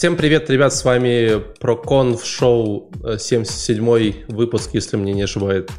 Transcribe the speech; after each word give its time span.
Всем 0.00 0.16
привет, 0.16 0.48
ребят, 0.48 0.72
с 0.72 0.82
вами 0.82 1.42
ProConf 1.60 2.24
шоу 2.24 2.90
77 3.18 4.28
выпуск, 4.28 4.70
если 4.72 4.96
мне 4.96 5.12
не, 5.12 5.20
ошибает, 5.20 5.70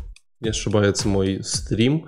не 0.42 0.50
ошибается 0.50 1.08
мой 1.08 1.40
стрим. 1.44 2.06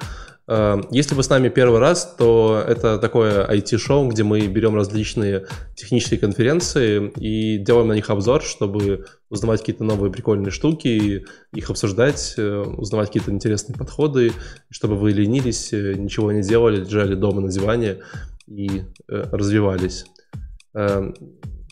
Э, 0.48 0.80
если 0.92 1.16
вы 1.16 1.24
с 1.24 1.30
нами 1.30 1.50
первый 1.50 1.80
раз, 1.80 2.14
то 2.16 2.64
это 2.68 3.00
такое 3.00 3.48
IT-шоу, 3.50 4.10
где 4.10 4.22
мы 4.22 4.46
берем 4.46 4.76
различные 4.76 5.48
технические 5.76 6.20
конференции 6.20 7.12
и 7.18 7.58
делаем 7.58 7.88
на 7.88 7.94
них 7.94 8.12
обзор, 8.12 8.44
чтобы 8.44 9.08
узнавать 9.32 9.62
какие-то 9.62 9.84
новые 9.84 10.12
прикольные 10.12 10.52
штуки, 10.52 11.26
их 11.52 11.70
обсуждать, 11.72 12.36
э, 12.38 12.64
узнавать 12.78 13.08
какие-то 13.08 13.32
интересные 13.32 13.76
подходы, 13.76 14.34
чтобы 14.70 14.98
вы 14.98 15.14
ленились, 15.14 15.74
э, 15.74 15.96
ничего 15.96 16.32
не 16.32 16.44
делали, 16.44 16.80
лежали 16.82 17.16
дома 17.16 17.42
на 17.42 17.50
диване 17.50 18.02
и 18.46 18.84
развивались. 19.08 20.06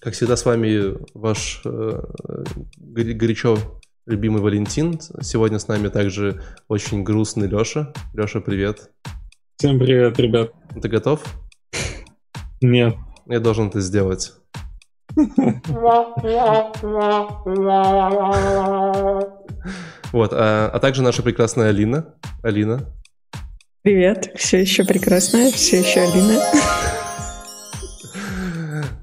Как 0.01 0.15
всегда, 0.15 0.35
с 0.35 0.45
вами 0.45 0.97
ваш 1.13 1.61
э, 1.63 2.01
горячо 2.75 3.55
любимый 4.07 4.41
Валентин. 4.41 4.99
Сегодня 5.21 5.59
с 5.59 5.67
нами 5.67 5.89
также 5.89 6.41
очень 6.67 7.03
грустный 7.03 7.47
Леша. 7.47 7.93
Леша, 8.15 8.41
привет. 8.41 8.89
Всем 9.57 9.77
привет, 9.77 10.17
ребят. 10.17 10.53
Ты 10.81 10.89
готов? 10.89 11.23
Нет. 12.61 12.95
Я 13.27 13.39
должен 13.39 13.67
это 13.67 13.79
сделать. 13.79 14.33
Вот, 20.11 20.33
а, 20.33 20.71
а 20.73 20.79
также 20.79 21.03
наша 21.03 21.21
прекрасная 21.21 21.69
Алина. 21.69 22.15
Алина. 22.41 22.89
Привет, 23.83 24.31
все 24.35 24.61
еще 24.61 24.83
прекрасная, 24.83 25.51
все 25.51 25.81
еще 25.81 26.01
Алина. 26.01 26.41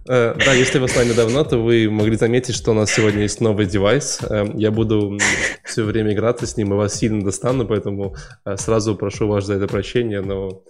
Э, 0.09 0.35
да, 0.35 0.53
если 0.55 0.79
вы 0.79 0.89
с 0.89 0.97
нами 0.97 1.13
давно, 1.13 1.45
то 1.45 1.59
вы 1.59 1.91
могли 1.91 2.17
заметить, 2.17 2.55
что 2.55 2.71
у 2.71 2.75
нас 2.75 2.91
сегодня 2.91 3.23
есть 3.23 3.43
новый 3.43 3.67
девайс. 3.67 4.21
Э, 4.23 4.47
я 4.55 4.71
буду 4.71 5.19
все 5.65 5.85
время 5.85 6.15
играться 6.15 6.47
с 6.47 6.57
ним 6.57 6.73
и 6.73 6.77
вас 6.77 6.95
сильно 6.95 7.23
достану, 7.23 7.67
поэтому 7.67 8.17
э, 8.47 8.57
сразу 8.57 8.97
прошу 8.97 9.29
вас 9.29 9.45
за 9.45 9.55
это 9.55 9.67
прощения, 9.67 10.23
но 10.23 10.63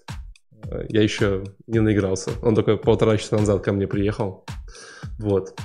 я 0.89 1.03
еще 1.03 1.45
не 1.69 1.79
наигрался. 1.79 2.33
Он 2.43 2.57
только 2.57 2.77
полтора 2.77 3.17
часа 3.17 3.37
назад 3.37 3.63
ко 3.63 3.73
мне 3.73 3.87
приехал. 3.87 4.45
Вот. 5.19 5.57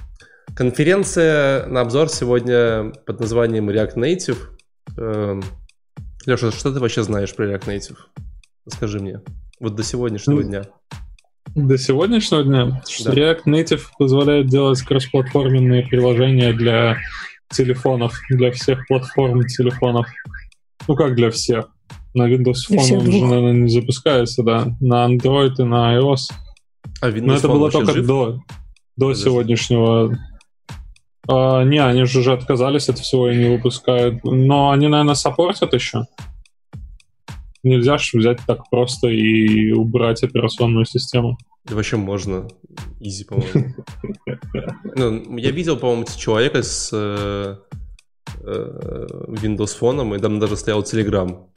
Конференция 0.56 1.66
на 1.66 1.82
обзор 1.82 2.10
сегодня 2.10 2.94
под 3.06 3.20
названием 3.20 3.70
React 3.72 3.96
Native. 3.96 5.42
Леша, 6.26 6.52
что 6.52 6.72
ты 6.72 6.80
вообще 6.80 7.02
знаешь 7.02 7.36
про 7.36 7.52
React 7.52 7.66
Native? 7.66 7.98
Расскажи 8.66 9.00
мне. 9.00 9.22
Вот 9.60 9.76
до 9.76 9.84
сегодняшнего 9.84 10.42
ну, 10.42 10.44
дня. 10.44 10.64
До 11.56 11.78
сегодняшнего 11.78 12.44
дня 12.44 12.82
да. 13.06 13.12
React 13.12 13.44
Native 13.46 13.82
позволяет 13.98 14.48
делать 14.48 14.82
кроссплатформенные 14.82 15.84
приложения 15.84 16.52
для 16.52 16.98
телефонов, 17.52 18.20
для 18.30 18.52
всех 18.52 18.88
платформ 18.88 19.46
телефонов. 19.46 20.08
Ну 20.88 20.96
как 20.96 21.16
для 21.16 21.30
всех? 21.30 21.70
На 22.16 22.28
Windows 22.28 22.70
Phone 22.70 22.98
он 22.98 23.08
уже, 23.08 23.26
наверное, 23.26 23.54
не 23.54 23.70
запускается, 23.70 24.44
да. 24.44 24.76
На 24.80 25.08
Android 25.08 25.54
и 25.60 25.64
на 25.64 25.96
iOS. 25.98 26.32
А 27.02 27.10
Windows 27.10 27.26
Но 27.26 27.36
это 27.36 27.48
было 27.48 27.72
только 27.72 27.94
жив? 27.94 28.06
до, 28.06 28.40
до 28.98 29.14
сегодняшнего. 29.14 30.18
А, 31.28 31.64
не, 31.64 31.80
они 31.80 32.06
же 32.06 32.20
уже 32.20 32.34
отказались 32.34 32.90
от 32.90 33.00
всего 33.00 33.30
и 33.30 33.38
не 33.38 33.56
выпускают. 33.56 34.24
Но 34.24 34.72
они, 34.72 34.88
наверное, 34.88 35.16
саппортят 35.16 35.74
еще. 35.74 36.06
Нельзя 37.64 37.98
же 37.98 38.18
взять 38.18 38.40
так 38.46 38.70
просто 38.70 39.08
и 39.08 39.72
убрать 39.72 40.24
операционную 40.24 40.86
систему. 40.86 41.38
Да 41.66 41.76
вообще 41.76 41.96
можно. 41.96 42.48
Изи, 43.00 43.24
по-моему. 43.24 43.74
Ну, 44.96 45.38
я 45.38 45.50
видел, 45.52 45.78
по-моему, 45.78 46.06
человека 46.16 46.62
с 46.62 46.92
э, 46.94 47.56
э, 48.44 49.08
Windows 49.28 49.76
фоном, 49.76 50.14
и 50.14 50.20
там 50.20 50.40
даже 50.40 50.56
стоял 50.56 50.84
Telegram. 50.84 51.48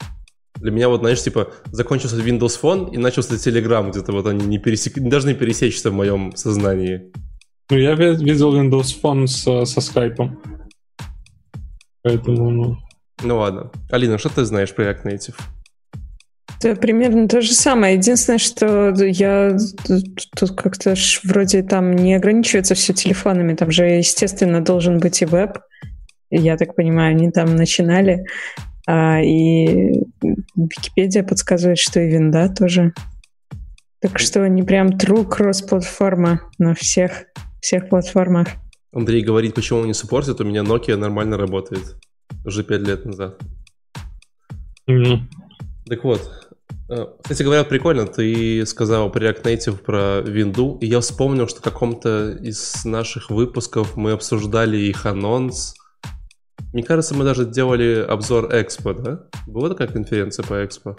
Для 0.55 0.71
меня 0.71 0.89
вот, 0.89 1.01
знаешь, 1.01 1.21
типа, 1.21 1.51
закончился 1.71 2.17
Windows 2.17 2.59
Phone 2.59 2.91
и 2.91 2.97
начался 2.97 3.35
Telegram, 3.35 3.89
где-то 3.91 4.11
вот 4.11 4.25
они 4.25 4.45
не 4.45 4.57
пересек... 4.57 4.97
не 4.97 5.33
пересечься 5.35 5.91
в 5.91 5.93
моем 5.93 6.35
сознании. 6.35 7.11
Ну, 7.69 7.77
я 7.77 7.93
видел 7.93 8.55
Windows 8.55 8.95
Phone 9.01 9.27
со, 9.27 9.65
со 9.65 9.79
Skype. 9.79 10.31
Поэтому, 12.01 12.49
ну... 12.49 12.77
Ну 13.23 13.37
ладно. 13.37 13.71
Алина, 13.91 14.17
что 14.17 14.29
ты 14.29 14.45
знаешь 14.45 14.73
про 14.73 14.85
React 14.85 15.03
Native? 15.03 15.35
Это 16.59 16.75
примерно 16.79 17.27
то 17.27 17.41
же 17.41 17.53
самое. 17.53 17.95
Единственное, 17.95 18.39
что 18.39 18.93
я 19.05 19.57
тут 20.35 20.51
как-то 20.59 20.95
вроде 21.23 21.61
там 21.61 21.95
не 21.95 22.15
ограничивается 22.15 22.73
все 22.73 22.93
телефонами. 22.93 23.53
Там 23.55 23.71
же, 23.71 23.85
естественно, 23.85 24.63
должен 24.63 24.99
быть 24.99 25.21
и 25.21 25.25
веб. 25.25 25.59
Я 26.29 26.57
так 26.57 26.75
понимаю, 26.75 27.11
они 27.11 27.31
там 27.31 27.55
начинали. 27.55 28.25
А, 28.87 29.21
и 29.21 30.01
Википедия 30.55 31.23
подсказывает, 31.23 31.77
что 31.77 31.99
и 31.99 32.09
винда 32.09 32.49
тоже. 32.49 32.93
Так 33.99 34.19
что 34.19 34.43
они 34.43 34.63
прям 34.63 34.89
true 34.89 35.27
кросс-платформа 35.27 36.41
на 36.57 36.73
всех, 36.73 37.25
всех 37.61 37.89
платформах. 37.89 38.47
Андрей 38.93 39.23
говорит, 39.23 39.53
почему 39.53 39.79
он 39.79 39.87
не 39.87 39.93
суппортит. 39.93 40.41
У 40.41 40.43
меня 40.43 40.61
Nokia 40.61 40.95
нормально 40.95 41.37
работает. 41.37 41.97
Уже 42.45 42.63
пять 42.63 42.81
лет 42.81 43.05
назад. 43.05 43.39
Mm-hmm. 44.89 45.19
Так 45.87 46.03
вот, 46.03 46.46
кстати 46.87 47.43
говоря, 47.43 47.63
прикольно, 47.65 48.05
ты 48.05 48.65
сказал 48.65 49.09
про 49.11 49.25
React 49.25 49.43
Native, 49.43 49.77
про 49.77 50.21
винду, 50.21 50.77
и 50.79 50.85
я 50.85 51.01
вспомнил, 51.01 51.47
что 51.47 51.59
в 51.59 51.63
каком-то 51.63 52.31
из 52.41 52.85
наших 52.85 53.29
выпусков 53.29 53.97
мы 53.97 54.11
обсуждали 54.11 54.77
их 54.77 55.05
анонс. 55.05 55.75
Мне 56.73 56.83
кажется, 56.83 57.13
мы 57.13 57.25
даже 57.25 57.45
делали 57.45 58.05
обзор 58.07 58.49
Экспо, 58.51 58.93
да? 58.93 59.19
Была 59.47 59.69
такая 59.69 59.87
конференция 59.87 60.45
по 60.45 60.63
Экспо? 60.63 60.95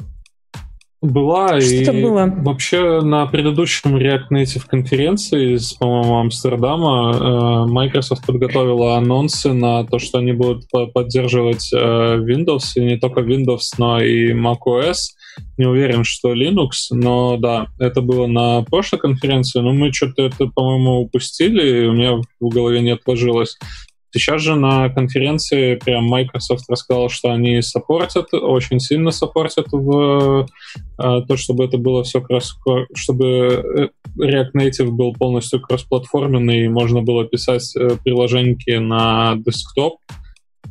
Была, 1.01 1.61
Что 1.61 1.93
и 1.93 2.03
было? 2.03 2.27
вообще 2.27 3.01
на 3.01 3.25
предыдущем 3.27 3.97
React 3.97 4.31
Native 4.33 4.67
конференции 4.69 5.55
из, 5.55 5.73
по-моему, 5.75 6.19
Амстердама 6.19 7.67
э, 7.67 7.71
Microsoft 7.71 8.27
подготовила 8.27 8.97
анонсы 8.97 9.53
на 9.53 9.85
то, 9.85 10.01
что 10.01 10.19
они 10.19 10.33
будут 10.33 10.65
поддерживать 10.93 11.73
э, 11.73 11.77
Windows, 11.77 12.73
и 12.75 12.81
не 12.81 12.99
только 12.99 13.21
Windows, 13.21 13.75
но 13.79 14.01
и 14.01 14.33
macOS 14.33 15.15
не 15.57 15.67
уверен, 15.67 16.05
что 16.05 16.33
Linux, 16.33 16.71
но 16.91 17.37
да, 17.37 17.69
это 17.79 18.01
было 18.01 18.27
на 18.27 18.63
прошлой 18.63 18.99
конференции, 18.99 19.61
но 19.61 19.73
мы 19.73 19.93
что-то 19.93 20.23
это, 20.23 20.47
по-моему, 20.47 21.01
упустили, 21.01 21.85
и 21.85 21.87
у 21.87 21.93
меня 21.93 22.21
в 22.41 22.49
голове 22.49 22.81
не 22.81 22.91
отложилось. 22.91 23.57
Сейчас 24.11 24.41
же 24.41 24.55
на 24.55 24.89
конференции 24.89 25.75
прям 25.75 26.05
Microsoft 26.05 26.65
рассказал, 26.71 27.11
что 27.11 27.31
они 27.31 27.61
саппортят, 27.61 28.33
очень 28.33 28.81
сильно 28.81 29.11
саппортят 29.11 29.67
в 29.71 30.47
э, 30.99 31.23
то, 31.29 31.37
чтобы 31.37 31.67
это 31.67 31.77
было 31.77 32.05
все 32.05 32.23
кросс, 32.23 32.57
чтобы 32.95 33.27
э, 33.27 33.89
React 34.19 34.53
Native 34.57 34.91
был 34.91 35.13
полностью 35.13 35.61
кроссплатформенный, 35.61 36.65
и 36.65 36.69
можно 36.69 37.03
было 37.03 37.27
писать 37.27 37.77
э, 37.77 37.97
приложеньки 38.03 38.79
на 38.79 39.37
десктоп, 39.37 39.99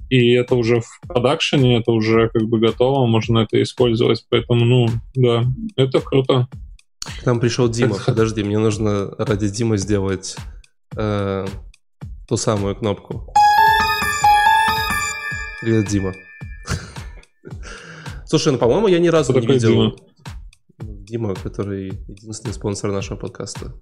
и 0.10 0.32
это 0.32 0.56
уже 0.56 0.82
в 0.82 1.00
продакшене, 1.08 1.80
это 1.80 1.92
уже 1.92 2.30
как 2.30 2.44
бы 2.44 2.60
готово, 2.60 3.06
можно 3.06 3.40
это 3.40 3.62
использовать, 3.62 4.26
поэтому, 4.30 4.66
ну, 4.66 4.88
да, 5.16 5.44
это 5.76 6.00
круто. 6.02 6.48
К 7.22 7.26
нам 7.26 7.40
пришел 7.40 7.70
Дима, 7.70 7.96
это... 7.96 8.06
подожди, 8.06 8.44
мне 8.44 8.58
нужно 8.58 9.10
ради 9.18 9.50
Димы 9.50 9.78
сделать 9.78 10.36
э, 10.96 11.46
ту 12.28 12.38
самую 12.38 12.76
кнопку. 12.76 13.34
Привет, 15.62 15.88
Дима. 15.88 16.14
Слушай, 18.26 18.54
ну, 18.54 18.60
по-моему, 18.60 18.88
я 18.88 19.00
ни 19.00 19.08
разу 19.08 19.34
Кто 19.34 19.42
не 19.42 19.48
видел... 19.48 19.70
Дима? 19.70 19.96
Дима, 20.80 21.36
который 21.36 21.88
единственный 22.08 22.54
спонсор 22.54 22.92
нашего 22.92 23.18
подкаста. 23.18 23.74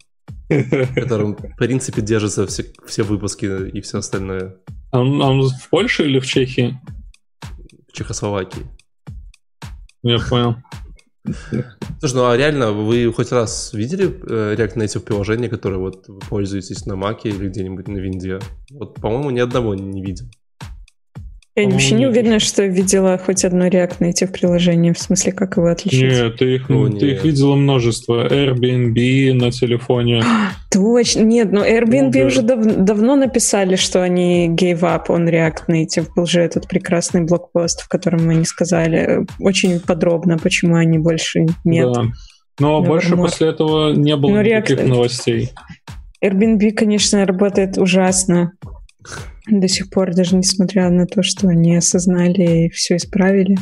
Которым, 0.96 1.36
в 1.36 1.56
принципе, 1.58 2.02
держатся 2.02 2.46
все, 2.48 2.66
все 2.86 3.04
выпуски 3.04 3.70
и 3.70 3.82
все 3.82 4.00
остальное. 4.00 4.56
Он, 4.92 5.22
он 5.22 5.50
в 5.50 5.70
Польше 5.70 6.06
или 6.06 6.20
в 6.20 6.26
Чехии? 6.26 6.80
В 7.88 7.94
Чехословакии. 7.94 8.66
Я 10.04 10.20
понял. 10.20 10.56
Слушай, 12.00 12.16
ну 12.16 12.30
а 12.30 12.38
реально, 12.38 12.72
вы 12.72 13.12
хоть 13.12 13.32
раз 13.32 13.74
видели 13.74 14.06
э, 14.06 14.56
React 14.56 14.76
Native 14.76 15.00
приложение, 15.00 15.50
которое 15.50 15.78
вот 15.78 16.08
вы 16.08 16.20
пользуетесь 16.20 16.86
на 16.86 16.96
Маке 16.96 17.30
или 17.30 17.48
где-нибудь 17.48 17.88
на 17.88 17.98
Винде? 17.98 18.40
Вот, 18.70 18.96
по-моему, 18.96 19.32
ни 19.32 19.40
одного 19.40 19.74
не 19.74 20.04
видел. 20.04 20.26
Я 21.58 21.70
вообще 21.70 21.96
не 21.96 22.06
уверена, 22.06 22.40
что 22.40 22.66
видела 22.66 23.18
хоть 23.18 23.46
одно 23.46 23.68
React 23.68 24.00
Native 24.00 24.28
приложение, 24.28 24.94
в 24.94 25.00
смысле, 25.00 25.32
как 25.32 25.56
его 25.56 25.68
отличить. 25.68 26.02
Нет, 26.02 26.36
ты 26.38 26.56
их, 26.56 26.70
О, 26.70 26.90
ты 26.90 27.12
их 27.12 27.24
видела 27.24 27.56
множество. 27.56 28.28
Airbnb 28.28 29.34
на 29.34 29.52
телефоне. 29.52 30.22
Точно, 30.70 31.22
нет, 31.22 31.54
но 31.54 31.66
Airbnb 31.66 32.12
Uber. 32.12 32.26
уже 32.26 32.42
дав- 32.42 32.84
давно 32.84 33.16
написали, 33.16 33.78
что 33.78 34.04
они 34.04 34.50
gave 34.50 34.82
up 34.82 35.06
on 35.08 35.30
React 35.30 35.68
Native. 35.70 36.08
Был 36.14 36.26
же 36.26 36.42
этот 36.42 36.68
прекрасный 36.68 37.24
блокпост, 37.24 37.84
в 37.84 37.88
котором 37.88 38.28
они 38.28 38.44
сказали 38.44 39.26
очень 39.40 39.80
подробно, 39.80 40.38
почему 40.38 40.76
они 40.76 40.98
больше 40.98 41.46
нет. 41.64 41.90
Да. 41.94 42.04
Но 42.60 42.82
больше 42.82 43.16
после 43.16 43.48
этого 43.48 43.94
не 43.94 44.18
было 44.18 44.32
но 44.32 44.42
никаких 44.42 44.80
React... 44.80 44.88
новостей. 44.88 45.52
Airbnb, 46.22 46.72
конечно, 46.72 47.26
работает 47.26 47.78
ужасно 47.78 48.52
до 49.48 49.68
сих 49.68 49.90
пор, 49.90 50.14
даже 50.14 50.36
несмотря 50.36 50.90
на 50.90 51.06
то, 51.06 51.24
что 51.24 51.48
они 51.48 51.76
осознали 51.76 52.66
и 52.66 52.70
все 52.70 52.98
исправили. 52.98 53.58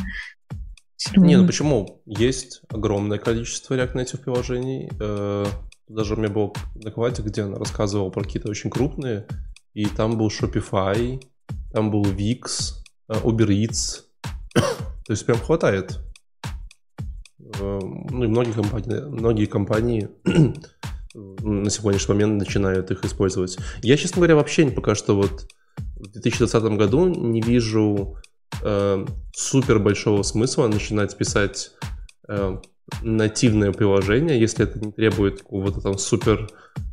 Не, 1.16 1.36
ну 1.36 1.46
почему? 1.46 2.02
Есть 2.06 2.62
огромное 2.68 3.18
количество 3.18 3.74
React 3.74 3.94
Native 3.94 4.22
приложений. 4.22 4.90
Э, 5.00 5.44
даже 5.88 6.14
у 6.14 6.16
меня 6.16 6.30
был 6.30 6.54
доклад, 6.74 7.18
где 7.18 7.42
она 7.42 7.58
рассказывала 7.58 8.10
про 8.10 8.22
какие-то 8.22 8.48
очень 8.48 8.70
крупные, 8.70 9.26
и 9.74 9.84
там 9.86 10.16
был 10.16 10.28
Shopify, 10.28 11.22
там 11.72 11.90
был 11.90 12.04
Wix, 12.04 12.74
э, 13.08 13.14
Uber 13.22 13.48
Eats. 13.48 14.04
То 14.54 15.12
есть 15.12 15.26
прям 15.26 15.38
хватает. 15.38 15.98
Э, 17.60 17.78
ну 17.80 18.24
и 18.24 18.28
многие 18.28 18.52
компании, 18.52 19.00
многие 19.00 19.46
компании 19.46 20.08
на 21.14 21.70
сегодняшний 21.70 22.14
момент 22.14 22.38
начинают 22.38 22.90
их 22.90 23.04
использовать. 23.04 23.58
Я, 23.82 23.96
честно 23.96 24.16
говоря, 24.16 24.36
вообще 24.36 24.70
пока 24.70 24.94
что 24.94 25.16
вот 25.16 25.46
в 26.04 26.12
2020 26.12 26.62
году 26.76 27.06
не 27.06 27.40
вижу 27.40 28.16
э, 28.62 29.06
супер 29.32 29.78
большого 29.78 30.22
смысла 30.22 30.68
начинать 30.68 31.16
писать 31.16 31.70
э, 32.28 32.58
нативное 33.02 33.72
приложение, 33.72 34.38
если 34.38 34.64
это 34.64 34.78
не 34.78 34.92
требует 34.92 35.40
какого-то 35.40 35.80
там 35.80 35.98
супер 35.98 36.48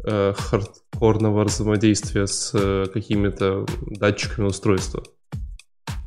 э, 0.05 0.33
хардкорного 0.37 1.43
взаимодействия 1.43 2.27
с 2.27 2.51
э, 2.53 2.85
какими-то 2.93 3.65
датчиками 3.81 4.47
устройства. 4.47 5.03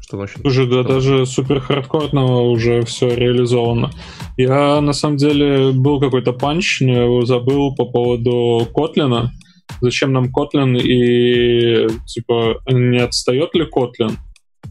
Что 0.01 0.17
значит? 0.17 0.45
Уже 0.45 0.67
да, 0.67 0.83
даже 0.83 1.27
супер 1.27 1.61
хардкорного 1.61 2.43
уже 2.43 2.83
все 2.83 3.15
реализовано. 3.15 3.91
Я 4.37 4.81
на 4.81 4.93
самом 4.93 5.17
деле 5.17 5.73
был 5.73 6.01
какой-то 6.01 6.33
панч, 6.33 6.81
но 6.81 6.93
я 6.93 7.03
его 7.05 7.25
забыл 7.25 7.75
по 7.75 7.87
поводу 7.87 8.67
Котлина. 8.75 9.33
Зачем 9.81 10.13
нам 10.13 10.27
Kotlin 10.27 10.79
и 10.79 11.89
типа 12.07 12.61
не 12.69 12.99
отстает 12.99 13.55
ли 13.55 13.65
Kotlin? 13.65 14.17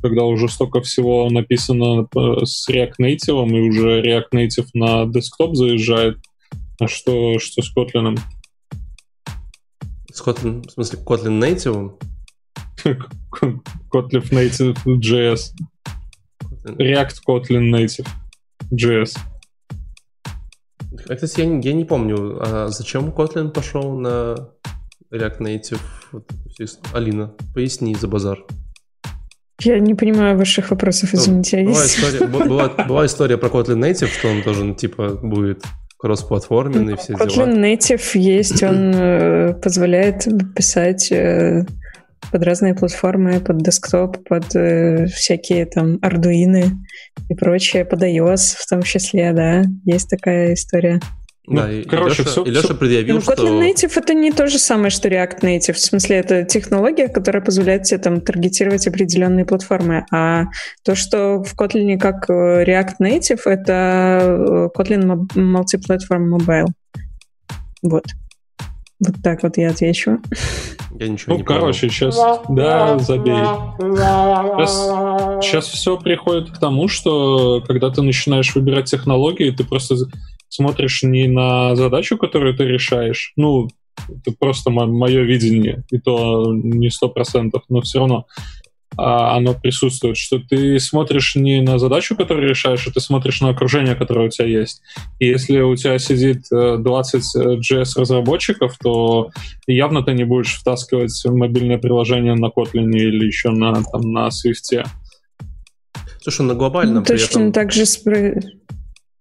когда 0.01 0.23
уже 0.23 0.49
столько 0.49 0.81
всего 0.81 1.29
написано 1.29 2.07
э, 2.13 2.45
с 2.45 2.69
React 2.69 2.95
Native, 2.99 3.49
и 3.49 3.69
уже 3.69 4.01
React 4.01 4.31
Native 4.33 4.67
на 4.73 5.05
десктоп 5.05 5.55
заезжает. 5.55 6.17
А 6.79 6.87
что, 6.89 7.39
что 7.39 7.61
с 7.61 7.73
Kotlin? 7.73 8.19
С 10.11 10.21
Kotlin, 10.21 10.67
в 10.67 10.71
смысле, 10.71 10.99
Kotlin 11.05 11.39
Native? 11.39 11.97
Kotlin 13.93 14.29
Native 14.29 14.77
JS. 14.85 15.53
React 16.65 17.15
Kotlin 17.25 17.71
Native 17.71 18.07
JS. 18.73 19.17
А, 21.07 21.15
кстати, 21.15 21.39
я, 21.39 21.59
я 21.59 21.73
не 21.73 21.85
помню, 21.85 22.39
а 22.41 22.67
зачем 22.67 23.09
Kotlin 23.09 23.51
пошел 23.51 23.97
на 23.97 24.49
React 25.13 25.39
Native? 25.39 25.79
Вот, 26.11 26.25
Алина, 26.93 27.33
поясни 27.53 27.95
за 27.95 28.07
базар. 28.07 28.39
Я 29.61 29.79
не 29.79 29.93
понимаю 29.93 30.37
ваших 30.37 30.71
вопросов, 30.71 31.13
ну, 31.13 31.19
извините. 31.19 31.63
Ну, 31.63 31.71
была, 31.71 31.85
история, 31.85 32.27
была, 32.27 32.69
была 32.69 33.05
история 33.05 33.37
про 33.37 33.49
Kotlin 33.49 33.79
Native, 33.79 34.07
что 34.07 34.29
он 34.29 34.41
тоже, 34.41 34.63
ну, 34.63 34.75
типа, 34.75 35.19
будет 35.21 35.63
кроссплатформенный, 35.99 36.97
все 36.97 37.13
Kotlin 37.13 37.29
дела. 37.29 37.45
Kotlin 37.45 37.77
Native 37.77 38.17
есть, 38.17 38.63
он 38.63 38.91
э, 38.95 39.53
позволяет 39.53 40.27
писать 40.55 41.11
э, 41.11 41.65
под 42.31 42.43
разные 42.43 42.73
платформы, 42.73 43.39
под 43.39 43.59
десктоп, 43.59 44.17
под 44.27 44.55
э, 44.55 45.05
всякие 45.05 45.65
там 45.65 45.97
Arduino 45.97 46.71
и 47.29 47.35
прочее, 47.35 47.85
под 47.85 48.03
iOS 48.03 48.55
в 48.57 48.67
том 48.67 48.81
числе, 48.81 49.31
да, 49.33 49.63
есть 49.85 50.09
такая 50.09 50.55
история. 50.55 50.99
Да, 51.45 51.67
ну, 51.67 51.71
и, 51.73 51.83
короче, 51.83 52.21
Леша, 52.21 52.31
все, 52.31 52.43
и 52.43 52.49
Леша 52.49 52.67
все... 52.67 52.73
предъявил, 52.73 53.15
ну, 53.15 53.21
что... 53.21 53.33
Kotlin 53.33 53.59
Native— 53.59 53.91
это 53.97 54.13
не 54.13 54.31
то 54.31 54.47
же 54.47 54.57
самое, 54.57 54.89
что 54.89 55.09
React 55.09 55.41
Native. 55.41 55.73
В 55.73 55.79
смысле, 55.79 56.17
это 56.17 56.43
технология, 56.45 57.09
которая 57.09 57.43
позволяет 57.43 57.83
тебе 57.83 57.97
там 57.97 58.21
таргетировать 58.21 58.87
определенные 58.87 59.43
платформы. 59.43 60.05
А 60.09 60.45
то, 60.83 60.95
что 60.95 61.43
в 61.43 61.53
Kotlin 61.59 61.97
как 61.97 62.29
э, 62.29 62.63
React 62.63 62.93
Native, 63.01 63.41
это 63.43 64.19
э, 64.21 64.69
Kotlin 64.77 65.27
Multiplatform 65.35 66.37
Mobile. 66.37 66.67
Вот. 67.81 68.05
Вот 69.05 69.15
так 69.21 69.43
вот 69.43 69.57
я 69.57 69.71
отвечу. 69.71 70.19
Я 70.97 71.09
ничего 71.09 71.33
ну, 71.33 71.39
не 71.39 71.43
короче, 71.43 71.81
понял. 71.81 71.91
сейчас... 71.91 72.15
Да, 72.47 72.97
забей. 72.99 73.35
Сейчас, 74.55 75.43
сейчас 75.43 75.67
все 75.67 75.97
приходит 75.97 76.51
к 76.51 76.59
тому, 76.59 76.87
что 76.87 77.61
когда 77.67 77.89
ты 77.89 78.01
начинаешь 78.01 78.55
выбирать 78.55 78.85
технологии, 78.85 79.51
ты 79.51 79.65
просто 79.65 79.97
смотришь 80.53 81.03
не 81.03 81.27
на 81.27 81.75
задачу, 81.75 82.17
которую 82.17 82.55
ты 82.55 82.65
решаешь, 82.65 83.33
ну, 83.35 83.69
это 84.09 84.35
просто 84.37 84.69
мое 84.69 85.21
видение, 85.21 85.83
и 85.91 85.99
то 85.99 86.51
не 86.53 86.89
сто 86.89 87.09
процентов, 87.09 87.63
но 87.69 87.81
все 87.81 87.99
равно 87.99 88.25
а, 88.95 89.35
оно 89.35 89.53
присутствует, 89.55 90.17
что 90.17 90.39
ты 90.39 90.79
смотришь 90.79 91.35
не 91.35 91.61
на 91.61 91.79
задачу, 91.79 92.15
которую 92.15 92.49
решаешь, 92.49 92.85
а 92.87 92.91
ты 92.91 92.99
смотришь 92.99 93.41
на 93.41 93.49
окружение, 93.49 93.95
которое 93.95 94.27
у 94.27 94.29
тебя 94.29 94.47
есть. 94.47 94.81
И 95.19 95.27
если 95.27 95.61
у 95.61 95.75
тебя 95.75 95.97
сидит 95.97 96.43
20 96.51 97.61
JS-разработчиков, 97.71 98.77
то 98.77 99.31
явно 99.65 100.03
ты 100.03 100.13
не 100.13 100.25
будешь 100.25 100.53
втаскивать 100.53 101.19
мобильное 101.25 101.77
приложение 101.77 102.35
на 102.35 102.47
Kotlin 102.47 102.91
или 102.91 103.25
еще 103.25 103.49
на, 103.49 103.83
там, 103.83 104.01
на 104.11 104.27
Swift. 104.27 104.85
Слушай, 106.21 106.45
на 106.45 106.53
глобальном 106.53 106.99
ну, 106.99 107.03
Точно 107.03 107.39
этом... 107.39 107.51
так 107.51 107.71
же 107.71 107.85
спро... 107.85 108.35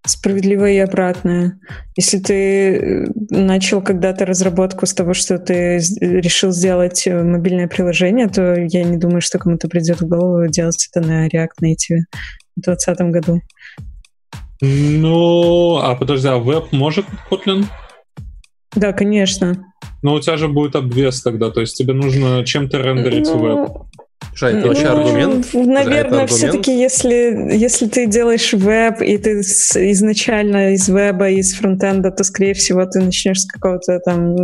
Справедливо 0.05 0.69
и 0.69 0.77
обратное. 0.79 1.59
Если 1.95 2.17
ты 2.17 2.33
э, 2.33 3.05
начал 3.29 3.81
когда-то 3.81 4.25
разработку 4.25 4.85
с 4.85 4.93
того, 4.93 5.13
что 5.13 5.39
ты 5.39 5.77
решил 6.01 6.51
сделать 6.51 7.07
э, 7.07 7.23
мобильное 7.23 7.69
приложение, 7.69 8.27
то 8.27 8.53
я 8.55 8.83
не 8.83 8.97
думаю, 8.97 9.21
что 9.21 9.39
кому-то 9.39 9.69
придет 9.69 10.01
в 10.01 10.07
голову 10.07 10.47
делать 10.49 10.89
это 10.91 11.07
на 11.07 11.27
React 11.27 11.63
Native 11.63 12.03
в 12.57 12.61
2020 12.61 12.99
году. 13.11 13.41
Ну, 14.59 15.77
а 15.77 15.95
подожди, 15.95 16.27
а 16.27 16.37
веб 16.37 16.73
может 16.73 17.05
Kotlin? 17.31 17.65
Да, 18.75 18.91
конечно. 18.91 19.65
Но 20.01 20.15
у 20.15 20.19
тебя 20.19 20.37
же 20.37 20.47
будет 20.47 20.75
обвес 20.75 21.21
тогда, 21.21 21.49
то 21.49 21.61
есть 21.61 21.77
тебе 21.77 21.93
нужно 21.93 22.45
чем-то 22.45 22.77
рендерить 22.77 23.27
ну, 23.27 23.37
веб. 23.37 23.69
Слушай, 24.29 24.59
это 24.59 24.67
вообще 24.67 24.89
ну, 24.89 24.97
аргумент? 24.97 25.53
Наверное, 25.53 26.27
все-таки, 26.27 26.77
если, 26.77 27.49
если 27.53 27.87
ты 27.87 28.07
делаешь 28.07 28.53
веб, 28.53 29.01
и 29.01 29.17
ты 29.17 29.43
с, 29.43 29.75
изначально 29.91 30.73
из 30.73 30.87
веба, 30.87 31.29
из 31.29 31.53
фронтенда, 31.53 32.11
то, 32.11 32.23
скорее 32.23 32.53
всего, 32.53 32.85
ты 32.85 32.99
начнешь 32.99 33.41
с 33.41 33.45
какого-то 33.45 33.99
там 33.99 34.35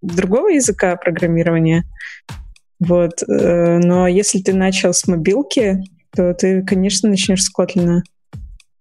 другого 0.00 0.48
языка 0.48 0.96
программирования. 0.96 1.84
Вот. 2.80 3.22
Э, 3.22 3.78
но 3.78 4.08
если 4.08 4.40
ты 4.40 4.54
начал 4.54 4.92
с 4.92 5.06
мобилки, 5.06 5.82
то 6.14 6.34
ты, 6.34 6.62
конечно, 6.62 7.08
начнешь 7.08 7.44
с 7.44 7.50
Kotlin. 7.56 8.00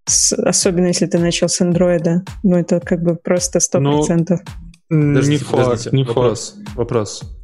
С, 0.08 0.34
особенно 0.34 0.88
если 0.88 1.06
ты 1.06 1.20
начал 1.20 1.50
с 1.50 1.62
андроида. 1.62 2.24
Ну, 2.44 2.58
это 2.58 2.80
как 2.80 3.02
бы 3.04 3.16
просто 3.16 3.60
100%. 3.60 4.38
Ну, 4.90 5.22
не 5.22 5.38
факт, 5.38 5.94
не 5.94 6.04
вопрос, 6.04 6.56
факт. 6.58 6.76
Вопрос. 6.76 7.41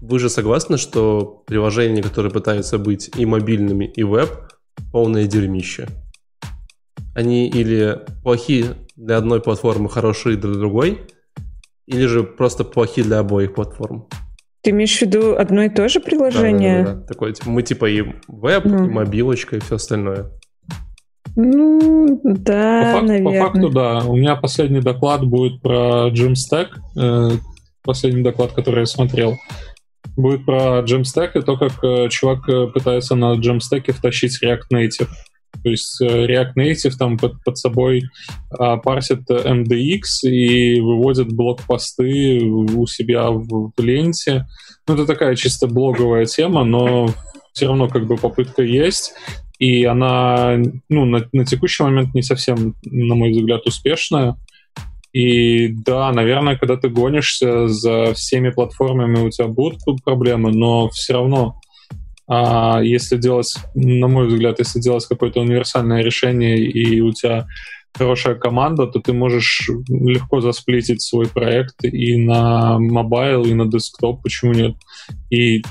Вы 0.00 0.18
же 0.18 0.28
согласны, 0.28 0.78
что 0.78 1.42
приложения, 1.46 2.02
которые 2.02 2.32
пытаются 2.32 2.78
быть 2.78 3.10
и 3.16 3.26
мобильными, 3.26 3.84
и 3.84 4.02
веб, 4.02 4.30
полное 4.92 5.26
дерьмище? 5.26 5.88
Они 7.14 7.48
или 7.48 8.00
плохие 8.22 8.76
для 8.96 9.16
одной 9.16 9.40
платформы, 9.40 9.88
хорошие 9.88 10.36
для 10.36 10.52
другой, 10.52 11.02
или 11.86 12.06
же 12.06 12.22
просто 12.22 12.64
плохие 12.64 13.06
для 13.06 13.20
обоих 13.20 13.54
платформ? 13.54 14.08
Ты 14.62 14.70
имеешь 14.70 14.96
в 14.98 15.02
виду 15.02 15.36
одно 15.36 15.62
и 15.62 15.68
то 15.68 15.88
же 15.88 16.00
приложение? 16.00 16.82
Да, 16.82 16.84
да, 16.84 16.94
да, 16.94 17.00
да. 17.00 17.06
Такое, 17.06 17.32
типа, 17.32 17.50
мы 17.50 17.62
типа 17.62 17.86
и 17.86 18.02
веб, 18.28 18.64
ну. 18.64 18.86
и 18.86 18.88
мобилочка, 18.88 19.56
и 19.56 19.60
все 19.60 19.76
остальное. 19.76 20.30
Ну, 21.36 22.20
да, 22.24 22.82
по, 22.82 22.92
факту, 22.92 23.06
наверное. 23.06 23.40
по 23.40 23.46
факту, 23.46 23.68
да. 23.70 23.98
У 24.04 24.16
меня 24.16 24.36
последний 24.36 24.80
доклад 24.80 25.24
будет 25.24 25.62
про 25.62 26.10
Jamstack. 26.10 26.68
Э, 27.00 27.30
последний 27.82 28.22
доклад, 28.22 28.52
который 28.52 28.80
я 28.80 28.86
смотрел 28.86 29.36
будет 30.18 30.44
про 30.44 30.80
Jamstack 30.80 31.30
и 31.38 31.42
то, 31.42 31.56
как 31.56 31.82
э, 31.82 32.08
чувак 32.10 32.48
э, 32.48 32.66
пытается 32.66 33.14
на 33.14 33.36
Jamstack 33.36 33.92
втащить 33.92 34.42
React 34.42 34.64
Native. 34.72 35.08
То 35.62 35.70
есть 35.70 36.00
э, 36.02 36.26
React 36.26 36.54
Native 36.56 36.92
там 36.98 37.16
под, 37.16 37.42
под 37.44 37.56
собой 37.56 38.02
а, 38.50 38.76
парсит 38.78 39.30
MDX 39.30 40.28
и 40.28 40.80
выводит 40.80 41.32
блокпосты 41.32 42.40
у 42.42 42.86
себя 42.86 43.30
в, 43.30 43.72
в 43.76 43.80
ленте. 43.80 44.46
Ну, 44.86 44.94
это 44.94 45.06
такая 45.06 45.36
чисто 45.36 45.68
блоговая 45.68 46.26
тема, 46.26 46.64
но 46.64 47.08
все 47.52 47.68
равно 47.68 47.88
как 47.88 48.06
бы 48.06 48.16
попытка 48.16 48.62
есть. 48.62 49.12
И 49.60 49.84
она 49.84 50.56
ну, 50.88 51.04
на, 51.04 51.28
на 51.32 51.44
текущий 51.44 51.82
момент 51.84 52.14
не 52.14 52.22
совсем, 52.22 52.74
на 52.84 53.14
мой 53.14 53.30
взгляд, 53.30 53.66
успешная. 53.66 54.36
И 55.12 55.68
да, 55.68 56.12
наверное, 56.12 56.56
когда 56.56 56.76
ты 56.76 56.88
гонишься 56.88 57.68
за 57.68 58.14
всеми 58.14 58.50
платформами, 58.50 59.26
у 59.26 59.30
тебя 59.30 59.48
будут 59.48 59.80
проблемы, 60.04 60.52
но 60.52 60.88
все 60.90 61.14
равно, 61.14 61.60
а, 62.28 62.80
если 62.82 63.16
делать, 63.16 63.54
на 63.74 64.06
мой 64.06 64.28
взгляд, 64.28 64.58
если 64.58 64.80
делать 64.80 65.06
какое-то 65.06 65.40
универсальное 65.40 66.02
решение, 66.02 66.58
и 66.58 67.00
у 67.00 67.12
тебя 67.12 67.46
хорошая 67.96 68.36
команда, 68.36 68.86
то 68.86 69.00
ты 69.00 69.12
можешь 69.12 69.70
легко 69.88 70.40
засплитить 70.40 71.02
свой 71.02 71.26
проект 71.26 71.84
и 71.84 72.16
на 72.16 72.78
mobile, 72.78 73.44
и 73.44 73.54
на 73.54 73.66
десктоп, 73.66 74.22
почему 74.22 74.52
нет. 74.52 74.76
И 75.30 75.62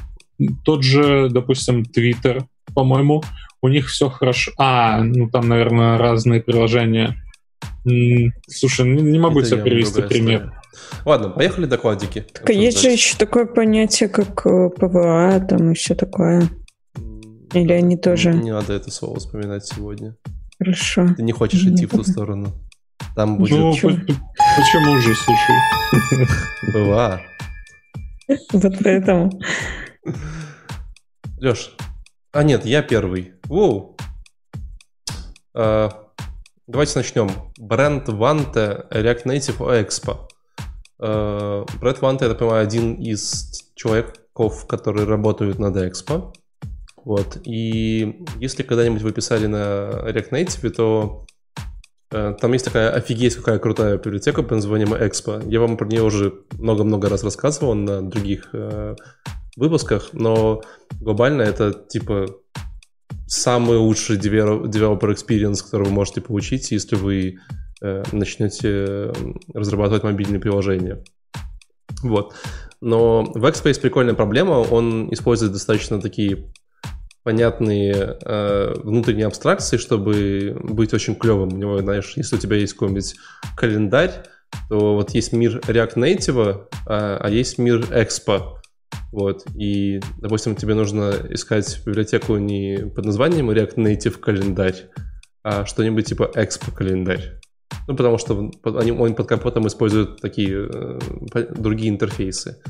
тот 0.65 0.83
же, 0.83 1.29
допустим, 1.29 1.83
Twitter, 1.83 2.43
по-моему, 2.73 3.23
у 3.61 3.69
них 3.69 3.87
все 3.87 4.09
хорошо. 4.09 4.51
А, 4.57 5.01
ну 5.03 5.29
там, 5.29 5.47
наверное, 5.47 5.97
разные 5.97 6.41
приложения. 6.41 7.15
Слушай, 8.47 8.87
не, 8.89 9.01
не 9.01 9.19
могу 9.19 9.39
Это 9.39 9.51
тебе 9.51 9.63
привести 9.63 10.01
пример. 10.01 10.41
История. 10.41 10.61
Ладно, 11.05 11.29
поехали 11.29 11.65
докладики. 11.65 12.25
Так, 12.33 12.49
а 12.49 12.53
есть 12.53 12.81
же 12.81 12.89
еще 12.89 13.17
такое 13.17 13.45
понятие, 13.45 14.09
как 14.09 14.45
э, 14.45 14.69
PWA, 14.69 15.39
там 15.47 15.71
и 15.71 15.73
все 15.73 15.95
такое. 15.95 16.49
Или 17.53 17.71
они 17.71 17.97
тоже... 17.97 18.33
Не 18.33 18.51
надо 18.51 18.73
это 18.73 18.91
слово 18.91 19.19
вспоминать 19.19 19.65
сегодня. 19.65 20.15
Хорошо. 20.59 21.07
Ты 21.15 21.23
не 21.23 21.31
хочешь 21.31 21.65
идти 21.65 21.85
в 21.85 21.91
ту 21.91 22.03
сторону. 22.03 22.53
Там 23.15 23.37
будет... 23.37 23.51
Ну, 23.51 23.71
почему 23.71 24.97
же, 24.97 25.15
слушай? 25.15 26.27
PWA. 26.73 27.21
Вот 28.51 28.73
поэтому. 28.83 29.31
Леш, 31.39 31.75
а 32.31 32.43
нет, 32.43 32.65
я 32.65 32.81
первый. 32.81 33.33
Воу. 33.45 33.95
А, 35.53 36.06
давайте 36.67 36.99
начнем. 36.99 37.29
Brent 37.57 38.07
Vatne 38.09 38.89
React 38.91 39.23
Native 39.25 39.57
Expo. 39.57 40.27
А, 40.99 41.65
Brent 41.79 42.01
Vatne, 42.01 42.25
я 42.25 42.29
так 42.29 42.39
понимаю, 42.39 42.63
один 42.63 42.95
из 42.95 43.71
человеков, 43.75 44.65
которые 44.67 45.07
работают 45.07 45.59
над 45.59 45.75
Expo. 45.77 46.33
Вот. 47.03 47.37
И 47.45 48.25
если 48.39 48.63
когда-нибудь 48.63 49.01
вы 49.01 49.13
писали 49.13 49.47
на 49.47 49.57
React 50.09 50.29
Native, 50.31 50.69
то 50.71 51.25
э, 52.11 52.35
там 52.39 52.51
есть 52.51 52.65
такая 52.65 52.91
офигеть 52.91 53.35
какая 53.35 53.59
крутая 53.59 53.97
библиотека 53.97 54.43
под 54.43 54.51
названием 54.51 54.93
Expo. 54.93 55.41
Я 55.49 55.61
вам 55.61 55.77
про 55.77 55.87
нее 55.87 56.03
уже 56.03 56.33
много-много 56.57 57.07
раз 57.07 57.23
рассказывал 57.23 57.75
на 57.75 58.01
других 58.01 58.49
э, 58.51 58.95
выпусках, 59.55 60.09
но 60.11 60.61
глобально 60.99 61.43
это 61.43 61.71
типа 61.71 62.27
самый 63.27 63.77
лучший 63.77 64.17
developer 64.17 65.13
experience, 65.13 65.63
который 65.63 65.87
вы 65.87 65.91
можете 65.91 66.21
получить, 66.21 66.71
если 66.71 66.95
вы 66.95 67.37
э, 67.81 68.03
начнете 68.11 69.11
разрабатывать 69.53 70.03
мобильные 70.03 70.39
приложения. 70.39 71.03
Вот. 72.01 72.33
Но 72.79 73.23
в 73.23 73.45
есть 73.69 73.81
прикольная 73.81 74.13
проблема, 74.13 74.53
он 74.53 75.11
использует 75.11 75.51
достаточно 75.51 75.99
такие 75.99 76.51
понятные 77.23 78.17
э, 78.21 78.73
внутренние 78.83 79.27
абстракции, 79.27 79.77
чтобы 79.77 80.57
быть 80.63 80.93
очень 80.93 81.15
клевым. 81.15 81.53
У 81.53 81.57
него, 81.57 81.79
знаешь, 81.79 82.13
если 82.15 82.37
у 82.37 82.39
тебя 82.39 82.55
есть 82.55 82.73
какой-нибудь 82.73 83.15
календарь, 83.57 84.23
то 84.69 84.95
вот 84.95 85.11
есть 85.11 85.33
мир 85.33 85.59
React 85.59 85.95
Native, 85.95 86.67
а, 86.85 87.17
а 87.21 87.29
есть 87.29 87.57
мир 87.57 87.81
Expo. 87.91 88.57
Вот. 89.11 89.45
И, 89.55 89.99
допустим, 90.17 90.55
тебе 90.55 90.73
нужно 90.73 91.13
искать 91.29 91.81
библиотеку 91.85 92.37
не 92.37 92.77
под 92.93 93.05
названием 93.05 93.49
React 93.49 93.75
Native 93.75 94.19
календарь, 94.19 94.89
а 95.43 95.65
что-нибудь 95.65 96.05
типа 96.05 96.31
Expo 96.35 96.71
календарь. 96.73 97.39
Ну, 97.87 97.95
потому 97.95 98.17
что 98.17 98.51
они, 98.79 98.91
он 98.91 99.15
под 99.15 99.27
капотом 99.27 99.67
используют 99.67 100.21
такие 100.21 100.67
э, 100.67 100.99
другие 101.55 101.89
интерфейсы. 101.89 102.61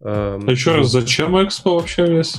А 0.00 0.38
еще 0.48 0.76
раз, 0.76 0.90
зачем 0.90 1.36
Expo 1.36 1.74
вообще 1.76 2.06
весь? 2.06 2.36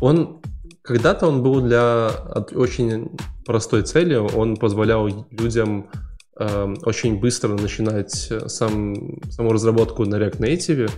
Он 0.00 0.40
когда-то 0.82 1.26
он 1.26 1.42
был 1.42 1.60
для 1.60 2.10
очень 2.54 3.10
простой 3.44 3.82
цели. 3.82 4.14
Он 4.14 4.56
позволял 4.56 5.08
людям 5.30 5.90
э, 6.38 6.74
очень 6.82 7.18
быстро 7.18 7.54
начинать 7.54 8.32
сам, 8.46 9.20
саму 9.30 9.52
разработку 9.52 10.04
на 10.04 10.16
React 10.16 10.38
Native 10.38 10.90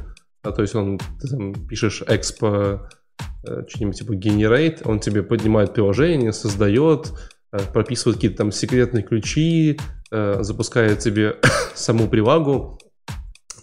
а, 0.42 0.52
то 0.52 0.62
есть 0.62 0.74
он, 0.74 0.98
ты 1.20 1.28
там 1.28 1.52
пишешь 1.66 2.02
expo 2.02 2.86
э, 3.44 3.62
что-нибудь 3.68 3.98
типа 3.98 4.12
generate, 4.12 4.82
он 4.84 5.00
тебе 5.00 5.22
поднимает 5.22 5.74
приложение, 5.74 6.32
создает, 6.32 7.12
э, 7.52 7.58
прописывает 7.72 8.16
какие-то 8.16 8.38
там 8.38 8.52
секретные 8.52 9.02
ключи, 9.02 9.78
э, 10.10 10.38
запускает 10.42 11.00
тебе 11.00 11.36
саму 11.74 12.08
прилагу, 12.08 12.78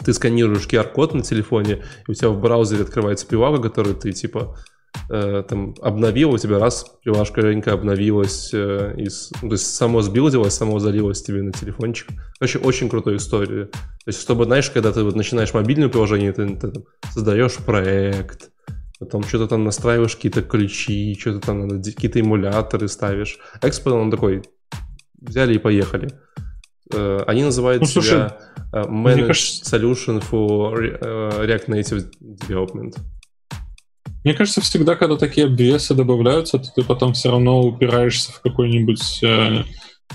ты 0.04 0.14
сканируешь 0.14 0.68
QR-код 0.68 1.14
на 1.14 1.22
телефоне, 1.22 1.84
и 2.08 2.12
у 2.12 2.14
тебя 2.14 2.30
в 2.30 2.40
браузере 2.40 2.84
открывается 2.84 3.26
прилага, 3.26 3.62
которую 3.62 3.96
ты 3.96 4.12
типа 4.12 4.58
там 5.08 5.76
обновил, 5.82 6.32
у 6.32 6.38
тебя 6.38 6.60
раз 6.60 6.86
прилажка 7.04 7.42
рынка 7.42 7.74
обновилась, 7.74 8.52
э, 8.54 8.96
из, 8.98 9.30
то 9.40 9.52
есть 9.52 9.76
само 9.76 10.02
сбилдилось, 10.02 10.54
само 10.54 10.80
залилось 10.80 11.22
тебе 11.22 11.44
на 11.44 11.52
телефончик. 11.52 12.10
Короче, 12.40 12.60
очень 12.60 12.90
крутая 12.90 13.18
история. 13.18 13.66
То 13.66 14.08
есть, 14.08 14.22
чтобы, 14.22 14.46
знаешь, 14.46 14.70
когда 14.70 14.92
ты 14.92 15.04
вот 15.04 15.16
начинаешь 15.16 15.54
мобильное 15.54 15.90
приложение, 15.90 16.34
ты, 16.34 16.48
ты 16.56 16.72
там, 16.72 16.84
создаешь 17.14 17.56
проект, 17.58 18.50
потом 19.00 19.24
что-то 19.24 19.48
там 19.48 19.64
настраиваешь 19.64 20.16
какие-то 20.16 20.42
ключи, 20.42 21.16
что-то 21.20 21.46
там 21.46 21.82
какие-то 21.84 22.20
эмуляторы 22.20 22.88
ставишь. 22.88 23.38
Экспорт, 23.62 23.96
он 23.96 24.12
такой, 24.12 24.44
взяли 25.22 25.56
и 25.56 25.60
поехали. 25.60 26.10
Uh, 26.94 27.24
они 27.26 27.44
называют 27.44 27.82
ну, 27.82 27.88
слушай, 27.88 28.10
себя 28.10 28.38
Managed 28.72 29.28
кажется... 29.28 29.76
Solution 29.76 30.24
for 30.24 30.76
React 30.78 31.68
Native 31.68 32.12
Development. 32.22 32.96
Мне 34.26 34.34
кажется, 34.34 34.60
всегда, 34.60 34.96
когда 34.96 35.18
такие 35.18 35.46
обвесы 35.46 35.94
добавляются, 35.94 36.58
то 36.58 36.68
ты 36.76 36.84
потом 36.84 37.14
все 37.14 37.30
равно 37.30 37.62
упираешься 37.62 38.32
в 38.32 38.42
какой-нибудь 38.42 39.24
э, 39.24 39.64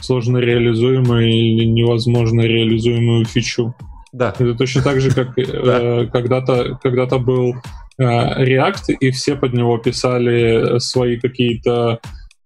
сложно 0.00 0.38
реализуемую 0.38 1.28
или 1.28 1.64
невозможно 1.64 2.40
реализуемую 2.40 3.24
фичу. 3.24 3.72
Да. 4.12 4.34
Это 4.36 4.56
точно 4.56 4.82
так 4.82 5.00
же, 5.00 5.12
как 5.12 5.38
э, 5.38 6.08
когда-то 6.12 6.76
когда 6.82 7.06
был 7.18 7.54
э, 7.98 8.02
React, 8.02 8.94
и 8.98 9.12
все 9.12 9.36
под 9.36 9.52
него 9.52 9.78
писали 9.78 10.80
свои 10.80 11.16
какие-то 11.16 12.00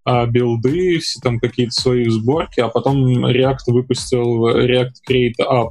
э, 0.06 0.26
билды, 0.26 0.98
все 0.98 1.18
там 1.20 1.40
какие-то 1.40 1.72
свои 1.72 2.10
сборки, 2.10 2.60
а 2.60 2.68
потом 2.68 3.24
React 3.24 3.68
выпустил 3.68 4.50
React 4.50 4.92
Create 5.08 5.40
App, 5.40 5.70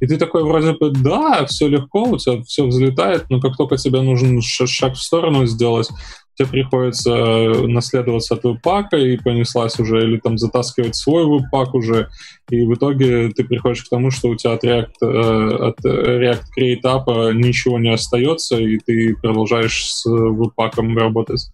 и 0.00 0.06
ты 0.06 0.16
такой 0.16 0.42
вроде 0.42 0.72
бы, 0.72 0.90
да, 0.90 1.46
все 1.46 1.68
легко, 1.68 2.02
у 2.04 2.18
тебя 2.18 2.42
все 2.42 2.66
взлетает, 2.66 3.26
но 3.30 3.40
как 3.40 3.56
только 3.56 3.76
тебе 3.76 4.00
нужен 4.02 4.40
шаг 4.42 4.94
в 4.94 5.02
сторону 5.02 5.46
сделать, 5.46 5.88
тебе 6.34 6.48
приходится 6.48 7.10
э, 7.10 7.66
наследоваться 7.66 8.34
от 8.34 8.44
веб-пака 8.44 8.96
и 8.96 9.16
понеслась 9.16 9.78
уже, 9.78 10.02
или 10.02 10.18
там 10.18 10.38
затаскивать 10.38 10.96
свой 10.96 11.24
веб-пак 11.24 11.74
уже, 11.74 12.08
и 12.50 12.64
в 12.64 12.74
итоге 12.74 13.30
ты 13.30 13.44
приходишь 13.44 13.84
к 13.84 13.90
тому, 13.90 14.10
что 14.10 14.28
у 14.28 14.34
тебя 14.36 14.54
от 14.54 14.64
React, 14.64 14.92
э, 15.02 15.66
от 15.68 15.84
React 15.84 16.42
Create 16.58 16.82
App 16.84 17.32
ничего 17.34 17.78
не 17.78 17.92
остается, 17.92 18.56
и 18.56 18.78
ты 18.78 19.14
продолжаешь 19.16 19.92
с 19.92 20.04
веб-паком 20.06 20.96
работать. 20.96 21.48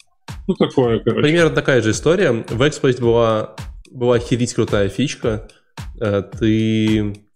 Ну, 0.47 0.55
такое, 0.55 1.01
короче. 1.01 1.23
Примерно 1.23 1.55
такая 1.55 1.83
же 1.83 1.91
история. 1.91 2.45
В 2.49 2.63
Exploit 2.63 3.01
была, 3.01 3.57
была 3.91 4.17
охерить 4.17 4.55
крутая 4.55 4.89
фичка. 4.89 5.49
Э, 6.01 6.23
ты 6.23 7.13
Э, 7.13 7.28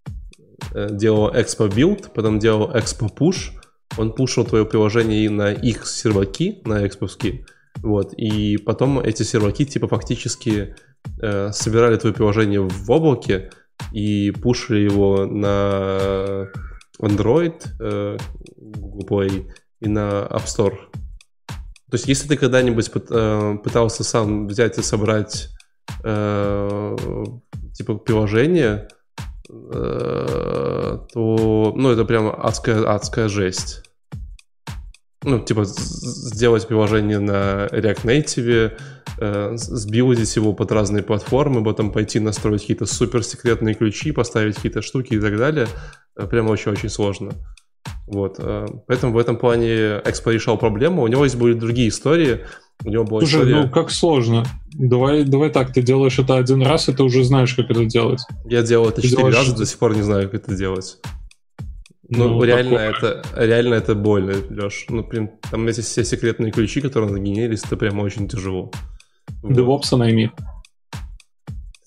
делал 0.74 1.30
Expo 1.32 1.68
Build, 1.68 2.12
потом 2.14 2.38
делал 2.38 2.70
Expo 2.70 3.12
Push. 3.14 3.58
Он 3.98 4.12
пушил 4.12 4.44
твое 4.44 4.64
приложение 4.64 5.28
на 5.28 5.52
их 5.52 5.86
серваки, 5.86 6.62
на 6.64 6.86
эксповские. 6.86 7.44
Вот, 7.82 8.12
и 8.14 8.58
потом 8.58 9.00
эти 9.00 9.22
серваки 9.22 9.64
типа 9.64 9.88
фактически 9.88 10.74
э, 11.20 11.50
собирали 11.52 11.96
твое 11.96 12.14
приложение 12.14 12.60
в 12.60 12.90
облаке 12.90 13.50
и 13.92 14.30
пушили 14.30 14.80
его 14.80 15.26
на 15.26 16.48
Android, 17.00 17.60
э, 17.80 18.18
Google 18.56 19.06
Play 19.08 19.50
и 19.80 19.88
на 19.88 20.26
App 20.30 20.44
Store. 20.44 20.76
То 21.90 21.96
есть, 21.96 22.08
если 22.08 22.28
ты 22.28 22.36
когда-нибудь 22.36 22.90
э, 23.10 23.56
пытался 23.62 24.04
сам 24.04 24.46
взять 24.46 24.78
и 24.78 24.82
собрать 24.82 25.48
э, 26.04 26.96
типа 27.74 27.96
приложение, 27.96 28.88
Э, 28.88 29.01
то, 29.52 31.72
ну, 31.76 31.90
это 31.90 32.04
прям 32.04 32.34
адская, 32.36 32.90
адская 32.90 33.28
жесть. 33.28 33.82
Ну, 35.24 35.38
типа, 35.38 35.64
сделать 35.64 36.66
приложение 36.66 37.20
на 37.20 37.66
React 37.66 38.04
Native, 38.04 38.72
э, 39.18 39.52
сбилдить 39.54 40.34
его 40.34 40.52
под 40.52 40.72
разные 40.72 41.04
платформы, 41.04 41.62
потом 41.62 41.92
пойти 41.92 42.18
настроить 42.18 42.62
какие-то 42.62 42.86
суперсекретные 42.86 43.74
ключи, 43.74 44.10
поставить 44.10 44.56
какие-то 44.56 44.82
штуки 44.82 45.14
и 45.14 45.20
так 45.20 45.36
далее. 45.36 45.68
Э, 46.16 46.26
прямо 46.26 46.50
очень-очень 46.50 46.88
сложно. 46.88 47.32
Вот. 48.06 48.36
Э, 48.38 48.66
поэтому 48.88 49.12
в 49.12 49.18
этом 49.18 49.36
плане 49.36 50.00
Экспо 50.04 50.32
решал 50.32 50.58
проблему. 50.58 51.02
У 51.02 51.06
него 51.06 51.22
есть 51.22 51.36
были 51.36 51.54
другие 51.54 51.88
истории. 51.88 52.40
У 52.84 52.88
него 52.88 53.04
была 53.04 53.20
Слушай, 53.20 53.42
история... 53.42 53.62
ну 53.62 53.70
как 53.70 53.90
сложно. 53.90 54.44
Давай, 54.74 55.24
давай 55.24 55.50
так, 55.50 55.72
ты 55.72 55.82
делаешь 55.82 56.18
это 56.18 56.36
один 56.36 56.62
раз, 56.62 56.88
и 56.88 56.92
ты 56.92 57.02
уже 57.02 57.24
знаешь, 57.24 57.54
как 57.54 57.70
это 57.70 57.84
делать. 57.84 58.20
Я 58.46 58.62
делал 58.62 58.88
это 58.88 59.02
четыре 59.02 59.18
делаешь... 59.18 59.36
раза, 59.36 59.56
до 59.56 59.66
сих 59.66 59.78
пор 59.78 59.94
не 59.94 60.02
знаю, 60.02 60.30
как 60.30 60.42
это 60.42 60.54
делать. 60.54 60.98
Ну, 62.08 62.28
ну 62.28 62.42
реально, 62.42 62.78
это, 62.78 63.22
реально 63.34 63.74
это 63.74 63.94
больно, 63.94 64.34
Леш. 64.50 64.86
Ну, 64.88 65.02
прям, 65.04 65.30
там 65.50 65.66
эти 65.66 65.80
все 65.80 66.04
секретные 66.04 66.52
ключи, 66.52 66.80
которые 66.80 67.10
нагенерились, 67.10 67.62
это 67.64 67.76
прямо 67.76 68.02
очень 68.02 68.28
тяжело. 68.28 68.70
DevOps 69.42 69.96
найми. 69.96 70.30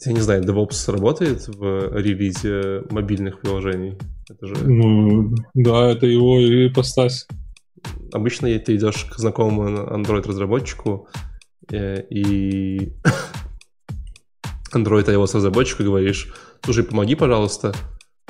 Я 0.06 0.14
не 0.14 0.22
знаю, 0.22 0.44
DevOps 0.44 0.92
работает 0.92 1.48
в 1.48 1.98
релизе 1.98 2.84
мобильных 2.92 3.42
приложений? 3.42 3.98
Это 4.30 4.48
же... 4.48 4.56
Ну, 4.68 5.36
да, 5.54 5.92
это 5.92 6.06
его 6.06 6.40
ипостась. 6.40 7.28
Обычно 8.12 8.48
ты 8.60 8.76
идешь 8.76 9.06
к 9.06 9.18
знакомому 9.18 9.88
Android-разработчику 9.88 11.08
и 11.72 12.94
Android 14.74 15.06
iOS 15.06 15.36
разработчику 15.36 15.84
говоришь, 15.84 16.34
слушай, 16.64 16.84
помоги, 16.84 17.16
пожалуйста, 17.16 17.74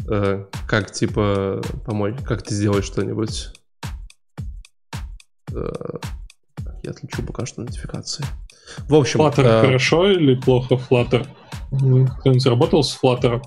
э, 0.10 0.46
как, 0.68 0.92
типа, 0.92 1.62
помочь, 1.86 2.16
как 2.24 2.44
ты 2.44 2.54
сделаешь 2.54 2.86
что-нибудь. 2.86 3.50
Э, 5.54 5.72
я 6.84 6.92
отключу 6.92 7.24
пока 7.24 7.46
что 7.46 7.62
нотификации. 7.62 8.24
В 8.88 8.96
общем... 8.96 9.22
Flutter 9.22 9.44
э, 9.44 9.62
хорошо 9.62 10.10
или 10.12 10.36
плохо 10.36 10.76
Flutter? 10.76 11.28
Кто-нибудь 11.70 12.46
работал 12.46 12.84
с 12.84 12.98
Flutter? 13.02 13.42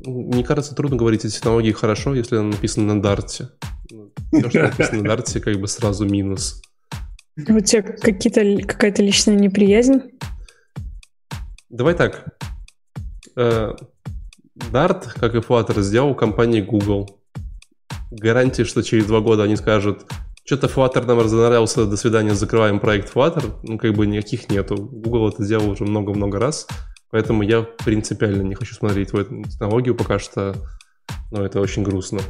Мне 0.00 0.44
кажется, 0.44 0.74
трудно 0.74 0.96
говорить 0.96 1.24
о 1.24 1.28
технологии 1.28 1.72
хорошо, 1.72 2.14
если 2.14 2.36
она 2.36 2.50
написана 2.50 2.94
на 2.94 3.02
Дарте. 3.02 3.48
Все, 4.32 4.50
что 4.50 4.62
написано 4.62 5.02
на 5.02 5.08
Дарте, 5.08 5.40
как 5.40 5.56
бы 5.58 5.66
сразу 5.66 6.06
минус. 6.06 6.62
У 7.36 7.60
тебя 7.60 7.82
какие-то, 7.82 8.66
какая-то 8.66 9.02
личная 9.02 9.36
неприязнь? 9.36 10.02
Давай 11.68 11.94
так. 11.94 12.24
Э, 13.36 13.72
Dart, 14.56 15.08
как 15.14 15.34
и 15.34 15.38
Flutter, 15.38 15.80
сделал 15.82 16.14
компания 16.14 16.62
Google. 16.62 17.20
Гарантии, 18.10 18.62
что 18.62 18.82
через 18.82 19.04
два 19.06 19.20
года 19.20 19.42
они 19.42 19.56
скажут, 19.56 20.06
что-то 20.46 20.68
Flutter 20.68 21.04
нам 21.04 21.18
разонравился, 21.18 21.86
до 21.86 21.96
свидания, 21.96 22.34
закрываем 22.34 22.80
проект 22.80 23.14
Flutter. 23.14 23.58
Ну, 23.64 23.78
как 23.78 23.92
бы 23.94 24.06
никаких 24.06 24.48
нету. 24.48 24.76
Google 24.76 25.28
это 25.28 25.44
сделал 25.44 25.68
уже 25.70 25.84
много-много 25.84 26.38
раз. 26.38 26.66
Поэтому 27.10 27.42
я 27.42 27.62
принципиально 27.62 28.42
не 28.42 28.54
хочу 28.54 28.74
смотреть 28.74 29.12
в 29.12 29.16
эту 29.16 29.42
технологию 29.42 29.94
пока 29.94 30.18
что. 30.18 30.54
Но 31.30 31.44
это 31.44 31.60
очень 31.60 31.82
грустно. 31.82 32.20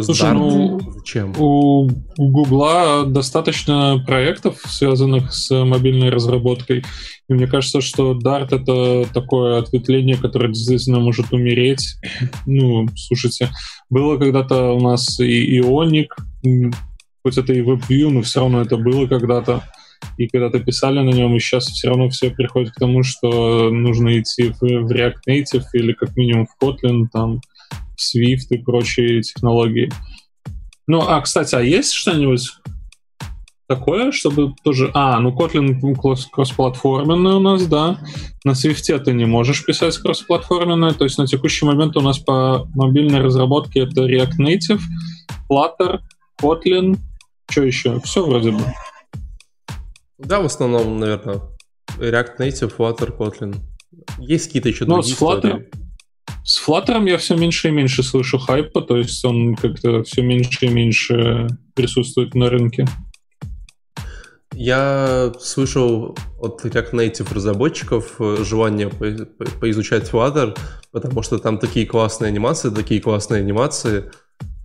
Слушай, 0.00 0.32
ну, 0.32 0.80
зачем? 0.96 1.34
У, 1.38 1.88
у 2.16 2.28
Гугла 2.28 3.04
достаточно 3.06 4.02
проектов, 4.06 4.58
связанных 4.64 5.32
с 5.34 5.50
мобильной 5.64 6.10
разработкой. 6.10 6.84
И 7.28 7.34
мне 7.34 7.46
кажется, 7.46 7.80
что 7.80 8.12
Dart— 8.12 8.48
это 8.50 9.06
такое 9.12 9.58
ответвление, 9.58 10.16
которое 10.16 10.48
действительно 10.48 11.00
может 11.00 11.32
умереть. 11.32 11.96
Ну, 12.46 12.86
слушайте, 12.96 13.50
было 13.88 14.18
когда-то 14.18 14.72
у 14.72 14.80
нас 14.80 15.18
и 15.20 15.58
Ионик, 15.58 16.16
хоть 17.22 17.38
это 17.38 17.52
и 17.52 17.60
WebView, 17.60 18.10
но 18.10 18.22
все 18.22 18.40
равно 18.40 18.60
это 18.60 18.76
было 18.76 19.06
когда-то. 19.06 19.62
И 20.18 20.26
когда-то 20.26 20.58
писали 20.58 20.98
на 20.98 21.10
нем, 21.10 21.34
и 21.36 21.38
сейчас 21.38 21.66
все 21.68 21.88
равно 21.88 22.08
все 22.08 22.30
приходит 22.30 22.72
к 22.72 22.78
тому, 22.78 23.02
что 23.02 23.70
нужно 23.70 24.18
идти 24.18 24.52
в, 24.60 24.62
React 24.62 25.20
Native 25.28 25.64
или 25.74 25.92
как 25.92 26.16
минимум 26.16 26.46
в 26.46 26.62
Kotlin, 26.62 27.06
там, 27.12 27.40
Swift 27.98 28.46
и 28.50 28.58
прочие 28.58 29.22
технологии. 29.22 29.90
Ну, 30.86 31.00
а, 31.00 31.20
кстати, 31.20 31.54
а 31.54 31.60
есть 31.60 31.92
что-нибудь 31.92 32.50
такое, 33.68 34.12
чтобы 34.12 34.54
тоже... 34.64 34.90
А, 34.94 35.18
ну 35.20 35.30
Kotlin 35.30 35.80
кроссплатформенный 36.32 37.34
у 37.34 37.40
нас, 37.40 37.66
да. 37.66 37.98
На 38.44 38.52
Swift 38.52 38.98
ты 38.98 39.12
не 39.12 39.24
можешь 39.24 39.64
писать 39.64 39.96
кроссплатформенное, 39.98 40.92
то 40.92 41.04
есть 41.04 41.18
на 41.18 41.26
текущий 41.26 41.64
момент 41.64 41.96
у 41.96 42.00
нас 42.00 42.18
по 42.18 42.68
мобильной 42.74 43.20
разработке 43.20 43.80
это 43.80 44.06
React 44.06 44.38
Native, 44.38 44.80
Flutter, 45.48 46.00
Kotlin, 46.40 46.98
что 47.50 47.62
еще? 47.62 48.00
Все 48.00 48.24
вроде 48.24 48.50
бы. 48.50 48.62
Да, 50.18 50.40
в 50.40 50.46
основном, 50.46 50.98
наверное, 50.98 51.40
React 51.98 52.38
Native, 52.38 52.76
Flutter, 52.76 53.16
Kotlin. 53.16 53.56
Есть 54.18 54.46
какие-то 54.46 54.68
еще 54.68 54.84
Но 54.84 54.96
ну, 54.96 55.02
другие 55.02 55.16
с 55.16 55.20
Flutter, 55.20 55.36
истории? 55.36 55.81
С 56.62 56.68
Flutter 56.68 57.08
я 57.08 57.18
все 57.18 57.34
меньше 57.34 57.68
и 57.68 57.70
меньше 57.72 58.04
слышу 58.04 58.38
хайпа, 58.38 58.82
то 58.82 58.96
есть 58.96 59.24
он 59.24 59.56
как-то 59.56 60.04
все 60.04 60.22
меньше 60.22 60.66
и 60.66 60.68
меньше 60.68 61.48
присутствует 61.74 62.36
на 62.36 62.50
рынке. 62.50 62.86
Я 64.54 65.32
слышал 65.40 66.16
от 66.38 66.64
React 66.64 66.92
Native 66.92 67.34
разработчиков 67.34 68.14
э, 68.20 68.44
желание 68.44 68.88
по 68.88 69.06
поизучать 69.60 70.08
Flutter, 70.08 70.56
потому 70.92 71.22
что 71.22 71.38
там 71.38 71.58
такие 71.58 71.84
классные 71.84 72.28
анимации, 72.28 72.70
такие 72.70 73.00
классные 73.00 73.40
анимации, 73.40 74.12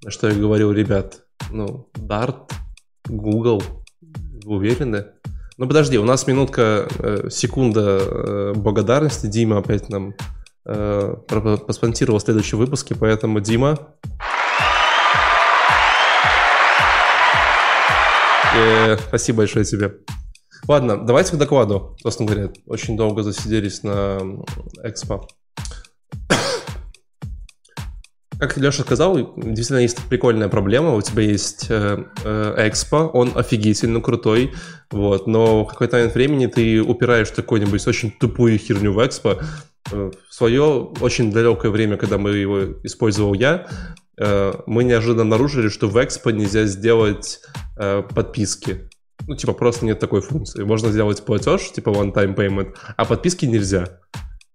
что 0.08 0.30
я 0.30 0.36
говорил, 0.36 0.72
ребят, 0.72 1.22
ну, 1.52 1.90
Dart, 1.96 2.52
Google, 3.08 3.64
вы 4.44 4.58
уверены? 4.58 5.06
Ну 5.58 5.68
подожди, 5.68 5.98
у 5.98 6.06
нас 6.06 6.28
минутка, 6.28 6.88
э, 7.00 7.30
секунда 7.32 8.00
э, 8.00 8.54
благодарности. 8.56 9.26
Дима 9.26 9.58
опять 9.58 9.90
нам 9.90 10.14
э, 10.68 11.16
поспонсировал 11.66 12.20
следующие 12.20 12.58
выпуски, 12.60 12.94
поэтому 12.94 13.40
Дима. 13.40 13.78
Э, 18.56 18.98
спасибо 19.08 19.40
большое 19.40 19.66
тебе. 19.66 19.94
Ладно, 20.68 20.98
давайте 20.98 21.34
к 21.34 21.38
докладу. 21.38 21.96
Собственно 22.02 22.30
говоря, 22.30 22.50
очень 22.66 22.98
долго 22.98 23.24
засиделись 23.24 23.84
на 23.84 24.20
Экспо. 24.84 25.28
Как 28.40 28.58
Леша 28.58 28.84
сказал, 28.84 29.36
действительно 29.38 29.80
есть 29.80 29.98
прикольная 30.10 30.50
проблема. 30.50 30.94
У 30.96 31.02
тебя 31.02 31.24
есть 31.24 31.68
э, 31.70 32.04
э, 32.24 32.68
Экспо, 32.68 33.08
он 33.14 33.32
офигительно 33.36 34.02
крутой, 34.02 34.54
вот, 34.92 35.28
но 35.28 35.64
в 35.64 35.70
какой-то 35.70 35.98
момент 35.98 36.16
времени 36.16 36.48
ты 36.48 36.82
упираешь 36.82 37.32
какую-нибудь 37.32 37.88
очень 37.88 38.12
тупую 38.12 38.58
херню 38.58 38.92
в 38.92 39.06
Экспо. 39.06 39.40
Э, 39.91 40.12
в 40.30 40.34
свое 40.34 40.63
очень 41.02 41.32
далекое 41.32 41.71
время, 41.71 41.97
когда 41.97 42.17
мы 42.17 42.32
его 42.32 42.60
использовал 42.84 43.34
я, 43.34 43.67
э, 44.19 44.54
мы 44.65 44.84
неожиданно 44.84 45.23
обнаружили, 45.23 45.69
что 45.69 45.88
в 45.88 46.04
Экспо 46.04 46.32
нельзя 46.32 46.65
сделать 46.65 47.39
э, 47.78 48.04
подписки. 48.04 48.89
Ну, 49.26 49.36
типа, 49.36 49.54
просто 49.54 49.86
нет 49.86 50.00
такой 50.00 50.21
функции. 50.21 50.63
Можно 50.63 50.91
сделать 50.91 51.26
платеж, 51.26 51.71
типа 51.71 51.89
one-time 51.89 52.36
payment, 52.36 52.76
а 52.95 53.06
подписки 53.06 53.45
нельзя. 53.45 54.00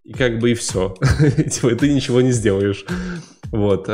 И 0.04 0.12
как 0.12 0.38
бы 0.38 0.50
и 0.50 0.54
все. 0.54 0.94
типа, 1.50 1.74
ты 1.76 1.92
ничего 1.92 2.20
не 2.20 2.32
сделаешь. 2.32 2.84
Вот. 3.50 3.88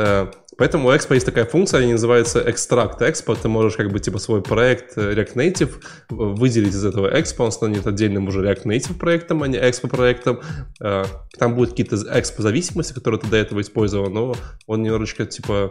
Э, 0.59 0.63
поэтому 0.69 0.89
у 0.89 0.91
Expo 0.91 1.13
есть 1.13 1.25
такая 1.25 1.45
функция, 1.45 1.79
она 1.81 1.91
называется 1.91 2.39
Extract 2.41 2.99
Expo. 2.99 3.37
Ты 3.41 3.47
можешь 3.47 3.77
как 3.77 3.91
бы 3.91 3.99
типа 3.99 4.19
свой 4.19 4.41
проект 4.41 4.97
э, 4.97 5.13
React 5.13 5.35
Native 5.35 5.71
выделить 6.09 6.73
из 6.73 6.85
этого 6.85 7.13
Expo, 7.15 7.45
он 7.45 7.51
станет 7.51 7.87
отдельным 7.87 8.27
уже 8.27 8.41
React 8.41 8.65
Native 8.65 8.97
проектом, 8.97 9.43
а 9.43 9.47
не 9.47 9.57
Expo 9.57 9.89
проектом. 9.89 10.39
Э, 10.81 11.05
там 11.37 11.55
будут 11.55 11.71
какие-то 11.71 11.95
Expo 11.95 12.41
зависимости, 12.41 12.93
которые 12.93 13.19
ты 13.19 13.27
до 13.27 13.37
этого 13.37 13.61
использовал, 13.61 14.09
но 14.09 14.35
он 14.67 14.83
немножечко 14.83 15.25
типа 15.25 15.69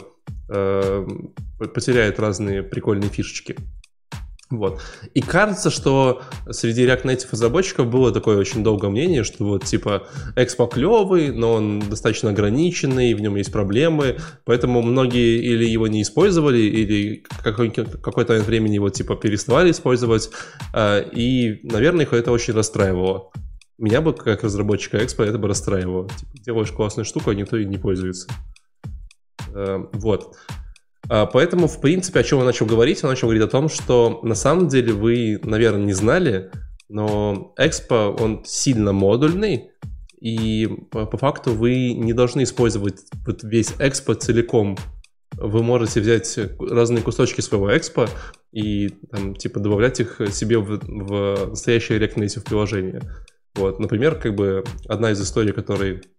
потеряет 1.58 2.20
разные 2.20 2.62
прикольные 2.62 3.10
фишечки. 3.10 3.56
Вот. 4.50 4.80
И 5.12 5.20
кажется, 5.20 5.70
что 5.70 6.22
среди 6.50 6.86
React 6.86 7.04
Native 7.04 7.28
разработчиков 7.32 7.86
было 7.88 8.12
такое 8.12 8.38
очень 8.38 8.64
долгое 8.64 8.88
мнение, 8.88 9.22
что 9.22 9.44
вот 9.44 9.64
типа 9.64 10.08
Expo 10.36 10.70
клевый, 10.70 11.32
но 11.32 11.54
он 11.54 11.80
достаточно 11.80 12.30
ограниченный, 12.30 13.12
в 13.12 13.20
нем 13.20 13.36
есть 13.36 13.52
проблемы, 13.52 14.16
поэтому 14.44 14.80
многие 14.80 15.38
или 15.42 15.66
его 15.66 15.86
не 15.86 16.00
использовали, 16.00 16.58
или 16.58 17.24
какое-то 17.42 18.34
времени 18.40 18.76
его 18.76 18.88
типа 18.88 19.16
переставали 19.16 19.70
использовать, 19.70 20.30
а, 20.72 21.00
и, 21.00 21.60
наверное, 21.64 22.06
их 22.06 22.14
это 22.14 22.32
очень 22.32 22.54
расстраивало. 22.54 23.30
Меня 23.76 24.00
бы, 24.00 24.12
как 24.14 24.42
разработчика 24.42 24.96
Expo, 24.96 25.24
это 25.24 25.38
бы 25.38 25.46
расстраивало. 25.46 26.08
Типа, 26.08 26.44
делаешь 26.44 26.72
классную 26.72 27.04
штуку, 27.04 27.30
а 27.30 27.34
никто 27.34 27.56
и 27.56 27.64
не 27.64 27.76
пользуется. 27.76 28.28
Э, 29.54 29.84
вот. 29.92 30.36
А, 31.10 31.26
поэтому, 31.26 31.68
в 31.68 31.80
принципе, 31.80 32.20
о 32.20 32.22
чем 32.22 32.40
я 32.40 32.44
начал 32.44 32.66
говорить? 32.66 33.02
Я 33.02 33.08
начал 33.08 33.28
говорить 33.28 33.42
о 33.42 33.50
том, 33.50 33.68
что 33.68 34.20
на 34.22 34.34
самом 34.34 34.68
деле 34.68 34.92
вы, 34.92 35.40
наверное, 35.42 35.84
не 35.84 35.92
знали, 35.92 36.50
но 36.88 37.54
Expo, 37.58 38.16
он 38.20 38.44
сильно 38.44 38.92
модульный, 38.92 39.70
и 40.20 40.68
по, 40.90 41.06
факту 41.16 41.52
вы 41.52 41.92
не 41.92 42.12
должны 42.12 42.42
использовать 42.42 43.00
вот 43.26 43.42
весь 43.42 43.72
Expo 43.78 44.14
целиком. 44.14 44.76
Вы 45.36 45.62
можете 45.62 46.00
взять 46.00 46.38
разные 46.58 47.02
кусочки 47.02 47.40
своего 47.40 47.70
Expo 47.70 48.08
и 48.52 48.88
там, 49.10 49.34
типа 49.34 49.60
добавлять 49.60 50.00
их 50.00 50.20
себе 50.32 50.58
в, 50.58 50.80
в 50.82 51.50
настоящее 51.50 52.00
React 52.00 52.16
Native 52.16 52.44
приложение. 52.44 53.02
Вот, 53.54 53.78
например, 53.78 54.16
как 54.16 54.34
бы 54.34 54.64
одна 54.88 55.12
из 55.12 55.20
историй, 55.22 55.52
которой 55.52 56.02
Э, 56.02 56.17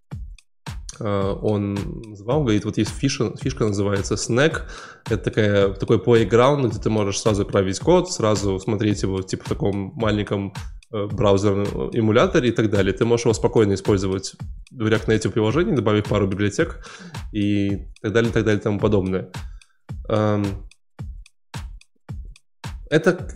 он 1.05 1.75
называл, 2.07 2.41
говорит, 2.41 2.65
вот 2.65 2.77
есть 2.77 2.91
фишка, 2.91 3.33
фишка 3.41 3.65
называется 3.65 4.15
Snack, 4.15 4.63
это 5.05 5.17
такая, 5.17 5.73
такой 5.73 5.97
playground, 5.97 6.69
где 6.69 6.79
ты 6.79 6.89
можешь 6.89 7.19
сразу 7.19 7.45
править 7.45 7.79
код, 7.79 8.11
сразу 8.11 8.59
смотреть 8.59 9.03
его 9.03 9.21
типа 9.21 9.45
в 9.45 9.49
таком 9.49 9.93
маленьком 9.95 10.53
э, 10.93 11.07
браузерном 11.07 11.89
эмуляторе 11.93 12.49
и 12.49 12.51
так 12.51 12.69
далее. 12.69 12.93
Ты 12.93 13.05
можешь 13.05 13.25
его 13.25 13.33
спокойно 13.33 13.73
использовать 13.73 14.33
в 14.71 14.85
React 14.85 15.07
Native 15.07 15.31
приложении, 15.31 15.75
добавив 15.75 16.05
пару 16.05 16.27
библиотек 16.27 16.85
и 17.31 17.87
так 18.01 18.13
далее, 18.13 18.31
так 18.31 18.43
далее, 18.43 18.59
и 18.59 18.63
тому 18.63 18.79
подобное. 18.79 19.29
Эм, 20.09 20.68
это, 22.89 23.27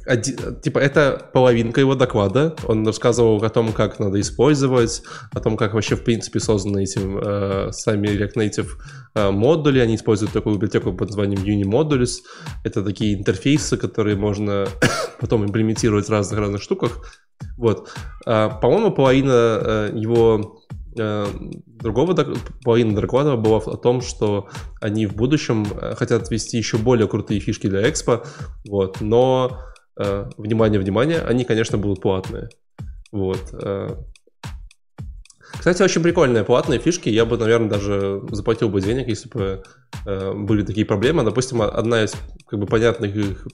типа, 0.64 0.80
это 0.80 1.30
половинка 1.32 1.80
его 1.80 1.96
доклада. 1.96 2.56
Он 2.68 2.86
рассказывал 2.86 3.44
о 3.44 3.50
том, 3.50 3.72
как 3.72 4.00
надо 4.00 4.20
использовать, 4.20 5.04
о 5.32 5.40
том, 5.40 5.58
как 5.58 5.74
вообще, 5.74 5.96
в 5.96 6.04
принципе, 6.04 6.40
созданы 6.40 6.84
этим 6.84 7.20
э, 7.20 7.72
сами 7.72 8.08
React 8.08 8.34
Native 8.36 8.68
э, 9.14 9.30
модули. 9.30 9.80
Они 9.80 9.96
используют 9.96 10.34
такую 10.34 10.56
библиотеку 10.56 10.94
под 10.94 11.10
названием 11.10 11.44
Unimodules. 11.44 12.22
Это 12.64 12.84
такие 12.84 13.14
интерфейсы, 13.14 13.78
которые 13.78 14.16
можно 14.16 14.68
потом 15.20 15.46
имплементировать 15.46 16.08
в 16.08 16.12
разных-разных 16.12 16.62
штуках. 16.62 17.18
Вот. 17.58 17.90
А, 18.26 18.50
по-моему, 18.50 18.92
половина 18.92 19.32
э, 19.32 19.92
его 19.94 20.64
другого 20.96 22.16
половина 22.64 23.00
доклада 23.00 23.36
была 23.36 23.58
о 23.58 23.78
том, 23.78 24.02
что 24.02 24.50
они 24.82 25.06
в 25.06 25.16
будущем 25.16 25.66
э, 25.66 25.96
хотят 25.96 26.30
ввести 26.30 26.58
еще 26.58 26.78
более 26.78 27.08
крутые 27.08 27.40
фишки 27.40 27.68
для 27.68 27.90
экспо, 27.90 28.24
вот, 28.66 29.02
но 29.02 29.60
э, 30.00 30.30
внимание, 30.38 30.80
внимание, 30.80 31.22
они, 31.22 31.46
конечно, 31.46 31.78
будут 31.78 32.02
платные. 32.02 32.50
Вот. 33.12 33.54
Кстати, 35.52 35.84
очень 35.84 36.02
прикольные 36.02 36.44
платные 36.44 36.80
фишки. 36.80 37.10
Я 37.10 37.26
бы, 37.26 37.38
наверное, 37.38 37.70
даже 37.70 38.22
заплатил 38.32 38.70
бы 38.70 38.82
денег, 38.82 39.08
если 39.08 39.30
бы 39.30 39.64
были 40.04 40.66
такие 40.66 40.86
проблемы. 40.86 41.24
Допустим, 41.24 41.62
одна 41.62 42.04
из 42.04 42.16
как 42.48 42.60
бы 42.60 42.66
понятных 42.66 43.16
их 43.16 43.48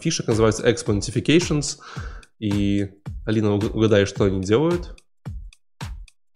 фишек 0.00 0.28
называется 0.28 0.66
Expo 0.66 0.96
Notifications. 0.96 1.78
И, 2.40 2.88
Алина, 3.26 3.54
угадай, 3.54 4.06
что 4.06 4.24
они 4.24 4.40
делают? 4.40 4.96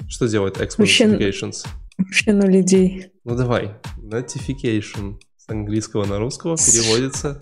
Что 0.08 0.28
делает 0.28 0.58
Expo 0.58 0.78
вообще, 0.78 1.04
Notifications? 1.04 1.66
Вообще 1.98 2.32
на 2.32 2.46
людей. 2.46 3.12
Ну 3.24 3.36
давай. 3.36 3.74
Notification 3.98 5.16
с 5.36 5.48
английского 5.48 6.04
на 6.04 6.18
русского 6.18 6.56
переводится. 6.56 7.38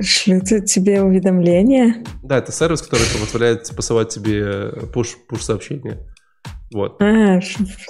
Шлют 0.00 0.44
тебе 0.44 1.02
уведомления? 1.02 2.04
Да, 2.22 2.38
это 2.38 2.52
сервис, 2.52 2.82
который 2.82 3.04
позволяет 3.20 3.74
посылать 3.74 4.10
тебе 4.10 4.70
push, 4.92 5.14
push 5.30 5.40
сообщения. 5.40 5.98
Вот. 6.72 7.00
А, 7.00 7.40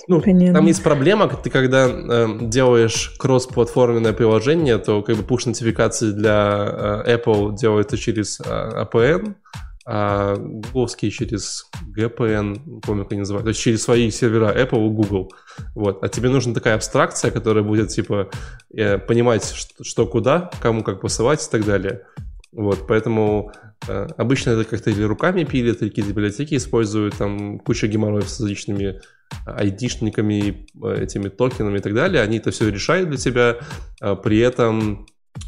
ну, 0.06 0.20
понятно. 0.20 0.54
Там 0.54 0.66
есть 0.66 0.82
проблема, 0.82 1.28
ты 1.28 1.50
когда 1.50 1.88
э, 1.88 2.38
делаешь 2.42 3.14
кросс-платформенное 3.18 4.12
приложение, 4.12 4.78
то 4.78 5.02
как 5.02 5.16
бы 5.16 5.22
push-нотификации 5.22 6.12
для 6.12 7.04
э, 7.06 7.16
Apple 7.16 7.56
делается 7.56 7.98
через 7.98 8.40
э, 8.40 8.44
APN, 8.44 9.34
а 9.90 10.36
гугловские 10.36 11.10
через 11.10 11.70
GPN, 11.96 12.82
помню, 12.82 13.04
как 13.04 13.12
они 13.12 13.20
называют, 13.20 13.46
то 13.46 13.48
есть 13.48 13.60
через 13.60 13.82
свои 13.82 14.10
сервера 14.10 14.54
Apple 14.54 14.86
и 14.86 14.90
Google. 14.90 15.32
Вот. 15.74 16.04
А 16.04 16.08
тебе 16.08 16.28
нужна 16.28 16.52
такая 16.52 16.74
абстракция, 16.74 17.30
которая 17.30 17.64
будет, 17.64 17.88
типа, 17.88 18.28
э, 18.70 18.98
понимать, 18.98 19.50
что, 19.50 19.82
что 19.82 20.06
куда, 20.06 20.50
кому 20.60 20.84
как 20.84 21.00
посылать 21.00 21.42
и 21.42 21.50
так 21.50 21.64
далее. 21.64 22.02
Вот, 22.52 22.86
поэтому 22.86 23.52
э, 23.88 24.08
обычно 24.18 24.50
это 24.50 24.68
как-то 24.68 24.90
или 24.90 25.02
руками 25.04 25.44
пилят, 25.44 25.80
или 25.80 25.88
какие-то 25.88 26.10
библиотеки 26.10 26.56
используют, 26.56 27.16
там 27.16 27.58
куча 27.58 27.86
геморроев 27.86 28.28
с 28.28 28.40
различными 28.40 29.00
айдишниками, 29.46 30.66
э, 30.84 31.02
этими 31.04 31.30
токенами 31.30 31.78
и 31.78 31.80
так 31.80 31.94
далее. 31.94 32.22
Они 32.22 32.36
это 32.36 32.50
все 32.50 32.70
решают 32.70 33.08
для 33.08 33.16
тебя. 33.16 33.56
Э, 34.02 34.16
при 34.22 34.38
этом 34.40 35.06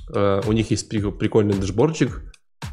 у 0.08 0.52
них 0.52 0.70
есть 0.70 0.88
прикольный 0.88 1.54
дашбордчик, 1.54 2.22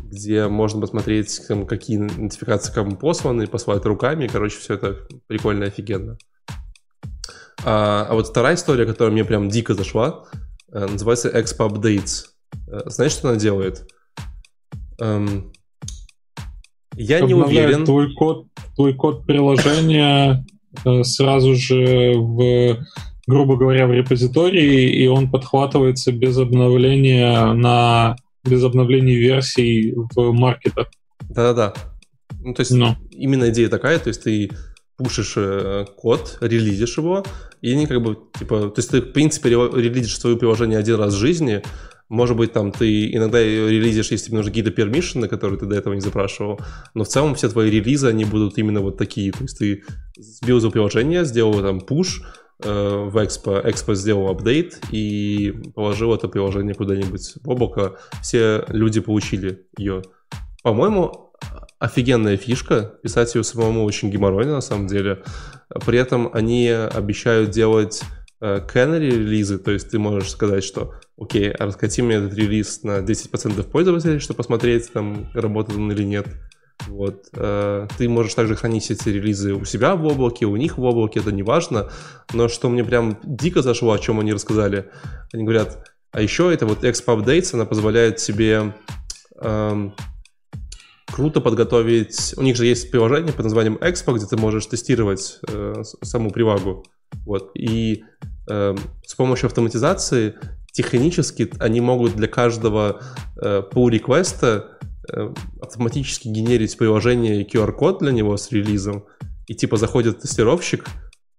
где 0.02 0.48
можно 0.48 0.82
посмотреть, 0.82 1.42
какие 1.68 1.98
нотификации 1.98 2.74
кому 2.74 2.96
посланы, 2.96 3.48
послать 3.48 3.86
руками. 3.86 4.28
Короче, 4.28 4.58
все 4.58 4.76
это 4.76 4.98
прикольно, 5.28 5.66
офигенно. 5.66 6.18
А, 7.66 8.08
а 8.10 8.14
вот 8.14 8.28
вторая 8.28 8.56
история, 8.56 8.86
которая 8.86 9.12
мне 9.12 9.26
прям 9.26 9.50
дико 9.50 9.74
зашла, 9.74 10.26
э, 10.72 10.86
называется 10.86 11.30
Expo 11.30 11.70
Updates. 11.70 12.26
Э, 12.68 12.84
знаешь, 12.86 13.14
что 13.14 13.30
она 13.30 13.38
делает? 13.38 13.92
Эм, 15.00 15.52
я 16.96 17.20
не 17.22 17.34
уверен. 17.34 17.86
Твой 17.86 18.14
код, 18.14 18.48
твой 18.76 18.94
код 18.94 19.26
приложения 19.26 20.46
э, 20.86 21.04
сразу 21.04 21.56
же 21.56 22.14
в 22.16 22.78
грубо 23.28 23.58
говоря, 23.58 23.88
в 23.88 23.92
репозитории, 23.92 24.90
и 24.90 25.06
он 25.08 25.30
подхватывается 25.30 26.14
без 26.14 26.38
обновления 26.38 27.52
на 27.54 28.16
без 28.48 28.64
обновлений 28.64 29.16
версий 29.16 29.94
в 29.96 30.32
маркетах. 30.32 30.88
Да-да-да. 31.30 31.74
Ну, 32.40 32.54
то 32.54 32.62
есть 32.62 32.72
Но. 32.72 32.96
именно 33.12 33.50
идея 33.50 33.70
такая, 33.70 34.00
то 34.00 34.08
есть 34.08 34.24
ты 34.24 34.50
пушишь 34.98 35.34
э, 35.36 35.86
код, 35.96 36.38
релизишь 36.42 36.98
его, 36.98 37.24
и 37.62 37.72
они 37.72 37.86
как 37.86 38.02
бы, 38.02 38.18
типа, 38.38 38.70
то 38.70 38.74
есть 38.78 38.90
ты, 38.90 39.02
в 39.02 39.12
принципе, 39.12 39.50
релизишь 39.50 40.18
свое 40.18 40.38
приложение 40.38 40.80
один 40.80 40.96
раз 40.96 41.14
в 41.14 41.18
жизни, 41.18 41.62
может 42.10 42.38
быть, 42.38 42.54
там 42.54 42.72
ты 42.72 43.14
иногда 43.14 43.44
релизишь, 43.44 44.12
если 44.12 44.28
тебе 44.28 44.38
нужны 44.38 44.52
какие-то 44.52 44.72
пермишины, 44.72 45.28
которые 45.28 45.60
ты 45.60 45.66
до 45.66 45.76
этого 45.76 45.94
не 45.94 46.00
запрашивал, 46.00 46.60
но 46.94 47.04
в 47.04 47.08
целом 47.08 47.36
все 47.36 47.50
твои 47.50 47.70
релизы, 47.70 48.08
они 48.08 48.24
будут 48.24 48.58
именно 48.58 48.80
вот 48.80 48.98
такие, 48.98 49.32
то 49.32 49.44
есть 49.44 49.58
ты 49.58 49.84
сбил 50.18 50.60
за 50.60 50.70
приложение, 50.70 51.26
сделал 51.26 51.62
там 51.62 51.82
пуш, 51.82 52.22
в 52.60 53.24
Expo. 53.24 53.64
Expo 53.64 53.94
сделал 53.96 54.30
апдейт 54.30 54.80
и 54.92 55.54
положил 55.76 56.14
это 56.14 56.28
приложение 56.28 56.74
куда-нибудь 56.74 57.36
в 57.44 57.50
облако. 57.50 57.98
Все 58.22 58.66
люди 58.70 59.00
получили 59.00 59.66
ее. 59.78 60.02
По-моему, 60.64 61.34
офигенная 61.80 62.38
фишка. 62.38 62.98
Писать 63.04 63.36
ее 63.36 63.44
самому 63.44 63.84
очень 63.84 64.10
геморройно, 64.10 64.56
на 64.56 64.62
самом 64.62 64.88
деле. 64.88 65.24
При 65.86 66.00
этом 66.00 66.30
они 66.34 66.70
обещают 66.70 67.52
делать 67.52 68.02
canary 68.42 69.08
э, 69.08 69.18
релизы, 69.18 69.58
то 69.58 69.72
есть 69.72 69.90
ты 69.90 70.00
можешь 70.00 70.30
сказать, 70.30 70.64
что 70.64 70.94
окей, 71.20 71.52
раскати 71.52 72.02
мне 72.02 72.16
этот 72.16 72.34
релиз 72.36 72.84
на 72.84 73.00
10% 73.00 73.64
пользователей, 73.64 74.20
чтобы 74.20 74.38
посмотреть, 74.38 74.92
там, 74.92 75.30
работает 75.34 75.80
он 75.80 75.92
или 75.92 76.04
нет. 76.04 76.28
Вот. 76.88 77.28
Э, 77.34 77.88
ты 77.98 78.08
можешь 78.08 78.34
также 78.34 78.56
хранить 78.56 78.90
эти 78.92 79.10
релизы 79.10 79.54
у 79.54 79.66
себя 79.66 79.96
в 79.96 80.06
облаке, 80.06 80.46
у 80.46 80.56
них 80.56 80.78
в 80.78 80.84
облаке, 80.84 81.20
это 81.20 81.32
не 81.32 81.44
важно. 81.44 81.90
Но 82.34 82.48
что 82.48 82.70
мне 82.70 82.84
прям 82.84 83.18
дико 83.24 83.62
зашло, 83.62 83.92
о 83.92 84.00
чем 84.00 84.20
они 84.20 84.34
рассказали, 84.34 84.90
они 85.34 85.44
говорят, 85.44 85.90
а 86.12 86.22
еще 86.22 86.54
это 86.54 86.66
вот 86.66 86.84
Expo 86.84 87.18
Updates, 87.18 87.54
она 87.54 87.66
позволяет 87.66 88.20
себе 88.20 88.74
эм, 89.42 89.94
круто 91.12 91.42
подготовить... 91.42 92.34
У 92.38 92.42
них 92.42 92.56
же 92.56 92.66
есть 92.66 92.92
приложение 92.92 93.34
под 93.34 93.46
названием 93.46 93.76
Expo, 93.76 94.16
где 94.16 94.26
ты 94.26 94.38
можешь 94.38 94.66
тестировать 94.66 95.40
э, 95.48 95.84
саму 96.04 96.32
привагу. 96.32 96.86
Вот. 97.26 97.52
И 97.56 98.04
э, 98.50 98.76
с 99.06 99.16
помощью 99.16 99.48
автоматизации 99.48 100.36
технически 100.72 101.50
они 101.60 101.82
могут 101.82 102.16
для 102.16 102.28
каждого 102.28 103.02
э, 103.42 103.64
pull 103.72 103.90
реквеста 103.90 104.78
автоматически 105.62 106.28
генерить 106.28 106.78
приложение 106.78 107.42
и 107.42 107.48
QR-код 107.48 108.00
для 108.00 108.12
него 108.12 108.38
с 108.38 108.52
релизом, 108.52 109.06
и 109.48 109.56
типа 109.56 109.78
заходит 109.78 110.20
тестировщик 110.20 110.86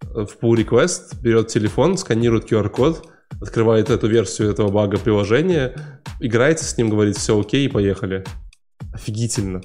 э, 0.03 0.27
в 0.27 0.43
pull 0.43 0.57
request, 0.57 1.21
берет 1.21 1.49
телефон, 1.49 1.97
сканирует 1.97 2.51
QR-код, 2.51 3.09
открывает 3.41 3.91
эту 3.91 4.09
версию 4.09 4.51
этого 4.51 4.71
бага 4.71 4.99
приложения, 4.99 6.01
играется 6.21 6.65
с 6.65 6.77
ним, 6.77 6.91
говорит, 6.91 7.17
все 7.17 7.39
окей, 7.39 7.69
поехали. 7.69 8.25
Офигительно. 8.93 9.61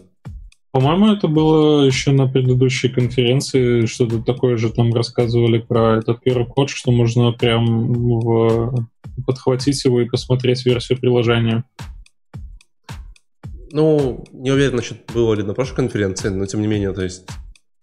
По-моему, 0.72 1.13
это 1.13 1.28
было 1.28 1.86
еще 1.86 2.12
на 2.12 2.28
предыдущей 2.28 2.89
конференции, 2.89 3.86
что-то 3.86 4.24
такое 4.24 4.58
же 4.58 4.72
там 4.72 4.92
рассказывали 4.92 5.60
про 5.60 5.98
этот 5.98 6.26
QR-код, 6.26 6.72
что 6.72 6.92
можно 6.92 7.32
прям 7.32 7.94
в... 7.94 8.88
подхватить 9.28 9.86
его 9.86 10.02
и 10.02 10.10
посмотреть 10.10 10.66
версию 10.66 11.00
приложения. 11.00 11.63
Ну, 13.73 14.23
не 14.31 14.51
уверен 14.51 14.75
насчет 14.75 14.99
было 15.12 15.33
ли 15.33 15.41
на 15.41 15.55
прошлой 15.55 15.77
конференции, 15.77 16.29
но 16.29 16.45
тем 16.45 16.62
не 16.62 16.67
менее, 16.67 16.93
то 16.93 17.01
есть 17.01 17.27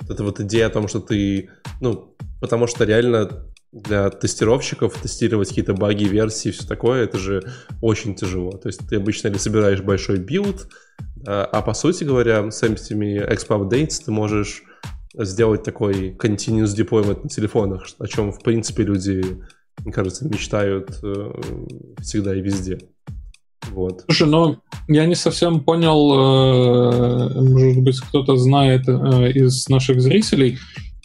это 0.08 0.22
вот 0.22 0.38
идея 0.38 0.68
о 0.68 0.70
том, 0.70 0.86
что 0.86 1.00
ты, 1.00 1.50
ну, 1.80 2.14
потому 2.40 2.68
что 2.68 2.84
реально 2.84 3.48
для 3.72 4.08
тестировщиков 4.10 4.96
тестировать 4.96 5.48
какие-то 5.48 5.74
баги, 5.74 6.04
версии, 6.04 6.50
все 6.50 6.64
такое, 6.64 7.02
это 7.02 7.18
же 7.18 7.42
очень 7.80 8.14
тяжело. 8.14 8.52
То 8.52 8.68
есть 8.68 8.88
ты 8.88 8.96
обычно 8.96 9.28
или 9.28 9.38
собираешь 9.38 9.80
большой 9.80 10.18
build, 10.18 10.68
а, 11.26 11.44
а 11.44 11.60
по 11.60 11.74
сути 11.74 12.04
говоря, 12.04 12.48
с 12.52 12.62
этими 12.62 13.20
Expo 13.28 13.60
Updates 13.60 14.04
ты 14.04 14.12
можешь 14.12 14.62
сделать 15.14 15.64
такой 15.64 16.12
continuous 16.12 16.76
deployment 16.76 17.24
на 17.24 17.28
телефонах, 17.28 17.88
о 17.98 18.06
чем, 18.06 18.30
в 18.30 18.40
принципе, 18.44 18.84
люди, 18.84 19.24
мне 19.78 19.92
кажется, 19.92 20.24
мечтают 20.24 21.00
э, 21.02 21.32
всегда 22.00 22.32
и 22.32 22.40
везде. 22.40 22.78
Вот. 23.68 24.04
Слушай, 24.06 24.28
ну 24.28 24.56
я 24.88 25.06
не 25.06 25.14
совсем 25.14 25.60
понял, 25.60 26.12
э, 26.12 27.40
может 27.40 27.82
быть, 27.82 28.00
кто-то 28.00 28.36
знает 28.36 28.88
э, 28.88 29.32
из 29.32 29.68
наших 29.68 30.00
зрителей, 30.00 30.58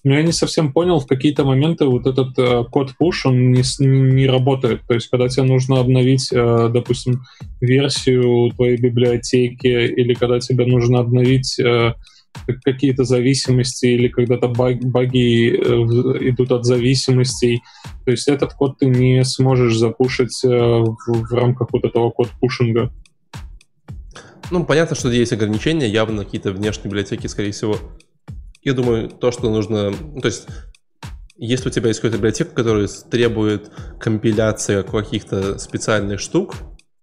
но 0.03 0.15
я 0.15 0.23
не 0.23 0.31
совсем 0.31 0.71
понял, 0.71 0.99
в 0.99 1.07
какие-то 1.07 1.43
моменты 1.43 1.85
вот 1.85 2.07
этот 2.07 2.37
э, 2.37 2.63
code 2.71 2.93
push, 2.99 3.21
он 3.25 3.51
не, 3.51 3.63
не 3.79 4.27
работает. 4.27 4.81
То 4.87 4.93
есть, 4.93 5.07
когда 5.09 5.27
тебе 5.27 5.43
нужно 5.43 5.79
обновить, 5.79 6.29
допустим, 6.31 7.23
версию 7.59 8.51
твоей 8.55 8.77
библиотеки, 8.77 9.67
или 9.67 10.13
когда 10.13 10.39
тебе 10.39 10.65
нужно 10.65 10.99
обновить 10.99 11.59
какие-то 12.63 13.03
зависимости 13.03 13.85
или 13.85 14.07
когда-то 14.07 14.47
баг, 14.47 14.83
баги 14.83 15.49
э, 15.49 16.29
идут 16.29 16.51
от 16.51 16.65
зависимостей. 16.65 17.61
То 18.05 18.11
есть 18.11 18.27
этот 18.27 18.53
код 18.53 18.77
ты 18.79 18.87
не 18.87 19.23
сможешь 19.23 19.77
запушить 19.77 20.43
э, 20.43 20.47
в, 20.47 20.95
в 21.07 21.33
рамках 21.33 21.69
вот 21.71 21.83
этого 21.85 22.11
код-пушинга. 22.11 22.91
Ну, 24.51 24.63
понятно, 24.63 24.95
что 24.95 25.09
есть 25.09 25.33
ограничения, 25.33 25.87
явно 25.87 26.23
какие-то 26.23 26.51
внешние 26.51 26.85
библиотеки, 26.85 27.27
скорее 27.27 27.51
всего. 27.51 27.77
Я 28.61 28.73
думаю, 28.73 29.09
то, 29.09 29.31
что 29.31 29.49
нужно... 29.49 29.91
Ну, 29.91 30.21
то 30.21 30.27
есть, 30.27 30.47
если 31.37 31.69
у 31.69 31.71
тебя 31.71 31.87
есть 31.87 31.99
какая-то 31.99 32.17
библиотека, 32.17 32.51
которая 32.51 32.87
требует 33.09 33.71
компиляции 33.99 34.83
каких-то 34.83 35.57
специальных 35.57 36.19
штук, 36.19 36.55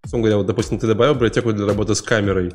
условно 0.05 0.25
говоря, 0.25 0.37
вот, 0.39 0.47
допустим, 0.47 0.79
ты 0.79 0.87
добавил 0.87 1.15
библиотеку 1.15 1.53
для 1.53 1.67
работы 1.67 1.95
с 1.95 2.03
камерой, 2.03 2.53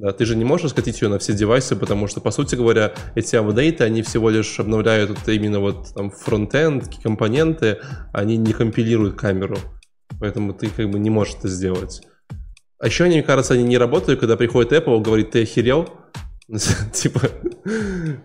да, 0.00 0.12
ты 0.12 0.24
же 0.24 0.34
не 0.34 0.46
можешь 0.46 0.70
скатить 0.70 1.02
ее 1.02 1.08
на 1.08 1.18
все 1.18 1.34
девайсы, 1.34 1.76
потому 1.76 2.06
что, 2.06 2.22
по 2.22 2.30
сути 2.30 2.54
говоря, 2.54 2.94
эти 3.14 3.36
апдейты, 3.36 3.84
они 3.84 4.00
всего 4.00 4.30
лишь 4.30 4.58
обновляют 4.58 5.10
вот 5.10 5.28
именно 5.28 5.60
вот 5.60 5.92
там 5.94 6.10
фронтенд, 6.10 6.88
компоненты, 7.02 7.80
они 8.14 8.38
не 8.38 8.54
компилируют 8.54 9.16
камеру. 9.16 9.58
Поэтому 10.18 10.54
ты 10.54 10.68
как 10.68 10.88
бы 10.90 10.98
не 10.98 11.10
можешь 11.10 11.34
это 11.34 11.48
сделать. 11.48 12.00
А 12.78 12.86
еще, 12.86 13.04
мне 13.04 13.22
кажется, 13.22 13.52
они 13.52 13.62
не 13.62 13.76
работают, 13.76 14.20
когда 14.20 14.38
приходит 14.38 14.72
Apple, 14.72 15.02
говорит, 15.02 15.32
ты 15.32 15.42
охерел? 15.42 15.90
Типа, 16.94 17.20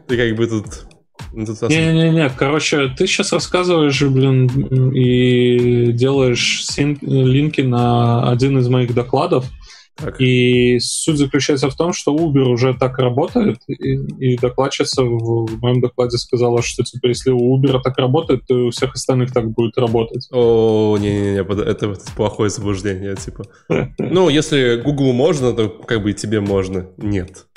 ты 0.08 0.16
как 0.16 0.38
бы 0.38 0.48
тут 0.48 0.86
не-не-не, 1.34 2.30
короче, 2.30 2.88
ты 2.98 3.06
сейчас 3.08 3.34
рассказываешь, 3.34 4.02
блин, 4.02 4.48
и 4.94 5.92
делаешь 5.92 6.66
линки 6.78 7.60
на 7.60 8.30
один 8.30 8.60
из 8.60 8.70
моих 8.70 8.94
докладов, 8.94 9.46
так. 9.96 10.20
И 10.20 10.78
суть 10.80 11.18
заключается 11.18 11.70
в 11.70 11.76
том, 11.76 11.94
что 11.94 12.16
Uber 12.16 12.44
уже 12.44 12.74
так 12.74 13.00
работает, 13.00 13.60
и, 13.68 13.96
и 14.20 14.38
докладчица 14.38 15.04
в, 15.04 15.46
в 15.46 15.62
моем 15.62 15.80
докладе 15.80 16.18
сказала, 16.18 16.62
что 16.62 16.84
типа 16.84 17.08
если 17.08 17.32
у 17.32 17.58
Uber 17.58 17.80
так 17.82 17.98
работает, 17.98 18.46
то 18.46 18.58
и 18.58 18.62
у 18.64 18.72
всех 18.72 18.94
остальных 18.94 19.32
так 19.32 19.50
будет 19.52 19.78
работать. 19.78 20.28
О, 20.32 20.98
не-не-не, 21.00 21.42
это, 21.42 21.62
это 21.62 21.96
плохое 22.16 22.50
заблуждение, 22.50 23.16
типа. 23.16 23.46
Ну, 23.98 24.30
если 24.30 24.82
Google 24.84 25.14
можно, 25.14 25.54
то 25.54 25.70
как 25.70 26.04
бы 26.04 26.12
и 26.12 26.14
тебе 26.14 26.42
можно. 26.42 26.88
Нет. 26.98 27.48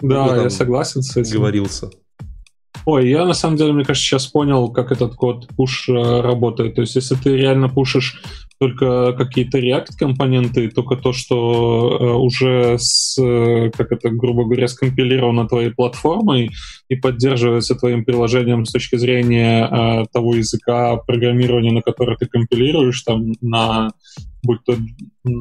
Да, 0.00 0.42
я 0.42 0.50
согласен 0.50 1.02
с 1.02 1.16
этим. 1.16 1.38
Говорился. 1.38 1.90
Ой, 2.86 3.08
я 3.08 3.24
на 3.24 3.32
самом 3.34 3.56
деле, 3.56 3.72
мне 3.72 3.84
кажется, 3.84 4.06
сейчас 4.06 4.26
понял, 4.26 4.70
как 4.70 4.92
этот 4.92 5.14
код 5.14 5.48
push 5.58 5.88
э, 5.88 6.20
работает. 6.20 6.74
То 6.74 6.82
есть, 6.82 6.96
если 6.96 7.14
ты 7.14 7.34
реально 7.36 7.68
пушишь 7.68 8.22
только 8.58 9.12
какие-то 9.12 9.58
React-компоненты, 9.58 10.70
только 10.70 10.96
то, 10.96 11.12
что 11.12 11.98
э, 12.00 12.04
уже 12.14 12.76
с, 12.78 13.20
э, 13.20 13.70
как 13.70 13.92
это, 13.92 14.10
грубо 14.10 14.44
говоря, 14.44 14.68
скомпилировано 14.68 15.48
твоей 15.48 15.70
платформой 15.70 16.50
и 16.88 16.96
поддерживается 16.96 17.74
твоим 17.74 18.04
приложением 18.04 18.64
с 18.64 18.72
точки 18.72 18.96
зрения 18.96 19.66
э, 19.66 20.04
того 20.12 20.34
языка 20.34 20.96
программирования, 20.96 21.72
на 21.72 21.82
который 21.82 22.16
ты 22.16 22.26
компилируешь, 22.26 23.02
там, 23.02 23.32
на, 23.40 23.90
будь 24.42 24.62
то, 24.64 24.76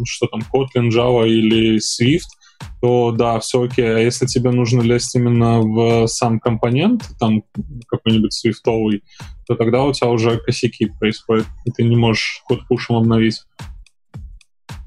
что 0.06 0.28
там, 0.28 0.41
Kotlin, 0.41 0.89
Java 0.89 1.28
или 1.28 1.78
Swift, 1.78 2.30
то 2.82 3.12
да, 3.12 3.39
все 3.39 3.63
окей. 3.63 3.95
А 3.95 3.99
если 3.99 4.26
тебе 4.26 4.52
нужно 4.52 4.82
лезть 4.82 5.15
именно 5.15 5.62
в 5.62 6.08
сам 6.08 6.39
компонент, 6.39 7.04
там 7.19 7.43
какой-нибудь 7.88 8.34
свифтовый, 8.34 9.04
то 9.47 9.56
тогда 9.56 9.84
у 9.84 9.93
тебя 9.93 10.10
уже 10.10 10.38
косяки 10.39 10.91
происходят, 10.99 11.47
и 11.65 11.71
ты 11.71 11.84
не 11.84 11.95
можешь 11.95 12.43
код 12.45 12.67
пушем 12.67 12.95
обновить. 12.97 13.41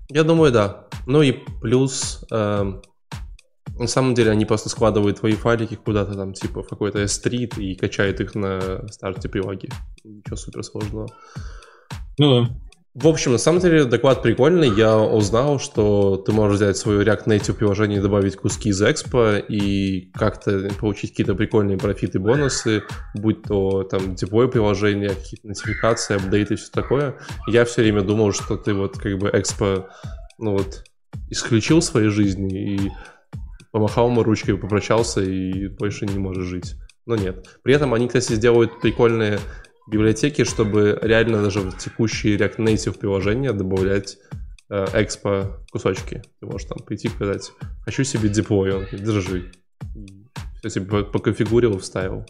Я 0.08 0.24
думаю, 0.24 0.52
да. 0.52 0.86
Ну 1.06 1.22
и 1.22 1.32
плюс, 1.32 2.24
э, 2.30 2.72
на 3.78 3.86
самом 3.86 4.14
деле, 4.14 4.30
они 4.30 4.44
просто 4.44 4.68
складывают 4.68 5.20
твои 5.20 5.32
файлики 5.32 5.74
куда-то 5.74 6.14
там, 6.14 6.32
типа, 6.32 6.62
в 6.62 6.68
какой-то 6.68 7.02
S3 7.02 7.60
и 7.60 7.74
качают 7.74 8.20
их 8.20 8.34
на 8.34 8.86
старте 8.88 9.28
прилаги. 9.28 9.68
Ничего 10.04 10.36
суперсложного. 10.36 11.08
Ну 12.18 12.44
да. 12.44 12.56
В 12.98 13.08
общем, 13.08 13.32
на 13.32 13.38
самом 13.38 13.60
деле 13.60 13.84
доклад 13.84 14.22
прикольный. 14.22 14.70
Я 14.74 14.96
узнал, 14.96 15.60
что 15.60 16.16
ты 16.16 16.32
можешь 16.32 16.56
взять 16.56 16.78
свое 16.78 17.04
React 17.04 17.26
Native 17.26 17.52
приложение 17.52 18.00
добавить 18.00 18.36
куски 18.36 18.70
из 18.70 18.80
Expo 18.82 19.38
и 19.38 20.10
как-то 20.14 20.70
получить 20.80 21.10
какие-то 21.10 21.34
прикольные 21.34 21.76
профиты, 21.76 22.18
бонусы, 22.18 22.84
будь 23.12 23.42
то 23.42 23.82
там 23.82 24.14
деплой 24.14 24.50
приложения, 24.50 25.10
какие-то 25.10 25.48
нотификации, 25.48 26.16
апдейты 26.16 26.54
и 26.54 26.56
все 26.56 26.70
такое. 26.72 27.18
Я 27.46 27.66
все 27.66 27.82
время 27.82 28.00
думал, 28.00 28.32
что 28.32 28.56
ты 28.56 28.72
вот 28.72 28.96
как 28.96 29.18
бы 29.18 29.28
Expo, 29.28 29.84
ну 30.38 30.52
вот, 30.52 30.84
исключил 31.28 31.82
своей 31.82 32.08
жизни 32.08 32.76
и 32.76 32.92
помахал 33.72 34.08
ему 34.08 34.22
ручкой, 34.22 34.56
попрощался 34.56 35.20
и 35.20 35.68
больше 35.68 36.06
не 36.06 36.18
можешь 36.18 36.46
жить. 36.46 36.76
Но 37.04 37.14
нет. 37.14 37.46
При 37.62 37.74
этом 37.74 37.92
они, 37.92 38.06
кстати, 38.06 38.32
сделают 38.32 38.80
прикольные 38.80 39.38
библиотеки, 39.86 40.44
чтобы 40.44 40.98
реально 41.02 41.42
даже 41.42 41.60
в 41.60 41.76
текущие 41.76 42.36
React 42.36 42.56
Native 42.58 42.98
приложения 42.98 43.52
добавлять 43.52 44.18
э, 44.70 44.86
экспо 44.94 45.64
кусочки. 45.70 46.22
Ты 46.40 46.46
можешь 46.46 46.68
там 46.68 46.78
прийти 46.84 47.08
сказать, 47.08 47.52
хочу 47.84 48.04
себе 48.04 48.28
деплой, 48.28 48.72
он 48.74 48.86
держи. 48.92 49.52
Все 50.58 50.70
себе 50.70 51.04
поконфигурил, 51.04 51.78
вставил. 51.78 52.26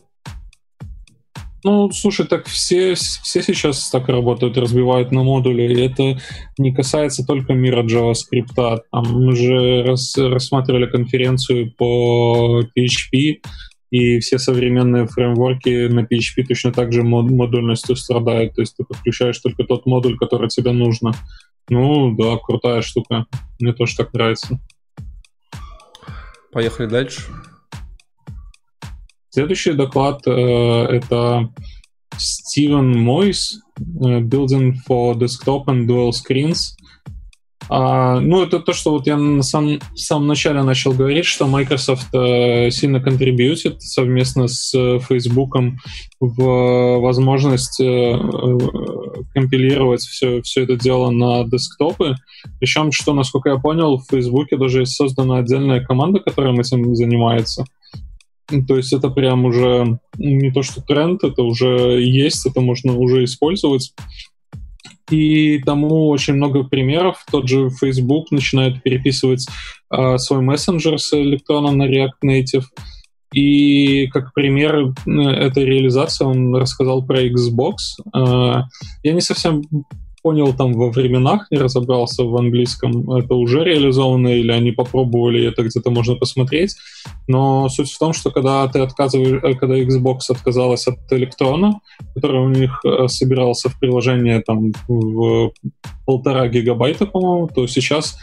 Ну, 1.65 1.91
слушай, 1.91 2.25
так 2.27 2.47
все, 2.47 2.95
все 2.95 3.43
сейчас 3.43 3.91
так 3.91 4.09
работают, 4.09 4.57
разбивают 4.57 5.11
на 5.11 5.25
модули, 5.25 5.63
и 5.63 5.81
это 5.81 6.21
не 6.59 6.73
касается 6.73 7.25
только 7.27 7.55
мира 7.55 7.83
JavaScript. 7.83 8.55
Там 8.55 9.05
мы 9.13 9.35
же 9.35 9.83
рас, 9.83 10.17
рассматривали 10.17 10.87
конференцию 10.87 11.73
по 11.77 12.63
PHP, 12.63 13.41
и 13.91 14.19
все 14.21 14.39
современные 14.39 15.07
фреймворки 15.07 15.89
на 15.89 16.01
PHP 16.01 16.45
точно 16.49 16.73
так 16.73 16.93
же 16.93 17.03
мод- 17.03 17.31
модульностью 17.31 17.97
страдают. 17.97 18.55
То 18.55 18.63
есть 18.63 18.77
ты 18.77 18.85
подключаешь 18.85 19.39
только 19.39 19.65
тот 19.65 19.87
модуль, 19.87 20.17
который 20.19 20.49
тебе 20.49 20.73
нужно. 20.73 21.13
Ну, 21.69 22.15
да, 22.15 22.37
крутая 22.37 22.83
штука. 22.83 23.27
Мне 23.61 23.73
тоже 23.73 23.97
так 23.97 24.13
нравится. 24.13 24.61
Поехали 26.53 26.87
дальше. 26.87 27.23
Следующий 29.31 29.73
доклад 29.73 30.27
э, 30.27 30.31
это 30.31 31.53
Стивен 32.17 32.99
Мойс, 32.99 33.61
э, 33.79 34.21
Building 34.21 34.75
for 34.89 35.15
Desktop 35.15 35.67
and 35.67 35.87
Dual 35.87 36.11
Screens. 36.11 36.77
А, 37.69 38.21
ну, 38.21 38.43
это 38.43 38.61
то, 38.61 38.73
что 38.73 38.93
вот 38.93 39.07
я 39.07 39.17
на 39.17 39.43
самом, 39.43 39.81
в 39.93 39.99
самом 39.99 40.29
начале 40.29 40.63
начал 40.63 40.93
говорить, 40.93 41.25
что 41.25 41.47
Microsoft 41.47 42.15
э, 42.15 42.71
сильно 42.71 43.01
контрибьютит 43.01 43.83
совместно 43.83 44.47
с 44.47 44.73
э, 44.75 45.01
Facebook 45.01 45.57
в 46.21 47.01
возможность 47.01 47.81
э, 47.81 47.85
э, 47.85 48.59
компилировать 49.35 50.03
все, 50.03 50.43
все 50.43 50.63
это 50.63 50.77
дело 50.77 51.11
на 51.11 51.45
десктопы. 51.45 52.15
Причем, 52.61 52.93
что, 52.93 53.15
насколько 53.15 53.51
я 53.51 53.57
понял, 53.57 53.99
в 53.99 54.07
Facebook 54.11 54.49
даже 54.59 54.81
есть 54.81 54.95
создана 54.95 55.39
отдельная 55.39 55.85
команда, 55.85 56.21
которая 56.21 56.55
этим 56.55 56.95
занимается. 56.95 57.65
То 58.69 58.77
есть 58.77 58.93
это 58.93 59.11
прям 59.11 59.45
уже 59.45 59.99
не 60.17 60.53
то, 60.53 60.63
что 60.63 60.81
тренд, 60.81 61.25
это 61.25 61.43
уже 61.43 62.01
есть, 62.01 62.47
это 62.47 62.61
можно 62.61 62.95
уже 62.95 63.25
использовать. 63.25 63.93
И 65.11 65.61
тому 65.61 66.09
очень 66.09 66.35
много 66.35 66.65
примеров. 66.65 67.25
Тот 67.31 67.49
же 67.49 67.71
Facebook 67.71 68.31
начинает 68.31 68.83
переписывать 68.83 69.47
э, 69.91 70.19
свой 70.19 70.41
мессенджер 70.41 70.99
с 70.99 71.13
электроном 71.13 71.79
на 71.79 71.89
React 71.89 72.25
Native. 72.25 72.65
И 73.33 74.07
как 74.09 74.33
пример 74.35 74.75
э, 74.77 75.11
этой 75.11 75.65
реализации 75.65 76.25
он 76.25 76.55
рассказал 76.57 77.05
про 77.05 77.23
Xbox. 77.25 77.75
Э, 78.15 78.63
я 79.03 79.13
не 79.13 79.21
совсем 79.21 79.63
понял 80.27 80.53
там 80.53 80.73
во 80.73 80.91
временах, 80.91 81.47
не 81.53 81.59
разобрался 81.59 82.25
в 82.25 82.37
английском, 82.37 83.13
это 83.13 83.35
уже 83.35 83.63
реализовано 83.63 84.27
или 84.27 84.51
они 84.51 84.73
попробовали, 84.73 85.47
это 85.47 85.63
где-то 85.63 85.91
можно 85.91 86.17
посмотреть. 86.17 86.75
Но 87.29 87.69
суть 87.69 87.93
в 87.93 87.99
том, 87.99 88.13
что 88.13 88.33
когда 88.33 88.67
ты 88.67 88.81
отказываешь, 88.81 89.41
э, 89.41 89.55
когда 89.55 89.77
Xbox 89.77 90.19
отказалась 90.29 90.89
от 90.89 90.99
электрона, 91.13 91.81
который 92.17 92.41
у 92.41 92.49
них 92.49 92.81
э, 92.85 93.07
собирался 93.07 93.69
в 93.69 93.79
приложение 93.79 94.41
там 94.41 94.73
в 94.89 95.53
полтора 96.05 96.49
гигабайта, 96.49 97.07
по-моему, 97.07 97.47
то 97.47 97.69
сейчас 97.69 98.17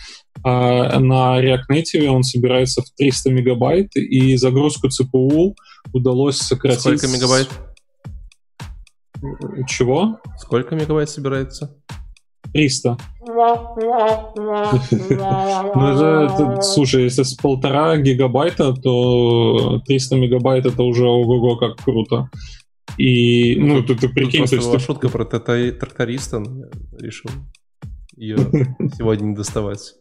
а 0.44 1.00
на 1.00 1.42
React 1.42 1.70
Native 1.72 2.08
он 2.08 2.24
собирается 2.24 2.82
в 2.82 2.90
300 2.98 3.32
мегабайт, 3.32 3.96
и 3.96 4.36
загрузку 4.36 4.88
CPU 4.88 5.54
удалось 5.94 6.38
сократить... 6.38 6.82
Сколько 6.82 7.08
мегабайт? 7.08 7.48
Чего? 9.68 10.20
Сколько 10.38 10.76
мегабайт 10.76 11.10
собирается? 11.10 11.76
300. 12.54 12.98
Ну, 15.76 16.24
это, 16.24 16.62
слушай, 16.62 17.04
если 17.04 17.24
с 17.24 17.34
полтора 17.34 17.98
гигабайта, 17.98 18.74
то 18.74 19.82
300 19.86 20.16
мегабайт 20.18 20.66
это 20.66 20.84
уже 20.84 21.06
ого-го 21.06 21.58
как 21.58 21.78
круто. 21.78 22.30
И, 22.98 23.56
ну, 23.56 23.82
ты, 23.84 23.96
ты 23.96 24.10
прикинь... 24.10 24.40
Просто 24.42 24.58
то 24.58 24.74
есть 24.74 24.86
шутка 24.86 25.10
про 25.10 25.26
тракториста, 25.26 26.44
решил 27.00 27.32
ее 28.16 28.38
сегодня 28.98 29.26
не 29.28 29.36
доставать. 29.36 29.96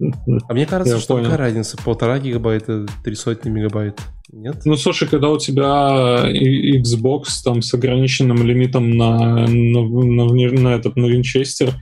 А 0.00 0.54
мне 0.54 0.66
кажется, 0.66 0.94
Я 0.94 1.00
что 1.00 1.14
понял. 1.14 1.30
какая 1.30 1.38
разница? 1.38 1.76
Полтора 1.84 2.18
гигабайта, 2.18 2.86
три 3.04 3.14
сотни 3.14 3.48
мегабайт. 3.48 4.00
Нет? 4.32 4.62
Ну, 4.64 4.76
слушай, 4.76 5.08
когда 5.08 5.30
у 5.30 5.38
тебя 5.38 6.24
Xbox 6.26 7.24
там 7.44 7.62
с 7.62 7.72
ограниченным 7.74 8.44
лимитом 8.44 8.90
на, 8.90 9.46
на, 9.46 9.82
на, 9.82 10.24
на, 10.24 10.68
этот, 10.74 10.96
на 10.96 11.06
винчестер, 11.06 11.74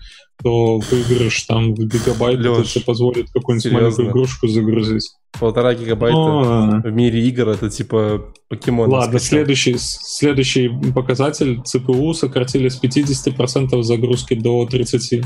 то 0.42 0.78
выигрыш 0.78 1.42
там 1.44 1.74
в 1.74 1.78
гигабайт 1.78 2.40
это 2.40 2.64
тебе 2.64 2.84
позволит 2.84 3.30
какую-нибудь 3.30 3.72
маленькую 3.72 4.10
игрушку 4.10 4.48
загрузить. 4.48 5.10
Полтора 5.38 5.74
гигабайта 5.74 6.16
Но... 6.16 6.82
в 6.84 6.92
мире 6.92 7.26
игр 7.26 7.48
это 7.48 7.70
типа 7.70 8.34
покемон. 8.48 8.90
Ладно, 8.90 9.18
следующий, 9.18 9.76
следующий 9.78 10.70
показатель 10.94 11.62
ЦПУ 11.64 12.12
сократили 12.12 12.68
с 12.68 12.82
50% 12.82 13.82
загрузки 13.82 14.34
до 14.34 14.66
30%. 14.70 15.24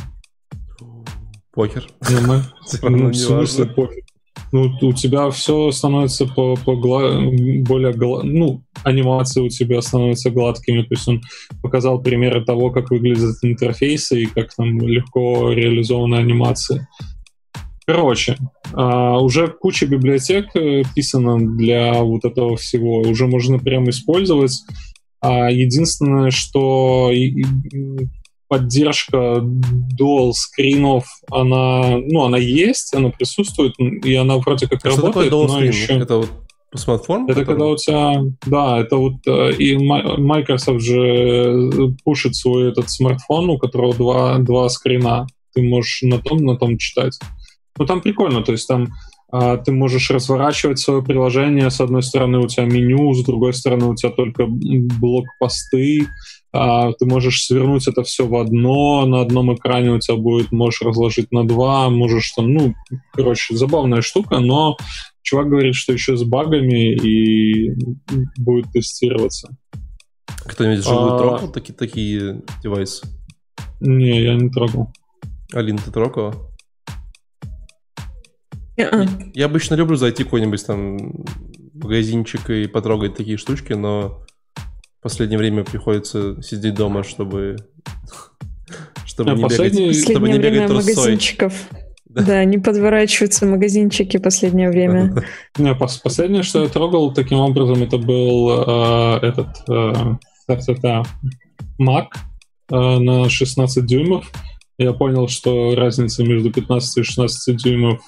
Покер. 1.57 1.89
Ну, 2.83 3.11
в 3.11 3.15
смысле 3.15 3.67
покер? 3.67 4.05
ну, 4.53 4.71
у 4.81 4.93
тебя 4.93 5.31
все 5.31 5.71
становится 5.71 6.27
по, 6.27 6.57
по 6.57 6.77
гла... 6.77 7.21
более 7.63 7.93
гла... 7.93 8.23
ну, 8.23 8.63
анимации 8.85 9.41
у 9.41 9.49
тебя 9.49 9.83
становятся 9.83 10.31
гладкими. 10.31 10.83
То 10.83 10.89
есть 10.91 11.09
он 11.09 11.23
показал 11.63 12.01
примеры 12.01 12.45
того, 12.45 12.71
как 12.71 12.91
выглядят 12.91 13.37
интерфейсы 13.43 14.23
и 14.23 14.27
как 14.27 14.55
там 14.55 14.81
легко 14.81 15.53
реализованы 15.53 16.17
анимации. 16.17 16.87
Короче, 17.87 18.37
а, 18.73 19.19
уже 19.21 19.49
куча 19.49 19.87
библиотек 19.87 20.47
э, 20.57 20.83
писана 20.95 21.39
для 21.57 22.03
вот 22.03 22.25
этого 22.25 22.57
всего. 22.57 23.01
Уже 23.01 23.27
можно 23.27 23.59
прямо 23.59 23.91
использовать. 23.91 24.53
А 25.21 25.51
единственное, 25.51 26.31
что 26.31 27.11
поддержка 28.49 29.41
dual 29.99 30.33
скринов, 30.33 31.05
она, 31.31 31.99
ну, 31.99 32.25
она 32.25 32.39
есть, 32.39 32.95
она 32.95 33.11
присутствует, 33.11 33.75
и 33.79 34.15
она 34.15 34.37
вроде 34.39 34.69
как 34.69 34.85
а 34.85 34.91
работает, 34.91 35.27
что 35.29 35.47
такое 35.47 35.61
но 35.61 35.65
еще... 35.65 35.95
Это 35.95 36.17
вот 36.19 36.31
смартфон? 36.75 37.25
Это 37.25 37.41
который... 37.41 37.47
когда 37.47 37.67
у 37.67 37.77
тебя, 37.77 38.23
да, 38.47 38.81
это 38.81 38.97
вот 38.97 39.15
э, 39.27 39.53
и 39.55 39.77
Microsoft 39.77 40.83
же 40.83 41.95
пушит 42.05 42.37
свой 42.37 42.71
этот 42.71 42.91
смартфон, 42.91 43.51
у 43.51 43.59
которого 43.59 43.95
два, 43.95 44.39
два 44.39 44.69
скрина. 44.69 45.27
Ты 45.55 45.63
можешь 45.63 46.03
на 46.03 46.19
том, 46.19 46.45
на 46.45 46.57
том 46.57 46.77
читать. 46.77 47.19
Ну, 47.79 47.87
там 47.87 48.03
прикольно, 48.03 48.43
то 48.43 48.53
есть 48.53 48.69
там 48.69 48.89
а, 49.31 49.57
ты 49.57 49.73
можешь 49.73 50.11
разворачивать 50.11 50.79
свое 50.79 51.03
приложение. 51.03 51.71
С 51.71 51.81
одной 51.81 52.03
стороны 52.03 52.39
у 52.39 52.47
тебя 52.47 52.65
меню, 52.65 53.13
с 53.15 53.25
другой 53.25 53.55
стороны 53.55 53.87
у 53.87 53.95
тебя 53.95 54.11
только 54.11 54.47
блок 54.47 55.27
посты. 55.39 56.03
А, 56.03 56.07
ты 56.53 57.07
можешь 57.07 57.45
свернуть 57.45 57.89
это 57.89 58.03
все 58.03 58.27
в 58.27 58.35
одно, 58.37 59.05
на 59.07 59.21
одном 59.21 59.55
экране 59.55 59.91
у 59.91 59.99
тебя 59.99 60.17
будет, 60.17 60.53
можешь 60.53 60.83
разложить 60.83 61.33
на 61.33 61.47
два, 61.47 61.91
можешь 61.91 62.33
там, 62.33 62.53
ну, 62.53 62.75
короче, 63.13 63.57
забавная 63.57 64.03
штука, 64.03 64.39
но 64.39 64.77
чувак 65.23 65.49
говорит, 65.49 65.75
что 65.75 65.93
еще 65.93 66.17
с 66.17 66.23
багами 66.23 66.95
и 66.95 67.75
будет 68.39 68.71
тестироваться. 68.73 69.57
Кто-нибудь 70.45 70.85
живой 70.85 71.15
а... 71.15 71.19
трогал 71.19 71.53
такие, 71.53 71.75
такие 71.75 72.43
девайсы? 72.63 73.07
Не, 73.81 74.23
я 74.23 74.35
не 74.35 74.49
трогал. 74.49 74.93
Алин, 75.53 75.79
ты 75.79 75.91
трогала? 75.91 76.35
Я, 78.77 79.09
я 79.35 79.47
обычно 79.47 79.75
люблю 79.75 79.97
зайти 79.97 80.23
в 80.23 80.27
какой-нибудь 80.27 80.67
там 80.67 81.25
магазинчик 81.73 82.51
и 82.51 82.67
потрогать 82.67 83.17
такие 83.17 83.37
штучки, 83.39 83.73
но 83.73 84.26
последнее 85.07 85.39
время 85.39 85.63
приходится 85.63 86.43
сидеть 86.43 86.75
дома, 86.75 87.05
чтобы 87.05 87.59
чтобы, 89.05 89.31
а 89.31 89.35
не, 89.37 89.45
бегать, 89.45 90.03
чтобы 90.03 90.29
не 90.29 90.39
бегать 90.41 90.67
трусой. 90.67 90.95
магазинчиков. 90.95 91.55
Да. 92.07 92.23
да, 92.25 92.45
не 92.45 92.59
подворачиваются 92.59 93.47
магазинчики 93.47 94.17
последнее 94.17 94.69
время. 94.69 95.23
Не, 95.59 95.75
последнее, 95.75 96.43
что 96.43 96.63
я 96.63 96.69
трогал 96.69 97.13
таким 97.13 97.39
образом, 97.39 97.83
это 97.83 97.99
был 97.99 98.51
э, 98.51 99.19
этот 99.21 99.49
э, 99.69 100.17
Mac 101.79 102.07
э, 102.71 102.75
на 102.99 103.29
16 103.29 103.85
дюймов. 103.87 104.33
Я 104.79 104.93
понял, 104.93 105.29
что 105.29 105.75
разница 105.77 106.25
между 106.25 106.51
15 106.51 106.97
и 106.97 107.03
16 107.03 107.57
дюймов 107.63 108.01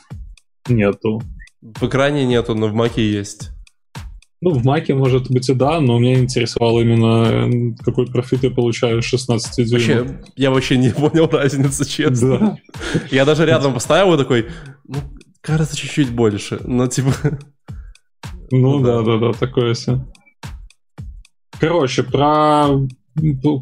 нету. 0.69 1.23
В 1.61 1.83
экране 1.85 2.25
нету, 2.25 2.55
но 2.55 2.69
в 2.69 2.73
маке 2.73 3.09
есть. 3.09 3.51
Ну, 4.41 4.53
в 4.53 4.65
маке, 4.65 4.95
может 4.95 5.31
быть, 5.31 5.49
и 5.49 5.55
да, 5.55 5.81
но 5.81 5.99
меня 5.99 6.21
интересовало 6.21 6.81
именно, 6.81 7.75
какой 7.85 8.07
профит 8.07 8.45
я 8.45 8.51
получаю 8.51 9.03
16 9.03 9.69
дюймов. 9.69 10.07
Вообще, 10.07 10.21
я 10.37 10.51
вообще 10.51 10.77
не 10.77 10.91
понял 10.91 11.29
разницы, 11.29 11.85
честно. 11.85 12.39
Да. 12.39 12.59
Я 13.11 13.25
даже 13.25 13.45
рядом 13.47 13.75
поставил 13.75 14.15
и 14.15 14.19
такой, 14.19 14.47
ну, 14.87 14.99
кажется, 15.41 15.77
чуть-чуть 15.77 16.11
больше, 16.11 16.61
но 16.65 16.87
типа... 16.87 17.13
Ну, 18.51 18.81
да, 18.81 19.03
да, 19.03 19.19
да, 19.19 19.33
такое 19.33 19.75
все. 19.75 20.07
Короче, 21.59 22.05
про 22.05 22.69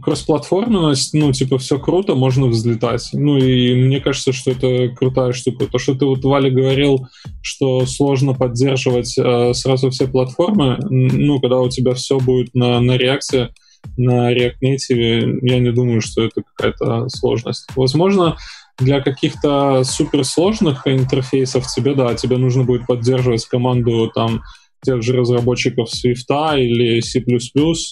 кроссплатформенность, 0.02 1.14
ну, 1.14 1.32
типа, 1.32 1.58
все 1.58 1.78
круто, 1.78 2.14
можно 2.14 2.46
взлетать. 2.46 3.08
Ну, 3.12 3.36
и 3.36 3.74
мне 3.74 4.00
кажется, 4.00 4.32
что 4.32 4.50
это 4.50 4.88
крутая 4.94 5.32
штука. 5.32 5.66
То, 5.66 5.78
что 5.78 5.94
ты 5.94 6.04
вот, 6.04 6.24
Валя, 6.24 6.50
говорил, 6.50 7.06
что 7.42 7.86
сложно 7.86 8.34
поддерживать 8.34 9.16
э, 9.18 9.54
сразу 9.54 9.90
все 9.90 10.06
платформы, 10.06 10.78
ну, 10.90 11.40
когда 11.40 11.60
у 11.60 11.68
тебя 11.68 11.94
все 11.94 12.18
будет 12.18 12.54
на, 12.54 12.80
на 12.80 12.96
реакции, 12.96 13.48
на 13.96 14.32
React 14.32 14.56
Native, 14.62 15.38
я 15.42 15.58
не 15.58 15.72
думаю, 15.72 16.00
что 16.00 16.22
это 16.22 16.42
какая-то 16.42 17.08
сложность. 17.08 17.66
Возможно, 17.76 18.36
для 18.78 19.00
каких-то 19.00 19.84
суперсложных 19.84 20.86
интерфейсов 20.86 21.66
тебе, 21.66 21.94
да, 21.94 22.14
тебе 22.14 22.36
нужно 22.36 22.64
будет 22.64 22.86
поддерживать 22.86 23.46
команду 23.46 24.10
там 24.14 24.42
тех 24.84 25.02
же 25.02 25.16
разработчиков 25.16 25.88
Swift 25.88 26.58
или 26.58 27.00
C++, 27.00 27.24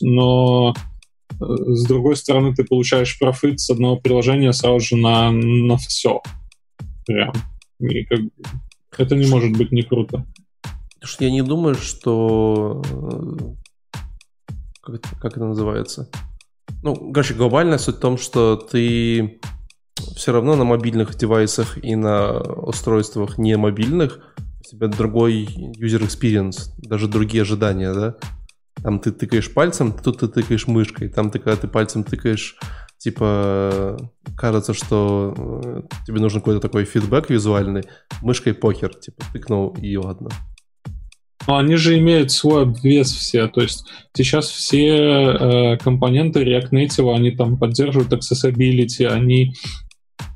но 0.03 0.75
с 1.41 1.87
другой 1.87 2.17
стороны, 2.17 2.55
ты 2.55 2.65
получаешь 2.65 3.19
профит 3.19 3.61
с 3.61 3.71
одного 3.71 3.97
приложения 3.97 4.53
сразу 4.53 4.81
же 4.81 4.97
на, 4.97 5.31
на 5.31 5.77
все. 5.77 6.23
Прям. 7.07 7.33
И 7.81 8.05
как... 8.05 8.21
Это 8.97 9.17
не 9.17 9.27
может 9.27 9.57
быть 9.57 9.73
не 9.73 9.83
круто. 9.83 10.25
Что 11.03 11.25
я 11.25 11.31
не 11.31 11.43
думаю, 11.43 11.75
что... 11.75 12.83
Э, 12.85 13.99
как 14.81 14.95
это, 14.97 15.09
как 15.21 15.37
это 15.37 15.45
называется? 15.47 16.11
Ну, 16.83 17.13
короче, 17.13 17.35
глобальная 17.35 17.79
суть 17.79 17.97
в 17.97 18.01
том, 18.01 18.17
что 18.17 18.57
ты 18.57 19.41
все 20.17 20.33
равно 20.33 20.55
на 20.55 20.65
мобильных 20.65 21.17
девайсах 21.17 21.83
и 21.83 21.97
на 21.97 22.41
устройствах 22.41 23.39
не 23.39 23.57
мобильных 23.57 24.21
у 24.61 24.63
тебя 24.63 24.89
другой 24.89 25.45
user 25.45 26.07
experience, 26.07 26.71
даже 26.79 27.09
другие 27.09 27.43
ожидания, 27.43 27.93
да? 27.93 28.17
Там 28.83 28.99
ты 28.99 29.13
тыкаешь 29.13 29.53
пальцем, 29.53 29.93
тут 29.93 30.21
ты 30.21 30.29
тыкаешь 30.29 30.67
мышкой. 30.67 31.09
Там 31.09 31.31
ты, 31.31 31.39
когда 31.39 31.57
ты 31.57 31.69
пальцем 31.69 32.05
тыкаешь, 32.05 32.57
типа, 32.99 33.97
кажется, 34.37 34.75
что 34.75 35.35
э, 35.37 35.83
тебе 36.07 36.21
нужен 36.21 36.41
какой-то 36.41 36.61
такой 36.61 36.85
фидбэк 36.85 37.31
визуальный. 37.31 37.85
Мышкой 38.23 38.55
покер, 38.55 38.95
типа, 38.95 39.23
тыкнул 39.33 39.71
и 39.81 39.97
ладно. 39.97 40.31
Но 41.47 41.59
они 41.59 41.77
же 41.77 41.99
имеют 41.99 42.31
свой 42.31 42.63
обвес 42.63 43.13
все. 43.13 43.49
То 43.49 43.61
есть 43.61 43.85
сейчас 44.15 44.49
все 44.49 44.87
э, 44.89 45.77
компоненты 45.79 46.43
React 46.43 46.71
Native, 46.71 47.15
они 47.15 47.31
там 47.33 47.59
поддерживают 47.59 48.13
accessibility, 48.13 49.07
они 49.07 49.53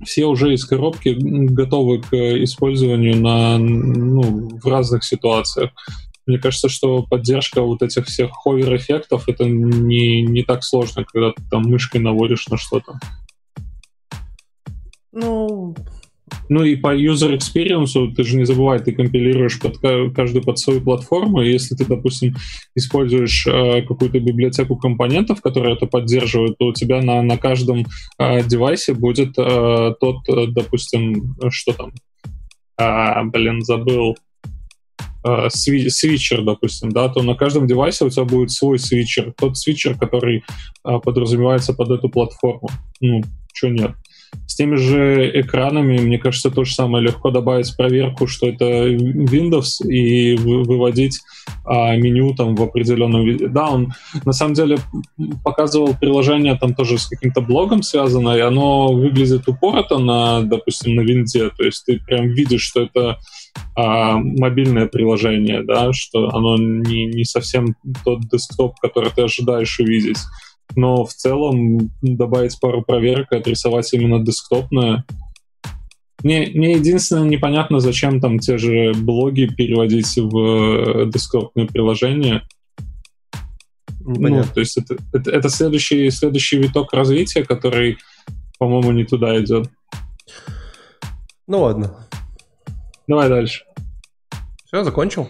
все 0.04 0.26
уже 0.26 0.52
из 0.54 0.64
коробки 0.64 1.16
готовы 1.18 2.02
к 2.02 2.14
использованию 2.14 3.16
на, 3.16 3.58
ну, 3.58 4.48
в 4.58 4.66
разных 4.66 5.04
ситуациях. 5.04 5.70
Мне 6.28 6.38
кажется, 6.38 6.68
что 6.68 7.02
поддержка 7.02 7.62
вот 7.62 7.82
этих 7.82 8.04
всех 8.04 8.32
ховер-эффектов 8.32 9.28
это 9.28 9.44
не, 9.44 10.20
не 10.20 10.42
так 10.42 10.62
сложно, 10.62 11.04
когда 11.04 11.32
ты 11.32 11.42
там 11.50 11.62
мышкой 11.62 12.02
наводишь 12.02 12.46
на 12.48 12.58
что-то. 12.58 13.00
Ну, 15.10 15.74
ну 16.50 16.64
и 16.64 16.76
по 16.76 16.94
user 16.94 17.34
experience, 17.34 18.12
ты 18.14 18.24
же 18.24 18.36
не 18.36 18.44
забывай, 18.44 18.78
ты 18.78 18.92
компилируешь 18.92 19.58
под 19.58 19.78
каждую 20.14 20.44
под 20.44 20.58
свою 20.58 20.82
платформу, 20.82 21.40
и 21.40 21.50
если 21.50 21.74
ты, 21.74 21.86
допустим, 21.86 22.34
используешь 22.74 23.46
э, 23.46 23.80
какую-то 23.80 24.20
библиотеку 24.20 24.76
компонентов, 24.76 25.40
которые 25.40 25.76
это 25.76 25.86
поддерживают, 25.86 26.58
то 26.58 26.66
у 26.66 26.72
тебя 26.74 27.00
на, 27.00 27.22
на 27.22 27.38
каждом 27.38 27.86
э, 28.18 28.42
девайсе 28.44 28.92
будет 28.92 29.38
э, 29.38 29.94
тот, 29.98 30.28
э, 30.28 30.46
допустим, 30.48 31.36
что 31.48 31.72
там, 31.72 31.92
а, 32.76 33.24
блин, 33.24 33.62
забыл, 33.62 34.14
э, 35.24 35.48
свитчер, 35.50 36.42
допустим, 36.42 36.90
да, 36.90 37.08
то 37.08 37.22
на 37.22 37.34
каждом 37.34 37.66
девайсе 37.66 38.04
у 38.04 38.10
тебя 38.10 38.24
будет 38.24 38.50
свой 38.50 38.78
свитчер, 38.78 39.32
тот 39.36 39.56
свитчер, 39.56 39.96
который 39.96 40.44
э, 40.84 40.98
подразумевается 41.02 41.74
под 41.74 41.90
эту 41.90 42.08
платформу. 42.08 42.68
Ну, 43.00 43.22
что 43.52 43.68
нет. 43.68 43.92
С 44.46 44.56
теми 44.56 44.76
же 44.76 45.30
экранами, 45.40 45.98
мне 45.98 46.18
кажется, 46.18 46.50
то 46.50 46.64
же 46.64 46.74
самое. 46.74 47.04
Легко 47.04 47.30
добавить 47.30 47.76
проверку, 47.76 48.26
что 48.26 48.48
это 48.48 48.88
Windows, 48.88 49.86
и 49.86 50.36
выводить 50.36 51.20
а, 51.64 51.96
меню 51.96 52.34
там 52.34 52.54
в 52.54 52.62
определенном 52.62 53.24
виде. 53.24 53.48
Да, 53.48 53.68
он 53.68 53.92
на 54.24 54.32
самом 54.32 54.54
деле 54.54 54.78
показывал 55.44 55.94
приложение 55.94 56.56
там 56.56 56.74
тоже 56.74 56.98
с 56.98 57.06
каким-то 57.06 57.40
блогом 57.40 57.82
связано, 57.82 58.36
и 58.36 58.40
оно 58.40 58.92
выглядит 58.92 59.48
упорото 59.48 59.98
на, 59.98 60.42
допустим, 60.42 60.94
на 60.94 61.02
винде. 61.02 61.50
То 61.50 61.64
есть 61.64 61.84
ты 61.84 61.98
прям 61.98 62.28
видишь, 62.28 62.62
что 62.62 62.82
это 62.82 63.18
а, 63.74 64.16
мобильное 64.18 64.86
приложение, 64.86 65.62
да, 65.62 65.92
что 65.92 66.30
оно 66.30 66.56
не, 66.56 67.06
не 67.06 67.24
совсем 67.24 67.76
тот 68.04 68.20
десктоп, 68.28 68.78
который 68.80 69.10
ты 69.10 69.22
ожидаешь 69.22 69.78
увидеть. 69.78 70.18
но 70.76 71.04
в 71.04 71.12
целом 71.14 71.90
добавить 72.02 72.58
пару 72.60 72.82
проверок 72.82 73.32
и 73.32 73.36
отрисовать 73.36 73.92
именно 73.94 74.24
десктопное. 74.24 75.04
Мне, 76.22 76.50
мне 76.52 76.72
единственное 76.72 77.28
непонятно, 77.28 77.78
зачем 77.78 78.20
там 78.20 78.40
те 78.40 78.58
же 78.58 78.92
блоги 78.94 79.46
переводить 79.46 80.16
в 80.16 80.38
э, 80.38 81.10
десктопные 81.10 81.66
приложения. 81.66 82.42
Непонятно. 84.00 84.46
Ну, 84.48 84.54
то 84.54 84.60
есть 84.60 84.76
это, 84.76 84.96
это, 85.12 85.30
это 85.30 85.48
следующий, 85.48 86.10
следующий 86.10 86.58
виток 86.58 86.92
развития, 86.92 87.44
который, 87.44 87.98
по-моему, 88.58 88.90
не 88.92 89.04
туда 89.04 89.40
идет. 89.40 89.70
Ну 91.46 91.62
ладно. 91.62 92.08
Давай 93.08 93.30
дальше. 93.30 93.64
Все, 94.66 94.84
закончил? 94.84 95.28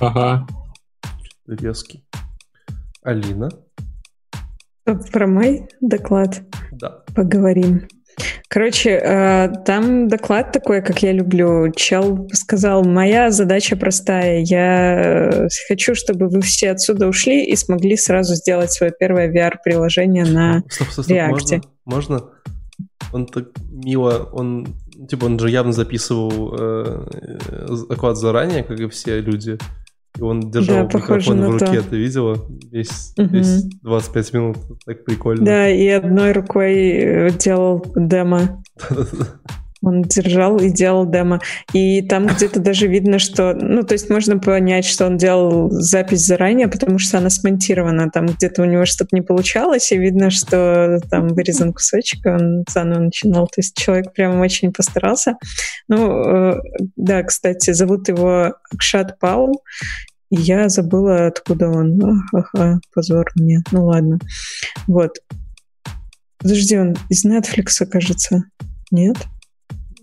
Ага. 0.00 0.46
Резкий. 1.46 2.04
Алина. 3.04 3.48
Про 4.84 5.28
мой 5.28 5.68
доклад 5.80 6.42
да. 6.72 7.04
поговорим. 7.14 7.86
Короче, 8.48 8.90
э, 8.90 9.48
там 9.64 10.08
доклад 10.08 10.50
такой, 10.50 10.82
как 10.82 11.04
я 11.04 11.12
люблю. 11.12 11.70
Чел 11.70 12.28
сказал, 12.32 12.82
моя 12.82 13.30
задача 13.30 13.76
простая. 13.76 14.40
Я 14.40 15.46
хочу, 15.68 15.94
чтобы 15.94 16.26
вы 16.28 16.40
все 16.40 16.72
отсюда 16.72 17.06
ушли 17.06 17.44
и 17.44 17.54
смогли 17.54 17.96
сразу 17.96 18.34
сделать 18.34 18.72
свое 18.72 18.92
первое 18.98 19.32
VR-приложение 19.32 20.24
на 20.24 20.64
стоп, 20.68 20.88
стоп, 20.88 21.04
стоп, 21.04 21.16
React. 21.16 21.30
Можно? 21.30 21.62
можно? 21.84 22.30
Он 23.12 23.26
так 23.26 23.48
мило, 23.70 24.28
он 24.32 24.66
типа 25.08 25.24
он 25.24 25.38
же 25.38 25.50
явно 25.50 25.72
записывал 25.72 26.54
э, 26.58 28.14
заранее, 28.14 28.62
как 28.62 28.78
и 28.78 28.88
все 28.88 29.20
люди. 29.20 29.58
И 30.18 30.22
он 30.22 30.50
держал 30.50 30.88
да, 30.88 30.98
микрофон 30.98 31.40
в 31.40 31.50
руке, 31.52 31.80
то. 31.80 31.90
ты 31.90 31.96
видела? 31.96 32.36
Весь, 32.70 33.14
угу. 33.16 33.28
весь 33.28 33.64
25 33.82 34.32
минут, 34.34 34.56
так 34.84 35.04
прикольно. 35.04 35.44
Да, 35.44 35.68
и 35.68 35.86
одной 35.88 36.32
рукой 36.32 36.74
э, 36.74 37.30
делал 37.30 37.84
демо. 37.94 38.62
Он 39.82 40.02
держал 40.02 40.58
и 40.58 40.70
делал 40.70 41.08
демо. 41.08 41.40
И 41.72 42.02
там 42.02 42.26
где-то 42.34 42.60
даже 42.60 42.86
видно, 42.86 43.18
что... 43.18 43.54
Ну, 43.54 43.82
то 43.82 43.94
есть 43.94 44.10
можно 44.10 44.38
понять, 44.38 44.84
что 44.84 45.06
он 45.06 45.16
делал 45.16 45.70
запись 45.70 46.26
заранее, 46.26 46.68
потому 46.68 46.98
что 46.98 47.18
она 47.18 47.30
смонтирована. 47.30 48.10
Там 48.10 48.26
где-то 48.26 48.62
у 48.62 48.66
него 48.66 48.84
что-то 48.84 49.14
не 49.16 49.22
получалось, 49.22 49.92
и 49.92 49.98
видно, 49.98 50.30
что 50.30 51.00
там 51.10 51.28
вырезан 51.28 51.72
кусочек, 51.72 52.24
он 52.26 52.64
заново 52.70 53.00
начинал. 53.00 53.46
То 53.46 53.58
есть 53.58 53.76
человек 53.76 54.12
прям 54.12 54.40
очень 54.40 54.72
постарался. 54.72 55.36
Ну, 55.88 56.54
э, 56.54 56.60
да, 56.96 57.22
кстати, 57.22 57.72
зовут 57.72 58.08
его 58.08 58.54
Акшат 58.72 59.18
Паул, 59.18 59.62
я 60.30 60.68
забыла, 60.68 61.26
откуда 61.26 61.68
он. 61.68 62.00
Ах, 62.32 62.50
ага, 62.54 62.80
позор 62.94 63.26
мне. 63.34 63.58
Ну 63.72 63.86
ладно. 63.86 64.20
Вот. 64.86 65.18
Подожди, 66.38 66.78
он 66.78 66.96
из 67.08 67.26
Netflix, 67.26 67.84
кажется. 67.84 68.44
Нет? 68.92 69.16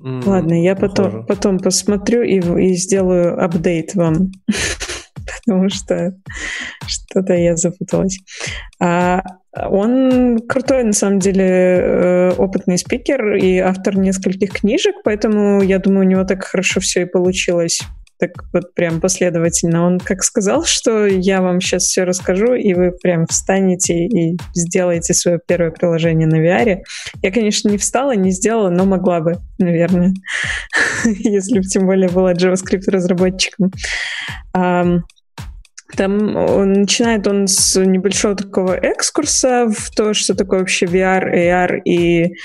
Mm, 0.03 0.27
ладно, 0.27 0.61
я 0.61 0.75
потом, 0.75 1.25
потом 1.25 1.59
посмотрю 1.59 2.21
и, 2.21 2.39
и 2.39 2.73
сделаю 2.75 3.43
апдейт 3.43 3.95
вам. 3.95 4.31
Потому 5.45 5.69
что 5.69 6.13
что-то 6.87 7.33
я 7.33 7.55
запуталась. 7.55 8.19
А 8.79 9.21
он 9.53 10.39
крутой, 10.47 10.83
на 10.83 10.93
самом 10.93 11.19
деле, 11.19 11.45
э, 11.45 12.31
опытный 12.37 12.77
спикер 12.77 13.35
и 13.35 13.57
автор 13.57 13.97
нескольких 13.97 14.51
книжек, 14.51 14.95
поэтому 15.03 15.61
я 15.61 15.79
думаю, 15.79 16.05
у 16.05 16.09
него 16.09 16.23
так 16.25 16.43
хорошо 16.43 16.79
все 16.79 17.01
и 17.01 17.05
получилось 17.05 17.81
так 18.19 18.31
вот 18.53 18.73
прям 18.73 18.99
последовательно. 18.99 19.85
Он 19.85 19.99
как 19.99 20.23
сказал, 20.23 20.63
что 20.65 21.05
я 21.05 21.41
вам 21.41 21.61
сейчас 21.61 21.83
все 21.83 22.03
расскажу, 22.03 22.53
и 22.53 22.73
вы 22.73 22.91
прям 22.91 23.27
встанете 23.27 24.05
и 24.05 24.37
сделаете 24.55 25.13
свое 25.13 25.39
первое 25.45 25.71
приложение 25.71 26.27
на 26.27 26.37
VR. 26.37 26.79
Я, 27.21 27.31
конечно, 27.31 27.69
не 27.69 27.77
встала, 27.77 28.15
не 28.15 28.31
сделала, 28.31 28.69
но 28.69 28.85
могла 28.85 29.21
бы, 29.21 29.37
наверное, 29.59 30.13
если 31.05 31.59
бы 31.59 31.65
тем 31.65 31.85
более 31.85 32.09
была 32.09 32.33
JavaScript 32.33 32.89
разработчиком. 32.89 33.71
Там 35.95 36.35
он, 36.35 36.73
начинает 36.73 37.27
он 37.27 37.47
с 37.47 37.79
небольшого 37.79 38.35
такого 38.35 38.73
экскурса 38.73 39.67
в 39.69 39.89
то, 39.91 40.13
что 40.13 40.35
такое 40.35 40.59
вообще 40.59 40.85
VR, 40.85 41.33
AR 41.33 41.81
и 41.85 42.35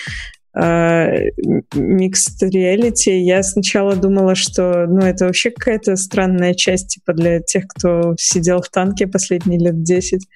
mixed 0.55 2.43
reality, 2.43 3.19
я 3.19 3.43
сначала 3.43 3.97
думала, 3.97 4.35
что 4.35 4.87
ну, 4.87 5.01
это 5.01 5.27
вообще 5.27 5.51
какая-то 5.51 5.97
странная 5.97 6.55
часть 6.55 6.89
типа 6.89 7.15
для 7.15 7.41
тех, 7.41 7.65
кто 7.69 8.15
сидел 8.19 8.61
в 8.61 8.69
танке 8.69 9.07
последние 9.07 9.59
лет 9.59 9.83
10 9.83 10.27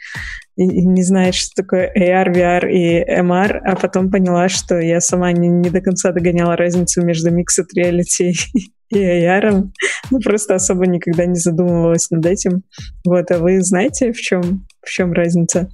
и, 0.56 0.62
и 0.62 0.86
не 0.86 1.02
знает, 1.02 1.34
что 1.34 1.62
такое 1.62 1.92
AR, 1.94 2.32
VR 2.32 2.70
и 2.70 3.04
MR, 3.04 3.58
а 3.64 3.76
потом 3.76 4.10
поняла, 4.10 4.48
что 4.48 4.78
я 4.78 5.00
сама 5.00 5.32
не, 5.32 5.48
не 5.48 5.68
до 5.68 5.82
конца 5.82 6.12
догоняла 6.12 6.56
разницу 6.56 7.04
между 7.04 7.30
mixed 7.30 7.66
reality 7.76 8.32
и 8.88 8.96
AR. 8.96 9.68
Ну, 10.10 10.20
просто 10.20 10.54
особо 10.54 10.86
никогда 10.86 11.26
не 11.26 11.38
задумывалась 11.38 12.10
над 12.10 12.24
этим. 12.24 12.62
Вот, 13.04 13.30
а 13.30 13.38
вы 13.38 13.60
знаете, 13.62 14.12
в 14.12 14.20
чем, 14.20 14.66
в 14.82 14.88
чем 14.88 15.12
разница 15.12 15.68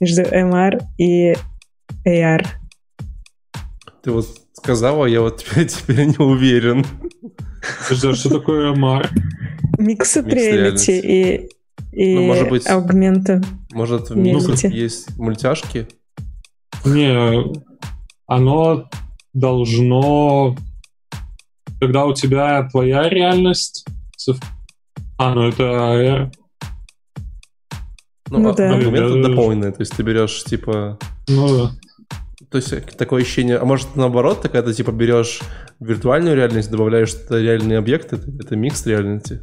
между 0.00 0.22
MR 0.22 0.80
и 0.98 1.34
AR? 2.04 2.44
Ты 4.08 4.12
вот 4.12 4.26
сказала, 4.54 5.04
я 5.04 5.20
вот 5.20 5.36
теперь, 5.36 5.66
теперь 5.68 6.06
не 6.06 6.16
уверен. 6.16 6.82
Подожди, 7.82 8.08
а 8.08 8.14
что 8.14 8.30
такое 8.30 8.72
MR? 8.72 9.06
Mixed 9.78 10.24
Reality 10.24 10.98
и, 10.98 11.50
и 11.92 12.14
ну, 12.14 12.22
может 12.22 12.48
быть, 12.48 12.66
аугмента. 12.66 13.42
Может, 13.70 14.08
в 14.08 14.16
Mixed 14.16 14.70
есть 14.70 15.14
мультяшки? 15.18 15.88
Не, 16.86 17.52
оно 18.26 18.88
должно... 19.34 20.56
Когда 21.78 22.06
у 22.06 22.14
тебя 22.14 22.66
твоя 22.70 23.10
реальность... 23.10 23.84
А, 25.18 25.34
ну 25.34 25.48
это 25.48 25.64
AR. 25.64 26.32
Ну, 28.30 28.38
ну 28.38 28.48
а, 28.48 28.54
да. 28.54 28.74
аргументы 28.74 29.22
дополненные, 29.22 29.72
то 29.72 29.82
есть 29.82 29.94
ты 29.94 30.02
берешь, 30.02 30.44
типа... 30.44 30.98
Ну 31.28 31.46
да 31.46 31.72
то 32.50 32.56
есть 32.56 32.96
такое 32.96 33.22
ощущение, 33.22 33.58
а 33.58 33.64
может 33.64 33.94
наоборот, 33.94 34.42
ты 34.42 34.48
когда 34.48 34.72
типа 34.72 34.90
берешь 34.90 35.40
виртуальную 35.80 36.34
реальность, 36.34 36.70
добавляешь 36.70 37.14
реальные 37.28 37.78
объекты, 37.78 38.16
это, 38.16 38.30
это 38.40 38.56
микс 38.56 38.86
реальности? 38.86 39.42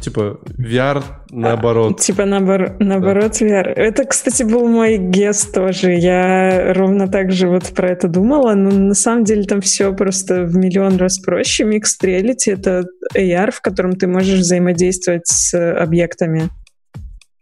Типа 0.00 0.40
VR 0.58 1.02
наоборот. 1.30 1.98
А, 1.98 2.02
типа 2.02 2.22
наобор- 2.22 2.76
наоборот 2.78 3.36
да. 3.38 3.46
VR. 3.46 3.68
Это, 3.68 4.04
кстати, 4.04 4.44
был 4.44 4.66
мой 4.66 4.96
гест 4.96 5.52
тоже. 5.52 5.92
Я 5.92 6.72
ровно 6.72 7.06
так 7.06 7.32
же 7.32 7.48
вот 7.48 7.64
про 7.74 7.90
это 7.90 8.08
думала, 8.08 8.54
но 8.54 8.70
на 8.70 8.94
самом 8.94 9.24
деле 9.24 9.42
там 9.42 9.60
все 9.60 9.92
просто 9.92 10.44
в 10.44 10.56
миллион 10.56 10.96
раз 10.96 11.18
проще. 11.18 11.64
Mixed 11.64 12.02
Reality— 12.02 12.34
это 12.46 12.84
AR, 13.14 13.50
в 13.50 13.60
котором 13.60 13.92
ты 13.96 14.06
можешь 14.06 14.38
взаимодействовать 14.38 15.26
с 15.26 15.54
объектами. 15.74 16.48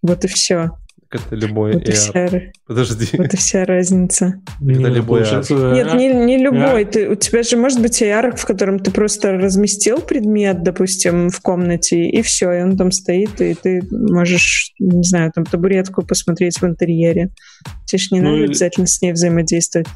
Вот 0.03 0.25
и 0.25 0.29
все. 0.29 0.71
Это 1.11 1.35
любой 1.37 1.73
вот 1.73 1.89
AR. 1.89 1.93
Вся... 1.93 2.41
Подожди. 2.67 3.07
Вот 3.17 3.33
и 3.33 3.37
вся 3.37 3.65
разница. 3.65 4.43
Это 4.61 4.89
любой 4.89 5.23
AR. 5.23 5.75
Нет, 5.75 5.95
не, 5.95 6.09
не 6.13 6.37
любой. 6.37 6.85
Ты, 6.85 7.09
у 7.09 7.15
тебя 7.15 7.43
же 7.43 7.57
может 7.57 7.81
быть 7.81 8.03
AR, 8.03 8.37
в 8.37 8.45
котором 8.45 8.79
ты 8.79 8.91
просто 8.91 9.33
разместил 9.33 10.01
предмет, 10.01 10.63
допустим, 10.63 11.31
в 11.31 11.41
комнате, 11.41 12.11
и 12.11 12.21
все, 12.21 12.53
и 12.53 12.63
он 12.63 12.77
там 12.77 12.93
стоит, 12.93 13.41
и 13.41 13.55
ты 13.55 13.83
можешь, 13.91 14.75
не 14.79 15.03
знаю, 15.03 15.33
там 15.35 15.47
табуретку 15.47 16.05
посмотреть 16.05 16.61
в 16.61 16.65
интерьере. 16.65 17.31
Тебе 17.87 17.99
же 17.99 18.09
не 18.13 18.21
ну, 18.21 18.31
надо 18.31 18.43
и... 18.43 18.45
обязательно 18.45 18.87
с 18.87 19.01
ней 19.01 19.13
взаимодействовать. 19.13 19.89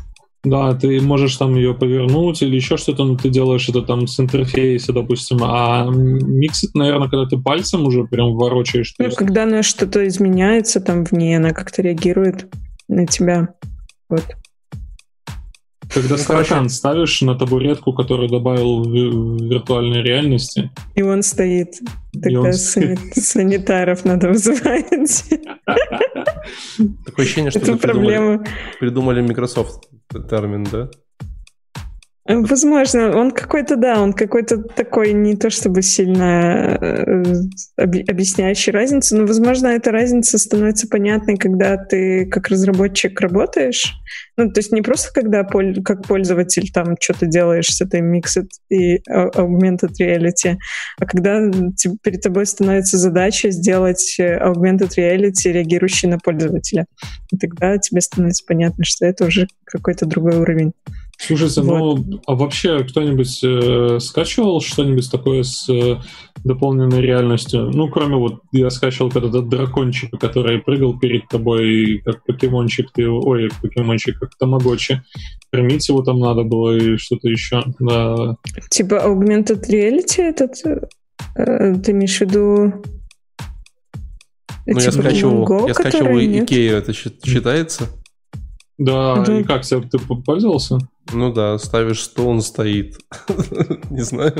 Да, 0.44 0.74
ты 0.74 1.00
можешь 1.00 1.36
там 1.36 1.54
ее 1.54 1.72
повернуть 1.72 2.42
или 2.42 2.56
еще 2.56 2.76
что-то, 2.76 3.04
но 3.04 3.16
ты 3.16 3.28
делаешь 3.28 3.68
это 3.68 3.82
там 3.82 4.08
с 4.08 4.18
интерфейса, 4.18 4.92
допустим. 4.92 5.38
А 5.42 5.86
миксит, 5.88 6.74
наверное, 6.74 7.08
когда 7.08 7.26
ты 7.26 7.36
пальцем 7.36 7.86
уже 7.86 8.04
прям 8.04 8.34
ворочаешь. 8.34 8.94
Ну, 8.98 9.10
когда 9.10 9.44
она 9.44 9.62
что-то 9.62 10.06
изменяется 10.08 10.80
там 10.80 11.04
в 11.04 11.12
ней, 11.12 11.36
она 11.36 11.52
как-то 11.52 11.82
реагирует 11.82 12.52
на 12.88 13.06
тебя. 13.06 13.54
Вот. 14.08 14.24
Когда 15.94 16.10
ну, 16.10 16.18
стакан 16.18 16.68
ставишь 16.68 17.20
на 17.22 17.34
табуретку, 17.34 17.92
которую 17.92 18.28
добавил 18.28 18.82
в 18.82 18.90
виртуальной 18.92 20.02
реальности. 20.02 20.70
И 20.94 21.02
он 21.02 21.22
стоит. 21.22 21.74
Тогда 22.12 22.40
он 22.40 22.52
стоит. 22.54 22.98
санитаров 23.14 24.04
надо 24.04 24.28
вызывать. 24.28 25.24
Такое 27.04 27.24
ощущение, 27.24 27.50
что 27.50 27.76
проблема. 27.76 28.44
придумали 28.80 29.20
Microsoft 29.20 29.88
термин, 30.28 30.66
да? 30.70 30.90
Возможно, 32.40 33.16
он 33.16 33.30
какой-то, 33.30 33.76
да, 33.76 34.00
он 34.00 34.12
какой-то 34.12 34.62
такой 34.62 35.12
не 35.12 35.36
то 35.36 35.50
чтобы 35.50 35.82
сильно 35.82 36.78
э, 36.80 37.24
объясняющий 37.76 38.72
разницу, 38.72 39.16
но, 39.16 39.26
возможно, 39.26 39.66
эта 39.66 39.90
разница 39.90 40.38
становится 40.38 40.88
понятной, 40.88 41.36
когда 41.36 41.76
ты 41.76 42.26
как 42.26 42.48
разработчик 42.48 43.20
работаешь. 43.20 43.94
Ну, 44.36 44.50
то 44.50 44.60
есть 44.60 44.72
не 44.72 44.80
просто 44.82 45.12
когда 45.12 45.44
как 45.84 46.06
пользователь 46.06 46.70
там 46.72 46.96
что-то 46.98 47.26
делаешь 47.26 47.68
с 47.68 47.80
этой 47.80 48.00
Mixed 48.00 48.48
и 48.70 48.98
Augmented 49.10 49.92
Reality, 50.00 50.56
а 50.98 51.06
когда 51.06 51.50
перед 52.02 52.22
тобой 52.22 52.46
становится 52.46 52.96
задача 52.98 53.50
сделать 53.50 54.16
э, 54.18 54.38
Augmented 54.38 54.96
Reality, 54.96 55.52
реагирующий 55.52 56.08
на 56.08 56.18
пользователя. 56.18 56.86
И 57.30 57.36
тогда 57.36 57.76
тебе 57.78 58.00
становится 58.00 58.44
понятно, 58.46 58.84
что 58.84 59.04
это 59.06 59.26
уже 59.26 59.48
какой-то 59.64 60.06
другой 60.06 60.38
уровень. 60.38 60.72
Слушайте, 61.18 61.60
вот. 61.62 62.00
ну 62.04 62.20
а 62.26 62.34
вообще 62.34 62.82
кто-нибудь 62.82 63.40
э, 63.44 63.98
скачивал 64.00 64.60
что-нибудь 64.60 65.08
такое 65.10 65.44
с 65.44 65.68
э, 65.68 66.00
дополненной 66.44 67.00
реальностью? 67.00 67.70
Ну, 67.72 67.88
кроме 67.88 68.16
вот 68.16 68.40
я 68.50 68.70
скачивал 68.70 69.10
этот 69.10 69.48
дракончик, 69.48 70.10
который 70.18 70.58
прыгал 70.58 70.98
перед 70.98 71.28
тобой, 71.28 72.02
как 72.04 72.24
покемончик, 72.24 72.90
ты, 72.92 73.08
ой, 73.08 73.50
покемончик, 73.60 74.18
как 74.18 74.36
тамагочи. 74.36 75.02
Кормить 75.52 75.88
его 75.88 76.02
там 76.02 76.18
надо 76.18 76.42
было 76.42 76.76
и 76.76 76.96
что-то 76.96 77.28
еще. 77.28 77.62
Да. 77.78 78.36
Типа 78.70 79.02
Augmented 79.06 79.62
Reality 79.68 80.22
этот? 80.22 80.54
Э, 81.36 81.74
ты 81.76 81.92
имеешь 81.92 82.18
в 82.18 82.20
виду... 82.22 82.72
Ну, 84.66 84.78
типа 84.78 84.80
я 84.80 84.92
скачивал, 84.92 85.44
Go, 85.44 85.68
я 85.68 85.74
скачивал 85.74 86.18
Икею, 86.18 86.76
это 86.76 86.92
считается? 86.92 87.88
Да, 88.78 89.22
да, 89.24 89.40
и 89.40 89.44
как, 89.44 89.64
ты 89.64 89.98
пользовался? 90.24 90.78
Ну 91.12 91.32
да, 91.32 91.58
ставишь 91.58 92.02
стол, 92.02 92.28
он 92.28 92.42
стоит. 92.42 92.96
Не 93.90 94.02
знаю. 94.02 94.34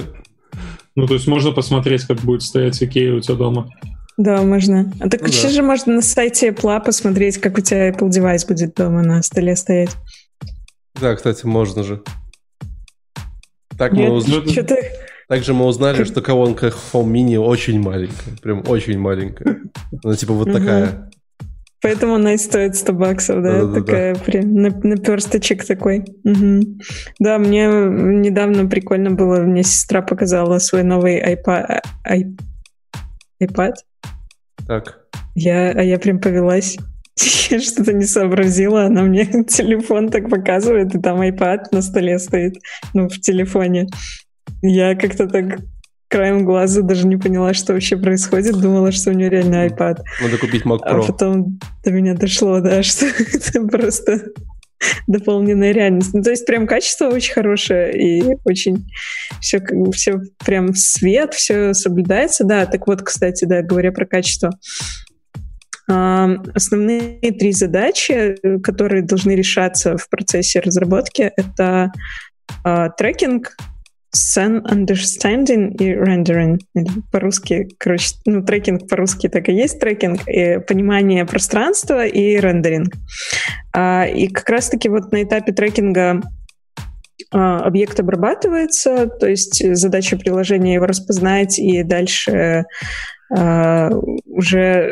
Ну, 0.95 1.07
то 1.07 1.15
есть 1.15 1.27
можно 1.27 1.53
посмотреть, 1.53 2.05
как 2.05 2.19
будет 2.21 2.43
стоять 2.43 2.83
Икея 2.83 3.15
у 3.15 3.21
тебя 3.21 3.37
дома. 3.37 3.71
Да, 4.19 4.43
можно. 4.43 4.93
А 5.01 5.09
так 5.09 5.23
ну, 5.23 5.29
еще 5.29 5.45
да. 5.45 5.49
же 5.49 5.63
можно 5.63 5.95
на 5.95 6.03
сайте 6.03 6.51
Apple 6.51 6.85
посмотреть, 6.85 7.39
как 7.39 7.57
у 7.57 7.61
тебя 7.63 7.91
Apple 7.91 8.11
девайс 8.11 8.45
будет 8.45 8.75
дома 8.75 9.03
на 9.03 9.23
столе 9.23 9.57
стоять. 9.57 9.97
Да, 11.01 11.15
кстати, 11.17 11.47
можно 11.47 11.83
же. 11.83 12.03
Так 13.79 13.93
мы 13.93 14.11
узнали. 14.11 14.93
Также 15.29 15.55
мы 15.55 15.65
узнали, 15.65 16.05
что 16.05 16.21
колонка 16.21 16.67
Home 16.93 17.11
Mini 17.11 17.39
очень 17.39 17.81
маленькая. 17.81 18.37
Прям 18.43 18.63
очень 18.69 18.99
маленькая. 18.99 19.63
Она 20.05 20.15
типа 20.15 20.35
вот 20.35 20.53
такая. 20.53 21.11
Поэтому 21.83 22.14
она 22.14 22.35
и 22.35 22.39
стоит 22.39 22.76
100 22.76 22.93
баксов, 22.93 23.43
да? 23.43 23.64
да, 23.64 23.80
Такая 23.80 24.14
да. 24.14 24.20
прям 24.20 24.55
наперсточек 24.55 25.66
такой. 25.66 26.05
Угу. 26.24 26.78
Да, 27.18 27.39
мне 27.39 27.66
недавно 27.66 28.66
прикольно 28.66 29.11
было, 29.11 29.41
мне 29.41 29.64
сестра 29.64 30.01
показала 30.01 30.59
свой 30.59 30.85
новый 30.85 31.20
iPad. 31.20 31.80
iPad? 33.43 33.72
Так. 34.66 35.01
Я, 35.35 35.72
а 35.72 35.83
я 35.83 35.99
прям 35.99 36.20
повелась. 36.20 36.78
Я 37.51 37.61
что-то 37.61 37.93
не 37.93 38.05
сообразила, 38.05 38.85
она 38.87 39.03
мне 39.03 39.24
телефон 39.49 40.09
так 40.09 40.30
показывает, 40.30 40.95
и 40.95 41.01
там 41.01 41.20
iPad 41.20 41.64
на 41.72 41.83
столе 41.83 42.18
стоит, 42.18 42.55
ну, 42.95 43.09
в 43.09 43.20
телефоне. 43.20 43.89
Я 44.62 44.95
как-то 44.95 45.28
так 45.28 45.59
краем 46.13 46.45
глаза 46.45 46.83
даже 46.83 47.07
не 47.07 47.17
поняла, 47.17 47.55
что 47.55 47.73
вообще 47.73 47.97
происходит. 47.97 48.61
Думала, 48.61 48.93
что 48.93 49.11
у 49.11 49.15
нее 49.15 49.31
реально 49.31 49.67
iPad. 49.67 50.03
Надо 50.23 50.39
купить 50.39 50.65
Mac 50.65 50.81
Pro. 50.81 51.01
А 51.01 51.03
потом 51.03 51.59
до 51.83 51.91
меня 51.91 52.15
дошло, 52.15 52.61
да, 52.61 52.83
что 52.83 53.07
это 53.07 53.67
просто 53.67 54.23
дополненная 55.07 55.73
реальность. 55.73 56.13
Ну, 56.13 56.23
то 56.23 56.31
есть 56.31 56.45
прям 56.45 56.67
качество 56.67 57.07
очень 57.07 57.33
хорошее 57.33 57.97
и 57.97 58.37
очень 58.45 58.87
все, 59.41 59.61
все 59.93 60.21
прям 60.45 60.75
свет, 60.75 61.35
все 61.35 61.73
соблюдается. 61.73 62.45
Да, 62.45 62.67
так 62.67 62.87
вот, 62.87 63.03
кстати, 63.03 63.45
да, 63.47 63.63
говоря 63.63 63.91
про 63.91 64.07
качество, 64.07 64.51
Основные 65.89 67.33
три 67.33 67.53
задачи, 67.53 68.37
которые 68.63 69.03
должны 69.03 69.33
решаться 69.33 69.97
в 69.97 70.09
процессе 70.09 70.61
разработки, 70.61 71.33
это 71.37 71.93
а, 72.65 72.89
трекинг, 72.91 73.57
Sun 74.15 74.63
Understanding 74.65 75.75
и 75.79 75.95
Rendering. 75.95 76.59
По-русски, 77.11 77.69
короче, 77.79 78.15
ну, 78.27 78.45
трекинг 78.45 78.89
по-русски 78.89 79.29
так 79.29 79.49
и 79.49 79.53
есть 79.53 79.81
трекинг, 79.81 80.29
и 80.29 80.59
понимание 80.59 81.25
пространства 81.25 82.05
и 82.07 82.37
рендеринг. 82.37 82.95
А, 83.75 84.07
и 84.07 84.29
как 84.29 84.49
раз-таки 84.51 84.89
вот 84.89 85.13
на 85.13 85.23
этапе 85.23 85.53
трекинга 85.53 86.21
а, 87.31 87.61
объект 87.61 87.99
обрабатывается, 88.01 89.07
то 89.07 89.27
есть 89.27 89.77
задача 89.77 90.19
приложения 90.19 90.75
его 90.75 90.87
распознать 90.87 91.59
и 91.59 91.83
дальше 91.83 92.65
а, 93.35 93.91
уже 94.27 94.91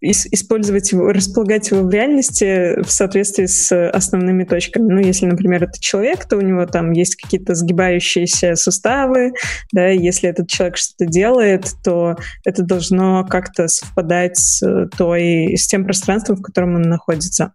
использовать 0.00 0.92
его, 0.92 1.12
располагать 1.12 1.70
его 1.70 1.82
в 1.82 1.90
реальности 1.90 2.80
в 2.82 2.90
соответствии 2.90 3.46
с 3.46 3.90
основными 3.90 4.44
точками. 4.44 4.92
Ну, 4.92 5.00
если, 5.00 5.26
например, 5.26 5.64
это 5.64 5.78
человек, 5.80 6.26
то 6.26 6.36
у 6.36 6.40
него 6.40 6.66
там 6.66 6.92
есть 6.92 7.16
какие-то 7.16 7.54
сгибающиеся 7.54 8.56
суставы, 8.56 9.32
да, 9.72 9.88
если 9.88 10.28
этот 10.28 10.48
человек 10.48 10.76
что-то 10.76 11.06
делает, 11.06 11.72
то 11.84 12.16
это 12.44 12.62
должно 12.62 13.24
как-то 13.24 13.68
совпадать 13.68 14.38
с, 14.38 14.88
той, 14.96 15.54
с 15.56 15.66
тем 15.66 15.84
пространством, 15.84 16.36
в 16.36 16.42
котором 16.42 16.76
он 16.76 16.82
находится. 16.82 17.52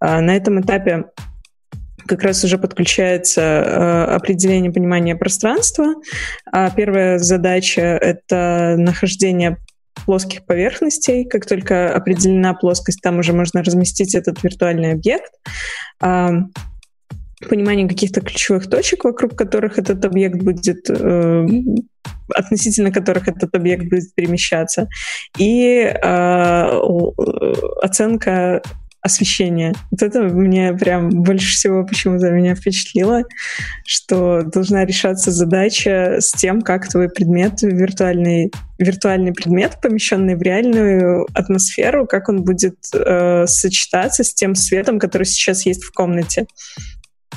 А 0.00 0.20
на 0.20 0.36
этом 0.36 0.60
этапе 0.60 1.04
как 2.06 2.22
раз 2.22 2.44
уже 2.44 2.58
подключается 2.58 3.40
э, 3.40 4.04
определение 4.14 4.72
понимания 4.72 5.16
пространства. 5.16 5.94
А 6.50 6.70
первая 6.70 7.18
задача— 7.18 7.80
это 8.00 8.76
нахождение 8.78 9.58
плоских 10.04 10.44
поверхностей. 10.44 11.24
Как 11.24 11.46
только 11.46 11.94
определена 11.94 12.54
плоскость, 12.54 13.00
там 13.02 13.18
уже 13.18 13.32
можно 13.32 13.62
разместить 13.62 14.14
этот 14.14 14.42
виртуальный 14.42 14.92
объект. 14.92 15.32
А, 16.00 16.32
понимание 17.48 17.88
каких-то 17.88 18.20
ключевых 18.20 18.68
точек, 18.68 19.04
вокруг 19.04 19.36
которых 19.36 19.78
этот 19.78 20.04
объект 20.04 20.36
будет 20.42 20.88
э, 20.88 21.46
относительно 22.34 22.90
которых 22.90 23.28
этот 23.28 23.54
объект 23.54 23.84
будет 23.84 24.14
перемещаться, 24.14 24.88
и 25.38 25.80
э, 25.80 26.80
оценка 27.82 28.62
освещение. 29.06 29.72
Вот 29.90 30.02
это 30.02 30.22
мне 30.22 30.74
прям 30.74 31.08
больше 31.08 31.54
всего 31.54 31.84
почему-то 31.84 32.30
меня 32.30 32.54
впечатлило, 32.54 33.22
что 33.84 34.42
должна 34.42 34.84
решаться 34.84 35.30
задача 35.30 36.16
с 36.20 36.32
тем, 36.32 36.62
как 36.62 36.88
твой 36.88 37.08
предмет, 37.08 37.62
виртуальный, 37.62 38.52
виртуальный 38.78 39.32
предмет, 39.32 39.78
помещенный 39.80 40.36
в 40.36 40.42
реальную 40.42 41.26
атмосферу, 41.34 42.06
как 42.06 42.28
он 42.28 42.44
будет 42.44 42.76
э, 42.94 43.46
сочетаться 43.46 44.24
с 44.24 44.34
тем 44.34 44.54
светом, 44.54 44.98
который 44.98 45.24
сейчас 45.24 45.64
есть 45.66 45.84
в 45.84 45.92
комнате. 45.92 46.46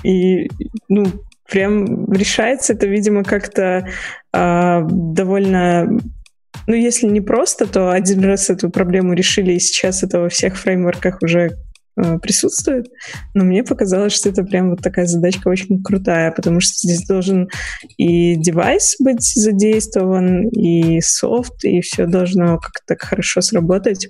И, 0.04 0.50
ну, 0.88 1.06
прям 1.50 2.12
решается 2.12 2.74
это, 2.74 2.88
видимо, 2.88 3.24
как-то 3.24 3.88
э, 4.34 4.82
довольно 4.90 6.00
ну, 6.68 6.76
если 6.76 7.08
не 7.08 7.22
просто, 7.22 7.66
то 7.66 7.92
один 7.92 8.24
раз 8.24 8.50
эту 8.50 8.70
проблему 8.70 9.14
решили, 9.14 9.54
и 9.54 9.60
сейчас 9.60 10.04
это 10.04 10.20
во 10.20 10.30
всех 10.30 10.58
фреймворках 10.58 11.22
уже 11.22 11.58
э, 11.96 12.20
присутствует. 12.20 12.88
Но 13.34 13.44
мне 13.44 13.64
показалось, 13.64 14.14
что 14.14 14.30
это 14.30 14.44
прям 14.44 14.72
вот 14.72 14.82
такая 14.82 15.06
задачка 15.06 15.48
очень 15.48 15.82
крутая, 15.82 16.32
потому 16.32 16.60
что 16.60 16.74
здесь 16.76 17.06
должен 17.08 17.50
и 17.98 18.36
девайс 18.36 18.96
быть 19.00 19.24
задействован, 19.24 20.48
и 20.50 21.02
софт, 21.02 21.64
и 21.64 21.82
все 21.82 22.06
должно 22.06 22.58
как-то 22.58 22.82
так 22.86 23.02
хорошо 23.02 23.42
сработать. 23.42 24.08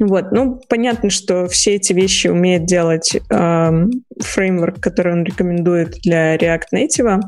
Вот, 0.00 0.30
ну, 0.30 0.60
понятно, 0.68 1.10
что 1.10 1.48
все 1.48 1.74
эти 1.74 1.92
вещи 1.92 2.28
умеет 2.28 2.66
делать 2.66 3.16
э, 3.16 3.70
фреймворк, 4.20 4.80
который 4.80 5.12
он 5.12 5.24
рекомендует 5.24 5.96
для 6.02 6.36
React 6.36 6.66
Native. 6.72 7.20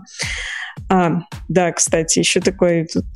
А, 0.89 1.20
да, 1.49 1.72
кстати, 1.72 2.18
еще 2.18 2.41
такой 2.41 2.87
тут 2.87 3.07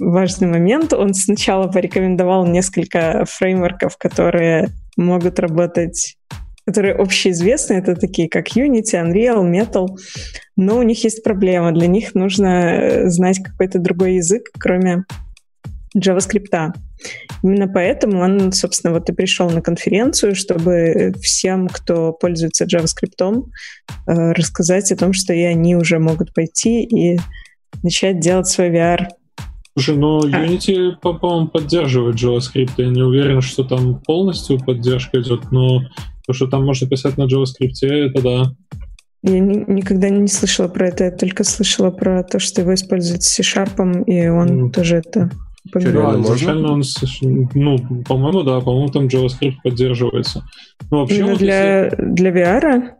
важный 0.00 0.48
момент. 0.48 0.92
Он 0.92 1.14
сначала 1.14 1.68
порекомендовал 1.68 2.46
несколько 2.46 3.24
фреймворков, 3.26 3.96
которые 3.96 4.68
могут 4.96 5.38
работать 5.38 6.16
которые 6.66 6.94
общеизвестны, 6.94 7.74
это 7.74 7.96
такие 7.96 8.28
как 8.28 8.56
Unity, 8.56 8.94
Unreal, 8.94 9.42
Metal, 9.42 9.88
но 10.56 10.78
у 10.78 10.82
них 10.82 11.02
есть 11.02 11.24
проблема. 11.24 11.72
Для 11.72 11.88
них 11.88 12.14
нужно 12.14 12.46
э, 12.46 13.08
знать 13.08 13.42
какой-то 13.42 13.80
другой 13.80 14.16
язык, 14.16 14.42
кроме 14.56 15.04
JavaScript. 15.96 16.72
Именно 17.42 17.68
поэтому 17.68 18.20
он, 18.20 18.52
собственно, 18.52 18.92
вот 18.92 19.08
и 19.08 19.12
пришел 19.12 19.48
на 19.50 19.62
конференцию, 19.62 20.34
чтобы 20.34 21.14
всем, 21.22 21.68
кто 21.68 22.12
пользуется 22.12 22.66
JavaScript, 22.66 23.44
э, 24.06 24.32
рассказать 24.32 24.92
о 24.92 24.96
том, 24.96 25.12
что 25.12 25.32
и 25.32 25.42
они 25.42 25.76
уже 25.76 25.98
могут 25.98 26.34
пойти 26.34 26.82
и 26.82 27.18
начать 27.82 28.20
делать 28.20 28.46
свой 28.46 28.70
VR. 28.70 29.08
Слушай, 29.74 29.96
но 29.96 30.18
а. 30.18 30.26
Unity, 30.26 30.96
по-моему, 31.00 31.48
поддерживает 31.48 32.16
JavaScript. 32.16 32.72
Я 32.76 32.88
не 32.88 33.02
уверен, 33.02 33.40
что 33.40 33.64
там 33.64 34.00
полностью 34.00 34.58
поддержка 34.58 35.20
идет, 35.20 35.50
но 35.50 35.80
То, 36.26 36.34
что 36.34 36.46
там 36.46 36.66
можно 36.66 36.86
писать 36.86 37.16
на 37.16 37.22
JavaScript, 37.22 37.82
это 37.82 38.22
да. 38.22 38.52
Я 39.22 39.38
ни, 39.38 39.64
никогда 39.70 40.08
не 40.08 40.28
слышала 40.28 40.68
про 40.68 40.88
это, 40.88 41.04
я 41.04 41.10
только 41.10 41.44
слышала 41.44 41.90
про 41.90 42.22
то, 42.22 42.38
что 42.38 42.62
его 42.62 42.74
используют 42.74 43.22
с 43.22 43.28
C-Sharp, 43.28 44.04
и 44.04 44.28
он 44.28 44.68
mm. 44.68 44.70
тоже 44.70 44.96
это 44.96 45.30
да, 45.72 46.20
изначально 46.20 46.72
он, 46.72 46.82
ну, 47.54 47.78
по-моему, 48.06 48.42
да, 48.42 48.60
по-моему, 48.60 48.88
там 48.88 49.06
JavaScript 49.06 49.56
поддерживается. 49.62 50.44
Ну, 50.90 51.00
вообще, 51.00 51.24
вот 51.24 51.38
для, 51.38 51.84
если... 51.84 51.96
для 52.00 52.30
VR? 52.30 52.90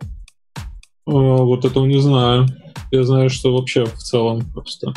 А, 1.07 1.11
вот 1.11 1.65
этого 1.65 1.85
не 1.85 1.99
знаю. 1.99 2.47
Я 2.91 3.03
знаю, 3.03 3.29
что 3.29 3.53
вообще 3.55 3.85
в 3.85 3.97
целом 3.97 4.41
просто. 4.53 4.93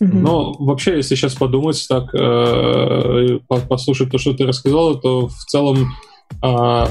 Но 0.00 0.54
вообще, 0.58 0.96
если 0.96 1.14
сейчас 1.14 1.34
подумать 1.34 1.84
так, 1.88 2.12
э, 2.12 3.38
послушать 3.68 4.10
то, 4.10 4.18
что 4.18 4.32
ты 4.32 4.44
рассказал, 4.44 4.98
то 4.98 5.28
в 5.28 5.44
целом 5.46 5.92
э, 6.42 6.84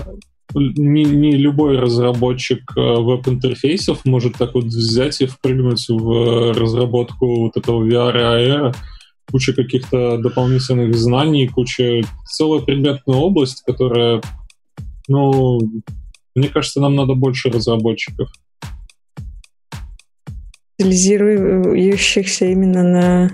не, 0.55 1.03
не 1.03 1.31
любой 1.33 1.77
разработчик 1.77 2.61
э, 2.77 2.79
веб-интерфейсов 2.79 4.05
может 4.05 4.37
так 4.37 4.53
вот 4.53 4.65
взять 4.65 5.19
и 5.19 5.25
впрыгнуть 5.25 5.89
в 5.89 6.53
разработку 6.53 7.41
вот 7.41 7.57
этого 7.57 7.83
VR 7.83 8.45
и 8.45 8.49
AR. 8.49 8.75
Куча 9.29 9.53
каких-то 9.53 10.17
дополнительных 10.17 10.95
знаний, 10.95 11.47
куча 11.47 12.01
целая 12.25 12.61
предметная 12.61 13.17
область, 13.17 13.63
которая, 13.65 14.21
ну, 15.07 15.59
мне 16.35 16.47
кажется, 16.49 16.81
нам 16.81 16.95
надо 16.95 17.13
больше 17.13 17.49
разработчиков 17.49 18.29
специализирующихся 20.81 22.45
именно 22.45 22.83
на 22.83 23.31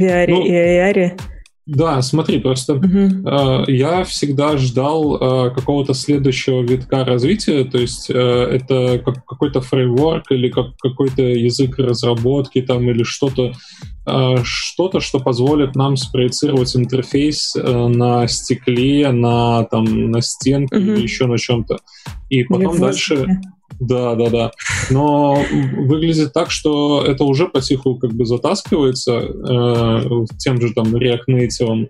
VR 0.00 0.26
ну, 0.28 0.46
и 0.46 0.52
AR. 0.52 1.20
Да, 1.66 2.00
смотри, 2.00 2.38
просто 2.38 2.74
uh-huh. 2.74 3.66
э, 3.68 3.72
я 3.72 4.04
всегда 4.04 4.56
ждал 4.56 5.16
э, 5.16 5.50
какого-то 5.54 5.92
следующего 5.92 6.62
витка 6.62 7.04
развития, 7.04 7.64
то 7.64 7.76
есть 7.76 8.08
э, 8.08 8.14
это 8.14 9.02
как, 9.04 9.26
какой-то 9.26 9.60
фреймворк 9.60 10.32
или 10.32 10.48
как, 10.48 10.78
какой-то 10.78 11.20
язык 11.20 11.78
разработки 11.78 12.62
там 12.62 12.88
или 12.88 13.02
что-то, 13.02 13.52
что-то, 14.44 15.00
что 15.00 15.20
позволит 15.20 15.74
нам 15.74 15.96
спроецировать 15.96 16.74
интерфейс 16.76 17.54
э, 17.56 17.88
на 17.88 18.26
стекле, 18.28 19.10
на 19.12 19.64
там 19.64 20.10
на 20.10 20.20
стенке 20.20 20.76
uh-huh. 20.76 20.94
или 20.96 21.02
еще 21.02 21.26
на 21.26 21.38
чем-то, 21.38 21.78
и 22.30 22.44
потом 22.44 22.74
или 22.74 22.80
дальше. 22.80 23.26
Да, 23.80 24.16
да, 24.16 24.28
да. 24.28 24.50
Но 24.90 25.40
выглядит 25.76 26.32
так, 26.32 26.50
что 26.50 27.04
это 27.04 27.24
уже 27.24 27.46
потиху 27.46 27.96
как 27.96 28.12
бы 28.12 28.24
затаскивается 28.24 29.18
э, 29.18 30.26
тем 30.38 30.60
же 30.60 30.72
там 30.72 30.94
React 30.96 31.26
Native, 31.28 31.88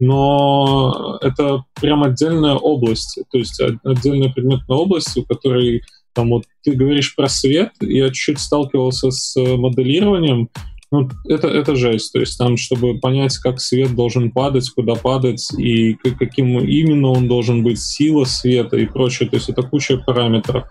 но 0.00 1.18
это 1.22 1.64
прям 1.80 2.02
отдельная 2.02 2.54
область, 2.54 3.20
то 3.30 3.38
есть 3.38 3.60
отдельная 3.84 4.30
предметная 4.30 4.76
область, 4.76 5.16
у 5.16 5.24
которой 5.24 5.82
там 6.12 6.30
вот 6.30 6.44
ты 6.62 6.72
говоришь 6.72 7.14
про 7.14 7.28
свет, 7.28 7.70
я 7.80 8.08
чуть-чуть 8.08 8.40
сталкивался 8.40 9.10
с 9.10 9.36
моделированием, 9.36 10.48
ну, 10.92 11.08
это, 11.28 11.46
это 11.46 11.76
жесть. 11.76 12.12
То 12.12 12.18
есть 12.18 12.36
там, 12.36 12.56
чтобы 12.56 12.98
понять, 12.98 13.36
как 13.38 13.60
свет 13.60 13.94
должен 13.94 14.32
падать, 14.32 14.68
куда 14.70 14.94
падать, 14.96 15.46
и 15.56 15.94
каким 15.94 16.58
именно 16.58 17.10
он 17.10 17.28
должен 17.28 17.62
быть, 17.62 17.80
сила 17.80 18.24
света 18.24 18.76
и 18.76 18.86
прочее. 18.86 19.28
То 19.28 19.36
есть 19.36 19.48
это 19.48 19.62
куча 19.62 19.98
параметров. 19.98 20.64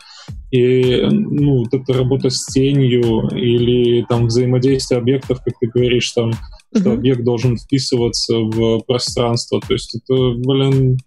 И 0.51 1.07
ну, 1.09 1.59
вот 1.59 1.73
эта 1.73 1.93
работа 1.93 2.29
с 2.29 2.45
тенью 2.47 3.29
или 3.31 4.03
там 4.09 4.27
взаимодействие 4.27 4.99
объектов, 4.99 5.41
как 5.43 5.53
ты 5.59 5.67
говоришь, 5.67 6.11
там, 6.11 6.31
mm-hmm. 6.31 6.79
что 6.79 6.91
объект 6.93 7.23
должен 7.23 7.57
вписываться 7.57 8.39
в 8.39 8.79
пространство. 8.81 9.61
То 9.65 9.73
есть 9.73 9.95
это, 9.95 10.33
блин, 10.35 10.97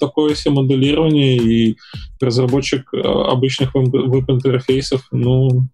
такое 0.00 0.34
себе 0.34 0.54
моделирование, 0.54 1.36
и 1.36 1.76
разработчик 2.20 2.88
а, 2.94 3.30
обычных 3.30 3.74
веб-интерфейсов, 3.74 5.06
ну, 5.12 5.68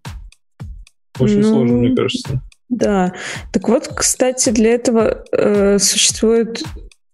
очень 1.19 1.41
ну, 1.41 1.49
сложно, 1.49 1.77
мне 1.77 1.95
кажется. 1.95 2.41
Да. 2.77 3.13
Так 3.51 3.69
вот, 3.69 3.87
кстати, 3.87 4.49
для 4.49 4.73
этого 4.73 5.23
э, 5.31 5.77
существует 5.79 6.63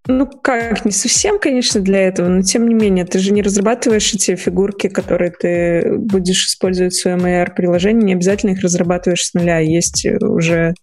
ну 0.07 0.25
как, 0.25 0.85
не 0.85 0.91
совсем, 0.91 1.37
конечно, 1.37 1.81
для 1.81 2.07
этого, 2.07 2.29
но 2.29 2.41
тем 2.41 2.67
не 2.67 2.73
менее, 2.73 3.05
ты 3.05 3.19
же 3.19 3.31
не 3.31 3.43
разрабатываешь 3.43 4.11
эти 4.11 4.35
фигурки, 4.35 4.87
которые 4.87 5.31
ты 5.31 5.97
будешь 5.99 6.47
использовать 6.47 6.93
в 6.93 6.99
своем 6.99 7.19
AR-приложении, 7.19 8.05
не 8.05 8.13
обязательно 8.13 8.51
их 8.51 8.61
разрабатываешь 8.61 9.25
с 9.25 9.33
нуля. 9.35 9.59
Есть 9.59 10.07
уже 10.07 10.73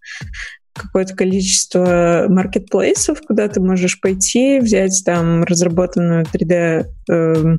какое-то 0.75 1.17
количество 1.17 2.27
маркетплейсов, 2.29 3.21
куда 3.27 3.49
ты 3.49 3.61
можешь 3.61 4.01
пойти, 4.01 4.61
взять 4.61 5.03
там 5.05 5.43
разработанную 5.43 6.25
3D 6.27 7.59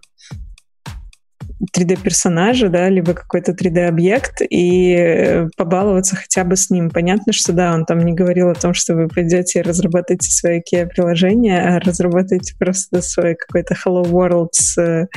3D-персонажа, 1.76 2.70
да, 2.70 2.90
либо 2.90 3.14
какой-то 3.14 3.52
3D-объект 3.52 4.42
и 4.48 4.94
э, 4.94 5.48
побаловаться 5.58 6.16
хотя 6.16 6.44
бы 6.44 6.56
с 6.56 6.70
ним. 6.70 6.90
Понятно, 6.90 7.34
что 7.34 7.52
да, 7.54 7.74
он 7.74 7.86
там 7.86 8.00
не 8.00 8.14
говорил 8.14 8.50
о 8.50 8.56
том, 8.56 8.74
что 8.74 8.96
вы 8.96 9.08
пойдете 9.08 9.60
и 9.60 9.62
разработаете 9.64 10.30
свое 10.30 10.62
IKEA-приложение, 10.62 11.60
а 11.62 11.80
разработаете 11.80 12.56
просто 12.60 13.02
свой 13.02 13.36
какой-то 13.36 13.74
Hello 13.74 14.04
World 14.04 14.50
с 14.52 14.78
э, 14.78 15.08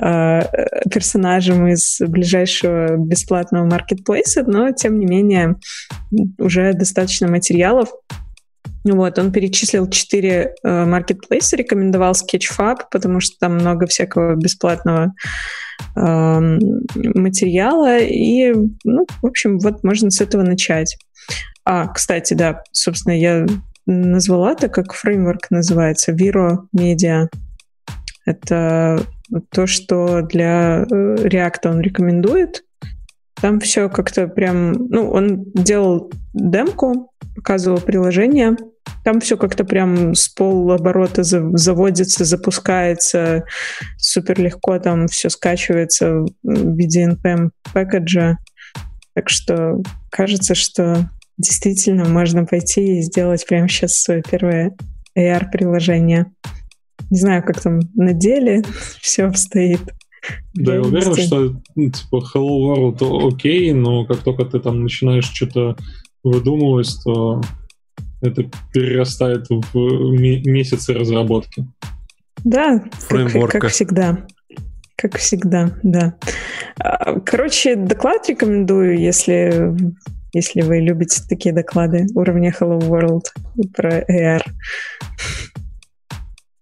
э, 0.00 0.40
персонажем 0.90 1.66
из 1.66 1.98
ближайшего 2.00 2.96
бесплатного 2.96 3.64
маркетплейса, 3.64 4.44
но 4.44 4.70
тем 4.70 4.98
не 4.98 5.06
менее 5.06 5.56
уже 6.38 6.72
достаточно 6.74 7.26
материалов, 7.26 7.88
вот, 8.84 9.18
он 9.18 9.32
перечислил 9.32 9.88
четыре 9.88 10.54
э, 10.62 10.84
маркетплейса, 10.84 11.56
рекомендовал 11.56 12.12
Sketchfab, 12.12 12.76
потому 12.90 13.20
что 13.20 13.38
там 13.40 13.54
много 13.54 13.86
всякого 13.86 14.34
бесплатного 14.34 15.14
э, 15.96 16.00
материала. 17.14 17.98
И, 17.98 18.52
ну, 18.84 19.06
в 19.22 19.26
общем, 19.26 19.58
вот 19.58 19.82
можно 19.84 20.10
с 20.10 20.20
этого 20.20 20.42
начать. 20.42 20.96
А, 21.64 21.88
кстати, 21.88 22.34
да, 22.34 22.62
собственно, 22.72 23.18
я 23.18 23.46
назвала 23.86 24.52
это 24.52 24.68
как 24.68 24.92
фреймворк 24.92 25.50
называется, 25.50 26.12
Viro 26.12 26.66
Media. 26.76 27.28
Это 28.26 29.00
то, 29.50 29.66
что 29.66 30.22
для 30.22 30.82
э, 30.82 30.84
React 30.90 31.70
он 31.70 31.80
рекомендует. 31.80 32.64
Там 33.40 33.60
все 33.60 33.88
как-то 33.88 34.28
прям... 34.28 34.72
Ну, 34.72 35.10
он 35.10 35.44
делал 35.54 36.10
демку, 36.32 37.12
показывал 37.34 37.80
приложение, 37.80 38.56
там 39.04 39.20
все 39.20 39.36
как-то 39.36 39.64
прям 39.64 40.14
с 40.14 40.28
полоборота 40.28 41.22
заводится, 41.22 42.24
запускается 42.24 43.44
супер 43.98 44.40
легко, 44.40 44.78
там 44.78 45.06
все 45.08 45.28
скачивается 45.28 46.24
в 46.42 46.76
виде 46.76 47.06
NPM 47.06 47.50
пэкэджа. 47.72 48.38
Так 49.14 49.28
что 49.28 49.82
кажется, 50.10 50.54
что 50.54 51.10
действительно 51.36 52.04
можно 52.04 52.46
пойти 52.46 52.98
и 52.98 53.02
сделать 53.02 53.46
прямо 53.46 53.68
сейчас 53.68 53.96
свое 53.96 54.22
первое 54.22 54.74
AR-приложение. 55.16 56.26
Не 57.10 57.18
знаю, 57.18 57.42
как 57.44 57.60
там 57.60 57.80
на 57.94 58.12
деле 58.12 58.62
все 59.00 59.24
обстоит. 59.24 59.80
Да, 60.54 60.74
я 60.74 60.80
уверен, 60.80 61.14
что 61.14 61.60
ну, 61.74 61.90
типа 61.90 62.24
Hello 62.34 62.92
World 62.94 63.28
окей, 63.34 63.72
но 63.72 64.04
как 64.06 64.18
только 64.18 64.44
ты 64.44 64.60
там 64.60 64.82
начинаешь 64.82 65.30
что-то 65.30 65.76
выдумывать, 66.22 66.90
то 67.04 67.42
это 68.22 68.44
перерастает 68.72 69.46
в 69.50 69.74
месяцы 69.74 70.94
разработки. 70.94 71.66
Да, 72.44 72.82
как, 73.08 73.50
как 73.50 73.68
всегда. 73.68 74.26
Как 74.96 75.18
всегда, 75.18 75.76
да. 75.82 76.14
А, 76.78 77.18
короче, 77.20 77.76
доклад 77.76 78.28
рекомендую, 78.28 78.98
если, 78.98 79.74
если 80.32 80.62
вы 80.62 80.78
любите 80.78 81.22
такие 81.28 81.54
доклады 81.54 82.06
уровня 82.14 82.54
Hello 82.58 82.78
World 82.78 83.24
про 83.74 84.00
AR. 84.00 84.42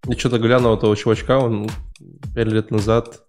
Я 0.08 0.18
что-то 0.18 0.38
глянул 0.38 0.74
этого 0.74 0.96
чувачка, 0.96 1.38
он 1.38 1.70
пять 2.34 2.48
лет 2.48 2.70
назад 2.70 3.22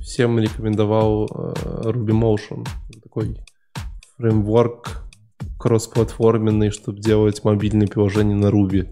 всем 0.00 0.38
рекомендовал 0.38 1.26
э, 1.26 1.90
Ruby 1.90 2.12
Motion. 2.12 2.66
Такой 3.02 3.36
фреймворк 4.16 5.04
кроссплатформенный, 5.58 6.70
чтобы 6.70 7.00
делать 7.00 7.44
мобильные 7.44 7.88
приложения 7.88 8.34
на 8.34 8.46
Ruby. 8.46 8.88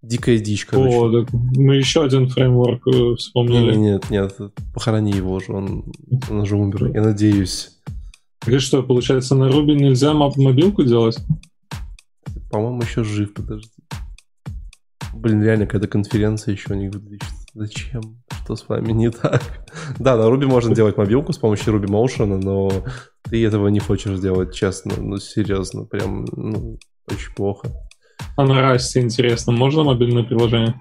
Дикая 0.00 0.38
дичь, 0.38 0.64
короче. 0.64 0.96
О, 0.96 1.10
так 1.10 1.32
мы 1.32 1.76
еще 1.76 2.04
один 2.04 2.28
фреймворк 2.28 2.86
э, 2.86 3.14
вспомнили. 3.16 3.74
Нет, 3.74 4.10
нет, 4.10 4.36
похорони 4.72 5.12
его 5.12 5.34
уже, 5.34 5.52
он, 5.52 5.92
он 6.30 6.40
уже 6.40 6.56
умер, 6.56 6.92
я 6.94 7.02
надеюсь. 7.02 7.78
И 8.46 8.58
что, 8.58 8.82
получается, 8.82 9.34
на 9.34 9.50
Ruby 9.50 9.74
нельзя 9.74 10.14
мобилку 10.14 10.84
делать? 10.84 11.18
По-моему, 12.50 12.82
еще 12.82 13.04
жив, 13.04 13.34
подожди. 13.34 13.68
Блин, 15.12 15.42
реально, 15.42 15.66
какая-то 15.66 15.88
конференция 15.88 16.52
еще 16.52 16.76
не 16.76 16.88
выдвижется. 16.88 17.37
Зачем? 17.54 18.22
Что 18.44 18.56
с 18.56 18.68
вами 18.68 18.92
не 18.92 19.10
так? 19.10 19.42
да, 19.98 20.16
на 20.16 20.22
Ruby 20.22 20.46
можно 20.46 20.74
делать 20.74 20.96
мобилку 20.96 21.32
с 21.32 21.38
помощью 21.38 21.74
Ruby 21.74 21.86
Motion, 21.86 22.40
но 22.42 22.70
ты 23.24 23.44
этого 23.44 23.68
не 23.68 23.80
хочешь 23.80 24.18
делать, 24.20 24.54
честно. 24.54 24.94
Ну, 24.96 25.18
серьезно, 25.18 25.84
прям, 25.84 26.26
ну, 26.32 26.78
очень 27.10 27.34
плохо. 27.34 27.70
А 28.36 28.44
на 28.44 28.60
Расте, 28.60 29.00
интересно, 29.00 29.52
можно 29.52 29.82
мобильное 29.84 30.24
приложение? 30.24 30.80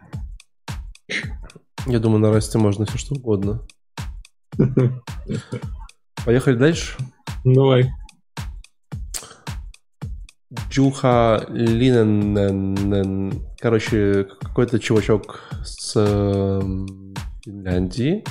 Я 1.86 2.00
думаю, 2.00 2.20
на 2.20 2.32
расте 2.32 2.58
можно 2.58 2.86
все 2.86 2.98
что 2.98 3.16
угодно. 3.16 3.66
Поехали 6.26 6.56
дальше? 6.56 6.98
Давай. 7.46 7.90
Джуха 10.70 11.46
Линен, 11.50 13.34
короче, 13.60 14.28
какой-то 14.40 14.80
чувачок 14.80 15.42
с 15.64 15.94
эм, 15.98 17.14
Финляндии 17.44 18.24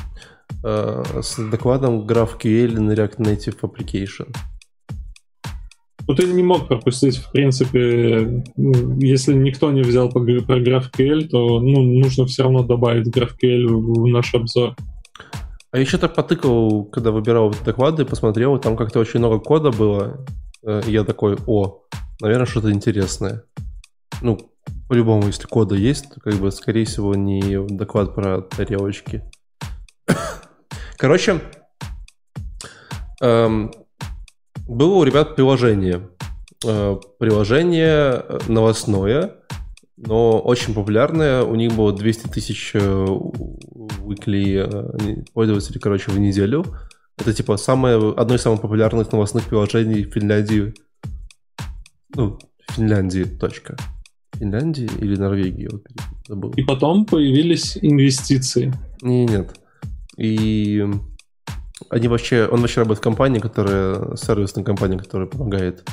э, 0.65 1.03
с 1.21 1.37
докладом 1.51 2.07
GraphQL 2.07 2.81
на 2.81 2.93
React 2.93 3.19
Native 3.19 3.61
Application. 3.61 4.35
Ну, 6.09 6.15
ты 6.15 6.27
не 6.27 6.43
мог 6.43 6.69
пропустить, 6.69 7.17
в 7.19 7.33
принципе, 7.33 8.45
ну, 8.57 8.99
если 9.01 9.35
никто 9.35 9.71
не 9.71 9.83
взял 9.83 10.09
про 10.09 10.23
GraphQL, 10.23 11.29
то 11.29 11.61
ну, 11.61 11.83
нужно 11.83 12.25
все 12.25 12.45
равно 12.45 12.63
добавить 12.63 13.09
GraphQL 13.09 13.67
в 13.67 14.07
наш 14.07 14.35
обзор. 14.35 14.75
А 15.71 15.79
еще 15.79 15.99
так 15.99 16.15
потыкал, 16.15 16.85
когда 16.85 17.11
выбирал 17.11 17.53
доклады, 17.63 18.07
посмотрел, 18.07 18.59
там 18.59 18.77
как-то 18.77 19.01
очень 19.01 19.19
много 19.19 19.39
кода 19.39 19.71
было. 19.71 20.25
Э, 20.65 20.81
и 20.87 20.93
я 20.93 21.05
такой, 21.05 21.37
о, 21.47 21.83
наверное, 22.21 22.47
что-то 22.47 22.73
интересное. 22.73 23.45
Ну, 24.23 24.39
по-любому, 24.89 25.27
если 25.27 25.47
кода 25.47 25.75
есть, 25.75 26.15
то, 26.15 26.21
как 26.21 26.35
бы, 26.35 26.51
скорее 26.51 26.85
всего, 26.85 27.15
не 27.15 27.59
доклад 27.69 28.15
про 28.15 28.41
тарелочки. 28.41 29.23
Короче, 30.97 31.41
эм, 33.21 33.73
было 34.67 34.95
у 34.95 35.05
ребят 35.05 35.37
приложение. 35.37 36.09
Э, 36.65 36.97
приложение 37.19 38.25
э, 38.27 38.39
новостное, 38.49 39.35
но 39.97 40.41
очень 40.41 40.75
популярное. 40.75 41.43
У 41.43 41.55
них 41.55 41.73
было 41.73 41.93
200 41.93 42.29
тысяч 42.29 42.75
weekly 42.75 44.57
э, 44.57 45.25
пользователей, 45.35 45.81
короче, 45.81 46.11
в 46.11 46.19
неделю. 46.19 46.65
Это 47.19 47.33
типа 47.33 47.57
самое, 47.57 48.15
одно 48.17 48.35
из 48.35 48.43
самых 48.43 48.61
популярных 48.61 49.13
новостных 49.13 49.45
приложений 49.45 50.05
в 50.05 50.13
Финляндии. 50.13 50.75
Ну, 52.17 52.39
Финляндии, 52.71 53.25
точка. 53.25 53.77
Финляндии 54.33 54.89
или 55.01 55.17
Норвегии, 55.17 55.69
вот 55.71 55.83
забыл. 56.27 56.51
И 56.53 56.63
потом 56.63 57.05
появились 57.05 57.79
инвестиции. 57.81 58.73
Не, 59.03 59.27
нет. 59.27 59.55
И 60.17 60.83
они 61.91 62.09
вообще, 62.09 62.47
он 62.47 62.61
вообще 62.61 62.81
работает 62.81 63.01
в 63.01 63.03
компании, 63.03 63.39
которая, 63.39 64.17
сервисная 64.17 64.65
компания, 64.65 64.99
которая 64.99 65.29
помогает 65.29 65.87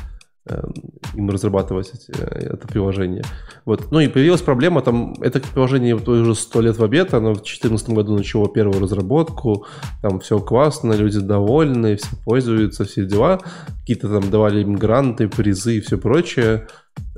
им 1.13 1.29
разрабатывать 1.29 1.91
эти, 1.93 2.11
это 2.11 2.67
приложение. 2.67 3.23
Вот. 3.65 3.91
Ну 3.91 3.99
и 3.99 4.07
появилась 4.07 4.41
проблема, 4.41 4.81
там 4.81 5.13
это 5.21 5.39
приложение 5.39 5.95
уже 5.95 6.35
сто 6.35 6.59
лет 6.59 6.77
в 6.77 6.83
обед, 6.83 7.13
оно 7.13 7.31
в 7.31 7.37
2014 7.37 7.89
году 7.89 8.17
начало 8.17 8.49
первую 8.49 8.81
разработку, 8.81 9.65
там 10.01 10.19
все 10.19 10.39
классно, 10.39 10.93
люди 10.93 11.19
довольны, 11.19 11.95
все 11.95 12.09
пользуются, 12.25 12.83
все 12.83 13.05
дела. 13.05 13.39
Какие-то 13.79 14.09
там 14.09 14.29
давали 14.29 14.61
им 14.61 14.75
гранты, 14.75 15.29
призы 15.29 15.77
и 15.77 15.81
все 15.81 15.97
прочее. 15.97 16.67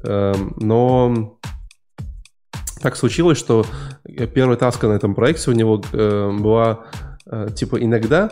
Эм, 0.04 0.56
но 0.58 1.40
так 2.82 2.96
случилось, 2.96 3.40
что 3.40 3.66
первая 4.04 4.58
таска 4.58 4.88
на 4.88 4.94
этом 4.94 5.16
проекте 5.16 5.50
у 5.50 5.54
него 5.54 5.82
э, 5.92 6.32
была 6.40 6.86
э, 7.26 7.48
типа 7.56 7.84
иногда 7.84 8.32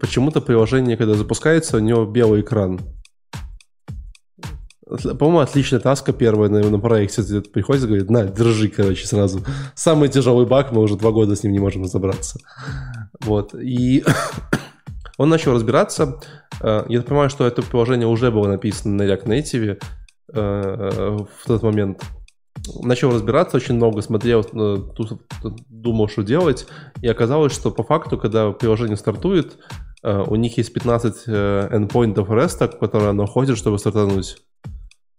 почему-то 0.00 0.40
приложение, 0.40 0.96
когда 0.96 1.14
запускается, 1.14 1.76
у 1.76 1.80
него 1.80 2.06
белый 2.06 2.40
экран. 2.40 2.80
По-моему, 4.86 5.40
отличная 5.40 5.80
таска 5.80 6.12
первая 6.12 6.48
на, 6.48 6.60
на 6.70 6.78
проекте. 6.78 7.22
Приходит 7.40 7.84
и 7.84 7.86
говорит, 7.86 8.08
на, 8.08 8.24
держи, 8.24 8.68
короче, 8.68 9.06
сразу. 9.06 9.40
Самый 9.74 10.08
тяжелый 10.08 10.46
баг, 10.46 10.70
мы 10.70 10.82
уже 10.82 10.96
два 10.96 11.10
года 11.10 11.34
с 11.34 11.42
ним 11.42 11.52
не 11.52 11.58
можем 11.58 11.82
разобраться. 11.82 12.38
Вот. 13.20 13.52
И 13.54 14.04
он 15.18 15.28
начал 15.28 15.54
разбираться. 15.54 16.20
Э, 16.60 16.84
я 16.88 17.02
понимаю, 17.02 17.30
что 17.30 17.46
это 17.46 17.62
приложение 17.62 18.06
уже 18.06 18.30
было 18.30 18.46
написано 18.46 18.94
на 18.94 19.02
React 19.10 19.24
Native 19.24 19.80
э, 20.32 21.16
в 21.18 21.46
тот 21.46 21.62
момент 21.62 22.02
начал 22.82 23.12
разбираться 23.12 23.58
очень 23.58 23.74
много, 23.74 24.02
смотрел, 24.02 24.40
э, 24.40 24.76
думал, 25.68 26.08
что 26.08 26.22
делать, 26.22 26.66
и 27.02 27.06
оказалось, 27.06 27.52
что 27.52 27.70
по 27.70 27.82
факту, 27.84 28.18
когда 28.18 28.50
приложение 28.50 28.96
стартует, 28.96 29.58
у 30.02 30.36
них 30.36 30.56
есть 30.56 30.72
15 30.72 31.16
э, 31.26 31.68
endpointов 31.72 32.28
REST, 32.28 32.78
которые 32.78 33.10
оно 33.10 33.26
ходит, 33.26 33.58
чтобы 33.58 33.78
стартануть. 33.78 34.36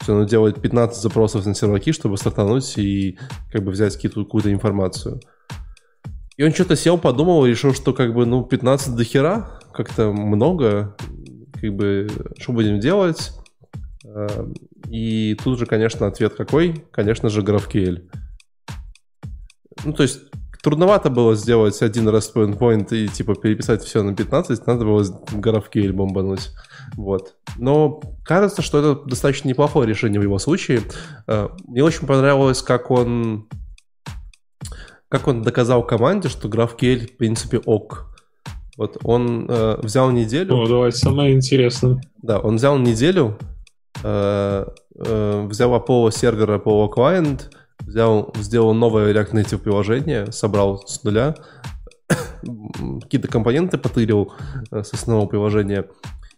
То 0.07 0.13
есть 0.13 0.19
оно 0.21 0.23
делает 0.29 0.61
15 0.61 1.01
запросов 1.01 1.45
на 1.45 1.53
серваки, 1.53 1.91
чтобы 1.91 2.17
стартануть 2.17 2.77
и 2.77 3.19
как 3.51 3.61
бы 3.65 3.71
взять 3.71 3.97
какую-то 3.97 4.53
информацию. 4.53 5.19
И 6.37 6.43
он 6.43 6.53
что-то 6.53 6.77
сел, 6.77 6.97
подумал 6.97 7.45
решил, 7.45 7.73
что 7.73 7.91
как 7.91 8.13
бы, 8.13 8.25
ну, 8.25 8.45
15 8.45 8.95
до 8.95 9.03
хера, 9.03 9.59
как-то 9.73 10.13
много, 10.13 10.95
как 11.59 11.75
бы, 11.75 12.07
что 12.39 12.53
будем 12.53 12.79
делать? 12.79 13.33
И 14.89 15.35
тут 15.43 15.59
же, 15.59 15.65
конечно, 15.65 16.07
ответ 16.07 16.35
какой? 16.35 16.85
Конечно 16.91 17.27
же, 17.27 17.41
GraphQL. 17.41 18.09
Ну, 19.83 19.91
то 19.91 20.03
есть, 20.03 20.21
трудновато 20.67 21.09
было 21.09 21.33
сделать 21.35 21.81
один 21.81 22.09
REST 22.09 22.33
endpoint 22.35 22.93
и, 22.93 23.07
типа, 23.07 23.35
переписать 23.35 23.83
все 23.83 24.03
на 24.03 24.13
15, 24.13 24.67
надо 24.67 24.83
было 24.83 25.01
GraphQL 25.01 25.93
бомбануть. 25.93 26.49
Вот. 26.97 27.35
Но 27.57 28.01
кажется, 28.25 28.61
что 28.61 28.79
это 28.79 29.09
достаточно 29.09 29.47
неплохое 29.47 29.87
решение 29.87 30.19
в 30.19 30.23
его 30.23 30.39
случае. 30.39 30.81
Э, 31.25 31.47
мне 31.65 31.83
очень 31.83 32.05
понравилось, 32.05 32.61
как 32.61 32.91
он 32.91 33.47
как 35.07 35.29
он 35.29 35.41
доказал 35.41 35.87
команде, 35.87 36.27
что 36.27 36.49
GraphQL, 36.49 37.13
в 37.13 37.17
принципе, 37.17 37.59
ок. 37.59 38.13
Вот 38.75 38.97
он 39.03 39.47
э, 39.49 39.77
взял 39.81 40.11
неделю... 40.11 40.53
О, 40.57 40.67
давай, 40.67 40.91
самое 40.91 41.33
интересное. 41.33 42.01
Да, 42.21 42.39
он 42.39 42.57
взял 42.57 42.77
неделю, 42.77 43.37
Э, 44.03 44.65
э, 44.95 45.47
взял 45.47 45.73
Apollo 45.75 46.11
сервер, 46.11 46.51
Apollo 46.51 46.89
Client, 46.93 47.41
взял, 47.79 48.33
сделал 48.35 48.73
новое 48.73 49.13
React 49.13 49.33
Native 49.33 49.57
приложение, 49.59 50.31
собрал 50.31 50.85
с 50.87 51.03
нуля, 51.03 51.35
какие-то 53.01 53.27
компоненты 53.27 53.77
потырил 53.77 54.33
э, 54.71 54.83
с 54.83 54.93
основного 54.93 55.27
приложения, 55.27 55.85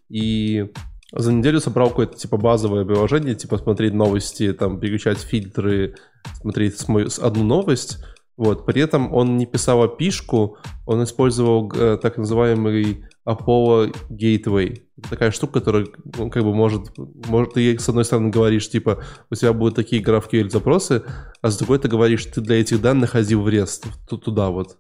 и 0.10 0.72
за 1.12 1.34
неделю 1.34 1.60
собрал 1.60 1.90
какое-то 1.90 2.18
типа 2.18 2.38
базовое 2.38 2.86
приложение, 2.86 3.36
типа 3.36 3.58
смотреть 3.58 3.94
новости, 3.94 4.54
там 4.54 4.80
переключать 4.80 5.20
фильтры, 5.20 5.96
смотреть 6.40 6.80
одну 7.20 7.44
новость. 7.44 8.04
Вот. 8.40 8.66
При 8.66 8.82
этом 8.82 9.14
он 9.14 9.36
не 9.38 9.46
писал 9.46 9.84
опишку, 9.84 10.60
он 10.86 11.04
использовал 11.04 11.70
э, 11.76 11.98
так 12.02 12.18
называемый 12.18 13.04
Apollo 13.28 13.94
Gateway. 14.10 14.82
Такая 15.10 15.32
штука, 15.32 15.60
которая 15.60 15.88
ну, 16.18 16.30
как 16.30 16.44
бы 16.44 16.56
может, 16.56 16.98
может 17.28 17.56
ты 17.56 17.78
с 17.78 17.90
одной 17.90 18.06
стороны 18.06 18.30
говоришь, 18.30 18.70
типа, 18.70 19.04
у 19.30 19.36
тебя 19.36 19.52
будут 19.52 19.76
такие 19.76 20.02
GraphQL 20.02 20.50
запросы, 20.50 21.04
а 21.42 21.52
с 21.52 21.58
другой 21.58 21.80
ты 21.80 21.90
говоришь, 21.90 22.28
ты 22.28 22.40
для 22.40 22.62
этих 22.62 22.82
данных 22.82 23.10
ходи 23.10 23.36
в 23.36 23.46
REST, 23.46 23.88
туда 24.08 24.52
вот. 24.52 24.78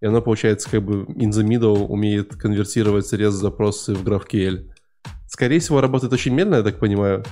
И 0.00 0.06
оно, 0.06 0.22
получается, 0.22 0.70
как 0.70 0.84
бы 0.84 1.02
in 1.14 1.30
the 1.30 1.44
middle 1.44 1.86
умеет 1.86 2.36
конвертировать 2.36 3.12
REST 3.12 3.30
запросы 3.30 3.94
в 3.94 4.04
GraphQL. 4.04 4.70
Скорее 5.26 5.58
всего, 5.58 5.80
работает 5.80 6.12
очень 6.12 6.34
медленно, 6.34 6.58
я 6.58 6.62
так 6.62 6.78
понимаю. 6.78 7.24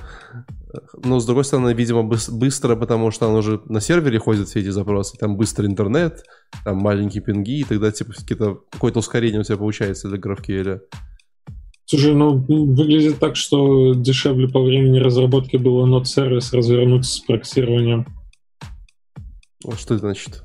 Но, 1.03 1.19
с 1.19 1.25
другой 1.25 1.43
стороны, 1.43 1.73
видимо, 1.73 2.03
быстро, 2.03 2.75
потому 2.75 3.11
что 3.11 3.27
он 3.27 3.35
уже 3.35 3.61
на 3.65 3.81
сервере 3.81 4.19
ходит 4.19 4.47
все 4.47 4.61
эти 4.61 4.69
запросы. 4.69 5.17
Там 5.17 5.35
быстрый 5.35 5.67
интернет, 5.67 6.23
там 6.63 6.77
маленькие 6.77 7.23
пинги, 7.23 7.59
и 7.59 7.63
тогда 7.63 7.91
типа 7.91 8.13
какое-то 8.71 8.99
ускорение 8.99 9.41
у 9.41 9.43
тебя 9.43 9.57
получается 9.57 10.09
для 10.09 10.17
GraphQL. 10.17 10.79
Слушай, 11.85 12.13
ну, 12.13 12.37
выглядит 12.37 13.19
так, 13.19 13.35
что 13.35 13.93
дешевле 13.93 14.47
по 14.47 14.61
времени 14.61 14.99
разработки 14.99 15.57
было 15.57 15.85
нод-сервис 15.85 16.53
развернуть 16.53 17.05
с 17.05 17.19
проксированием. 17.19 18.05
Вот 19.65 19.77
что 19.77 19.95
это 19.95 20.01
значит? 20.01 20.43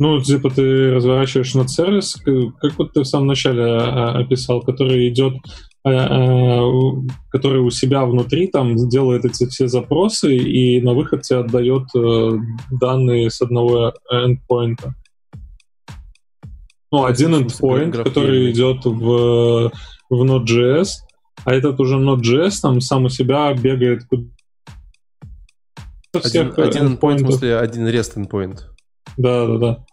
Ну, 0.00 0.20
типа 0.20 0.50
ты 0.50 0.92
разворачиваешь 0.92 1.54
нод-сервис, 1.54 2.16
как 2.60 2.78
вот 2.78 2.92
ты 2.92 3.00
в 3.00 3.04
самом 3.04 3.28
начале 3.28 3.62
а, 3.62 4.18
описал, 4.18 4.60
который 4.62 5.08
идет 5.08 5.34
который 5.82 7.60
у 7.60 7.70
себя 7.70 8.04
внутри 8.04 8.48
там 8.48 8.76
делает 8.76 9.24
эти 9.24 9.46
все 9.46 9.66
запросы 9.66 10.36
и 10.36 10.82
на 10.82 10.92
выход 10.92 11.22
тебе 11.22 11.38
отдает 11.38 11.84
э, 11.96 12.32
данные 12.70 13.30
с 13.30 13.40
одного 13.40 13.94
endpoint. 14.12 14.78
Ну, 16.92 17.04
один 17.04 17.34
endpoint, 17.34 18.02
который 18.02 18.50
идет 18.50 18.84
в, 18.84 19.72
в 20.10 20.22
Node.js, 20.22 20.88
а 21.44 21.54
этот 21.54 21.80
уже 21.80 21.96
Node.js 21.96 22.60
там 22.60 22.80
сам 22.82 23.06
у 23.06 23.08
себя 23.08 23.54
бегает 23.54 24.02
один, 26.12 26.52
один 26.56 26.94
endpoint, 26.94 27.16
в 27.16 27.20
смысле, 27.20 27.58
один 27.58 27.86
REST 27.86 28.16
endpoint. 28.16 28.58
Да, 29.16 29.46
да, 29.46 29.58
да. 29.58 29.84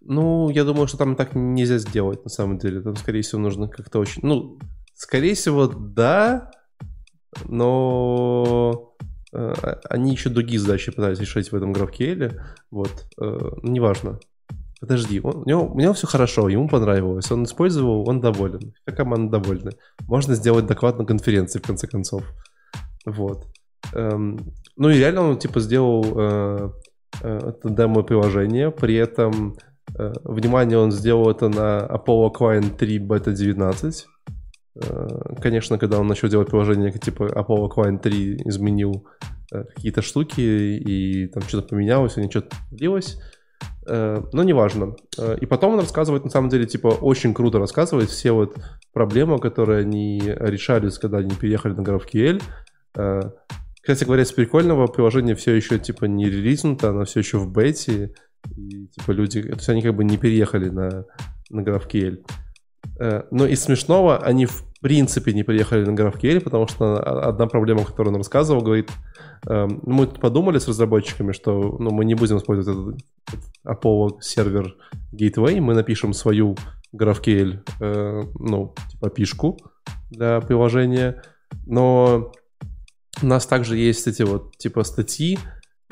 Ну, 0.00 0.48
я 0.48 0.64
думаю, 0.64 0.86
что 0.86 0.96
там 0.96 1.14
так 1.14 1.34
нельзя 1.34 1.78
сделать, 1.78 2.24
на 2.24 2.30
самом 2.30 2.58
деле. 2.58 2.80
Там, 2.80 2.96
скорее 2.96 3.22
всего, 3.22 3.40
нужно 3.40 3.68
как-то 3.68 3.98
очень... 3.98 4.22
Ну, 4.22 4.58
Скорее 5.00 5.34
всего, 5.34 5.66
да, 5.66 6.50
но 7.48 8.92
э, 9.32 9.54
они 9.88 10.12
еще 10.12 10.28
другие 10.28 10.60
задачи 10.60 10.92
пытались 10.92 11.18
решать 11.20 11.50
в 11.50 11.56
этом 11.56 11.72
GraphQL. 11.72 12.38
Вот, 12.70 13.06
э, 13.18 13.38
неважно. 13.62 14.20
подожди, 14.78 15.18
он, 15.22 15.36
у, 15.38 15.44
него, 15.46 15.72
у 15.72 15.80
него 15.80 15.94
все 15.94 16.06
хорошо, 16.06 16.50
ему 16.50 16.68
понравилось, 16.68 17.32
он 17.32 17.44
использовал, 17.44 18.06
он 18.06 18.20
доволен, 18.20 18.74
вся 18.82 18.94
команда 18.94 19.38
довольна. 19.38 19.70
Можно 20.06 20.34
сделать 20.34 20.66
доклад 20.66 20.98
на 20.98 21.06
конференции, 21.06 21.60
в 21.60 21.66
конце 21.66 21.86
концов. 21.86 22.22
Вот. 23.06 23.46
Эм, 23.94 24.52
ну 24.76 24.90
и 24.90 24.98
реально 24.98 25.22
он, 25.22 25.38
типа, 25.38 25.60
сделал 25.60 26.04
э, 26.04 26.70
э, 27.22 27.38
это 27.48 27.70
демо-приложение, 27.70 28.70
при 28.70 28.96
этом, 28.96 29.56
э, 29.98 30.12
внимание, 30.24 30.76
он 30.76 30.92
сделал 30.92 31.30
это 31.30 31.48
на 31.48 31.86
Apollo 31.86 32.34
Client 32.38 32.76
3 32.76 32.98
Beta 32.98 33.32
19. 33.32 34.06
Э, 34.76 35.34
конечно, 35.40 35.78
когда 35.78 35.98
он 35.98 36.06
начал 36.06 36.28
делать 36.28 36.48
приложение, 36.48 36.92
типа 36.92 37.24
Apollo 37.24 37.70
Client 37.70 38.00
3 38.00 38.42
изменил 38.46 39.06
э, 39.52 39.64
какие-то 39.64 40.02
штуки, 40.02 40.40
и 40.40 41.26
там 41.28 41.42
что-то 41.42 41.68
поменялось, 41.68 42.16
и 42.16 42.30
что-то 42.30 42.56
длилось. 42.70 43.20
Э, 43.86 44.22
но 44.32 44.42
неважно. 44.42 44.94
И 45.40 45.46
потом 45.46 45.74
он 45.74 45.80
рассказывает, 45.80 46.24
на 46.24 46.30
самом 46.30 46.50
деле, 46.50 46.66
типа, 46.66 46.88
очень 46.88 47.34
круто 47.34 47.58
рассказывает 47.58 48.10
все 48.10 48.32
вот 48.32 48.56
проблемы, 48.92 49.38
которые 49.38 49.80
они 49.80 50.20
решались, 50.24 50.98
когда 50.98 51.18
они 51.18 51.30
переехали 51.30 51.74
на 51.74 51.80
GraphQL. 51.80 52.42
Кстати 53.82 54.04
говоря, 54.04 54.24
с 54.24 54.32
прикольного 54.32 54.86
приложение 54.88 55.34
все 55.34 55.54
еще, 55.54 55.78
типа, 55.78 56.04
не 56.04 56.26
релизнуто, 56.26 56.90
оно 56.90 57.04
все 57.04 57.20
еще 57.20 57.38
в 57.38 57.50
бете, 57.50 58.12
и, 58.54 58.88
типа, 58.88 59.12
люди, 59.12 59.42
то 59.42 59.54
есть 59.54 59.68
они 59.68 59.82
как 59.82 59.94
бы 59.94 60.04
не 60.04 60.18
переехали 60.18 60.68
на, 60.68 61.06
на 61.48 61.60
GraphQL. 61.60 62.22
Но 62.98 63.46
из 63.46 63.62
смешного, 63.62 64.18
они 64.18 64.46
в 64.46 64.64
принципе 64.80 65.32
не 65.32 65.42
приехали 65.42 65.84
на 65.84 65.94
GraphQL, 65.94 66.40
потому 66.40 66.66
что 66.68 66.98
одна 66.98 67.46
проблема, 67.46 67.84
которую 67.84 68.14
он 68.14 68.18
рассказывал, 68.18 68.62
говорит, 68.62 68.90
Эм, 69.46 69.80
мы 69.84 70.06
подумали 70.06 70.58
с 70.58 70.68
разработчиками, 70.68 71.32
что 71.32 71.76
ну, 71.78 71.90
мы 71.90 72.04
не 72.04 72.14
будем 72.14 72.38
использовать 72.38 72.78
этот 72.78 73.02
Apollo 73.64 74.20
сервер 74.20 74.76
Gateway, 75.12 75.60
мы 75.60 75.74
напишем 75.74 76.12
свою 76.12 76.56
GraphQL, 76.94 77.60
э, 77.80 78.22
ну, 78.38 78.74
типа 78.90 79.08
пишку 79.08 79.56
для 80.10 80.40
приложения, 80.40 81.22
но 81.66 82.32
у 83.22 83.26
нас 83.26 83.46
также 83.46 83.78
есть 83.78 84.06
эти 84.06 84.22
вот 84.22 84.56
типа 84.58 84.84
статьи, 84.84 85.38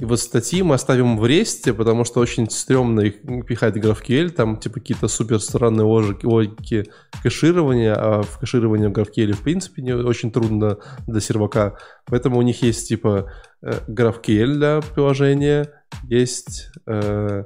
вот 0.00 0.20
статьи 0.20 0.62
мы 0.62 0.74
оставим 0.74 1.18
в 1.18 1.26
ресте, 1.26 1.74
потому 1.74 2.04
что 2.04 2.20
очень 2.20 2.48
стрёмно 2.48 3.00
их 3.00 3.22
пихать 3.46 3.74
в 3.74 3.78
GraphQL, 3.78 4.30
там 4.30 4.56
типа 4.58 4.74
какие-то 4.74 5.08
супер 5.08 5.40
странные 5.40 5.84
логики, 5.84 6.84
кэширования, 7.22 7.94
а 7.94 8.22
в 8.22 8.38
кэшировании 8.38 8.86
в 8.86 8.92
GraphQL 8.92 9.32
в 9.32 9.42
принципе 9.42 9.82
не 9.82 9.94
очень 9.94 10.30
трудно 10.30 10.78
для 11.06 11.20
сервака, 11.20 11.78
поэтому 12.06 12.38
у 12.38 12.42
них 12.42 12.62
есть 12.62 12.88
типа 12.88 13.32
э, 13.62 13.72
GraphQL 13.88 14.54
для 14.54 14.80
приложения, 14.80 15.72
есть 16.04 16.68
э, 16.86 17.44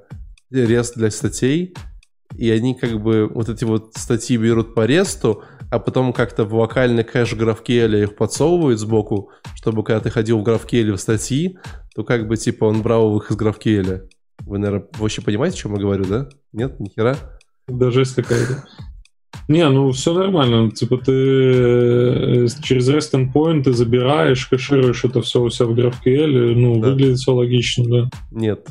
REST 0.52 0.92
для 0.96 1.10
статей, 1.10 1.74
и 2.36 2.50
они 2.50 2.74
как 2.74 3.00
бы 3.00 3.28
вот 3.32 3.48
эти 3.48 3.64
вот 3.64 3.92
статьи 3.94 4.36
берут 4.36 4.74
по 4.74 4.86
ресту, 4.86 5.42
а 5.70 5.78
потом 5.78 6.12
как-то 6.12 6.44
в 6.44 6.54
локальный 6.54 7.04
кэш 7.04 7.34
GraphQL 7.34 8.02
их 8.02 8.16
подсовывают 8.16 8.78
сбоку, 8.78 9.30
чтобы 9.54 9.82
когда 9.82 10.00
ты 10.00 10.10
ходил 10.10 10.38
в 10.38 10.44
GraphQL 10.44 10.92
в 10.92 10.98
статьи, 10.98 11.58
то 11.94 12.04
как 12.04 12.28
бы 12.28 12.36
типа 12.36 12.64
он 12.64 12.82
брал 12.82 13.16
их 13.18 13.30
из 13.30 13.36
GraphQL. 13.36 14.08
Вы, 14.40 14.58
наверное, 14.58 14.88
вообще 14.98 15.22
понимаете, 15.22 15.56
о 15.56 15.58
чем 15.60 15.74
я 15.74 15.80
говорю, 15.80 16.04
да? 16.04 16.28
Нет, 16.52 16.80
ни 16.80 16.88
хера? 16.88 17.16
Да 17.68 17.90
жесть 17.90 18.14
какая-то. 18.14 18.64
Не, 19.48 19.68
ну 19.68 19.90
все 19.92 20.12
нормально. 20.12 20.70
Типа 20.70 20.98
ты 20.98 21.12
э, 21.12 22.46
через 22.62 22.88
REST 22.88 23.32
endpoint 23.32 23.64
ты 23.64 23.72
забираешь, 23.72 24.46
кэшируешь 24.46 25.04
это 25.04 25.22
все 25.22 25.42
у 25.42 25.50
себя 25.50 25.66
в 25.66 25.72
GraphQL. 25.72 26.54
Ну, 26.54 26.80
да. 26.80 26.88
выглядит 26.88 27.18
все 27.18 27.34
логично, 27.34 27.84
да. 27.84 28.10
Нет. 28.30 28.68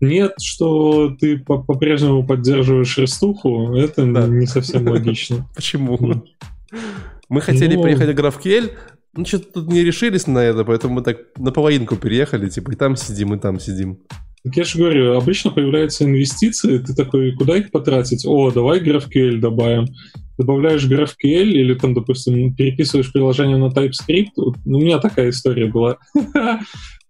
Нет, 0.00 0.32
что 0.40 1.10
ты 1.20 1.38
по-прежнему 1.38 2.26
поддерживаешь 2.26 2.98
рестуху, 2.98 3.74
это 3.74 4.04
не 4.04 4.46
совсем 4.46 4.88
логично. 4.88 5.48
Почему? 5.54 5.98
Мы 7.28 7.40
хотели 7.40 7.76
ну... 7.76 7.82
приехать 7.82 8.08
в 8.08 8.18
GraphQL, 8.18 8.72
ну, 9.14 9.26
что-то 9.26 9.52
тут 9.52 9.68
не 9.68 9.82
решились 9.82 10.26
на 10.26 10.38
это, 10.38 10.64
поэтому 10.64 10.94
мы 10.94 11.02
так 11.02 11.18
на 11.36 11.52
половинку 11.52 11.96
переехали, 11.96 12.48
типа, 12.48 12.72
и 12.72 12.76
там 12.76 12.96
сидим, 12.96 13.34
и 13.34 13.38
там 13.38 13.60
сидим. 13.60 13.98
Так 14.44 14.56
я 14.56 14.64
же 14.64 14.78
говорю, 14.78 15.16
обычно 15.16 15.50
появляются 15.50 16.04
инвестиции, 16.04 16.78
ты 16.78 16.94
такой, 16.94 17.32
куда 17.36 17.56
их 17.56 17.70
потратить? 17.70 18.26
О, 18.26 18.50
давай 18.50 18.80
GraphQL 18.80 19.36
добавим. 19.38 19.86
Добавляешь 20.38 20.84
GraphQL 20.84 21.44
или 21.44 21.74
там, 21.74 21.94
допустим, 21.94 22.54
переписываешь 22.54 23.12
приложение 23.12 23.58
на 23.58 23.66
TypeScript. 23.66 24.32
У 24.36 24.78
меня 24.80 24.98
такая 24.98 25.30
история 25.30 25.66
была. 25.66 25.98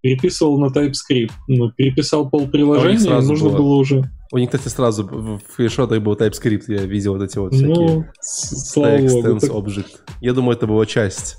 Переписывал 0.02 0.58
на 0.58 0.66
TypeScript. 0.66 1.30
Ну, 1.48 1.70
переписал 1.70 2.28
пол 2.28 2.48
приложения, 2.48 3.10
а 3.10 3.22
нужно 3.22 3.50
было. 3.50 3.58
было 3.58 3.74
уже... 3.76 4.10
У 4.32 4.38
них, 4.38 4.50
кстати, 4.50 4.68
сразу 4.72 5.04
в 5.04 5.40
флешотах 5.54 6.02
был 6.02 6.14
TypeScript, 6.14 6.64
я 6.68 6.82
видел 6.82 7.14
вот 7.14 7.22
эти 7.22 7.38
вот 7.38 7.54
всякие... 7.54 7.74
Ну, 7.74 8.04
слава 8.20 8.98
богу. 8.98 9.68
Object. 9.68 10.00
Я 10.20 10.32
думаю, 10.32 10.56
это 10.56 10.66
была 10.66 10.86
часть 10.86 11.36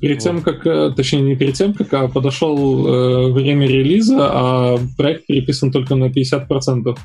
Перед 0.00 0.18
тем, 0.18 0.42
как, 0.42 0.66
э, 0.66 0.92
точнее, 0.94 1.22
не 1.22 1.36
перед 1.36 1.54
тем, 1.54 1.72
как 1.74 1.92
а 1.94 2.08
подошел 2.08 2.86
э, 2.86 3.32
время 3.32 3.66
релиза, 3.66 4.18
а 4.20 4.78
проект 4.96 5.26
переписан 5.26 5.72
только 5.72 5.94
на 5.94 6.06
50%. 6.06 6.96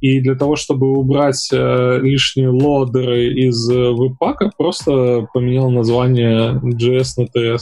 И 0.00 0.20
для 0.20 0.34
того, 0.34 0.56
чтобы 0.56 0.92
убрать 0.92 1.48
э, 1.52 1.98
лишние 2.02 2.48
лодеры 2.48 3.32
из 3.34 3.68
э, 3.70 3.90
веб-пака, 3.90 4.50
просто 4.56 5.26
поменял 5.32 5.70
название 5.70 6.60
JS 6.62 7.06
на 7.18 7.22
TS. 7.24 7.60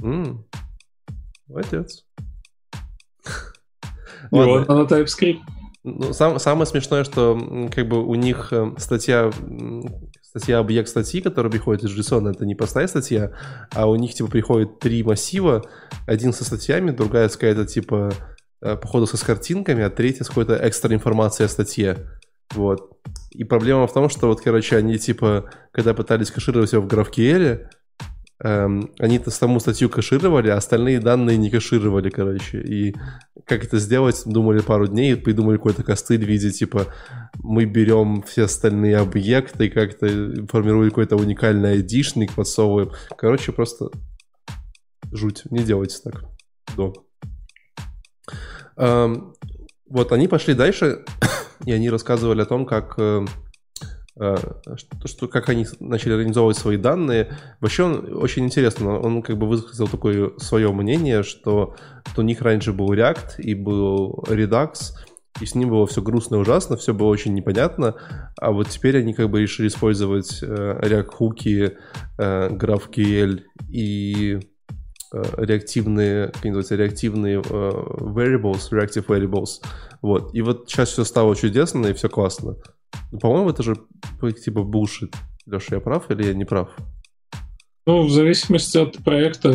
Mm. 0.00 0.38
Молодец. 1.48 2.04
И 4.30 4.36
вот 4.36 4.68
она 4.68 4.82
TypeScript. 4.84 5.38
Ну, 5.82 6.12
сам, 6.12 6.38
самое 6.38 6.66
смешное, 6.66 7.04
что 7.04 7.68
как 7.74 7.88
бы 7.88 8.04
у 8.04 8.14
них 8.14 8.52
э, 8.52 8.74
статья 8.76 9.30
статья 10.30 10.58
объект 10.58 10.88
статьи, 10.88 11.20
которая 11.20 11.50
приходит 11.50 11.82
из 11.84 11.98
JSON, 11.98 12.30
это 12.30 12.46
не 12.46 12.54
простая 12.54 12.86
статья, 12.86 13.32
а 13.74 13.88
у 13.88 13.96
них, 13.96 14.14
типа, 14.14 14.30
приходит 14.30 14.78
три 14.78 15.02
массива, 15.02 15.64
один 16.06 16.32
со 16.32 16.44
статьями, 16.44 16.92
другая 16.92 17.28
с 17.28 17.34
какая-то, 17.34 17.66
типа, 17.66 18.12
э, 18.62 18.76
походу, 18.76 19.06
со 19.08 19.16
с 19.16 19.22
картинками, 19.22 19.82
а 19.82 19.90
третья 19.90 20.22
с 20.22 20.28
какой-то 20.28 20.56
экстра 20.62 20.94
информацией 20.94 21.46
о 21.46 21.48
статье. 21.48 21.96
Вот. 22.54 23.00
И 23.30 23.42
проблема 23.42 23.88
в 23.88 23.92
том, 23.92 24.08
что 24.08 24.28
вот, 24.28 24.40
короче, 24.40 24.76
они, 24.76 24.98
типа, 24.98 25.50
когда 25.72 25.94
пытались 25.94 26.30
кэшировать 26.30 26.72
его 26.72 26.82
в 26.82 26.86
GraphQL, 26.86 27.66
эм, 28.42 28.90
они-то 28.98 29.30
саму 29.30 29.60
статью 29.60 29.88
кэшировали, 29.88 30.48
а 30.48 30.56
остальные 30.56 31.00
данные 31.00 31.36
не 31.36 31.50
кэшировали, 31.50 32.10
короче. 32.10 32.60
И 32.60 32.94
как 33.44 33.64
это 33.64 33.78
сделать, 33.78 34.22
думали 34.26 34.60
пару 34.60 34.86
дней, 34.86 35.16
придумали 35.16 35.56
какой-то 35.56 35.82
костыль 35.82 36.24
в 36.24 36.28
виде, 36.28 36.50
типа, 36.50 36.86
мы 37.42 37.64
берем 37.64 38.22
все 38.22 38.44
остальные 38.44 38.98
объекты 38.98 39.68
как-то 39.70 40.06
формируем 40.48 40.90
какой-то 40.90 41.16
уникальный 41.16 41.72
айдишник, 41.72 42.34
подсовываем. 42.34 42.92
Короче, 43.16 43.52
просто 43.52 43.90
жуть. 45.12 45.42
Не 45.50 45.62
делайте 45.62 45.98
так. 46.02 46.24
До. 46.76 46.92
Эм, 48.76 49.34
вот, 49.88 50.12
они 50.12 50.28
пошли 50.28 50.54
дальше, 50.54 51.04
и 51.66 51.72
они 51.72 51.90
рассказывали 51.90 52.42
о 52.42 52.46
том, 52.46 52.64
как 52.64 52.94
Э, 52.98 53.24
что, 54.20 55.08
что, 55.08 55.28
как 55.28 55.48
они 55.48 55.66
начали 55.80 56.12
организовывать 56.12 56.58
свои 56.58 56.76
данные. 56.76 57.34
Вообще 57.60 57.84
он 57.84 58.22
очень 58.22 58.44
интересно, 58.44 59.00
он 59.00 59.22
как 59.22 59.38
бы 59.38 59.48
высказал 59.48 59.88
такое 59.88 60.32
свое 60.36 60.70
мнение, 60.72 61.22
что, 61.22 61.74
у 62.16 62.22
них 62.22 62.42
раньше 62.42 62.72
был 62.72 62.92
React 62.92 63.38
и 63.38 63.54
был 63.54 64.24
Redux, 64.28 64.92
и 65.40 65.46
с 65.46 65.54
ним 65.54 65.70
было 65.70 65.86
все 65.86 66.02
грустно 66.02 66.36
и 66.36 66.38
ужасно, 66.38 66.76
все 66.76 66.92
было 66.92 67.08
очень 67.08 67.32
непонятно, 67.32 67.94
а 68.36 68.52
вот 68.52 68.68
теперь 68.68 68.98
они 68.98 69.14
как 69.14 69.30
бы 69.30 69.40
решили 69.40 69.68
использовать 69.68 70.42
э, 70.42 70.46
React-хуки, 70.82 71.76
э, 72.18 72.48
GraphQL 72.50 73.40
и 73.70 74.38
э, 75.12 75.22
реактивные, 75.38 76.26
как 76.26 76.44
называется, 76.44 76.76
реактивные 76.76 77.38
э, 77.38 77.42
variables, 77.42 78.70
reactive 78.70 79.06
variables. 79.06 79.62
Вот. 80.02 80.34
И 80.34 80.42
вот 80.42 80.68
сейчас 80.68 80.90
все 80.90 81.04
стало 81.04 81.34
чудесно 81.36 81.86
и 81.86 81.94
все 81.94 82.10
классно. 82.10 82.56
Ну, 83.12 83.18
по-моему, 83.18 83.50
это 83.50 83.62
же 83.62 83.76
типа 84.44 84.62
булшит. 84.62 85.14
Леша, 85.46 85.76
я 85.76 85.80
прав 85.80 86.10
или 86.10 86.26
я 86.26 86.34
не 86.34 86.44
прав? 86.44 86.68
Ну, 87.86 88.02
в 88.02 88.10
зависимости 88.10 88.78
от 88.78 88.98
проекта. 88.98 89.52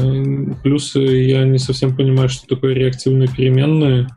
Плюс 0.64 0.96
я 0.96 1.46
не 1.46 1.60
совсем 1.60 1.96
понимаю, 1.96 2.30
что 2.30 2.48
такое 2.48 2.74
реактивные 2.74 3.30
переменные. 3.30 4.08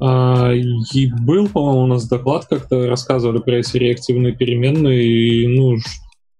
А, 0.00 0.52
и 0.52 1.06
был, 1.06 1.48
по-моему, 1.48 1.84
у 1.84 1.86
нас 1.86 2.08
доклад, 2.08 2.46
как-то 2.46 2.88
рассказывали 2.88 3.38
про 3.38 3.58
эти 3.58 3.76
реактивные 3.76 4.34
переменные. 4.34 5.04
И, 5.04 5.46
ну, 5.46 5.76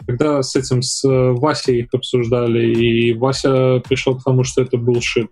когда 0.07 0.43
с 0.43 0.57
этим, 0.57 0.83
с 0.83 1.03
Васей 1.05 1.81
их 1.81 1.89
обсуждали, 1.93 2.67
и 2.67 3.15
Вася 3.15 3.81
пришел 3.89 4.19
к 4.19 4.25
тому, 4.25 4.45
что 4.45 4.63
это 4.63 4.77
был 4.77 5.01
шит. 5.01 5.31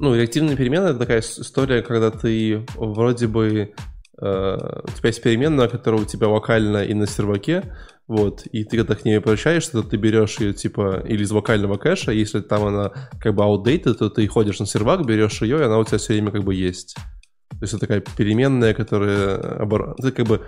Ну, 0.00 0.14
реактивные 0.14 0.56
переменные— 0.56 0.90
это 0.90 1.00
такая 1.00 1.20
история, 1.20 1.82
когда 1.82 2.10
ты 2.10 2.64
вроде 2.76 3.26
бы 3.26 3.74
у 4.20 4.90
тебя 4.90 5.08
есть 5.08 5.22
переменная, 5.22 5.68
которая 5.68 6.02
у 6.02 6.04
тебя 6.04 6.28
локально 6.28 6.84
и 6.84 6.94
на 6.94 7.06
серваке, 7.06 7.72
вот, 8.08 8.46
и 8.46 8.64
ты 8.64 8.78
когда 8.78 8.94
к 8.94 9.04
ней 9.04 9.18
обращаешься, 9.18 9.72
то 9.72 9.82
ты 9.82 9.96
берешь 9.96 10.40
ее, 10.40 10.54
типа, 10.54 11.04
или 11.06 11.22
из 11.22 11.30
локального 11.30 11.76
кэша, 11.76 12.10
если 12.10 12.40
там 12.40 12.64
она 12.64 12.92
как 13.20 13.34
бы 13.34 13.42
outdated, 13.42 13.94
то 13.94 14.08
ты 14.08 14.26
ходишь 14.26 14.58
на 14.58 14.66
сервак, 14.66 15.04
берешь 15.04 15.42
ее, 15.42 15.58
и 15.58 15.62
она 15.62 15.78
у 15.78 15.84
тебя 15.84 15.98
все 15.98 16.14
время 16.14 16.30
как 16.32 16.42
бы 16.42 16.54
есть. 16.54 16.96
То 17.50 17.58
есть 17.60 17.74
это 17.74 17.80
такая 17.80 18.00
переменная, 18.00 18.72
которая, 18.72 19.36
обор... 19.60 19.94
ты 20.00 20.10
как 20.10 20.26
бы, 20.26 20.40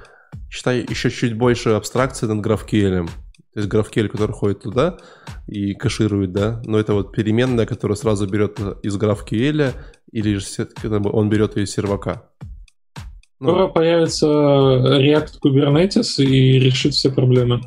считай, 0.50 0.86
еще 0.88 1.10
чуть 1.10 1.36
больше 1.36 1.70
абстракции 1.70 2.26
над 2.26 2.44
GraphQL. 2.44 3.06
То 3.52 3.60
есть 3.60 3.68
GraphQL, 3.68 4.08
который 4.08 4.32
ходит 4.32 4.62
туда 4.62 4.96
и 5.46 5.74
кэширует, 5.74 6.32
да, 6.32 6.62
но 6.64 6.78
это 6.78 6.94
вот 6.94 7.12
переменная, 7.12 7.66
которая 7.66 7.96
сразу 7.96 8.26
берет 8.26 8.58
из 8.82 8.96
GraphQL 8.96 9.74
или 10.12 10.36
же 10.36 10.68
он 11.12 11.28
берет 11.28 11.56
ее 11.56 11.64
из 11.64 11.72
сервака. 11.72 12.30
Ну, 13.40 13.48
Скоро 13.48 13.68
появится 13.68 14.26
React 14.26 15.40
Kubernetes 15.42 16.22
и 16.22 16.58
решит 16.58 16.92
все 16.92 17.10
проблемы. 17.10 17.62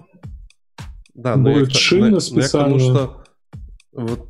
Да, 1.15 1.35
Будет 1.35 1.69
но 1.69 1.73
шина 1.73 2.09
но, 2.11 2.19
специально. 2.19 2.77
Но 2.77 2.77
я 2.77 2.79
к 2.79 2.91
тому, 2.91 2.95
что 2.95 3.23
вот, 3.91 4.27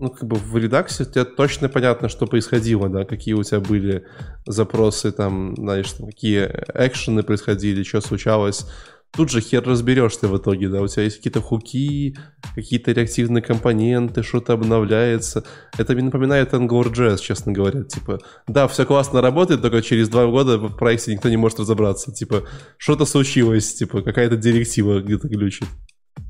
ну, 0.00 0.10
как 0.10 0.28
бы 0.28 0.36
в 0.36 0.56
редаксе 0.56 1.04
у 1.04 1.06
тебя 1.06 1.24
точно 1.24 1.68
понятно, 1.68 2.08
что 2.08 2.26
происходило, 2.26 2.88
да, 2.88 3.04
какие 3.04 3.34
у 3.34 3.42
тебя 3.42 3.60
были 3.60 4.04
запросы, 4.46 5.12
там, 5.12 5.54
знаешь, 5.56 5.92
какие 5.92 6.50
экшены 6.74 7.22
происходили, 7.22 7.84
что 7.84 8.00
случалось 8.00 8.66
тут 9.12 9.30
же 9.30 9.40
хер 9.40 9.62
разберешься 9.64 10.28
в 10.28 10.36
итоге, 10.36 10.68
да, 10.68 10.82
у 10.82 10.88
тебя 10.88 11.04
есть 11.04 11.16
какие-то 11.16 11.40
хуки, 11.40 12.16
какие-то 12.54 12.92
реактивные 12.92 13.42
компоненты, 13.42 14.22
что-то 14.22 14.52
обновляется. 14.52 15.44
Это 15.76 15.94
мне 15.94 16.04
напоминает 16.04 16.52
AngularJS, 16.52 17.18
честно 17.20 17.52
говоря, 17.52 17.82
типа, 17.82 18.20
да, 18.46 18.68
все 18.68 18.84
классно 18.86 19.20
работает, 19.20 19.62
только 19.62 19.82
через 19.82 20.08
два 20.08 20.26
года 20.26 20.58
в 20.58 20.76
проекте 20.76 21.12
никто 21.12 21.28
не 21.28 21.36
может 21.36 21.58
разобраться, 21.58 22.12
типа, 22.12 22.44
что-то 22.78 23.04
случилось, 23.04 23.74
типа, 23.74 24.02
какая-то 24.02 24.36
директива 24.36 25.00
где-то 25.00 25.28
глючит. 25.28 25.68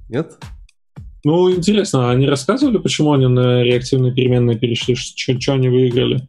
Нет? 0.08 0.38
Ну, 1.22 1.50
интересно, 1.54 2.08
а 2.08 2.12
они 2.12 2.26
рассказывали, 2.26 2.78
почему 2.78 3.12
они 3.12 3.26
на 3.26 3.62
реактивные 3.62 4.14
переменные 4.14 4.58
перешли, 4.58 4.94
что 4.94 5.52
они 5.52 5.68
выиграли? 5.68 6.26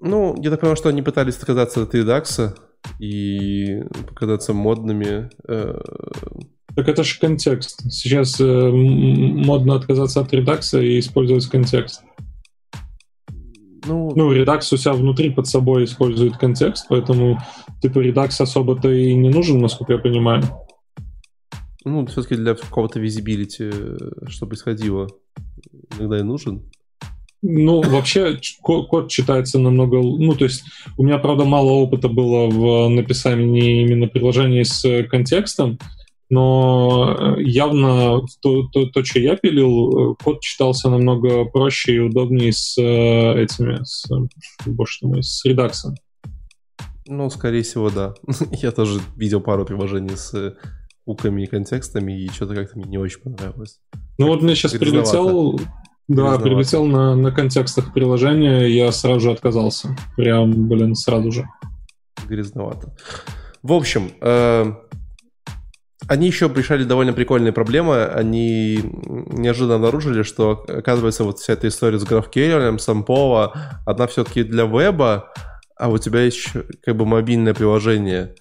Ну, 0.00 0.34
я 0.42 0.50
так 0.50 0.60
понимаю, 0.60 0.76
что 0.76 0.88
они 0.88 1.02
пытались 1.02 1.36
отказаться 1.36 1.82
от 1.82 1.94
редакса, 1.94 2.56
и 2.98 3.82
показаться 4.08 4.52
модными. 4.52 5.30
Э, 5.48 5.80
так 6.74 6.88
это 6.88 7.04
же 7.04 7.18
контекст. 7.18 7.82
Сейчас 7.90 8.40
э, 8.40 8.70
модно 8.70 9.76
отказаться 9.76 10.20
от 10.20 10.32
редакса 10.32 10.80
и 10.80 10.98
использовать 10.98 11.46
контекст. 11.46 12.02
Ну, 13.86 14.12
ну, 14.16 14.32
редакс 14.32 14.72
у 14.72 14.76
себя 14.76 14.94
внутри 14.94 15.30
под 15.30 15.46
собой 15.46 15.84
использует 15.84 16.38
контекст, 16.38 16.86
поэтому 16.88 17.38
типа 17.82 17.98
редакс 17.98 18.40
особо-то 18.40 18.90
и 18.90 19.14
не 19.14 19.28
нужен, 19.28 19.60
насколько 19.60 19.92
я 19.92 19.98
понимаю. 19.98 20.42
Ну, 21.84 22.06
все-таки 22.06 22.36
для 22.36 22.54
какого-то 22.54 22.98
визибилити, 22.98 23.70
что 24.28 24.46
происходило, 24.46 25.06
иногда 25.98 26.18
и 26.18 26.22
нужен. 26.22 26.70
Ну, 27.46 27.82
вообще 27.82 28.38
код 28.62 29.10
читается 29.10 29.58
намного... 29.58 29.98
Ну, 29.98 30.34
то 30.34 30.44
есть 30.44 30.64
у 30.96 31.04
меня, 31.04 31.18
правда, 31.18 31.44
мало 31.44 31.72
опыта 31.72 32.08
было 32.08 32.48
в 32.48 32.88
написании 32.88 33.82
именно 33.82 34.06
приложений 34.06 34.64
с 34.64 35.02
контекстом, 35.10 35.78
но 36.30 37.36
явно 37.38 38.22
то, 38.40 38.62
то, 38.72 38.86
то, 38.86 39.04
что 39.04 39.20
я 39.20 39.36
пилил, 39.36 40.16
код 40.24 40.40
читался 40.40 40.88
намного 40.88 41.44
проще 41.44 41.96
и 41.96 41.98
удобнее 41.98 42.54
с 42.54 42.78
э, 42.78 43.42
этими, 43.42 43.84
с, 43.84 44.08
боже 44.64 44.98
мой, 45.02 45.22
с 45.22 45.44
редаксом. 45.44 45.96
Ну, 47.06 47.28
скорее 47.28 47.62
всего, 47.62 47.90
да. 47.90 48.14
я 48.52 48.70
тоже 48.72 49.00
видел 49.16 49.42
пару 49.42 49.66
приложений 49.66 50.16
с 50.16 50.56
уками 51.04 51.42
и 51.42 51.46
контекстами, 51.46 52.24
и 52.24 52.28
что-то 52.30 52.54
как-то 52.54 52.78
мне 52.78 52.88
не 52.88 52.98
очень 52.98 53.20
понравилось. 53.20 53.80
Ну 54.16 54.28
вот 54.28 54.40
мне 54.40 54.54
сейчас 54.54 54.72
прилетел 54.72 55.60
да, 56.08 56.38
прилетел 56.38 56.84
на, 56.84 57.14
на 57.14 57.30
контекстах 57.30 57.92
приложения, 57.92 58.66
я 58.66 58.92
сразу 58.92 59.20
же 59.20 59.30
отказался. 59.32 59.96
Прям, 60.16 60.68
блин, 60.68 60.94
сразу 60.94 61.30
же. 61.30 61.48
Грязновато. 62.28 62.94
В 63.62 63.72
общем, 63.72 64.10
э, 64.20 64.72
они 66.06 66.26
еще 66.26 66.50
решали 66.54 66.84
довольно 66.84 67.14
прикольные 67.14 67.52
проблемы. 67.52 68.04
Они 68.04 68.80
неожиданно 69.04 69.76
обнаружили, 69.76 70.22
что, 70.22 70.64
оказывается, 70.68 71.24
вот 71.24 71.38
вся 71.38 71.54
эта 71.54 71.68
история 71.68 71.98
с 71.98 72.04
GraphQL, 72.04 72.78
Сампова, 72.78 73.80
одна 73.86 74.06
все-таки 74.06 74.42
для 74.42 74.64
веба, 74.64 75.32
а 75.76 75.88
у 75.88 75.98
тебя 75.98 76.20
есть 76.20 76.48
как 76.82 76.96
бы 76.96 77.06
мобильное 77.06 77.54
приложение. 77.54 78.34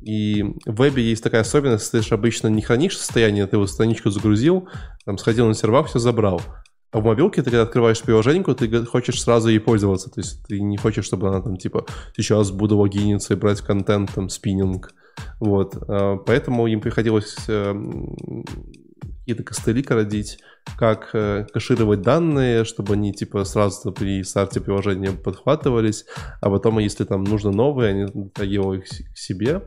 И 0.00 0.44
в 0.64 0.80
вебе 0.80 1.02
есть 1.02 1.24
такая 1.24 1.40
особенность, 1.40 1.90
ты 1.90 2.02
же 2.02 2.14
обычно 2.14 2.46
не 2.48 2.62
хранишь 2.62 2.96
состояние, 2.96 3.46
ты 3.46 3.58
вот 3.58 3.70
страничку 3.70 4.10
загрузил, 4.10 4.68
там 5.04 5.18
сходил 5.18 5.48
на 5.48 5.54
сервак, 5.54 5.88
все 5.88 5.98
забрал. 5.98 6.40
А 6.90 7.00
в 7.00 7.04
мобилке 7.04 7.42
ты 7.42 7.50
когда 7.50 7.62
открываешь 7.62 8.00
приложение, 8.00 8.42
ты 8.54 8.84
хочешь 8.86 9.20
сразу 9.22 9.48
ей 9.48 9.60
пользоваться. 9.60 10.10
То 10.10 10.20
есть 10.20 10.46
ты 10.46 10.60
не 10.60 10.78
хочешь, 10.78 11.04
чтобы 11.04 11.28
она 11.28 11.42
там 11.42 11.56
типа 11.56 11.86
сейчас 12.16 12.50
буду 12.50 12.78
логиниться 12.78 13.34
и 13.34 13.36
брать 13.36 13.60
контент, 13.60 14.12
там, 14.14 14.28
спиннинг. 14.28 14.94
Вот. 15.38 15.76
А, 15.88 16.16
поэтому 16.16 16.66
им 16.66 16.80
приходилось 16.80 17.36
э, 17.48 17.74
какие-то 19.20 19.44
костыли 19.44 19.84
родить, 19.86 20.38
как 20.78 21.10
э, 21.12 21.46
кэшировать 21.52 22.00
данные, 22.00 22.64
чтобы 22.64 22.94
они 22.94 23.12
типа 23.12 23.44
сразу 23.44 23.92
при 23.92 24.22
старте 24.22 24.60
приложения 24.60 25.12
подхватывались, 25.12 26.06
а 26.40 26.48
потом, 26.48 26.78
если 26.78 27.04
там 27.04 27.24
нужно 27.24 27.50
новые, 27.50 27.90
они 27.90 28.06
дотягивали 28.14 28.78
их 28.78 28.84
к 28.84 29.18
себе. 29.18 29.62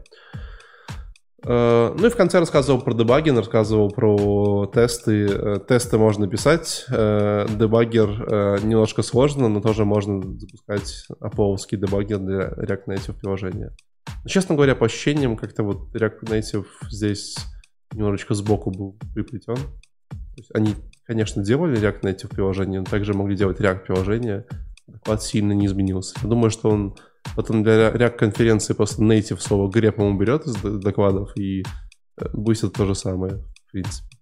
Э, 1.44 1.96
ну 1.98 2.08
и 2.08 2.10
в 2.10 2.16
конце 2.16 2.40
рассказывал 2.40 2.82
про 2.82 2.94
дебагин, 2.94 3.38
рассказывал 3.38 3.90
про 3.90 4.68
тесты. 4.68 5.26
Э, 5.26 5.60
тесты 5.68 5.98
можно 5.98 6.28
писать. 6.28 6.86
Э, 6.90 7.48
дебаггер 7.50 8.62
немножко 8.64 9.02
сложно, 9.02 9.50
но 9.50 9.62
тоже 9.62 9.86
можно 9.86 10.22
запускать 10.40 11.08
аполовский 11.20 11.78
дебаггер 11.78 12.20
для 12.20 12.50
React 12.50 12.86
Native 12.88 13.20
приложения. 13.20 13.76
Но, 14.24 14.30
честно 14.30 14.56
говоря, 14.56 14.76
по 14.76 14.86
ощущениям, 14.86 15.36
как-то 15.36 15.64
вот 15.64 15.96
React 15.96 16.24
Native 16.24 16.66
здесь 16.90 17.38
немножечко 17.94 18.34
сбоку 18.34 18.72
был 18.72 18.98
приплетен. 19.14 19.56
То 19.56 20.38
есть 20.38 20.50
они, 20.54 20.76
конечно, 21.04 21.44
делали 21.44 21.80
React 21.80 22.02
Native 22.02 22.30
приложение, 22.30 22.80
но 22.80 22.86
также 22.86 23.14
могли 23.14 23.36
делать 23.36 23.60
React 23.60 23.86
приложение. 23.86 24.46
Доклад 24.88 25.24
сильно 25.24 25.54
не 25.54 25.66
изменился. 25.66 26.16
Я 26.22 26.30
думаю, 26.30 26.52
что 26.52 26.70
он 26.70 26.96
Потом 27.36 27.64
для 27.64 27.92
React 27.92 28.18
конференции 28.18 28.74
просто 28.74 29.02
native 29.02 29.40
слово 29.40 29.70
гре, 29.70 29.92
по-моему, 29.92 30.20
берет 30.20 30.46
из 30.46 30.56
докладов, 30.56 31.36
и 31.38 31.62
э, 31.62 32.26
будет 32.34 32.74
то 32.74 32.86
же 32.86 32.96
самое, 32.96 33.44
в 33.68 33.72
принципе. 33.72 34.18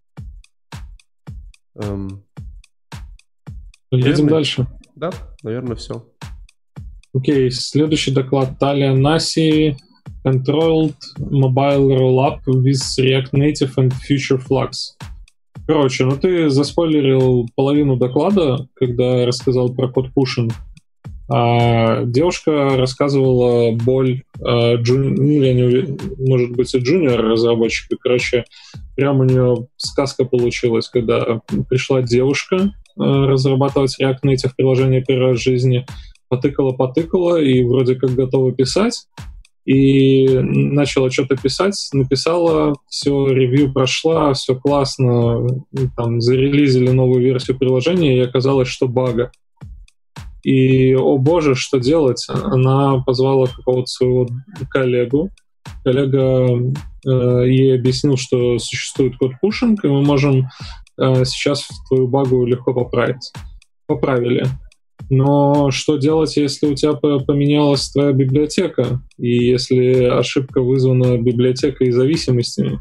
Эм... 1.81 2.23
Едем 3.91 4.05
наверное, 4.05 4.29
дальше. 4.29 4.67
Да, 4.95 5.11
наверное, 5.43 5.75
все. 5.75 6.07
Окей, 7.13 7.47
okay, 7.47 7.49
следующий 7.49 8.11
доклад 8.11 8.61
Talia 8.61 8.95
Nasi 8.95 9.75
Controlled 10.23 10.95
Mobile 11.17 11.97
Rollup 11.97 12.39
with 12.45 12.81
React 12.99 13.31
Native 13.31 13.73
and 13.77 13.93
Future 14.07 14.37
Flux. 14.37 14.95
Короче, 15.65 16.05
ну 16.05 16.17
ты 16.17 16.49
заспойлерил 16.49 17.47
половину 17.55 17.95
доклада, 17.95 18.67
когда 18.75 19.25
рассказал 19.25 19.73
про 19.73 19.87
код 19.87 20.11
пушинг. 20.13 20.51
А 21.31 22.05
девушка 22.05 22.75
рассказывала 22.75 23.71
боль, 23.71 24.23
а, 24.41 24.75
джун... 24.75 25.13
ну, 25.13 25.41
я 25.41 25.53
не 25.53 25.63
уверен, 25.63 25.99
может 26.17 26.51
быть, 26.51 26.73
и 26.73 26.79
джуниор 26.79 27.21
разработчика. 27.21 27.97
Короче, 28.01 28.45
прям 28.95 29.19
у 29.19 29.23
нее 29.23 29.67
сказка 29.77 30.25
получилась, 30.25 30.89
когда 30.89 31.41
пришла 31.69 32.01
девушка 32.01 32.73
а, 32.97 33.27
разрабатывать 33.27 33.95
React 34.01 34.19
Native 34.25 34.51
приложение 34.57 35.03
первой 35.03 35.31
раз 35.31 35.39
в 35.39 35.43
жизни, 35.43 35.85
потыкала-потыкала 36.29 37.39
и 37.39 37.63
вроде 37.63 37.95
как 37.95 38.11
готова 38.11 38.51
писать, 38.51 39.05
и 39.65 40.27
начала 40.27 41.11
что-то 41.11 41.35
писать, 41.35 41.75
написала, 41.93 42.73
все, 42.87 43.27
ревью 43.27 43.71
прошла, 43.71 44.33
все 44.33 44.55
классно, 44.55 45.45
там, 45.95 46.21
зарелизили 46.21 46.89
новую 46.89 47.21
версию 47.21 47.59
приложения, 47.59 48.17
и 48.17 48.21
оказалось, 48.21 48.67
что 48.67 48.87
бага. 48.87 49.31
И, 50.43 50.95
о 50.95 51.17
боже, 51.17 51.55
что 51.55 51.79
делать? 51.79 52.25
Она 52.29 53.01
позвала 53.05 53.47
какого-то 53.47 53.87
своего 53.87 54.27
коллегу. 54.69 55.29
Коллега 55.83 56.73
э, 57.05 57.43
ей 57.47 57.75
объяснил, 57.75 58.17
что 58.17 58.57
существует 58.59 59.17
код 59.17 59.33
пушинг, 59.41 59.83
и 59.83 59.87
мы 59.87 60.01
можем 60.01 60.47
э, 60.99 61.25
сейчас 61.25 61.67
твою 61.87 62.07
багу 62.07 62.45
легко 62.45 62.73
поправить. 62.73 63.31
Поправили. 63.87 64.45
Но 65.09 65.71
что 65.71 65.97
делать, 65.97 66.37
если 66.37 66.67
у 66.67 66.75
тебя 66.75 66.93
поменялась 66.93 67.89
твоя 67.89 68.11
библиотека, 68.11 69.01
и 69.17 69.29
если 69.29 70.03
ошибка 70.03 70.61
вызвана 70.61 71.17
библиотекой 71.17 71.87
и 71.87 71.91
зависимостями? 71.91 72.79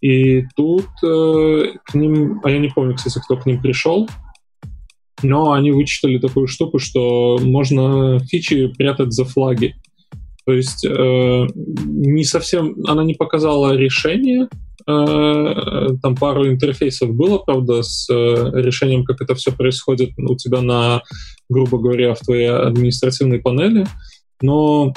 И 0.00 0.44
тут 0.56 0.86
э, 1.02 1.64
к 1.84 1.94
ним, 1.94 2.40
а 2.42 2.50
я 2.50 2.58
не 2.58 2.68
помню, 2.68 2.94
кстати, 2.94 3.18
кто 3.24 3.36
к 3.36 3.46
ним 3.46 3.60
пришел, 3.60 4.08
но 5.24 5.52
они 5.52 5.72
вычитали 5.72 6.18
такую 6.18 6.46
штуку, 6.46 6.78
что 6.78 7.38
можно 7.42 8.20
фичи 8.20 8.68
прятать 8.68 9.12
за 9.12 9.24
флаги. 9.24 9.74
То 10.46 10.52
есть 10.52 10.84
э, 10.84 11.46
не 11.54 12.24
совсем, 12.24 12.76
она 12.86 13.02
не 13.02 13.14
показала 13.14 13.74
решение, 13.74 14.48
э, 14.86 15.88
там 16.02 16.16
пару 16.16 16.46
интерфейсов 16.46 17.14
было, 17.14 17.38
правда, 17.38 17.82
с 17.82 18.08
э, 18.10 18.50
решением, 18.54 19.04
как 19.04 19.22
это 19.22 19.34
все 19.34 19.52
происходит 19.52 20.10
у 20.18 20.36
тебя 20.36 20.60
на, 20.60 21.02
грубо 21.48 21.78
говоря, 21.78 22.14
в 22.14 22.20
твоей 22.20 22.50
административной 22.50 23.38
панели, 23.40 23.86
но 24.42 24.92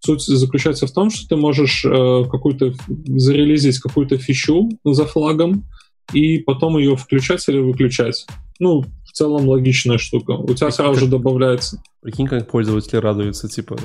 суть 0.00 0.22
заключается 0.22 0.88
в 0.88 0.92
том, 0.92 1.10
что 1.10 1.28
ты 1.28 1.36
можешь 1.36 1.84
э, 1.84 2.24
какую-то 2.28 2.74
зарелизить 3.06 3.78
какую-то 3.78 4.18
фичу 4.18 4.68
за 4.84 5.04
флагом 5.06 5.64
и 6.12 6.38
потом 6.38 6.78
ее 6.78 6.96
включать 6.96 7.48
или 7.48 7.58
выключать. 7.58 8.26
Ну, 8.58 8.84
целом 9.18 9.48
логичная 9.48 9.98
штука. 9.98 10.32
У 10.32 10.54
тебя 10.54 10.70
сразу 10.70 11.00
же 11.00 11.06
добавляется. 11.06 11.82
Прикинь, 12.00 12.26
как 12.26 12.50
пользователи 12.50 12.96
радуются, 12.96 13.48
типа, 13.48 13.76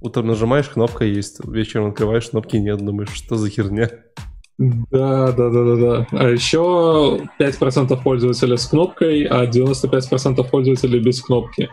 Утром 0.00 0.28
нажимаешь, 0.28 0.68
кнопка 0.68 1.04
есть, 1.04 1.44
вечером 1.44 1.90
открываешь, 1.90 2.28
кнопки 2.30 2.56
нет, 2.56 2.78
думаешь, 2.78 3.10
что 3.10 3.36
за 3.36 3.50
херня. 3.50 3.90
Да, 4.58 5.32
да, 5.32 5.50
да, 5.50 5.64
да, 5.64 5.76
да. 5.76 6.06
А 6.12 6.28
еще 6.28 7.20
5% 7.40 8.02
пользователей 8.02 8.58
с 8.58 8.66
кнопкой, 8.66 9.24
а 9.24 9.46
95% 9.46 10.48
пользователей 10.48 11.00
без 11.00 11.20
кнопки. 11.20 11.68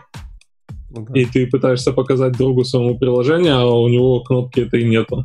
Ну 0.90 1.06
да. 1.08 1.20
И 1.20 1.24
ты 1.24 1.46
пытаешься 1.46 1.92
показать 1.92 2.36
другу 2.36 2.64
своему 2.64 2.98
приложение, 2.98 3.54
а 3.54 3.66
у 3.66 3.88
него 3.88 4.20
кнопки 4.20 4.60
этой 4.60 4.84
нету. 4.88 5.24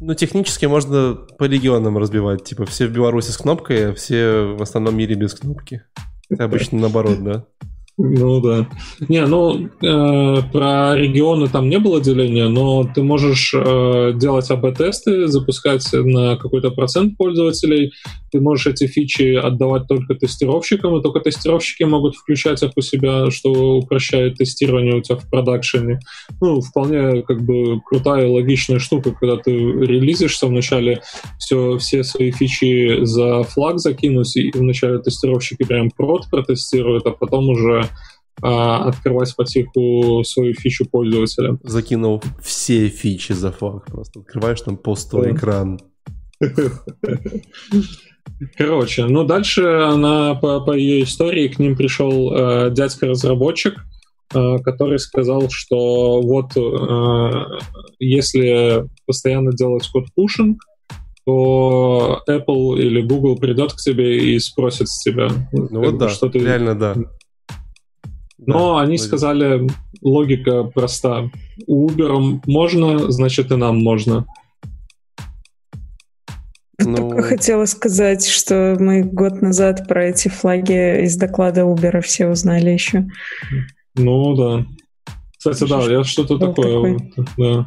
Ну, 0.00 0.14
технически 0.14 0.64
можно 0.64 1.14
по 1.38 1.44
регионам 1.44 1.98
разбивать. 1.98 2.44
Типа, 2.44 2.64
все 2.64 2.86
в 2.86 2.92
Беларуси 2.92 3.30
с 3.30 3.36
кнопкой, 3.36 3.90
а 3.90 3.94
все 3.94 4.54
в 4.58 4.62
остальном 4.62 4.96
мире 4.96 5.14
без 5.14 5.34
кнопки. 5.34 5.82
Это 6.30 6.44
обычно 6.44 6.78
наоборот, 6.78 7.22
да? 7.22 7.44
Ну 8.02 8.40
да. 8.40 8.66
Не, 9.08 9.26
ну 9.26 9.66
э, 9.66 10.42
про 10.52 10.96
регионы 10.96 11.48
там 11.48 11.68
не 11.68 11.78
было 11.78 12.00
деления, 12.00 12.48
но 12.48 12.84
ты 12.84 13.02
можешь 13.02 13.52
э, 13.54 14.12
делать 14.14 14.50
АБ-тесты, 14.50 15.28
запускать 15.28 15.86
на 15.92 16.36
какой-то 16.36 16.70
процент 16.70 17.18
пользователей. 17.18 17.92
Ты 18.30 18.40
можешь 18.40 18.66
эти 18.66 18.86
фичи 18.86 19.34
отдавать 19.34 19.86
только 19.88 20.14
тестировщикам, 20.14 20.96
и 20.96 21.02
только 21.02 21.20
тестировщики 21.20 21.82
могут 21.82 22.16
включать 22.16 22.62
их 22.62 22.70
у 22.76 22.80
себя, 22.80 23.30
что 23.30 23.50
упрощает 23.78 24.36
тестирование 24.36 24.96
у 24.96 25.02
тебя 25.02 25.16
в 25.16 25.28
продакшене. 25.28 26.00
Ну, 26.40 26.60
вполне 26.60 27.22
как 27.22 27.42
бы 27.42 27.80
крутая 27.80 28.28
логичная 28.28 28.78
штука, 28.78 29.12
когда 29.12 29.36
ты 29.36 29.52
релизишься 29.52 30.46
вначале 30.46 31.02
все, 31.38 31.78
все 31.78 32.04
свои 32.04 32.30
фичи 32.30 33.04
за 33.04 33.42
флаг 33.44 33.78
закинуть, 33.78 34.36
и 34.36 34.50
вначале 34.54 34.98
тестировщики 34.98 35.64
прям 35.64 35.90
прод 35.90 36.28
протестируют, 36.30 37.06
а 37.06 37.10
потом 37.10 37.48
уже 37.48 37.88
а, 38.42 38.88
открывать 38.88 39.34
потиху 39.36 40.22
свою 40.24 40.54
фичу 40.54 40.86
пользователя. 40.88 41.58
Закинул 41.62 42.22
все 42.42 42.88
фичи 42.88 43.32
за 43.32 43.52
флаг. 43.52 43.86
Просто 43.86 44.20
открываешь 44.20 44.60
там 44.62 44.76
пустой 44.76 45.32
да. 45.32 45.36
экран. 45.36 45.80
Короче, 48.56 49.04
ну 49.06 49.24
дальше 49.24 49.66
она 49.66 50.34
по, 50.34 50.60
по 50.60 50.72
ее 50.72 51.02
истории 51.04 51.48
к 51.48 51.58
ним 51.58 51.76
пришел 51.76 52.32
э, 52.32 52.70
дядька-разработчик, 52.70 53.74
э, 54.34 54.58
который 54.64 54.98
сказал, 54.98 55.48
что 55.50 56.22
вот 56.22 56.56
э, 56.56 57.58
если 57.98 58.86
постоянно 59.06 59.52
делать 59.52 59.86
код 59.88 60.06
пушинг, 60.14 60.62
то 61.26 62.22
Apple 62.28 62.78
или 62.78 63.02
Google 63.02 63.36
придет 63.36 63.74
к 63.74 63.76
тебе 63.76 64.34
и 64.34 64.38
спросит 64.38 64.88
с 64.88 65.02
тебя. 65.02 65.28
Ну 65.52 65.84
вот 65.84 65.98
да, 65.98 66.08
что 66.08 66.28
ты... 66.30 66.38
реально 66.38 66.74
да. 66.74 66.94
Но 68.38 68.76
да, 68.76 68.80
они 68.80 68.92
логика. 68.92 69.06
сказали, 69.06 69.68
логика 70.00 70.64
проста. 70.64 71.30
У 71.66 71.88
Uber 71.88 72.40
можно, 72.46 73.10
значит 73.12 73.50
и 73.52 73.56
нам 73.56 73.78
можно. 73.78 74.24
Ну... 76.84 76.96
Только 76.96 77.22
хотела 77.22 77.64
сказать, 77.64 78.26
что 78.26 78.76
мы 78.78 79.02
год 79.02 79.42
назад 79.42 79.86
про 79.88 80.06
эти 80.06 80.28
флаги 80.28 81.04
из 81.04 81.16
доклада 81.16 81.62
Uber 81.62 82.00
все 82.00 82.28
узнали 82.28 82.70
еще. 82.70 83.06
Ну 83.96 84.34
да. 84.34 84.66
Кстати, 85.38 85.68
да, 85.68 85.80
я 85.90 86.04
что-то 86.04 86.38
такое. 86.38 86.98
Такой. 86.98 87.26
Да. 87.36 87.66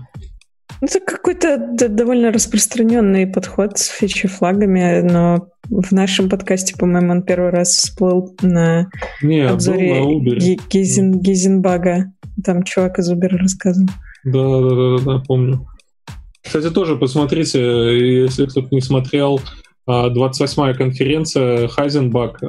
Ну, 0.82 0.88
это 0.88 1.00
какой-то 1.00 1.90
довольно 1.90 2.32
распространенный 2.32 3.26
подход 3.26 3.78
с 3.78 3.88
фичи-флагами, 3.88 5.02
но 5.02 5.48
в 5.70 5.92
нашем 5.94 6.30
подкасте, 6.30 6.76
по-моему, 6.78 7.12
он 7.12 7.24
первый 7.24 7.52
раз 7.52 7.70
всплыл 7.70 8.36
на 8.42 8.90
Не, 9.22 9.48
обзоре 9.48 10.04
на 10.04 10.56
Гизен, 10.70 11.20
Гизенбага. 11.20 12.12
Там 12.44 12.64
чувак 12.64 13.00
из 13.00 13.12
Uber 13.12 13.30
рассказывал. 13.30 13.90
Да, 14.26 14.62
да, 14.62 14.98
да, 14.98 15.04
да, 15.06 15.24
помню. 15.26 15.66
Кстати, 16.44 16.70
тоже 16.70 16.96
посмотрите, 16.96 17.60
если 18.24 18.46
кто-то 18.46 18.68
не 18.72 18.82
смотрел, 18.82 19.40
28-я 19.90 20.72
а, 20.72 20.74
конференция 20.74 21.68
Хайзенбак, 21.68 22.40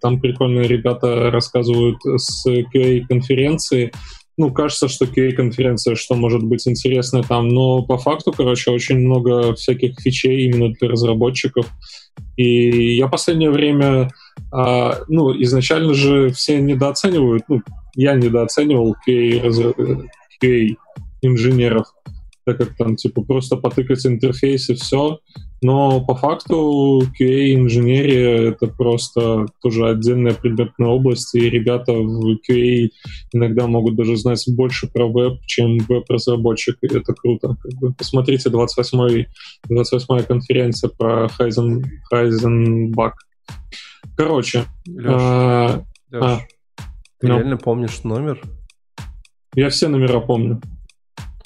там 0.00 0.20
прикольные 0.20 0.68
ребята 0.68 1.30
рассказывают 1.30 1.98
с 2.04 2.46
QA-конференции, 2.46 3.92
ну, 4.40 4.50
кажется, 4.50 4.88
что 4.88 5.04
QA-конференция, 5.04 5.96
что 5.96 6.14
может 6.14 6.42
быть 6.42 6.66
интересно 6.66 7.22
там, 7.22 7.48
но 7.48 7.82
по 7.82 7.98
факту, 7.98 8.32
короче, 8.32 8.70
очень 8.70 8.98
много 8.98 9.54
всяких 9.54 10.00
фичей 10.00 10.46
именно 10.46 10.72
для 10.72 10.88
разработчиков. 10.88 11.66
И 12.36 12.96
я 12.96 13.06
последнее 13.08 13.50
время, 13.50 14.10
а, 14.50 15.00
ну, 15.08 15.30
изначально 15.42 15.92
же 15.92 16.30
все 16.30 16.58
недооценивают, 16.58 17.44
ну, 17.48 17.60
я 17.94 18.14
недооценивал 18.14 18.96
QA, 19.06 20.06
QA 20.42 20.76
инженеров, 21.20 21.88
так 22.50 22.68
как 22.68 22.76
там, 22.76 22.96
типа, 22.96 23.22
просто 23.22 23.56
потыкать 23.56 24.04
интерфейс 24.06 24.68
и 24.70 24.74
все. 24.74 25.20
Но 25.62 26.04
по 26.04 26.14
факту 26.14 27.02
QA-инженерия— 27.20 28.48
это 28.50 28.66
просто 28.66 29.46
тоже 29.62 29.88
отдельная 29.88 30.34
предметная 30.34 30.88
область, 30.88 31.34
и 31.34 31.50
ребята 31.50 31.92
в 31.92 32.38
QA 32.48 32.88
иногда 33.32 33.66
могут 33.66 33.96
даже 33.96 34.16
знать 34.16 34.42
больше 34.48 34.88
про 34.88 35.06
веб, 35.06 35.40
чем 35.46 35.78
веб-разработчик, 35.78 36.78
и 36.82 36.86
это 36.86 37.12
круто. 37.12 37.56
Как 37.60 37.72
бы. 37.78 37.92
Посмотрите 37.92 38.48
28-я 38.48 39.26
28 39.68 40.24
конференция 40.24 40.90
про 40.90 41.28
Хайзен, 41.28 41.84
Хайзенбак. 42.10 43.14
Короче. 44.16 44.64
Леш, 44.86 45.06
а, 45.06 45.84
Леш, 46.10 46.22
а, 46.22 46.40
ты 47.20 47.28
ну, 47.28 47.36
реально 47.36 47.58
помнишь 47.58 48.02
номер? 48.02 48.40
Я 49.54 49.68
все 49.68 49.88
номера 49.88 50.20
помню. 50.20 50.60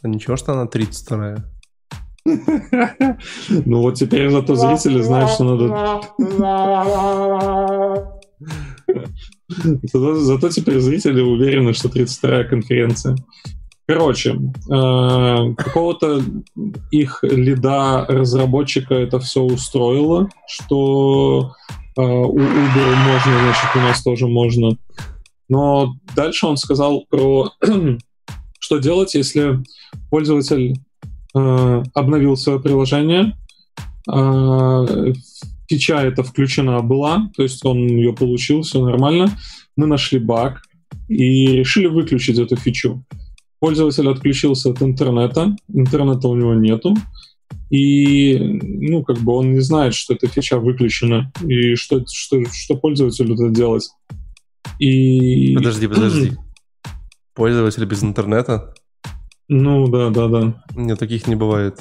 А 0.04 0.08
ничего, 0.08 0.36
что 0.36 0.52
она 0.52 0.66
32-я? 0.66 1.44
Ну 3.66 3.80
вот 3.80 3.94
теперь 3.94 4.30
зато 4.30 4.54
зрители 4.54 5.00
знают, 5.00 5.30
что 5.30 5.44
надо... 5.44 6.00
Зато, 9.92 10.14
зато 10.16 10.48
теперь 10.48 10.80
зрители 10.80 11.20
уверены, 11.20 11.74
что 11.74 11.88
32-я 11.88 12.44
конференция. 12.44 13.16
Короче, 13.86 14.32
э, 14.32 15.54
какого-то 15.56 16.22
их 16.90 17.22
лида 17.22 18.06
разработчика 18.08 18.94
это 18.94 19.20
все 19.20 19.42
устроило, 19.42 20.28
что 20.46 21.52
э, 21.96 22.00
у 22.02 22.38
Uber 22.38 22.94
можно, 22.96 23.38
значит, 23.40 23.76
у 23.76 23.78
нас 23.80 24.02
тоже 24.02 24.26
можно. 24.26 24.76
Но 25.48 25.94
дальше 26.16 26.46
он 26.46 26.56
сказал 26.56 27.04
про 27.08 27.52
что 28.64 28.78
делать, 28.78 29.14
если 29.14 29.62
пользователь 30.10 30.74
Э, 31.36 31.82
обновил 31.94 32.36
свое 32.36 32.60
приложение. 32.60 33.36
Э, 34.10 35.12
фича 35.68 36.00
эта 36.00 36.22
включена 36.22 36.80
была, 36.80 37.28
то 37.36 37.42
есть 37.42 37.64
он 37.64 37.78
ее 37.88 38.12
получил, 38.12 38.62
все 38.62 38.84
нормально. 38.84 39.36
Мы 39.76 39.86
нашли 39.88 40.20
баг 40.20 40.62
и 41.08 41.48
решили 41.48 41.86
выключить 41.86 42.38
эту 42.38 42.54
фичу. 42.54 43.04
Пользователь 43.58 44.08
отключился 44.08 44.70
от 44.70 44.82
интернета, 44.82 45.56
интернета 45.72 46.28
у 46.28 46.36
него 46.36 46.54
нету, 46.54 46.94
и, 47.70 48.38
ну, 48.38 49.02
как 49.02 49.18
бы 49.18 49.32
он 49.32 49.54
не 49.54 49.60
знает, 49.60 49.94
что 49.94 50.14
эта 50.14 50.28
фича 50.28 50.58
выключена, 50.58 51.32
и 51.48 51.74
что, 51.74 52.04
что, 52.06 52.44
что 52.52 52.76
пользователю 52.76 53.34
это 53.34 53.48
делать. 53.48 53.88
И... 54.78 55.54
Подожди, 55.56 55.88
подожди. 55.88 56.32
Пользователь 57.34 57.84
без 57.86 58.04
интернета? 58.04 58.74
Ну, 59.48 59.88
да, 59.88 60.10
да, 60.10 60.28
да. 60.28 60.54
Нет, 60.74 60.98
таких 60.98 61.26
не 61.26 61.36
бывает. 61.36 61.78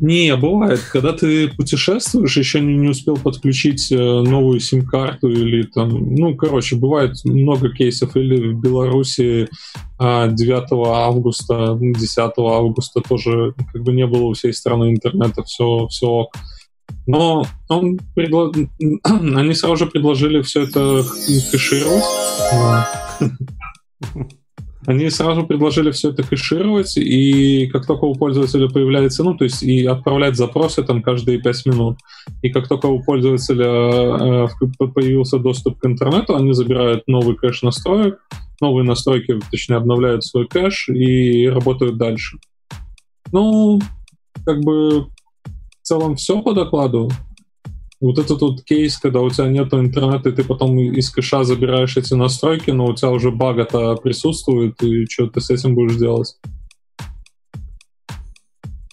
Не, 0.00 0.36
бывает. 0.36 0.80
Когда 0.92 1.12
ты 1.12 1.48
путешествуешь, 1.48 2.36
еще 2.36 2.60
не, 2.60 2.76
не 2.76 2.88
успел 2.88 3.16
подключить 3.16 3.90
э, 3.90 3.96
новую 3.96 4.60
сим-карту 4.60 5.28
или 5.28 5.62
там... 5.62 6.14
Ну, 6.14 6.36
короче, 6.36 6.76
бывает 6.76 7.16
много 7.24 7.70
кейсов. 7.70 8.14
Или 8.16 8.52
в 8.52 8.60
Беларуси 8.60 9.48
9 9.98 10.48
а, 10.48 11.06
августа, 11.06 11.78
10 11.80 12.18
августа 12.36 13.00
тоже 13.00 13.54
как 13.72 13.82
бы 13.82 13.92
не 13.92 14.06
было 14.06 14.24
у 14.24 14.34
всей 14.34 14.52
страны 14.52 14.90
интернета, 14.90 15.42
все, 15.44 15.86
все 15.88 16.06
ок. 16.06 16.34
Но 17.06 17.46
он 17.68 17.98
предло... 18.14 18.52
они 19.04 19.54
сразу 19.54 19.76
же 19.76 19.86
предложили 19.86 20.42
все 20.42 20.64
это 20.64 21.04
кэшировать. 21.50 22.04
Они 24.86 25.10
сразу 25.10 25.44
предложили 25.44 25.90
все 25.90 26.10
это 26.10 26.22
кэшировать, 26.22 26.96
и 26.96 27.66
как 27.66 27.86
только 27.86 28.04
у 28.04 28.14
пользователя 28.14 28.68
появляется, 28.68 29.24
ну, 29.24 29.36
то 29.36 29.42
есть 29.44 29.62
и 29.64 29.84
отправлять 29.84 30.36
запросы 30.36 30.84
там 30.84 31.02
каждые 31.02 31.40
5 31.40 31.66
минут. 31.66 31.98
И 32.42 32.50
как 32.50 32.68
только 32.68 32.86
у 32.86 33.02
пользователя 33.02 34.46
э, 34.46 34.86
появился 34.94 35.38
доступ 35.38 35.80
к 35.80 35.86
интернету, 35.86 36.36
они 36.36 36.52
забирают 36.52 37.02
новый 37.08 37.34
кэш 37.34 37.62
настроек, 37.62 38.20
новые 38.60 38.86
настройки, 38.86 39.40
точнее, 39.50 39.76
обновляют 39.76 40.24
свой 40.24 40.46
кэш 40.46 40.88
и 40.88 41.48
работают 41.48 41.98
дальше. 41.98 42.38
Ну, 43.32 43.80
как 44.44 44.60
бы 44.60 45.00
в 45.00 45.08
целом 45.82 46.14
все 46.14 46.40
по 46.42 46.52
докладу. 46.52 47.10
Вот 48.00 48.18
этот 48.18 48.40
вот 48.42 48.62
кейс, 48.62 48.98
когда 48.98 49.20
у 49.20 49.30
тебя 49.30 49.48
нет 49.48 49.72
интернета, 49.72 50.28
и 50.28 50.32
ты 50.32 50.44
потом 50.44 50.78
из 50.78 51.10
кэша 51.10 51.44
забираешь 51.44 51.96
эти 51.96 52.12
настройки, 52.12 52.70
но 52.70 52.86
у 52.86 52.94
тебя 52.94 53.10
уже 53.10 53.30
бага-то 53.30 53.96
присутствует, 53.96 54.82
и 54.82 55.06
что 55.06 55.28
ты 55.28 55.40
с 55.40 55.48
этим 55.48 55.74
будешь 55.74 55.96
делать? 55.96 56.36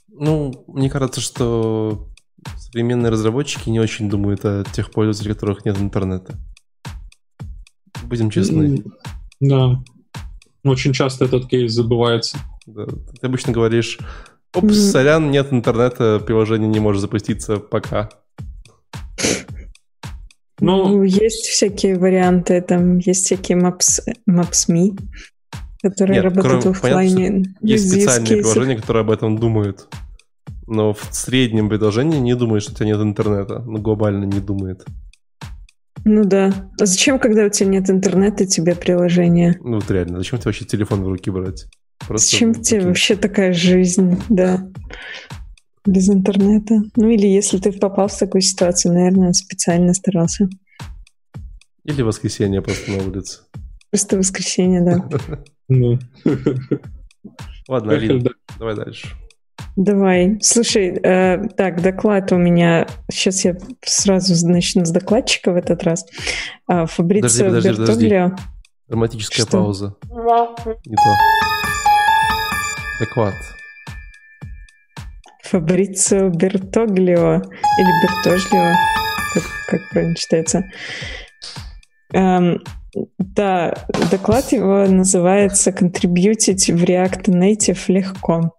Ну, 0.10 0.64
мне 0.68 0.90
кажется, 0.90 1.20
что 1.20 2.08
современные 2.56 3.12
разработчики 3.12 3.70
не 3.70 3.80
очень 3.80 4.10
думают 4.10 4.46
о 4.46 4.64
тех 4.64 4.92
пользователях, 4.92 5.36
у 5.36 5.40
которых 5.40 5.66
нет 5.66 5.78
интернета. 5.82 6.36
Будем 8.06 8.30
честны. 8.30 8.84
Да. 9.42 9.84
Очень 10.64 10.94
часто 10.94 11.26
этот 11.26 11.48
кейс 11.48 11.74
забывается. 11.74 12.38
Да. 12.66 12.86
Ты 12.86 13.28
обычно 13.28 13.52
говоришь, 13.52 14.00
опс, 14.54 14.78
сорян, 14.78 15.30
нет 15.30 15.52
интернета, 15.52 16.22
приложение 16.26 16.70
не 16.70 16.80
может 16.80 17.02
запуститься 17.02 17.58
пока. 17.58 18.10
Ну, 20.60 20.88
ну, 20.88 21.04
есть 21.04 21.46
всякие 21.46 21.98
варианты, 21.98 22.62
там 22.62 22.98
есть 23.00 23.26
всякие 23.26 23.58
Maps, 23.58 24.00
Maps.me, 24.30 24.98
которые 25.82 26.16
Нет, 26.16 26.24
работают 26.24 26.62
кроме, 26.62 26.76
в 26.76 26.78
офлайне. 26.78 27.28
Понятно, 27.28 27.54
есть 27.62 27.90
специальные 27.90 28.38
приложения, 28.38 28.78
которые 28.78 29.02
об 29.02 29.12
этом 29.12 29.38
думают. 29.38 29.88
Но 30.66 30.94
в 30.94 31.10
среднем 31.12 31.68
приложении 31.68 32.20
не 32.20 32.36
думает, 32.36 32.64
что 32.64 32.72
у 32.72 32.76
тебя 32.76 32.86
нет 32.88 33.02
интернета. 33.02 33.60
Ну, 33.60 33.80
глобально 33.80 34.24
не 34.24 34.40
думает. 34.40 34.86
Ну 36.06 36.24
да. 36.24 36.54
А 36.80 36.86
зачем, 36.86 37.20
когда 37.20 37.46
у 37.46 37.50
тебя 37.50 37.70
нет 37.70 37.90
интернета, 37.90 38.46
тебе 38.46 38.76
приложение? 38.76 39.58
Ну 39.62 39.76
вот 39.76 39.90
реально, 39.92 40.18
зачем 40.18 40.40
тебе 40.40 40.50
вообще 40.50 40.66
телефон 40.66 41.04
в 41.04 41.08
руки 41.08 41.30
брать? 41.30 41.68
Просто 42.08 42.32
зачем 42.32 42.54
тебе 42.54 42.82
вообще 42.82 43.16
такая 43.16 43.54
жизнь, 43.54 44.22
да? 44.30 44.68
Без 45.86 46.10
интернета. 46.10 46.82
Ну 46.96 47.10
или 47.10 47.28
если 47.28 47.58
ты 47.58 47.72
попал 47.72 48.08
в 48.08 48.18
такую 48.18 48.42
ситуацию, 48.42 48.94
наверное, 48.94 49.34
специально 49.34 49.94
старался. 49.94 50.48
Или 51.84 52.02
воскресенье 52.02 52.62
просто 52.62 52.92
на 52.92 53.04
улице. 53.04 53.42
Просто 53.90 54.18
воскресенье, 54.18 54.82
да. 54.82 55.10
Ну. 55.70 55.98
Ладно, 57.70 57.94
Алина, 57.94 58.30
давай 58.60 58.76
дальше. 58.76 59.08
Давай. 59.76 60.38
Слушай, 60.42 61.00
э, 61.02 61.48
так, 61.56 61.82
доклад 61.82 62.32
у 62.32 62.38
меня... 62.38 62.86
Сейчас 63.10 63.44
я 63.46 63.58
сразу 63.82 64.48
начну 64.48 64.86
с 64.86 64.92
докладчика 64.92 65.52
в 65.52 65.56
этот 65.56 65.84
раз. 65.84 66.06
А, 66.68 66.86
Фабрицио 66.86 67.46
подожди, 67.46 67.70
подожди, 67.70 67.82
Бертоглио. 67.82 68.30
Подожди. 68.30 68.44
Драматическая 68.88 69.46
Что? 69.46 69.58
пауза. 69.58 69.96
Не 70.86 70.96
то. 70.96 71.16
Доклад. 73.00 73.34
Фабрицио 75.54 76.30
Бертоглио 76.30 77.36
или 77.36 77.92
Бертоглио, 78.02 78.74
как, 79.36 79.44
как 79.68 79.90
правильно 79.92 80.16
читается. 80.16 80.64
Эм, 82.12 82.64
да, 83.20 83.76
доклад 84.10 84.52
его 84.52 84.88
называется 84.88 85.70
«Contributed 85.70 86.74
в 86.74 86.84
React 86.84 87.26
Native 87.28 87.80
легко». 87.88 88.56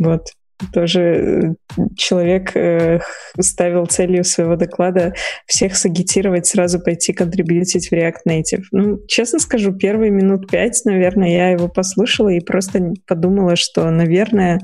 Вот. 0.00 0.26
Тоже 0.72 1.00
э, 1.00 1.84
человек 1.96 2.56
э, 2.56 2.98
ставил 3.38 3.86
целью 3.86 4.24
своего 4.24 4.56
доклада 4.56 5.14
всех 5.46 5.76
сагитировать, 5.76 6.46
сразу 6.46 6.80
пойти 6.80 7.12
контрибьютить 7.12 7.88
в 7.88 7.92
React 7.92 8.26
Native. 8.28 8.64
Ну, 8.72 8.98
честно 9.06 9.38
скажу, 9.38 9.72
первые 9.72 10.10
минут 10.10 10.50
пять, 10.50 10.80
наверное, 10.84 11.30
я 11.30 11.50
его 11.50 11.68
послушала 11.68 12.30
и 12.30 12.40
просто 12.40 12.92
подумала, 13.06 13.54
что, 13.54 13.88
наверное, 13.90 14.58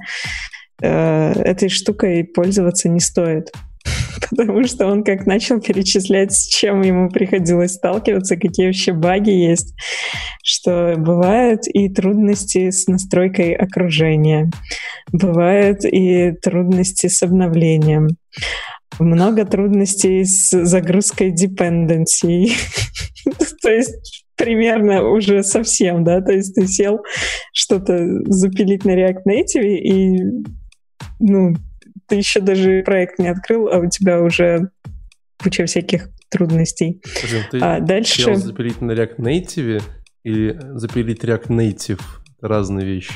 этой 0.81 1.69
штукой 1.69 2.25
пользоваться 2.25 2.89
не 2.89 3.01
стоит. 3.01 3.53
Потому 4.31 4.65
что 4.65 4.87
он 4.87 5.05
как 5.05 5.27
начал 5.27 5.61
перечислять, 5.61 6.33
с 6.33 6.47
чем 6.47 6.83
ему 6.83 7.11
приходилось 7.11 7.75
сталкиваться, 7.75 8.37
какие 8.37 8.67
вообще 8.67 8.93
баги 8.93 9.31
есть, 9.31 9.75
что 10.43 10.95
бывают 10.97 11.63
и 11.67 11.89
трудности 11.89 12.71
с 12.71 12.87
настройкой 12.87 13.53
окружения, 13.55 14.51
бывают 15.13 15.85
и 15.85 16.33
трудности 16.43 17.09
с 17.09 17.23
обновлением, 17.23 18.09
много 18.99 19.45
трудностей 19.45 20.25
с 20.25 20.51
загрузкой 20.65 21.33
dependency. 21.33 22.53
То 23.63 23.71
есть 23.71 24.25
примерно 24.37 25.09
уже 25.09 25.43
совсем, 25.43 26.05
да, 26.05 26.21
то 26.21 26.33
есть 26.33 26.55
ты 26.55 26.67
сел 26.67 26.99
что-то 27.53 28.05
запилить 28.27 28.85
на 28.85 28.91
React 28.91 29.23
Native 29.27 29.77
и 29.77 30.21
ну, 31.25 31.55
ты 32.07 32.17
еще 32.17 32.41
даже 32.41 32.83
проект 32.85 33.19
не 33.19 33.29
открыл, 33.29 33.69
а 33.69 33.79
у 33.79 33.89
тебя 33.89 34.21
уже 34.21 34.71
куча 35.43 35.65
всяких 35.67 36.11
трудностей. 36.29 37.01
Скажи, 37.05 37.47
ты 37.51 37.59
а 37.61 37.81
дальше... 37.81 38.23
хотел 38.23 38.37
запилить 38.37 38.81
на 38.81 38.93
React 38.93 39.17
Native 39.19 39.83
или 40.23 40.59
запилить 40.75 41.25
React 41.25 41.49
Native? 41.49 42.01
Разные 42.41 42.87
вещи. 42.87 43.15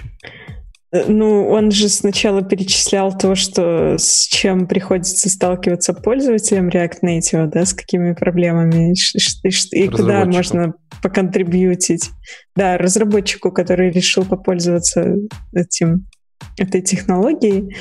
Э, 0.91 1.05
ну, 1.07 1.49
он 1.49 1.71
же 1.71 1.89
сначала 1.89 2.43
перечислял 2.43 3.17
то, 3.17 3.35
что 3.35 3.97
с 3.99 4.27
чем 4.27 4.67
приходится 4.67 5.29
сталкиваться 5.29 5.93
пользователям 5.93 6.69
React 6.69 7.01
Native, 7.03 7.47
да, 7.49 7.67
с 7.67 7.75
какими 7.75 8.15
проблемами, 8.15 8.95
и, 8.95 9.83
и 9.83 9.89
куда 9.89 10.25
можно 10.25 10.75
поконтрибьютить. 11.03 12.11
Да, 12.57 12.79
разработчику, 12.79 13.53
который 13.53 13.91
решил 13.91 14.25
попользоваться 14.25 15.15
этим 15.53 16.07
этой 16.56 16.82
технологией. 16.82 17.77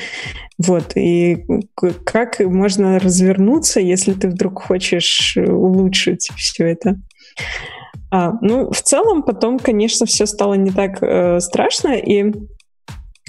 Вот, 0.58 0.96
и 0.96 1.46
как 2.06 2.40
можно 2.40 3.00
развернуться, 3.00 3.80
если 3.80 4.14
ты 4.14 4.30
вдруг 4.30 4.64
хочешь 4.64 5.38
улучшить 5.38 6.30
все 6.36 6.66
это. 6.72 7.00
А, 8.10 8.34
ну, 8.42 8.72
в 8.72 8.82
целом, 8.82 9.24
потом, 9.24 9.60
конечно, 9.60 10.06
все 10.06 10.26
стало 10.26 10.54
не 10.54 10.72
так 10.72 11.02
э, 11.02 11.40
страшно, 11.42 11.90
и 11.90 12.34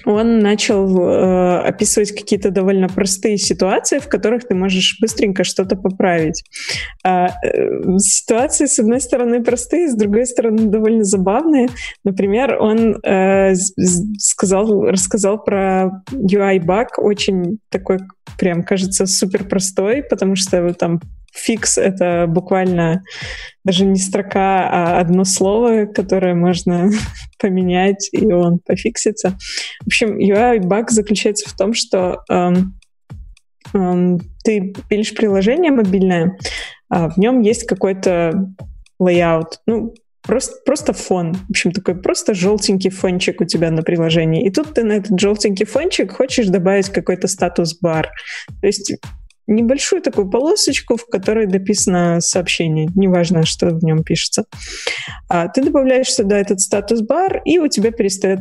он 0.09 0.39
начал 0.39 0.99
э, 0.99 1.59
описывать 1.59 2.13
какие-то 2.13 2.51
довольно 2.51 2.89
простые 2.89 3.37
ситуации, 3.37 3.99
в 3.99 4.09
которых 4.09 4.49
ты 4.49 4.55
можешь 4.55 4.97
быстренько 5.01 5.45
что-то 5.45 5.77
поправить. 5.77 6.43
А, 7.05 7.29
э, 7.45 7.99
ситуации, 7.99 8.67
с 8.67 8.79
одной 8.79 9.01
стороны, 9.01 9.45
простые, 9.45 9.89
с 9.89 9.95
другой 9.95 10.27
стороны, 10.27 10.67
довольно 10.67 11.05
забавные. 11.05 11.69
Например, 12.05 12.57
он 12.59 12.97
э, 13.05 13.55
сказал, 14.19 14.85
рассказал 14.87 15.45
про 15.45 16.03
UI-баг, 16.13 16.99
очень 16.99 17.59
такой, 17.69 17.99
прям, 18.39 18.63
кажется, 18.63 19.05
супер 19.05 19.45
простой, 19.45 20.03
потому 20.03 20.37
что 20.37 20.73
там 20.73 21.01
фикс— 21.33 21.79
это 21.79 22.27
буквально 22.29 23.03
даже 23.65 23.85
не 23.85 23.99
строка, 23.99 24.69
а 24.69 25.01
одно 25.01 25.25
слово, 25.25 25.87
которое 25.87 26.35
можно 26.35 26.91
поменять, 27.39 28.09
и 28.13 28.25
он 28.33 28.59
пофиксится. 28.59 29.37
В 29.83 29.87
общем, 29.87 30.19
UI-баг 30.19 30.91
заключается 30.91 31.49
в 31.49 31.57
том, 31.57 31.75
что 31.75 32.23
эм, 32.29 32.79
эм, 33.75 34.21
ты 34.45 34.75
пилишь 34.89 35.15
приложение 35.15 35.73
мобильное, 35.73 36.37
а 36.89 37.11
в 37.11 37.19
нем 37.19 37.41
есть 37.43 37.67
какой-то 37.67 38.55
layout, 39.01 39.59
ну, 39.67 39.95
просто, 40.23 40.57
просто 40.65 40.93
фон. 40.93 41.35
В 41.35 41.51
общем, 41.51 41.73
такой 41.73 42.01
просто 42.01 42.35
желтенький 42.35 42.91
фончик 42.91 43.41
у 43.41 43.45
тебя 43.45 43.71
на 43.71 43.83
приложении. 43.83 44.47
И 44.47 44.51
тут 44.51 44.75
ты 44.75 44.85
на 44.85 44.93
этот 44.93 45.19
желтенький 45.19 45.67
фончик 45.67 46.13
хочешь 46.13 46.47
добавить 46.49 46.91
какой-то 46.91 47.29
статус-бар. 47.29 48.11
То 48.61 48.67
есть 48.67 48.93
небольшую 49.49 50.03
такую 50.03 50.31
полосочку, 50.31 50.97
в 50.97 51.07
которой 51.07 51.47
дописано 51.47 52.21
сообщение, 52.21 52.89
неважно, 52.95 53.45
что 53.45 53.71
в 53.71 53.83
нем 53.83 54.05
пишется. 54.05 54.45
А 55.29 55.49
ты 55.49 55.65
добавляешь 55.65 56.13
сюда 56.13 56.39
этот 56.39 56.61
статус-бар, 56.61 57.43
и 57.45 57.59
у 57.59 57.69
тебя 57.69 57.91
перестает 57.91 58.41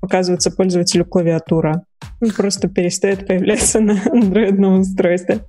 показываться 0.00 0.50
пользователю 0.50 1.04
клавиатура. 1.04 1.82
Он 2.20 2.30
просто 2.30 2.68
перестает 2.68 3.26
появляться 3.26 3.80
на 3.80 4.00
андроидном 4.06 4.80
устройстве. 4.80 5.40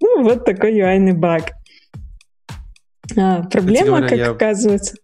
Ну, 0.00 0.24
вот 0.24 0.44
такой 0.44 0.78
UI-ный 0.78 1.12
баг. 1.12 1.52
А, 3.16 3.44
проблема, 3.44 3.98
говоря, 3.98 4.08
как 4.08 4.18
я... 4.18 4.30
оказывается... 4.30 4.96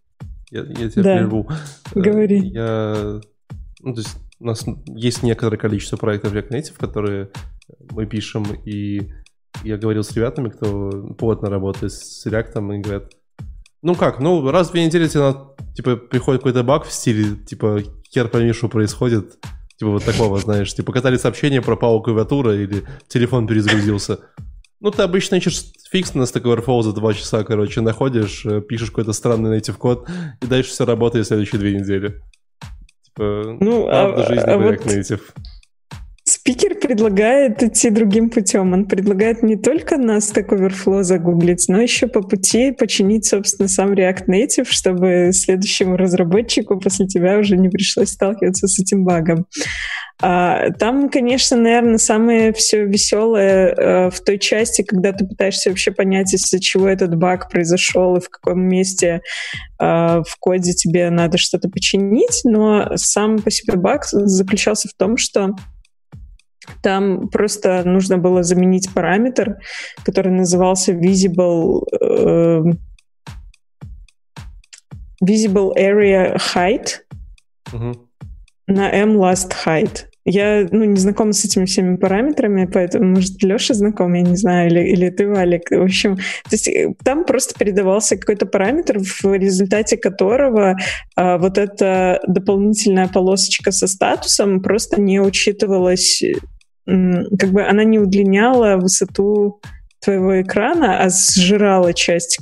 Я, 0.51 0.61
я 0.61 0.89
тебя 0.89 1.03
да. 1.03 1.17
прерву. 1.17 1.49
Говори. 1.95 2.39
Я... 2.49 3.21
Ну, 3.79 3.93
то 3.93 4.01
есть 4.01 4.17
у 4.39 4.45
нас 4.45 4.65
есть 4.87 5.23
некоторое 5.23 5.57
количество 5.57 5.97
проектов 5.97 6.33
React 6.33 6.49
Native, 6.49 6.77
которые 6.77 7.29
мы 7.91 8.05
пишем, 8.05 8.45
и 8.65 9.09
я 9.63 9.77
говорил 9.77 10.03
с 10.03 10.11
ребятами, 10.11 10.49
кто 10.49 11.15
плотно 11.17 11.49
работает 11.49 11.93
с 11.93 12.25
React, 12.25 12.75
и 12.75 12.81
говорят, 12.81 13.11
Ну 13.81 13.95
как, 13.95 14.19
ну 14.19 14.49
раз 14.49 14.69
в 14.69 14.71
две 14.71 14.85
недели 14.85 15.07
тебе 15.07 15.23
на, 15.23 15.47
типа 15.75 15.95
приходит 15.95 16.41
какой-то 16.41 16.63
баг 16.63 16.85
в 16.85 16.91
стиле, 16.91 17.35
типа 17.35 17.81
хер 18.13 18.27
пойми, 18.27 18.53
что 18.53 18.69
происходит, 18.69 19.37
типа 19.77 19.91
вот 19.91 20.03
такого, 20.03 20.37
знаешь, 20.39 20.73
типа 20.73 20.91
катали 20.91 21.17
сообщение, 21.17 21.61
пропала 21.61 22.01
клавиатура 22.01 22.55
или 22.55 22.83
телефон 23.07 23.47
перезагрузился. 23.47 24.19
Ну, 24.83 24.91
ты 24.91 25.01
обычно 25.01 25.35
ищешь 25.35 25.63
фикс 25.89 26.13
на 26.13 26.23
Stack 26.23 26.43
Overflow 26.43 26.81
за 26.81 26.91
два 26.91 27.13
часа, 27.13 27.45
короче, 27.45 27.79
находишь, 27.79 28.45
э, 28.45 28.59
пишешь 28.59 28.89
какой-то 28.89 29.13
странный 29.13 29.57
native 29.57 29.77
код, 29.77 30.09
и 30.41 30.45
дальше 30.45 30.71
все 30.71 30.85
работает 30.85 31.25
следующие 31.25 31.57
две 31.57 31.79
недели. 31.79 32.21
Типа, 33.05 33.57
ну, 33.61 33.85
правда 33.85 34.25
а, 34.25 34.27
жизни 34.27 34.49
а, 34.49 34.57
React 34.57 34.83
вот... 34.83 34.93
Native. 34.93 35.21
Спикер 36.45 36.75
предлагает 36.75 37.63
идти 37.63 37.89
другим 37.89 38.29
путем. 38.29 38.73
Он 38.73 38.85
предлагает 38.85 39.43
не 39.43 39.55
только 39.55 39.97
на 39.97 40.17
Stack 40.17 40.49
Overflow 40.49 41.03
загуглить, 41.03 41.69
но 41.69 41.81
еще 41.81 42.07
по 42.07 42.21
пути 42.21 42.73
починить, 42.73 43.25
собственно, 43.25 43.69
сам 43.69 43.93
React 43.93 44.25
Native, 44.27 44.65
чтобы 44.65 45.29
следующему 45.31 45.95
разработчику 45.95 46.77
после 46.81 47.07
тебя 47.07 47.37
уже 47.37 47.55
не 47.55 47.69
пришлось 47.69 48.09
сталкиваться 48.09 48.67
с 48.67 48.77
этим 48.77 49.05
багом. 49.05 49.45
А, 50.21 50.69
там, 50.71 51.07
конечно, 51.07 51.55
наверное, 51.55 51.97
самое 51.97 52.51
все 52.51 52.83
веселое 52.87 53.69
э, 53.69 54.09
в 54.09 54.19
той 54.19 54.37
части, 54.37 54.81
когда 54.81 55.13
ты 55.13 55.25
пытаешься 55.25 55.69
вообще 55.69 55.91
понять, 55.91 56.33
из-за 56.33 56.59
чего 56.59 56.89
этот 56.89 57.15
баг 57.15 57.49
произошел 57.49 58.17
и 58.17 58.19
в 58.19 58.29
каком 58.29 58.59
месте 58.67 59.21
э, 59.79 59.85
в 59.85 60.35
коде 60.41 60.73
тебе 60.73 61.09
надо 61.09 61.37
что-то 61.37 61.69
починить. 61.69 62.41
Но 62.43 62.97
сам 62.97 63.41
по 63.41 63.49
себе 63.49 63.77
баг 63.77 64.03
заключался 64.05 64.89
в 64.89 64.93
том, 64.93 65.15
что 65.15 65.55
там 66.81 67.29
просто 67.29 67.83
нужно 67.83 68.17
было 68.17 68.43
заменить 68.43 68.93
параметр, 68.93 69.57
который 70.03 70.31
назывался 70.31 70.93
visible, 70.93 71.83
э, 72.01 72.63
visible 75.23 75.71
area 75.77 76.37
height 76.37 76.99
uh-huh. 77.71 77.97
на 78.67 78.89
m 78.91 79.17
last 79.17 79.53
height. 79.65 80.05
Я 80.25 80.65
ну, 80.71 80.85
не 80.85 80.95
знакома 80.95 81.33
с 81.33 81.43
этими 81.43 81.65
всеми 81.65 81.97
параметрами, 81.97 82.65
поэтому, 82.65 83.15
может, 83.15 83.43
Леша 83.43 83.73
знаком, 83.73 84.13
я 84.13 84.21
не 84.21 84.37
знаю, 84.37 84.69
или, 84.69 84.79
или 84.79 85.09
ты, 85.09 85.27
Валик. 85.27 85.69
В 85.69 85.81
общем, 85.81 86.15
то 86.15 86.51
есть 86.51 86.69
э, 86.69 86.93
там 87.03 87.25
просто 87.25 87.59
передавался 87.59 88.15
какой-то 88.15 88.45
параметр, 88.45 88.99
в 88.99 89.25
результате 89.33 89.97
которого 89.97 90.77
а, 91.17 91.37
вот 91.37 91.57
эта 91.57 92.21
дополнительная 92.25 93.09
полосочка 93.09 93.73
со 93.73 93.85
статусом 93.85 94.61
просто 94.61 95.01
не 95.01 95.19
учитывалась 95.19 96.23
как 96.85 97.51
бы 97.51 97.65
она 97.65 97.83
не 97.83 97.99
удлиняла 97.99 98.77
высоту 98.77 99.61
твоего 100.03 100.41
экрана, 100.41 100.99
а 100.99 101.09
сжирала 101.09 101.93
часть 101.93 102.39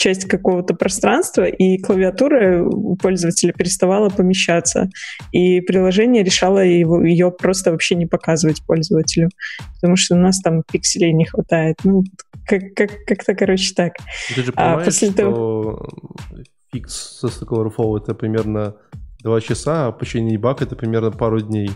часть 0.00 0.24
какого-то 0.24 0.74
пространства, 0.74 1.44
и 1.44 1.76
клавиатура 1.76 2.64
у 2.64 2.96
пользователя 2.96 3.52
переставала 3.52 4.08
помещаться. 4.08 4.88
И 5.30 5.60
приложение 5.60 6.24
решало 6.24 6.64
его, 6.64 7.04
ее 7.04 7.30
просто 7.30 7.70
вообще 7.70 7.96
не 7.96 8.06
показывать 8.06 8.64
пользователю, 8.64 9.28
потому 9.74 9.96
что 9.96 10.14
у 10.14 10.18
нас 10.18 10.40
там 10.40 10.62
пикселей 10.62 11.12
не 11.12 11.26
хватает. 11.26 11.76
Ну, 11.84 12.02
как, 12.46 12.62
как, 12.74 12.90
как-то, 13.06 13.34
короче, 13.34 13.74
так. 13.74 13.92
Ты 14.34 14.42
же 14.42 14.52
понимаешь, 14.52 14.80
а 14.80 14.84
после 14.84 15.08
что 15.08 15.16
того... 15.16 15.88
фикс 16.72 17.18
со 17.20 17.26
Stack 17.26 17.48
Overflow 17.48 17.98
это 17.98 18.14
примерно 18.14 18.76
2 19.22 19.40
часа, 19.42 19.88
а 19.88 19.92
починить 19.92 20.40
баг 20.40 20.62
это 20.62 20.76
примерно 20.76 21.10
пару 21.10 21.42
дней. 21.42 21.70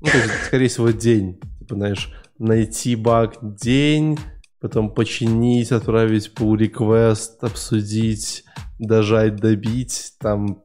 Ну, 0.00 0.08
то 0.10 0.18
есть, 0.18 0.44
скорее 0.46 0.68
всего, 0.68 0.90
день. 0.90 1.40
Типа, 1.58 1.74
знаешь, 1.74 2.12
найти 2.38 2.96
баг 2.96 3.38
день, 3.42 4.18
потом 4.60 4.92
починить, 4.92 5.72
отправить 5.72 6.32
pull 6.34 6.56
request, 6.56 7.38
обсудить, 7.42 8.44
дожать, 8.78 9.36
добить, 9.36 10.14
там... 10.18 10.62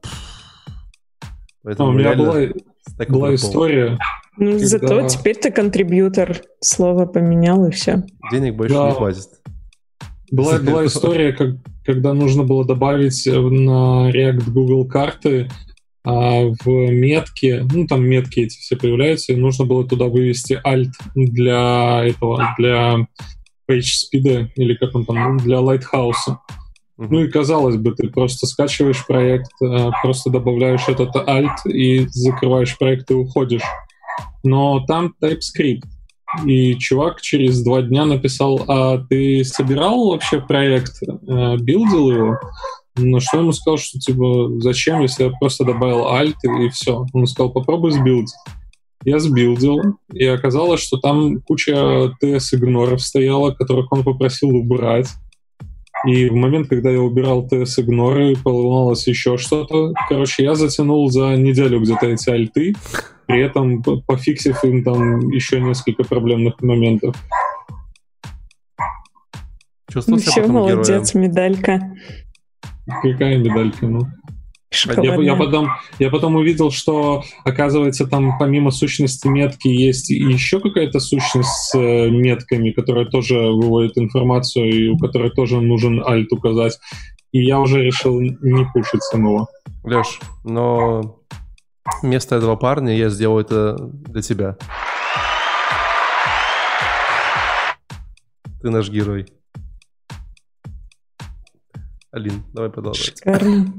Поэтому 1.62 1.90
а, 1.90 1.92
у 1.92 1.94
меня 1.94 2.14
была, 2.14 2.34
была 3.08 3.34
история... 3.34 3.98
Ну, 4.38 4.52
когда... 4.52 4.66
зато 4.66 5.08
теперь 5.08 5.36
ты 5.36 5.50
контрибьютор, 5.50 6.42
слово 6.60 7.06
поменял 7.06 7.66
и 7.66 7.70
все. 7.70 8.04
Денег 8.30 8.56
больше 8.56 8.74
да. 8.74 8.88
не 8.88 8.94
хватит. 8.94 9.28
Была, 10.30 10.58
была 10.58 10.86
история, 10.86 11.32
как, 11.32 11.56
когда 11.84 12.12
нужно 12.12 12.44
было 12.44 12.64
добавить 12.64 13.26
на 13.26 14.10
React 14.10 14.50
Google 14.50 14.86
карты 14.86 15.48
а 16.06 16.44
в 16.64 16.68
метке, 16.68 17.66
ну 17.68 17.84
там 17.86 18.06
метки 18.06 18.40
эти 18.40 18.56
все 18.58 18.76
появляются, 18.76 19.32
и 19.32 19.36
нужно 19.36 19.64
было 19.64 19.86
туда 19.86 20.04
вывести 20.04 20.60
alt 20.64 20.92
для 21.16 22.04
этого, 22.04 22.54
для 22.56 23.06
PageSpeed, 23.68 24.50
или 24.54 24.74
как 24.76 24.94
он 24.94 25.04
там, 25.04 25.36
ну, 25.36 25.42
для 25.42 25.56
Lighthouse. 25.56 26.12
Uh-huh. 26.28 27.08
Ну 27.10 27.24
и 27.24 27.28
казалось 27.28 27.76
бы, 27.76 27.90
ты 27.90 28.08
просто 28.08 28.46
скачиваешь 28.46 29.04
проект, 29.04 29.50
э, 29.60 29.90
просто 30.00 30.30
добавляешь 30.30 30.88
этот 30.88 31.14
alt 31.16 31.68
и 31.68 32.06
закрываешь 32.08 32.78
проект 32.78 33.10
и 33.10 33.14
уходишь. 33.14 33.64
Но 34.44 34.86
там 34.86 35.12
TypeScript. 35.20 35.82
И 36.44 36.76
чувак 36.76 37.20
через 37.20 37.62
два 37.64 37.82
дня 37.82 38.04
написал, 38.04 38.62
а 38.68 38.98
ты 38.98 39.44
собирал 39.44 40.10
вообще 40.10 40.40
проект, 40.40 41.02
э, 41.02 41.56
билдил 41.56 42.10
его? 42.12 42.38
На 42.98 43.20
что 43.20 43.38
ему 43.38 43.52
сказал, 43.52 43.78
что 43.78 43.98
типа, 43.98 44.60
зачем, 44.60 45.00
если 45.00 45.24
я 45.24 45.30
просто 45.30 45.64
добавил 45.64 46.06
alt 46.06 46.34
и, 46.42 46.66
и 46.66 46.68
все. 46.70 47.04
Он 47.12 47.26
сказал, 47.26 47.52
попробуй 47.52 47.92
сбилдить. 47.92 48.32
Я 49.04 49.20
сбилдил, 49.20 49.80
и 50.12 50.24
оказалось, 50.24 50.80
что 50.80 50.96
там 50.96 51.40
куча 51.42 52.10
TS-игноров 52.22 53.00
стояла, 53.00 53.52
которых 53.52 53.92
он 53.92 54.02
попросил 54.02 54.48
убрать. 54.48 55.08
И 56.06 56.28
в 56.28 56.34
момент, 56.34 56.68
когда 56.68 56.90
я 56.90 57.00
убирал 57.00 57.46
TS-игноры, 57.46 58.36
поломалось 58.42 59.06
еще 59.06 59.38
что-то. 59.38 59.92
Короче, 60.08 60.44
я 60.44 60.54
затянул 60.54 61.10
за 61.10 61.36
неделю 61.36 61.80
где-то 61.80 62.06
эти 62.06 62.30
альты, 62.30 62.74
при 63.26 63.42
этом 63.42 63.82
пофиксив 63.82 64.62
им 64.64 64.84
там 64.84 65.30
еще 65.30 65.60
несколько 65.60 66.04
проблемных 66.04 66.60
моментов. 66.60 67.16
Чувствовал 69.90 70.18
себя 70.18 70.30
Все, 70.32 70.46
молодец, 70.46 71.12
героем. 71.14 71.30
медалька. 71.30 71.92
Какая 72.86 73.38
медалька, 73.38 73.86
ну? 73.86 74.02
Я, 74.96 75.14
я, 75.22 75.36
потом, 75.36 75.68
я 75.98 76.10
потом 76.10 76.36
увидел, 76.36 76.70
что, 76.70 77.22
оказывается, 77.44 78.06
там 78.06 78.36
помимо 78.38 78.70
сущности 78.70 79.26
метки 79.28 79.68
есть 79.68 80.10
еще 80.10 80.60
какая-то 80.60 80.98
сущность 80.98 81.48
с 81.48 81.78
э, 81.78 82.10
метками, 82.10 82.72
которая 82.72 83.06
тоже 83.06 83.36
выводит 83.36 83.96
информацию, 83.96 84.68
и 84.68 84.88
у 84.88 84.98
которой 84.98 85.30
тоже 85.30 85.60
нужен 85.60 86.02
альт 86.04 86.32
указать. 86.32 86.78
И 87.32 87.44
я 87.44 87.60
уже 87.60 87.82
решил 87.82 88.20
не 88.20 88.66
пушить 88.74 89.02
самого. 89.02 89.46
Леш, 89.84 90.20
но 90.44 91.20
вместо 92.02 92.36
этого 92.36 92.56
парня 92.56 92.94
я 92.94 93.08
сделаю 93.08 93.44
это 93.44 93.76
для 93.78 94.20
тебя. 94.20 94.56
Ты 98.60 98.70
наш 98.70 98.90
герой. 98.90 99.26
Алин, 102.16 102.44
давай 102.54 102.70
продолжать. 102.70 103.18
Шикарно. 103.18 103.74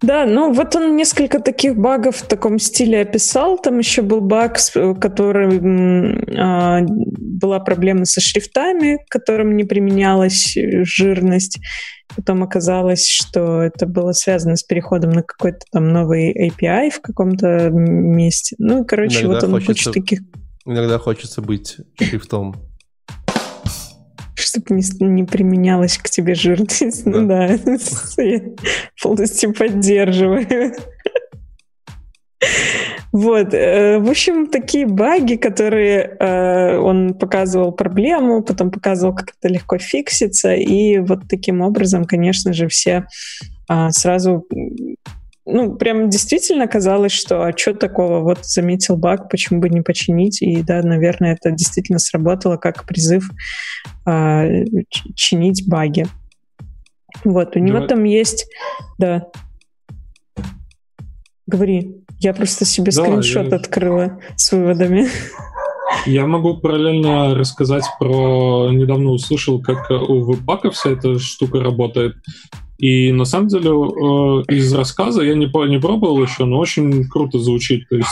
Да, 0.00 0.24
ну 0.24 0.54
вот 0.54 0.74
он 0.74 0.96
несколько 0.96 1.38
таких 1.38 1.76
багов 1.76 2.16
в 2.16 2.26
таком 2.26 2.58
стиле 2.58 3.02
описал. 3.02 3.58
Там 3.58 3.78
еще 3.78 4.00
был 4.00 4.22
баг, 4.22 4.58
который 4.98 6.38
а, 6.38 6.80
была 6.88 7.60
проблема 7.60 8.06
со 8.06 8.22
шрифтами, 8.22 9.04
которым 9.10 9.54
не 9.54 9.64
применялась 9.64 10.56
жирность. 10.56 11.58
Потом 12.16 12.42
оказалось, 12.42 13.06
что 13.06 13.60
это 13.60 13.86
было 13.86 14.12
связано 14.12 14.56
с 14.56 14.62
переходом 14.62 15.10
на 15.10 15.22
какой-то 15.22 15.60
там 15.70 15.92
новый 15.92 16.32
API 16.48 16.88
в 16.88 17.02
каком-то 17.02 17.68
месте. 17.68 18.56
Ну, 18.58 18.86
короче, 18.86 19.26
иногда 19.26 19.34
вот 19.34 19.44
он 19.44 19.50
хочется, 19.62 19.90
куча 19.90 20.00
таких... 20.00 20.20
Иногда 20.64 20.98
хочется 20.98 21.42
быть 21.42 21.76
шрифтом 22.00 22.54
чтобы 24.48 24.74
не, 24.74 24.82
не 25.04 25.24
применялась 25.24 25.98
к 25.98 26.08
тебе 26.10 26.34
жирность. 26.34 27.04
Да. 27.04 27.10
Ну 27.10 27.28
да, 27.28 27.46
я 28.22 28.40
полностью 29.02 29.54
поддерживаю. 29.54 30.74
Вот, 33.10 33.54
э, 33.54 33.98
в 33.98 34.10
общем, 34.10 34.46
такие 34.46 34.86
баги, 34.86 35.36
которые 35.36 36.16
э, 36.20 36.78
он 36.78 37.14
показывал 37.14 37.72
проблему, 37.72 38.42
потом 38.42 38.70
показывал, 38.70 39.14
как 39.14 39.32
это 39.38 39.52
легко 39.52 39.78
фиксится, 39.78 40.54
и 40.54 40.98
вот 40.98 41.20
таким 41.28 41.62
образом, 41.62 42.04
конечно 42.04 42.52
же, 42.52 42.68
все 42.68 43.06
а, 43.66 43.90
сразу 43.90 44.46
ну, 45.50 45.76
прям 45.76 46.10
действительно 46.10 46.66
казалось, 46.66 47.12
что 47.12 47.42
а 47.42 47.56
что 47.56 47.74
такого, 47.74 48.20
вот 48.20 48.44
заметил 48.44 48.96
баг, 48.96 49.30
почему 49.30 49.60
бы 49.60 49.68
не 49.68 49.80
починить, 49.80 50.42
и 50.42 50.62
да, 50.62 50.82
наверное, 50.82 51.34
это 51.34 51.50
действительно 51.50 51.98
сработало 51.98 52.56
как 52.56 52.86
призыв 52.86 53.30
э, 54.06 54.64
чинить 55.14 55.66
баги. 55.66 56.06
Вот, 57.24 57.56
у 57.56 57.58
него 57.58 57.80
там 57.86 58.04
есть, 58.04 58.46
да. 58.98 59.26
Говори, 61.46 62.04
я 62.20 62.34
просто 62.34 62.64
себе 62.64 62.92
да, 62.92 63.02
скриншот 63.02 63.48
я... 63.48 63.56
открыла 63.56 64.20
с 64.36 64.52
выводами. 64.52 65.08
Я 66.04 66.26
могу 66.26 66.58
параллельно 66.58 67.34
рассказать 67.34 67.84
про... 67.98 68.70
Недавно 68.70 69.10
услышал, 69.10 69.60
как 69.62 69.90
у 69.90 70.22
веб 70.24 70.72
вся 70.72 70.90
эта 70.90 71.18
штука 71.18 71.60
работает. 71.60 72.16
И 72.78 73.12
на 73.12 73.24
самом 73.24 73.48
деле 73.48 73.70
э, 73.70 74.54
из 74.54 74.72
рассказа 74.72 75.22
я 75.22 75.34
не, 75.34 75.46
не 75.68 75.80
пробовал 75.80 76.22
еще, 76.22 76.44
но 76.44 76.58
очень 76.58 77.08
круто 77.08 77.38
звучит. 77.38 77.88
То 77.88 77.96
есть 77.96 78.08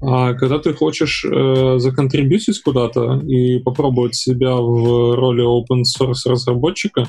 а 0.00 0.34
когда 0.34 0.58
ты 0.58 0.72
хочешь 0.74 1.24
э, 1.24 1.76
законтрибьютить 1.78 2.60
куда-то 2.62 3.20
и 3.26 3.58
попробовать 3.58 4.14
себя 4.14 4.54
в 4.56 5.14
роли 5.14 5.44
open 5.44 5.82
source 5.82 6.28
разработчика, 6.28 7.06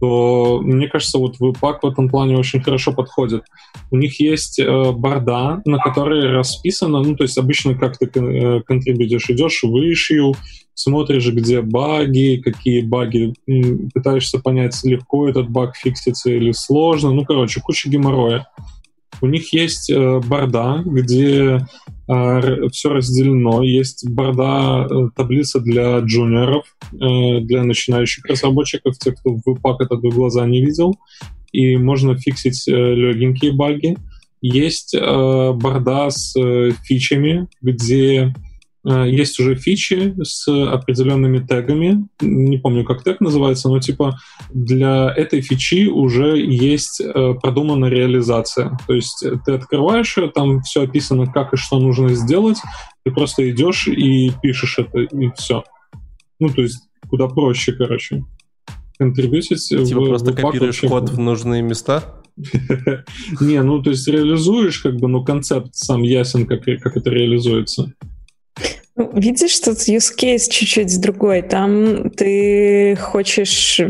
то, 0.00 0.60
мне 0.62 0.88
кажется, 0.88 1.18
вот 1.18 1.36
Webpack 1.38 1.78
в 1.82 1.86
этом 1.86 2.08
плане 2.08 2.36
очень 2.36 2.60
хорошо 2.60 2.92
подходит. 2.92 3.44
У 3.92 3.96
них 3.96 4.18
есть 4.18 4.58
э, 4.58 4.92
борда, 4.92 5.62
на 5.64 5.78
которой 5.78 6.32
расписано, 6.32 7.00
ну, 7.02 7.14
то 7.14 7.22
есть 7.22 7.38
обычно 7.38 7.76
как 7.76 7.98
ты 7.98 8.06
э, 8.06 8.62
контрибьютишь, 8.62 9.30
идешь 9.30 9.62
в 9.62 9.74
issue, 9.76 10.34
смотришь, 10.74 11.28
где 11.28 11.60
баги, 11.60 12.42
какие 12.42 12.82
баги, 12.82 13.34
пытаешься 13.94 14.40
понять, 14.40 14.78
легко 14.82 15.28
этот 15.28 15.50
баг 15.50 15.76
фиксится 15.76 16.30
или 16.30 16.50
сложно, 16.52 17.12
ну, 17.12 17.24
короче, 17.24 17.60
куча 17.60 17.88
геморроя. 17.88 18.48
У 19.20 19.26
них 19.26 19.52
есть 19.52 19.88
э, 19.88 20.20
борда, 20.20 20.82
где 20.84 21.64
все 22.70 22.88
разделено. 22.90 23.62
Есть 23.62 24.08
борда, 24.08 24.86
э, 24.88 25.08
таблица 25.16 25.60
для 25.60 25.98
джуниоров, 26.00 26.64
э, 26.92 27.40
для 27.40 27.64
начинающих 27.64 28.24
разработчиков, 28.26 28.98
тех, 28.98 29.16
кто 29.16 29.30
в 29.30 29.60
пак 29.60 29.80
этот 29.80 30.00
в 30.00 30.08
глаза 30.14 30.46
не 30.46 30.64
видел. 30.64 30.96
И 31.52 31.76
можно 31.76 32.16
фиксить 32.16 32.66
э, 32.68 32.72
легенькие 32.72 33.52
баги. 33.52 33.96
Есть 34.44 34.96
борда 34.98 36.10
с 36.10 36.34
фичами, 36.82 37.46
где 37.60 38.34
есть 38.84 39.38
уже 39.38 39.54
фичи 39.54 40.14
с 40.22 40.48
определенными 40.48 41.38
тегами, 41.38 42.08
не 42.20 42.58
помню, 42.58 42.84
как 42.84 43.04
тег 43.04 43.20
называется, 43.20 43.68
но 43.68 43.78
типа 43.78 44.18
для 44.52 45.12
этой 45.14 45.40
фичи 45.40 45.86
уже 45.86 46.38
есть 46.38 47.00
э, 47.00 47.34
продумана 47.40 47.86
реализация. 47.86 48.76
То 48.88 48.94
есть 48.94 49.24
ты 49.44 49.52
открываешь 49.52 50.16
ее, 50.16 50.28
там 50.28 50.62
все 50.62 50.82
описано, 50.82 51.26
как 51.26 51.52
и 51.52 51.56
что 51.56 51.78
нужно 51.78 52.14
сделать, 52.14 52.58
ты 53.04 53.12
просто 53.12 53.48
идешь 53.50 53.86
и 53.86 54.32
пишешь 54.42 54.78
это, 54.78 54.98
и 54.98 55.30
все. 55.36 55.62
Ну, 56.40 56.48
то 56.48 56.62
есть 56.62 56.88
куда 57.08 57.28
проще, 57.28 57.72
короче. 57.72 58.24
Контрибьютить 58.98 59.68
Типа 59.68 60.00
в, 60.00 60.08
просто 60.08 60.32
в 60.32 60.34
копируешь 60.34 60.80
код 60.80 61.10
в 61.10 61.18
нужные 61.18 61.62
места? 61.62 62.22
Не, 63.40 63.62
ну 63.62 63.82
то 63.82 63.90
есть 63.90 64.08
реализуешь, 64.08 64.78
как 64.78 64.96
бы, 64.96 65.08
ну 65.08 65.24
концепт 65.24 65.74
сам 65.74 66.02
ясен, 66.02 66.46
как, 66.46 66.64
как 66.64 66.96
это 66.96 67.10
реализуется. 67.10 67.92
Ну, 68.94 69.10
видишь, 69.14 69.58
тут 69.60 69.78
use 69.78 70.14
case 70.16 70.50
чуть-чуть 70.50 71.00
другой. 71.00 71.42
Там 71.42 72.10
ты 72.10 72.96
хочешь 73.00 73.80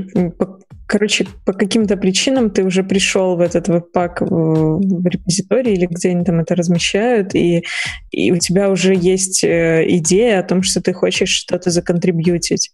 короче, 0.92 1.26
по 1.46 1.54
каким-то 1.54 1.96
причинам 1.96 2.50
ты 2.50 2.64
уже 2.64 2.84
пришел 2.84 3.36
в 3.36 3.40
этот 3.40 3.66
веб-пак 3.68 4.20
в 4.20 5.06
репозитории 5.06 5.72
или 5.72 5.86
где 5.86 6.10
они 6.10 6.22
там 6.22 6.40
это 6.40 6.54
размещают, 6.54 7.34
и, 7.34 7.64
и 8.10 8.30
у 8.30 8.36
тебя 8.36 8.68
уже 8.68 8.94
есть 8.94 9.42
э, 9.42 9.86
идея 9.88 10.40
о 10.40 10.42
том, 10.42 10.62
что 10.62 10.82
ты 10.82 10.92
хочешь 10.92 11.30
что-то 11.30 11.70
законтрибьютить. 11.70 12.72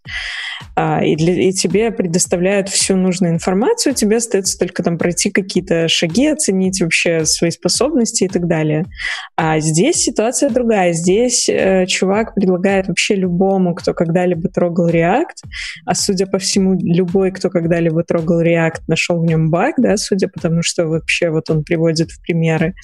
А, 0.75 1.05
и, 1.05 1.15
для, 1.15 1.33
и 1.33 1.53
тебе 1.53 1.93
предоставляют 1.93 2.69
всю 2.69 2.97
нужную 2.97 3.35
информацию, 3.35 3.95
тебе 3.95 4.17
остается 4.17 4.59
только 4.59 4.83
там 4.83 4.99
пройти 4.99 5.31
какие-то 5.31 5.87
шаги, 5.87 6.27
оценить 6.27 6.83
вообще 6.83 7.25
свои 7.25 7.53
способности 7.53 8.25
и 8.25 8.29
так 8.29 8.49
далее. 8.49 8.85
А 9.37 9.61
здесь 9.61 9.97
ситуация 9.97 10.51
другая. 10.51 10.93
Здесь 10.93 11.49
э, 11.49 11.87
чувак 11.87 12.35
предлагает 12.35 12.89
вообще 12.89 13.15
любому, 13.15 13.77
кто 13.77 13.95
когда-либо 13.95 14.49
трогал 14.49 14.89
React, 14.89 15.45
а 15.87 15.95
судя 15.95 16.27
по 16.27 16.39
всему, 16.39 16.77
любой, 16.83 17.31
кто 17.31 17.49
когда-либо 17.49 18.03
трогал 18.09 18.43
React, 18.43 18.81
нашел 18.89 19.21
в 19.21 19.25
нем 19.25 19.51
баг, 19.51 19.75
да, 19.77 19.97
судя 19.97 20.29
по 20.29 20.41
тому, 20.41 20.63
что 20.63 20.87
вообще 20.87 21.31
вот 21.31 21.51
он 21.51 21.63
приводит 21.63 22.11
в 22.11 22.23
примеры, 22.23 22.75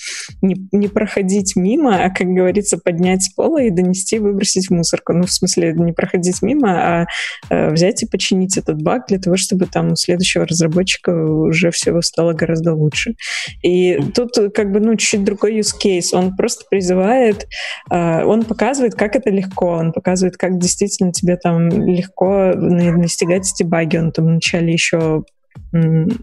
не, 0.43 0.57
не 0.71 0.89
проходить 0.89 1.57
мимо, 1.57 2.05
а, 2.05 2.11
как 2.11 2.29
говорится, 2.29 2.79
поднять 2.79 3.23
с 3.23 3.33
пола 3.33 3.63
и 3.63 3.71
донести, 3.71 4.19
выбросить 4.19 4.69
в 4.69 4.71
мусорку. 4.71 5.13
Ну, 5.15 5.25
в 5.25 5.33
смысле, 5.33 5.73
не 5.73 5.93
проходить 5.93 6.43
мимо, 6.43 6.69
а 6.69 7.07
э, 7.51 7.71
взять 7.71 8.03
и 8.03 8.07
починить 8.07 8.59
этот 8.59 8.83
баг 8.83 9.07
для 9.09 9.19
того, 9.19 9.37
чтобы 9.37 9.67
там 9.67 9.93
у 9.93 9.97
следующего 9.97 10.47
разработчика 10.47 11.11
уже 11.11 11.71
все 11.71 12.01
стало 12.03 12.35
гораздо 12.35 12.75
лучше. 12.75 13.15
И 13.63 13.99
тут 14.15 14.33
как 14.55 14.73
бы, 14.73 14.81
ну, 14.81 14.97
чуть 14.97 15.25
другой 15.25 15.59
use 15.59 15.73
case. 15.83 16.09
Он 16.13 16.37
просто 16.37 16.65
призывает, 16.71 17.47
э, 17.91 18.25
он 18.25 18.45
показывает, 18.45 18.95
как 18.95 19.17
это 19.17 19.31
легко, 19.31 19.69
он 19.69 19.93
показывает, 19.93 20.37
как 20.37 20.59
действительно 20.59 21.13
тебе 21.13 21.37
там 21.37 21.69
легко 21.69 22.53
настигать 22.55 23.51
эти 23.51 23.63
баги. 23.63 23.97
Он 23.97 24.13
там 24.13 24.27
вначале 24.27 24.73
еще 24.73 24.99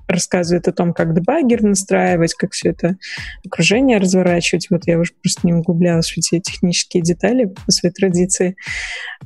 рассказывает 0.07 0.67
о 0.67 0.71
том, 0.71 0.93
как 0.93 1.13
дебаггер 1.13 1.61
настраивать, 1.63 2.33
как 2.33 2.51
все 2.51 2.69
это 2.69 2.97
окружение 3.45 3.97
разворачивать. 3.97 4.67
Вот 4.69 4.87
я 4.87 4.97
уже 4.99 5.13
просто 5.21 5.45
не 5.45 5.53
углублялась 5.53 6.11
в 6.11 6.17
эти 6.17 6.39
технические 6.39 7.03
детали 7.03 7.45
по 7.45 7.71
своей 7.71 7.93
традиции. 7.93 8.55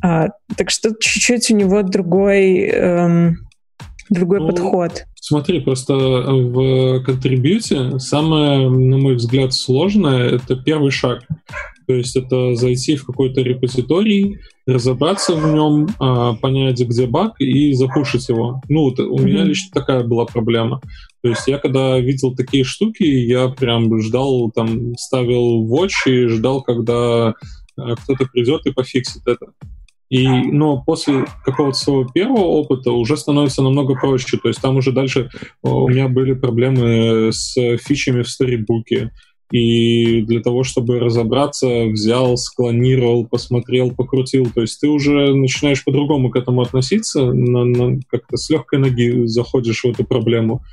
А, 0.02 0.30
так 0.58 0.70
что 0.70 0.92
чуть-чуть 1.00 1.52
у 1.52 1.56
него 1.56 1.84
другой, 1.84 2.68
эм, 2.70 3.38
другой 4.10 4.40
ну, 4.40 4.48
подход. 4.48 5.06
Смотри, 5.22 5.60
просто 5.60 5.96
в 5.96 7.04
контрибьюте 7.04 8.00
самое, 8.00 8.70
на 8.70 8.98
мой 8.98 9.16
взгляд, 9.16 9.54
сложное— 9.54 10.30
это 10.36 10.56
первый 10.56 10.92
шаг. 10.92 11.24
То 11.88 11.94
есть 11.94 12.16
это 12.16 12.56
зайти 12.56 12.96
в 12.96 13.06
какой-то 13.06 13.42
репозиторий, 13.42 14.38
разобраться 14.66 15.36
в 15.36 15.54
нем, 15.54 15.88
а, 16.00 16.34
понять, 16.34 16.80
где 16.80 17.06
баг, 17.06 17.40
и 17.40 17.74
запушить 17.74 18.28
его. 18.30 18.62
Ну, 18.70 18.86
вот 18.86 19.00
у 19.00 19.16
mm-hmm. 19.16 19.24
меня 19.24 19.44
лично 19.44 19.70
такая 19.74 20.04
была 20.04 20.26
проблема. 20.26 20.82
То 21.22 21.30
есть 21.30 21.48
я 21.48 21.58
когда 21.58 22.00
видел 22.00 22.36
такие 22.36 22.64
штуки, 22.64 23.04
я 23.04 23.50
прям 23.50 24.00
ждал, 24.02 24.52
там, 24.52 24.96
ставил 24.98 25.66
watch 25.68 26.08
и 26.08 26.28
ждал, 26.28 26.62
когда 26.64 27.34
а, 27.78 27.96
кто-то 27.96 28.26
придет 28.26 28.66
и 28.66 28.72
пофиксит 28.72 29.28
это. 29.28 29.48
И, 30.10 30.28
но 30.28 30.84
после 30.84 31.26
какого-то 31.44 31.78
своего 31.78 32.06
первого 32.06 32.44
опыта 32.44 32.92
уже 32.92 33.18
становится 33.18 33.64
намного 33.64 33.96
проще. 33.96 34.38
То 34.38 34.50
есть 34.50 34.62
там 34.62 34.78
уже 34.78 34.92
дальше 34.92 35.30
у 35.64 35.88
меня 35.90 36.08
были 36.08 36.34
проблемы 36.34 37.32
с 37.32 37.56
фичами 37.78 38.22
в 38.22 38.30
сторибуке. 38.30 39.12
И 39.52 40.22
для 40.22 40.42
того, 40.42 40.64
чтобы 40.64 41.00
разобраться, 41.00 41.86
взял, 41.86 42.36
склонировал, 42.36 43.28
посмотрел, 43.28 43.92
покрутил. 43.92 44.50
То 44.54 44.62
есть 44.62 44.80
ты 44.80 44.88
уже 44.88 45.36
начинаешь 45.36 45.84
по-другому 45.84 46.32
к 46.32 46.36
этому 46.36 46.62
относиться, 46.62 47.32
на, 47.32 47.64
на, 47.64 48.00
как-то 48.08 48.38
с 48.38 48.50
легкой 48.50 48.80
ноги 48.80 49.26
заходишь 49.28 49.84
в 49.84 49.90
эту 49.90 50.04
проблему, 50.04 50.64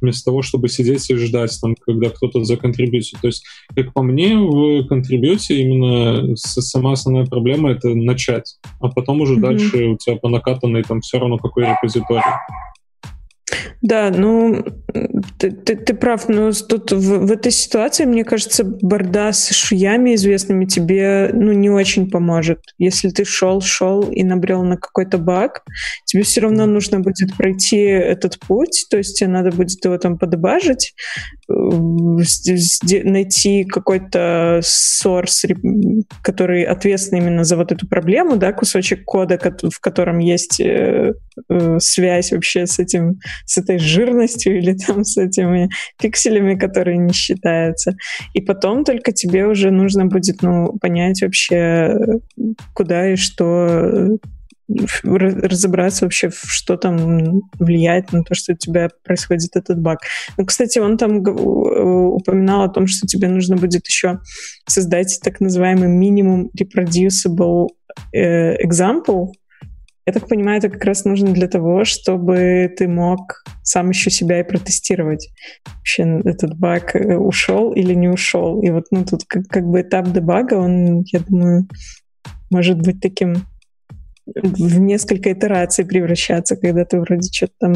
вместо 0.00 0.24
того, 0.30 0.42
чтобы 0.42 0.68
сидеть 0.68 1.08
и 1.10 1.14
ждать, 1.14 1.56
там, 1.60 1.76
когда 1.80 2.10
кто-то 2.10 2.42
законтрибьютит. 2.44 3.20
То 3.20 3.28
есть, 3.28 3.44
как 3.74 3.92
по 3.92 4.02
мне, 4.02 4.36
в 4.36 4.86
контрибьюте 4.86 5.62
именно 5.62 6.34
сама 6.36 6.92
основная 6.92 7.26
проблема— 7.26 7.70
это 7.72 7.94
начать, 7.94 8.56
а 8.80 8.88
потом 8.88 9.20
уже 9.20 9.36
mm-hmm. 9.36 9.40
дальше 9.40 9.84
у 9.86 9.96
тебя 9.96 10.16
по 10.16 10.28
накатанной 10.28 10.82
там 10.82 11.00
все 11.00 11.18
равно 11.18 11.38
какой 11.38 11.64
репозиторий. 11.64 12.22
Да, 13.80 14.10
ну, 14.10 14.64
ты, 15.38 15.50
ты, 15.52 15.76
ты 15.76 15.94
прав, 15.94 16.28
но 16.28 16.50
тут 16.50 16.90
в, 16.90 17.26
в 17.26 17.30
этой 17.30 17.52
ситуации, 17.52 18.04
мне 18.04 18.24
кажется, 18.24 18.64
борда 18.64 19.32
с 19.32 19.50
шуями 19.50 20.14
известными 20.14 20.64
тебе, 20.64 21.30
ну, 21.32 21.52
не 21.52 21.70
очень 21.70 22.10
поможет. 22.10 22.58
Если 22.78 23.10
ты 23.10 23.24
шел, 23.24 23.60
шел 23.60 24.02
и 24.10 24.24
набрел 24.24 24.64
на 24.64 24.76
какой-то 24.76 25.18
баг, 25.18 25.62
тебе 26.06 26.24
все 26.24 26.40
равно 26.40 26.66
нужно 26.66 27.00
будет 27.00 27.36
пройти 27.36 27.78
этот 27.78 28.38
путь, 28.40 28.86
то 28.90 28.96
есть 28.96 29.18
тебе 29.18 29.28
надо 29.28 29.50
будет 29.52 29.84
его 29.84 29.96
там 29.98 30.18
подбажить, 30.18 30.94
найти 31.48 33.64
какой-то 33.64 34.60
source, 34.62 35.46
который 36.22 36.64
ответственный 36.64 37.22
именно 37.22 37.44
за 37.44 37.56
вот 37.56 37.72
эту 37.72 37.86
проблему, 37.86 38.36
да, 38.36 38.52
кусочек 38.52 39.04
кода, 39.04 39.38
в 39.38 39.80
котором 39.80 40.18
есть 40.18 40.60
э, 40.60 41.14
э, 41.48 41.78
связь 41.78 42.32
вообще 42.32 42.66
с 42.66 42.78
этим 42.78 43.20
с 43.44 43.58
этой 43.58 43.78
жирностью 43.78 44.58
или 44.58 44.72
там 44.72 45.04
с 45.04 45.16
этими 45.16 45.68
пикселями, 46.00 46.56
которые 46.56 46.98
не 46.98 47.12
считаются. 47.12 47.96
И 48.34 48.40
потом 48.40 48.84
только 48.84 49.12
тебе 49.12 49.46
уже 49.46 49.70
нужно 49.70 50.06
будет, 50.06 50.42
ну, 50.42 50.76
понять 50.80 51.22
вообще, 51.22 51.96
куда 52.74 53.12
и 53.12 53.16
что 53.16 54.18
разобраться 55.04 56.04
вообще, 56.04 56.30
что 56.32 56.76
там 56.76 57.40
влияет 57.58 58.12
на 58.12 58.24
то, 58.24 58.34
что 58.34 58.52
у 58.52 58.56
тебя 58.56 58.88
происходит 59.04 59.54
этот 59.54 59.80
баг. 59.80 60.00
Ну, 60.36 60.44
кстати, 60.44 60.78
он 60.78 60.96
там 60.96 61.18
упоминал 61.18 62.62
о 62.62 62.68
том, 62.68 62.86
что 62.86 63.06
тебе 63.06 63.28
нужно 63.28 63.56
будет 63.56 63.86
еще 63.86 64.20
создать 64.66 65.20
так 65.22 65.40
называемый 65.40 65.88
минимум 65.88 66.50
reproducible 66.58 67.68
э, 68.12 68.56
example, 68.64 69.28
я 70.08 70.12
так 70.12 70.28
понимаю, 70.28 70.58
это 70.58 70.68
как 70.68 70.84
раз 70.84 71.04
нужно 71.04 71.32
для 71.32 71.48
того, 71.48 71.84
чтобы 71.84 72.72
ты 72.78 72.86
мог 72.86 73.42
сам 73.64 73.90
еще 73.90 74.08
себя 74.08 74.38
и 74.38 74.44
протестировать. 74.44 75.28
Вообще 75.66 76.20
этот 76.24 76.56
баг 76.56 76.94
э, 76.94 77.16
ушел 77.16 77.72
или 77.72 77.92
не 77.92 78.08
ушел. 78.08 78.62
И 78.62 78.70
вот 78.70 78.84
ну, 78.92 79.04
тут 79.04 79.24
как, 79.26 79.48
как 79.48 79.66
бы 79.66 79.80
этап 79.80 80.12
дебага, 80.12 80.54
он, 80.54 81.02
я 81.12 81.18
думаю, 81.18 81.66
может 82.50 82.80
быть 82.80 83.00
таким 83.00 83.46
в 84.34 84.78
несколько 84.80 85.32
итераций 85.32 85.84
превращаться, 85.84 86.56
когда 86.56 86.84
ты 86.84 87.00
вроде 87.00 87.30
что-то 87.32 87.54
там 87.58 87.74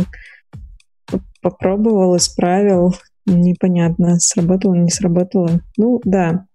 попробовал, 1.40 2.16
исправил, 2.16 2.94
непонятно, 3.27 4.18
сработало, 4.18 4.74
не 4.74 4.90
сработало. 4.90 5.60
Ну, 5.77 6.01
да. 6.05 6.47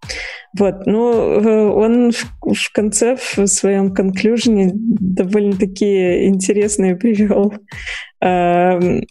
Вот, 0.57 0.85
ну, 0.85 1.13
э, 1.13 1.69
он 1.69 2.11
в, 2.11 2.53
в 2.53 2.72
конце, 2.73 3.15
в 3.15 3.47
своем 3.47 3.93
конклюжне 3.93 4.72
довольно 4.73 5.57
такие 5.57 6.27
интересные 6.27 6.95
привел, 6.95 7.53
э, 8.22 9.01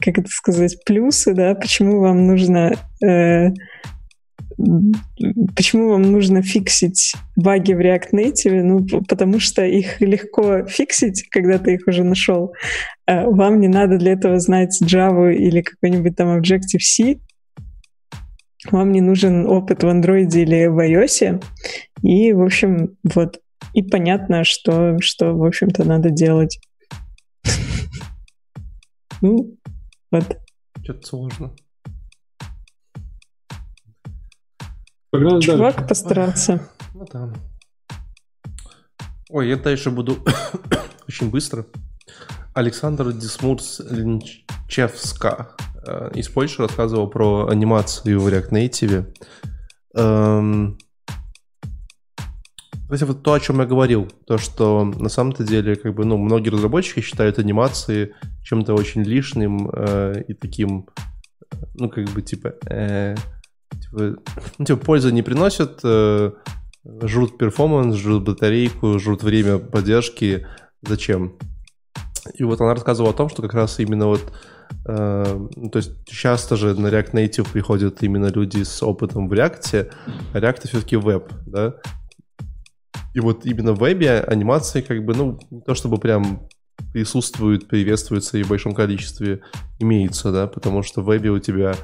как 0.00 0.18
это 0.18 0.28
сказать, 0.28 0.78
плюсы, 0.84 1.34
да, 1.34 1.54
почему 1.54 2.00
вам 2.00 2.26
нужно 2.26 2.74
э, 3.04 3.50
почему 5.54 5.90
вам 5.90 6.02
нужно 6.02 6.42
фиксить 6.42 7.14
баги 7.36 7.72
в 7.72 7.80
React 7.80 8.10
Native? 8.12 8.62
Ну, 8.62 8.86
потому 9.08 9.38
что 9.38 9.64
их 9.64 10.00
легко 10.00 10.66
фиксить, 10.66 11.28
когда 11.30 11.58
ты 11.58 11.74
их 11.74 11.86
уже 11.86 12.02
нашел. 12.02 12.52
А 13.06 13.28
вам 13.28 13.60
не 13.60 13.68
надо 13.68 13.98
для 13.98 14.12
этого 14.12 14.38
знать 14.40 14.80
Java 14.82 15.32
или 15.32 15.62
какой-нибудь 15.62 16.16
там 16.16 16.36
Objective-C. 16.38 17.20
Вам 18.72 18.90
не 18.90 19.00
нужен 19.00 19.46
опыт 19.46 19.84
в 19.84 19.86
Android 19.86 20.30
или 20.34 20.66
в 20.66 20.78
iOS. 20.78 21.42
И, 22.02 22.32
в 22.32 22.42
общем, 22.42 22.96
вот. 23.04 23.40
И 23.74 23.82
понятно, 23.82 24.44
что, 24.44 24.98
что 25.00 25.34
в 25.34 25.44
общем-то, 25.44 25.84
надо 25.84 26.10
делать. 26.10 26.60
Ну, 29.20 29.58
вот. 30.12 30.38
Что-то 30.84 31.04
сложно. 31.04 31.52
Погнали 35.10 35.40
Чувак 35.40 35.74
дальше. 35.74 35.88
постарался. 35.88 36.68
Ну 36.94 37.06
да. 37.12 37.32
Ой, 39.30 39.48
я 39.48 39.56
дальше 39.56 39.90
буду 39.90 40.18
очень 41.08 41.30
быстро. 41.30 41.66
Александр 42.54 43.12
Дисмурс 43.12 43.80
Линчевска 43.80 45.50
э, 45.86 46.10
из 46.14 46.28
Польши 46.28 46.62
рассказывал 46.62 47.08
про 47.08 47.46
анимацию 47.48 48.20
в 48.20 48.28
React 48.28 48.50
Native. 48.50 49.14
Эм... 49.94 50.78
Кстати, 52.90 53.04
вот 53.04 53.22
то, 53.22 53.34
о 53.34 53.40
чем 53.40 53.60
я 53.60 53.66
говорил, 53.66 54.08
то, 54.26 54.38
что 54.38 54.84
на 54.84 55.10
самом-то 55.10 55.44
деле, 55.44 55.76
как 55.76 55.94
бы, 55.94 56.06
ну, 56.06 56.16
многие 56.16 56.48
разработчики 56.48 57.00
считают 57.00 57.38
анимации 57.38 58.14
чем-то 58.42 58.72
очень 58.72 59.02
лишним 59.02 59.70
э, 59.70 60.22
и 60.26 60.32
таким, 60.32 60.88
ну, 61.74 61.90
как 61.90 62.08
бы, 62.08 62.22
типа, 62.22 62.54
э, 62.66 63.14
Типа, 63.70 64.16
ну, 64.58 64.64
типа 64.64 64.80
пользы 64.84 65.12
не 65.12 65.22
приносят, 65.22 65.80
э, 65.84 66.32
жрут 67.02 67.38
перформанс, 67.38 67.96
жрут 67.96 68.24
батарейку, 68.24 68.98
жрут 68.98 69.22
время 69.22 69.58
поддержки. 69.58 70.46
Зачем? 70.82 71.34
И 72.34 72.44
вот 72.44 72.60
она 72.60 72.74
рассказывала 72.74 73.12
о 73.12 73.16
том, 73.16 73.28
что 73.28 73.42
как 73.42 73.54
раз 73.54 73.78
именно 73.78 74.06
вот 74.06 74.32
э, 74.86 75.48
ну, 75.56 75.70
то 75.70 75.78
есть 75.78 76.04
часто 76.06 76.56
же 76.56 76.74
на 76.78 76.88
React 76.88 77.12
Native 77.12 77.52
приходят 77.52 78.02
именно 78.02 78.26
люди 78.26 78.62
с 78.62 78.82
опытом 78.82 79.28
в 79.28 79.32
React, 79.32 79.90
а 80.32 80.38
React 80.38 80.68
все-таки 80.68 80.96
веб, 80.96 81.32
да? 81.46 81.74
И 83.14 83.20
вот 83.20 83.46
именно 83.46 83.72
в 83.72 83.80
вебе 83.80 84.20
анимации 84.20 84.80
как 84.80 85.04
бы, 85.04 85.14
ну, 85.14 85.38
не 85.50 85.60
то 85.62 85.74
чтобы 85.74 85.98
прям 85.98 86.48
присутствует, 86.92 87.68
приветствуется 87.68 88.38
и 88.38 88.42
в 88.42 88.48
большом 88.48 88.74
количестве 88.74 89.40
имеется, 89.78 90.32
да, 90.32 90.46
потому 90.46 90.82
что 90.82 91.02
в 91.02 91.06
вебе 91.06 91.30
у 91.30 91.38
тебя 91.38 91.74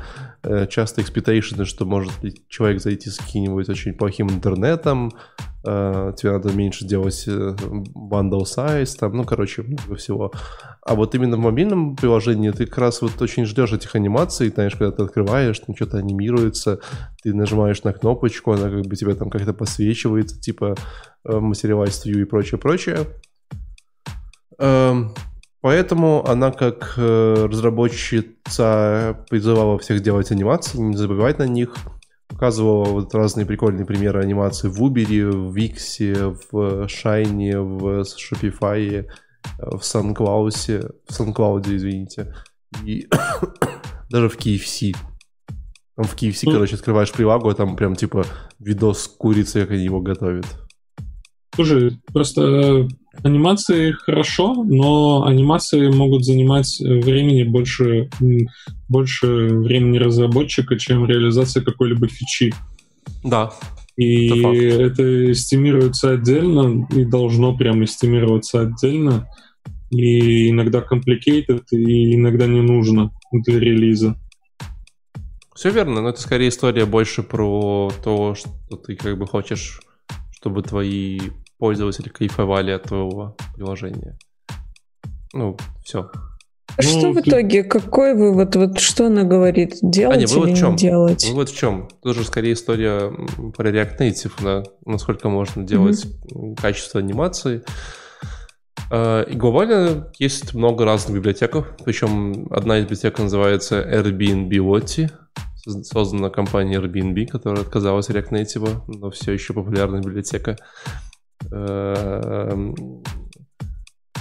э, 0.43 0.67
часто 0.69 1.03
экспектейшены, 1.03 1.65
что 1.65 1.85
может 1.85 2.13
человек 2.49 2.81
зайти 2.81 3.11
с 3.11 3.19
каким-нибудь 3.19 3.69
очень 3.69 3.95
плохим 3.95 4.31
интернетом, 4.31 5.13
э, 5.65 6.13
тебе 6.17 6.33
надо 6.33 6.53
меньше 6.53 6.87
делать 6.87 7.25
э, 7.27 7.31
bundle 7.95 8.43
size, 8.43 8.97
там, 8.99 9.17
ну, 9.17 9.25
короче, 9.25 9.63
много 9.63 9.95
всего. 9.97 10.33
А 10.83 10.95
вот 10.95 11.15
именно 11.15 11.37
в 11.37 11.41
мобильном 11.41 11.97
приложении 11.97 12.51
ты 12.51 12.67
как 12.67 12.79
раз 12.79 13.03
вот 13.03 13.21
очень 13.21 13.47
ждешь 13.47 13.73
этих 13.73 13.95
анимаций, 13.95 14.49
знаешь, 14.49 14.75
когда 14.75 14.91
ты 14.91 15.03
открываешь, 15.03 15.59
там 15.61 15.77
что-то 15.77 15.99
анимируется, 15.99 16.81
ты 17.23 17.35
нажимаешь 17.35 17.83
на 17.85 17.93
кнопочку, 17.93 18.53
она 18.53 18.71
как 18.71 18.87
бы 18.87 18.97
тебе 18.97 19.15
там 19.15 19.31
как-то 19.31 19.53
посвечивается, 19.53 20.41
типа 20.41 20.77
э, 21.25 21.31
View 21.31 22.23
и 22.23 22.25
прочее, 22.25 22.59
прочее. 22.59 22.99
Эм, 22.99 23.07
поэтому 25.61 26.25
она 26.27 26.51
как 26.53 26.95
э, 26.97 27.47
разработчица 27.51 29.25
призывала 29.29 29.79
всех 29.79 30.03
делать 30.03 30.31
анимации, 30.31 30.79
не 30.79 30.97
забывать 30.97 31.39
на 31.39 31.47
них. 31.47 31.75
Показывала 32.29 32.85
вот 32.87 33.15
разные 33.15 33.47
прикольные 33.47 33.85
примеры 33.85 34.21
анимации 34.21 34.69
в 34.69 34.83
Uber, 34.83 35.31
в 35.31 35.55
Wix, 35.55 36.39
в 36.51 36.87
Shine, 36.87 37.61
в 37.61 38.03
Shopify, 38.03 39.07
в 39.59 39.81
SunCloud, 39.81 40.51
в 41.09 41.11
SunCloud, 41.11 41.77
извините, 41.77 42.35
и 42.85 43.09
даже 44.11 44.29
в 44.29 44.37
KFC. 44.37 44.97
Там 45.97 46.07
в 46.07 46.17
KFC, 46.17 46.51
короче, 46.51 46.75
открываешь 46.75 47.13
прилагу, 47.13 47.49
а 47.49 47.55
там 47.55 47.77
прям 47.77 47.95
типа 47.95 48.25
видос 48.59 49.03
с 49.03 49.09
курицей, 49.09 49.63
как 49.63 49.73
они 49.73 49.85
его 49.85 50.01
готовят. 50.01 50.47
Слушай, 51.55 51.99
просто 52.13 52.89
Анимации 53.23 53.93
хорошо, 53.93 54.55
но 54.65 55.25
анимации 55.25 55.89
могут 55.89 56.25
занимать 56.25 56.81
э, 56.81 57.01
времени 57.01 57.45
больше, 57.45 58.11
больше 58.89 59.27
времени 59.27 59.99
разработчика, 59.99 60.79
чем 60.79 61.07
реализация 61.07 61.63
какой-либо 61.63 62.09
фичи. 62.09 62.53
Да. 63.23 63.53
И 63.97 64.29
это, 64.29 64.83
это 64.83 65.33
эстимируется 65.33 66.13
отдельно, 66.13 66.87
и 66.91 67.05
должно 67.05 67.57
прям 67.57 67.85
эстимироваться 67.85 68.63
отдельно. 68.63 69.29
И 69.91 70.51
иногда 70.51 70.81
complicated, 70.81 71.63
и 71.71 72.17
иногда 72.17 72.47
не 72.47 72.61
нужно 72.61 73.13
для 73.33 73.61
релиза. 73.61 74.17
Все 75.55 75.71
верно, 75.71 76.03
но 76.03 76.09
это 76.09 76.21
скорее 76.21 76.49
история 76.49 76.85
больше 76.85 77.23
про 77.23 77.93
то, 78.03 78.35
что 78.35 78.77
ты 78.77 78.97
как 78.97 79.17
бы 79.17 79.27
хочешь, 79.27 79.81
чтобы 80.33 80.63
твои 80.63 81.21
пользователи 81.59 82.09
кайфовали 82.09 82.71
от 82.71 82.85
твоего 82.85 83.37
приложения. 83.55 84.19
Ну, 85.33 85.57
все. 85.85 86.11
А 86.77 86.83
ну, 86.83 86.89
что 86.89 87.13
в 87.13 87.21
итоге? 87.21 87.63
Какой 87.63 88.15
вывод? 88.15 88.57
Вот 88.57 88.81
что 88.81 89.07
она 89.07 89.23
говорит? 89.23 89.77
Делать 89.83 90.17
а, 90.17 90.21
не, 90.21 90.27
вывод 90.27 90.49
или 90.49 90.55
в 90.55 90.59
чем? 90.59 90.71
не 90.73 90.77
делать? 90.77 91.25
Вывод 91.29 91.51
в 91.51 91.57
чем? 91.57 91.89
Тоже 92.03 92.25
скорее 92.25 92.55
история 92.55 93.13
про 93.57 93.71
React 93.71 93.99
Native, 93.99 94.33
да? 94.43 94.63
насколько 94.85 95.29
можно 95.29 95.63
делать 95.63 96.05
mm-hmm. 96.05 96.61
качество 96.61 96.99
анимации. 96.99 97.63
А, 98.91 99.23
и 99.23 99.37
глобально 99.37 100.13
есть 100.19 100.55
много 100.55 100.85
разных 100.85 101.17
библиотек, 101.17 101.77
причем 101.85 102.49
одна 102.51 102.79
из 102.79 102.85
библиотек 102.85 103.19
называется 103.19 103.81
Airbnb 103.81 104.51
Lottie, 104.51 105.11
создана 105.65 106.31
компанией 106.31 106.79
Airbnb, 106.79 107.27
которая 107.27 107.63
отказалась 107.63 108.09
от 108.11 108.17
React 108.17 108.31
Native, 108.31 108.81
но 108.89 109.11
все 109.11 109.33
еще 109.33 109.53
популярная 109.53 110.01
библиотека. 110.01 110.57
Эм, 111.51 113.03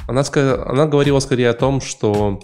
она, 0.07 0.23
она 0.65 0.85
говорила 0.87 1.19
скорее 1.19 1.49
о 1.49 1.53
том, 1.53 1.81
что 1.81 2.39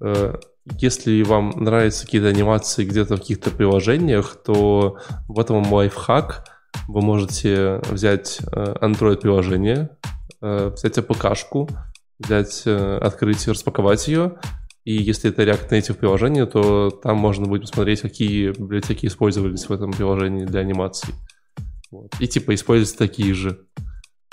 э, 0.00 0.34
если 0.78 1.22
вам 1.22 1.50
нравятся 1.56 2.04
какие-то 2.04 2.28
анимации 2.28 2.84
где-то 2.84 3.16
в 3.16 3.20
каких-то 3.20 3.50
приложениях, 3.50 4.36
то 4.44 4.98
в 5.28 5.38
этом 5.40 5.70
лайфхак 5.72 6.46
вы 6.88 7.00
можете 7.02 7.80
взять 7.90 8.40
э, 8.40 8.74
Android-приложение, 8.80 9.90
э, 10.40 10.70
взять 10.74 10.98
APK-шку, 10.98 11.68
взять, 12.18 12.64
открыть, 12.66 13.48
распаковать 13.48 14.06
ее, 14.06 14.36
и 14.84 14.92
если 14.92 15.30
это 15.30 15.42
React 15.42 15.70
Native 15.70 15.94
приложение, 15.94 16.44
то 16.44 16.90
там 16.90 17.16
можно 17.16 17.46
будет 17.46 17.62
посмотреть, 17.62 18.02
какие 18.02 18.50
библиотеки 18.50 19.06
использовались 19.06 19.66
в 19.66 19.72
этом 19.72 19.92
приложении 19.92 20.44
для 20.44 20.60
анимации. 20.60 21.14
Вот. 21.90 22.12
И 22.20 22.28
типа 22.28 22.54
использовать 22.54 22.98
такие 22.98 23.32
же. 23.32 23.60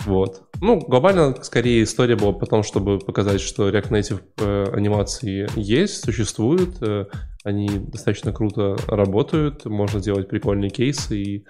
Вот. 0.05 0.43
Ну, 0.61 0.79
глобально, 0.79 1.35
скорее, 1.43 1.83
история 1.83 2.15
была 2.15 2.33
потом, 2.33 2.63
чтобы 2.63 2.99
показать, 2.99 3.41
что 3.41 3.69
React 3.69 3.89
Native 3.89 4.21
э, 4.37 4.73
анимации 4.73 5.47
есть, 5.55 6.03
существуют, 6.03 6.81
э, 6.81 7.05
они 7.43 7.67
достаточно 7.67 8.31
круто 8.31 8.77
работают, 8.87 9.65
можно 9.65 9.99
делать 9.99 10.27
прикольные 10.27 10.69
кейсы 10.69 11.21
и 11.21 11.45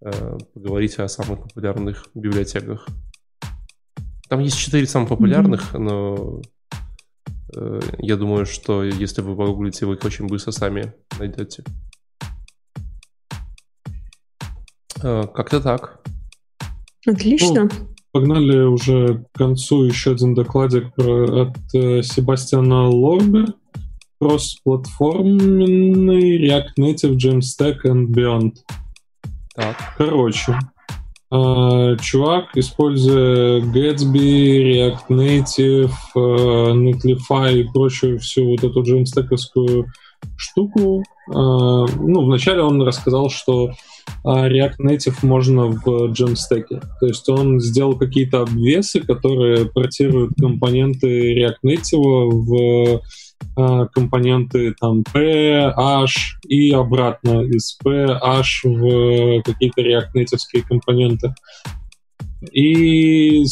э, 0.00 0.38
поговорить 0.54 0.98
о 0.98 1.08
самых 1.08 1.42
популярных 1.42 2.08
библиотеках. 2.14 2.86
Там 4.28 4.40
есть 4.40 4.58
четыре 4.58 4.86
самых 4.86 5.08
популярных, 5.08 5.74
mm-hmm. 5.74 5.78
но 5.78 6.42
э, 7.56 7.80
я 7.98 8.16
думаю, 8.16 8.46
что 8.46 8.82
если 8.82 9.22
вы 9.22 9.36
погуглите, 9.36 9.86
вы 9.86 9.94
их 9.94 10.04
очень 10.04 10.26
быстро 10.26 10.50
сами 10.50 10.92
найдете. 11.18 11.62
Э, 15.02 15.24
как-то 15.32 15.60
так. 15.60 16.00
Отлично. 17.06 17.68
Ну, 17.72 17.95
Погнали 18.16 18.60
уже 18.60 19.26
к 19.30 19.36
концу 19.36 19.84
еще 19.84 20.12
один 20.12 20.34
докладик 20.34 20.86
от 20.96 21.58
э, 21.74 22.02
Себастьяна 22.02 22.88
Лорбе. 22.88 23.44
Кросс-платформенный 24.18 26.38
React 26.38 26.70
Native 26.78 27.18
Jamstack 27.18 27.82
and 27.84 28.06
Beyond. 28.06 28.52
Так. 29.54 29.76
Короче, 29.98 30.58
Uh, 31.28 31.98
чувак, 32.00 32.50
используя 32.54 33.60
Gatsby, 33.60 34.62
React 34.62 35.08
Native, 35.10 35.90
uh, 36.16 36.72
Netlify 36.72 37.52
и 37.52 37.64
прочую 37.64 38.20
всю 38.20 38.48
вот 38.48 38.62
эту 38.62 38.84
джемстековскую 38.84 39.88
штуку, 40.36 41.02
uh, 41.30 41.86
ну, 41.98 42.24
вначале 42.24 42.62
он 42.62 42.82
рассказал, 42.82 43.30
что 43.30 43.70
React 44.24 44.78
Native 44.80 45.16
можно 45.22 45.66
в 45.66 46.10
Jamstack. 46.12 46.66
То 47.00 47.06
есть 47.06 47.28
он 47.28 47.60
сделал 47.60 47.96
какие-то 47.96 48.42
обвесы, 48.42 49.00
которые 49.00 49.66
портируют 49.66 50.32
компоненты 50.40 51.34
React 51.34 51.56
Native 51.64 52.30
в 52.30 53.00
а, 53.56 53.86
компоненты 53.86 54.74
там 54.78 55.04
P, 55.04 55.72
H 55.76 56.38
и 56.48 56.72
обратно 56.72 57.42
из 57.42 57.72
P, 57.82 58.06
H 58.06 58.62
в 58.64 59.42
какие-то 59.42 59.82
React 59.82 60.12
Native 60.14 60.62
компоненты. 60.68 61.34
И 62.52 63.44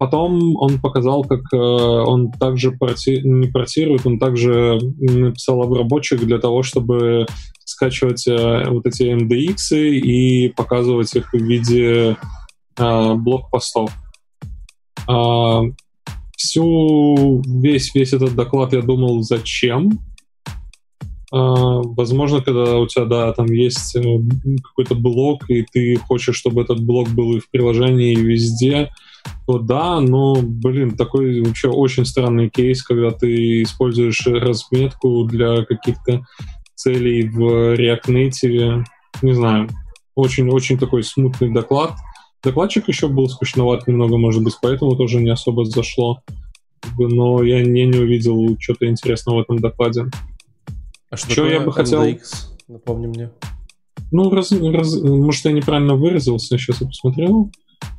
потом 0.00 0.56
он 0.56 0.80
показал, 0.80 1.24
как 1.24 1.40
э, 1.52 1.56
он 1.56 2.32
также 2.32 2.72
порти... 2.72 3.20
не 3.22 3.48
портирует, 3.48 4.06
он 4.06 4.18
также 4.18 4.78
написал 4.98 5.62
обработчик 5.62 6.20
для 6.20 6.38
того, 6.38 6.62
чтобы 6.62 7.26
скачивать 7.66 8.26
э, 8.26 8.70
вот 8.70 8.86
эти 8.86 9.02
MDX 9.02 9.78
и 9.78 10.48
показывать 10.48 11.14
их 11.14 11.34
в 11.34 11.36
виде 11.36 12.16
э, 12.78 13.14
блок-постов. 13.14 13.92
Э, 15.06 15.60
всю 16.34 17.42
весь 17.42 17.94
весь 17.94 18.14
этот 18.14 18.34
доклад 18.34 18.72
я 18.72 18.80
думал, 18.80 19.22
зачем. 19.22 20.00
Uh, 21.32 21.82
возможно, 21.94 22.40
когда 22.40 22.78
у 22.78 22.88
тебя, 22.88 23.04
да, 23.04 23.32
там 23.32 23.46
есть 23.46 23.94
uh, 23.94 24.28
какой-то 24.64 24.96
блок, 24.96 25.48
и 25.48 25.64
ты 25.70 25.94
хочешь, 25.94 26.34
чтобы 26.34 26.62
этот 26.62 26.84
блок 26.84 27.08
был 27.10 27.36
и 27.36 27.38
в 27.38 27.48
приложении, 27.50 28.14
и 28.14 28.20
везде, 28.20 28.90
то 29.46 29.58
да, 29.58 30.00
но, 30.00 30.36
блин, 30.40 30.96
такой 30.96 31.42
вообще 31.42 31.68
очень 31.68 32.04
странный 32.04 32.48
кейс, 32.48 32.82
когда 32.82 33.10
ты 33.10 33.62
используешь 33.62 34.26
разметку 34.26 35.24
для 35.24 35.64
каких-то 35.64 36.24
целей 36.74 37.28
в 37.28 37.74
React 37.74 38.06
Native. 38.08 38.84
Не 39.22 39.32
знаю, 39.32 39.68
очень-очень 40.14 40.78
такой 40.78 41.02
смутный 41.02 41.52
доклад. 41.52 41.94
Докладчик 42.42 42.88
еще 42.88 43.08
был 43.08 43.28
скучноват 43.28 43.86
немного, 43.86 44.16
может 44.16 44.42
быть, 44.42 44.54
поэтому 44.62 44.96
тоже 44.96 45.20
не 45.20 45.30
особо 45.30 45.64
зашло. 45.64 46.20
Но 46.98 47.42
я 47.42 47.62
не, 47.62 47.86
не 47.86 47.98
увидел 47.98 48.56
что-то 48.58 48.86
интересного 48.86 49.38
в 49.38 49.40
этом 49.42 49.58
докладе. 49.58 50.06
А 51.10 51.16
что, 51.16 51.30
что 51.30 51.46
я 51.46 51.60
бы 51.60 51.72
хотел... 51.72 52.02
MDX? 52.02 52.20
Напомни 52.68 53.08
мне. 53.08 53.30
Ну, 54.12 54.30
раз, 54.30 54.52
раз, 54.52 54.94
может, 55.02 55.44
я 55.44 55.52
неправильно 55.52 55.94
выразился, 55.94 56.56
сейчас 56.56 56.80
я 56.80 56.86
посмотрел. 56.86 57.50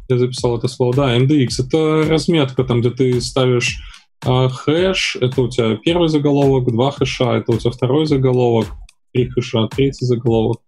Я 0.10 0.18
записал 0.18 0.58
это 0.58 0.68
слово. 0.68 0.94
Да, 0.94 1.18
MDX— 1.18 1.48
это 1.66 2.10
разметка, 2.10 2.64
там, 2.64 2.82
где 2.82 2.92
ты 2.92 3.22
ставишь 3.22 3.80
а 4.24 4.50
хэш— 4.50 5.18
это 5.22 5.42
у 5.42 5.50
тебя 5.50 5.78
первый 5.78 6.08
заголовок, 6.08 6.72
два 6.72 6.92
хэша— 6.92 7.38
это 7.38 7.54
у 7.54 7.58
тебя 7.58 7.72
второй 7.72 8.06
заголовок, 8.06 8.68
три 9.14 9.28
хэша— 9.28 9.68
третий 9.72 10.06
заголовок. 10.06 10.62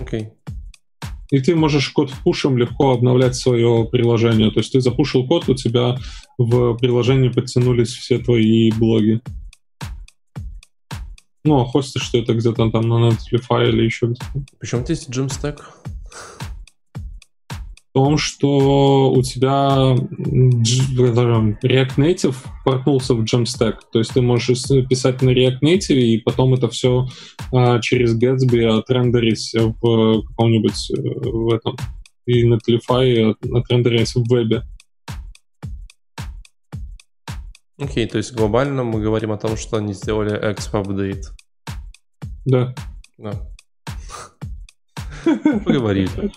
Окей. 0.00 0.20
Okay. 0.20 0.26
И 1.30 1.40
ты 1.40 1.56
можешь 1.56 1.88
код 1.88 2.12
пушем 2.24 2.58
легко 2.58 2.92
обновлять 2.92 3.34
свое 3.34 3.88
приложение. 3.90 4.50
То 4.50 4.60
есть 4.60 4.72
ты 4.72 4.82
запушил 4.82 5.26
код, 5.26 5.48
у 5.48 5.54
тебя 5.54 5.96
в 6.36 6.74
приложении 6.74 7.30
подтянулись 7.30 7.94
все 7.94 8.18
твои 8.18 8.70
блоги. 8.70 9.22
Ну, 11.42 11.58
а 11.58 11.64
хостишь 11.64 12.02
что 12.02 12.18
это 12.18 12.34
где-то 12.34 12.70
там 12.70 12.82
на 12.82 13.08
Netlify 13.08 13.66
или 13.66 13.82
еще 13.82 14.08
где-то. 14.08 14.26
Причем 14.60 14.84
здесь 14.84 15.08
Jamstack? 15.08 15.60
Том, 17.92 18.16
что 18.16 19.12
у 19.12 19.22
тебя 19.22 19.94
React 21.62 21.96
Native 21.96 22.36
портнулся 22.64 23.14
в 23.14 23.22
Jamstack. 23.22 23.80
То 23.92 23.98
есть 23.98 24.14
ты 24.14 24.22
можешь 24.22 24.62
писать 24.88 25.20
на 25.22 25.30
React 25.30 25.60
Native 25.62 25.94
и 25.96 26.18
потом 26.18 26.54
это 26.54 26.68
все 26.68 27.06
а, 27.52 27.80
через 27.80 28.18
Gatsby 28.18 28.64
отрендерить 28.66 29.52
в 29.54 30.22
каком-нибудь 30.28 30.90
э, 30.90 31.28
в 31.28 31.52
этом 31.52 31.76
и 32.26 32.48
Netlify 32.48 33.34
отрендерить 33.52 34.14
в 34.14 34.28
вебе. 34.28 34.62
Окей, 37.78 38.06
okay, 38.06 38.08
то 38.08 38.18
есть 38.18 38.32
глобально 38.32 38.84
мы 38.84 39.00
говорим 39.00 39.32
о 39.32 39.38
том, 39.38 39.56
что 39.56 39.78
они 39.78 39.92
сделали 39.92 40.38
Update. 40.40 41.24
Да. 42.44 42.74
Да. 43.18 43.32
Поговорили. 45.64 46.32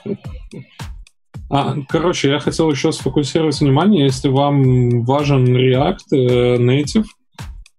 А, 1.50 1.76
короче, 1.88 2.30
я 2.30 2.40
хотел 2.40 2.72
еще 2.72 2.92
сфокусировать 2.92 3.60
внимание, 3.60 4.06
если 4.06 4.30
вам 4.30 5.04
важен 5.04 5.46
React 5.56 5.98
э, 6.12 6.58
Native 6.58 7.06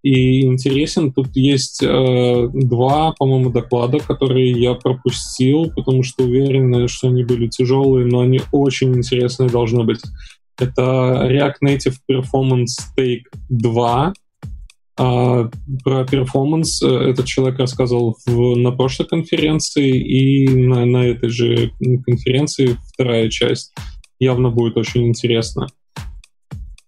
и 0.03 0.47
интересен, 0.47 1.13
тут 1.13 1.35
есть 1.35 1.83
э, 1.83 2.49
два, 2.53 3.13
по-моему, 3.19 3.51
доклада, 3.51 3.99
которые 3.99 4.53
я 4.53 4.75
пропустил, 4.75 5.73
потому 5.75 6.05
что 6.05 6.23
уверен, 6.23 6.87
что 6.87 7.09
они 7.09 7.25
были 7.25 7.49
тяжелые, 7.49 8.07
но 8.07 8.21
они 8.21 8.41
очень 8.53 8.95
интересные 8.95 9.51
должны 9.51 9.83
быть. 9.83 10.01
Это 10.59 11.27
React 11.29 11.55
Native 11.65 11.97
Performance 12.09 12.79
Take 12.97 13.25
2, 13.49 14.13
а 14.99 15.51
про 15.85 16.05
performance 16.05 16.83
э, 16.83 16.87
этот 16.87 17.27
человек 17.27 17.59
рассказывал 17.59 18.17
в, 18.25 18.57
на 18.57 18.73
прошлой 18.73 19.07
конференции, 19.07 19.99
и 19.99 20.49
на, 20.49 20.87
на 20.87 21.05
этой 21.05 21.29
же 21.29 21.73
конференции 22.05 22.79
вторая 22.93 23.29
часть 23.29 23.75
явно 24.19 24.51
будет 24.51 24.77
очень 24.79 25.07
интересна. 25.07 25.67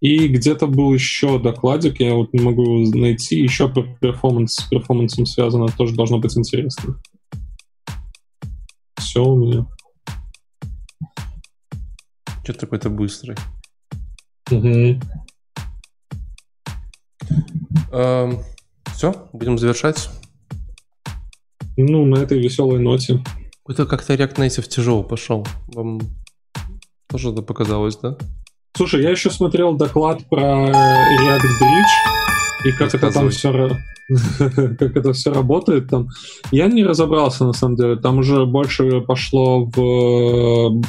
И 0.01 0.29
где-то 0.29 0.69
был 0.69 0.95
еще 0.95 1.39
докладик, 1.39 2.01
я 2.01 2.15
вот 2.15 2.33
не 2.33 2.41
могу 2.41 2.65
найти, 2.97 3.41
еще 3.41 3.69
про 3.69 3.83
performance, 3.83 4.55
с 4.55 4.63
performance'ом 4.69 5.27
связано, 5.27 5.67
тоже 5.69 5.95
должно 5.95 6.19
быть 6.19 6.37
интересно. 6.39 7.01
Все 8.97 9.23
у 9.25 9.37
меня. 9.37 9.67
Что 12.45 12.55
такой-то 12.55 12.89
быстрый? 12.89 13.37
Угу. 14.51 15.01
Эм, 17.93 18.41
все, 18.95 19.29
будем 19.33 19.59
завершать. 19.59 20.09
Ну, 21.77 22.05
на 22.05 22.17
этой 22.17 22.39
веселой 22.39 22.81
ноте. 22.81 23.23
Это 23.69 23.87
как-то 23.87 24.15
React 24.15 24.37
Native 24.37 24.69
тяжело 24.69 25.03
пошел. 25.03 25.47
Вам 25.69 26.01
тоже 27.09 27.31
это 27.31 27.43
показалось, 27.43 27.97
да? 27.97 28.17
Слушай, 28.77 29.03
я 29.03 29.11
еще 29.11 29.31
смотрел 29.31 29.75
доклад 29.77 30.29
про 30.29 30.69
React 30.69 31.43
Bridge 31.61 32.65
и 32.65 32.73
как 32.73 32.95
это 32.95 33.13
там 33.13 33.31
все 33.31 33.53
как 34.39 34.97
это 34.97 35.13
все 35.13 35.33
работает 35.33 35.89
там. 35.89 36.09
Я 36.51 36.67
не 36.67 36.85
разобрался 36.85 37.45
на 37.45 37.53
самом 37.53 37.77
деле. 37.77 37.97
Там 37.97 38.19
уже 38.19 38.47
больше 38.47 39.03
пошло 39.03 39.67
в 39.67 40.83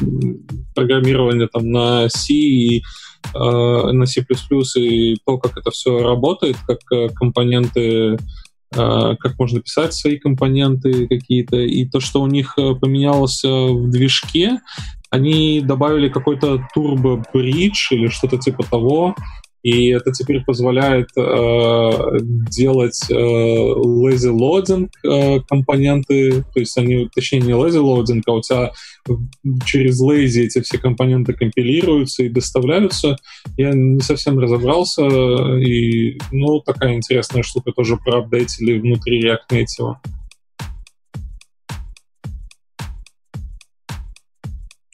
программирование 0.73 1.47
там 1.47 1.69
на 1.69 2.09
C 2.09 2.33
и 2.33 2.83
на 3.33 4.05
C++ 4.05 4.25
и 4.77 5.17
то, 5.25 5.37
как 5.37 5.57
это 5.57 5.71
все 5.71 6.01
работает, 6.01 6.57
как 6.67 6.79
э, 6.91 7.09
компоненты, 7.09 8.17
э, 8.75 9.15
как 9.19 9.37
можно 9.37 9.61
писать 9.61 9.93
свои 9.93 10.17
компоненты 10.17 11.07
какие-то, 11.07 11.57
и 11.57 11.85
то, 11.85 11.99
что 11.99 12.21
у 12.21 12.27
них 12.27 12.55
поменялось 12.55 13.43
в 13.43 13.89
движке, 13.89 14.59
они 15.11 15.61
добавили 15.61 16.09
какой-то 16.09 16.67
turbo 16.75 17.23
bridge 17.33 17.91
или 17.91 18.07
что-то 18.07 18.37
типа 18.37 18.63
того, 18.63 19.15
и 19.61 19.89
это 19.89 20.11
теперь 20.11 20.43
позволяет 20.45 21.09
э, 21.17 22.19
делать 22.21 22.99
э, 23.09 23.13
lazy 23.13 24.31
loading 24.31 24.89
э, 25.03 25.41
компоненты, 25.49 26.43
то 26.53 26.59
есть 26.59 26.77
они, 26.77 27.09
точнее, 27.13 27.41
не 27.41 27.51
lazy 27.51 27.81
loading, 27.81 28.21
а 28.25 28.31
у 28.33 28.41
тебя 28.41 28.71
через 29.65 30.01
lazy 30.01 30.45
эти 30.45 30.61
все 30.61 30.77
компоненты 30.77 31.33
компилируются 31.33 32.23
и 32.23 32.29
доставляются. 32.29 33.17
Я 33.57 33.71
не 33.73 33.99
совсем 33.99 34.39
разобрался, 34.39 35.05
и, 35.57 36.17
ну, 36.31 36.61
такая 36.61 36.95
интересная 36.95 37.43
штука 37.43 37.71
тоже 37.71 37.97
проапдейтили 37.97 38.79
внутри 38.79 39.21
React 39.23 39.49
Native. 39.51 39.95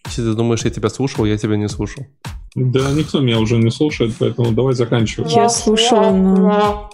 Если 0.07 0.23
ты 0.23 0.33
думаешь, 0.33 0.63
я 0.63 0.71
тебя 0.71 0.89
слушал, 0.89 1.25
я 1.25 1.37
тебя 1.37 1.57
не 1.57 1.67
слушал. 1.67 2.05
Да, 2.56 2.91
никто 2.94 3.19
меня 3.19 3.40
уже 3.40 3.57
не 3.57 3.69
слушает, 3.69 4.14
поэтому 4.18 4.52
давай 4.53 4.73
заканчивать. 4.73 5.36
Я 5.36 5.49
слушала, 5.49 6.11
но 6.11 6.90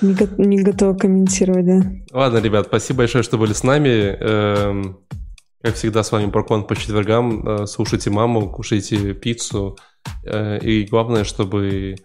не, 0.00 0.14
го- 0.14 0.42
не 0.42 0.62
готова 0.62 0.94
комментировать, 0.94 1.66
да. 1.66 1.82
Ладно, 2.12 2.38
ребят, 2.38 2.66
спасибо 2.68 2.98
большое, 2.98 3.24
что 3.24 3.36
были 3.36 3.52
с 3.52 3.64
нами. 3.64 4.16
Эм, 4.20 4.98
как 5.60 5.74
всегда, 5.74 6.04
с 6.04 6.12
вами 6.12 6.30
Прокон 6.30 6.64
по 6.64 6.76
четвергам. 6.76 7.48
Э, 7.48 7.66
слушайте 7.66 8.10
маму, 8.10 8.48
кушайте 8.48 9.12
пиццу. 9.12 9.76
Э, 10.24 10.60
и 10.60 10.84
главное, 10.84 11.24
чтобы... 11.24 11.96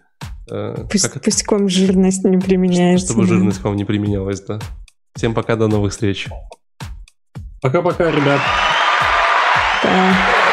Э, 0.50 0.86
пусть, 0.90 1.08
как... 1.08 1.22
пусть 1.22 1.44
к 1.44 1.52
вам 1.52 1.68
жирность 1.68 2.24
не 2.24 2.38
применяется. 2.38 3.06
Чтобы 3.12 3.28
да. 3.28 3.34
жирность 3.34 3.60
к 3.60 3.64
вам 3.64 3.76
не 3.76 3.84
применялась, 3.84 4.40
да. 4.40 4.58
Всем 5.14 5.34
пока, 5.34 5.54
до 5.54 5.68
новых 5.68 5.92
встреч. 5.92 6.28
Пока-пока, 7.62 8.10
ребят. 8.10 8.40
Да. 9.84 10.43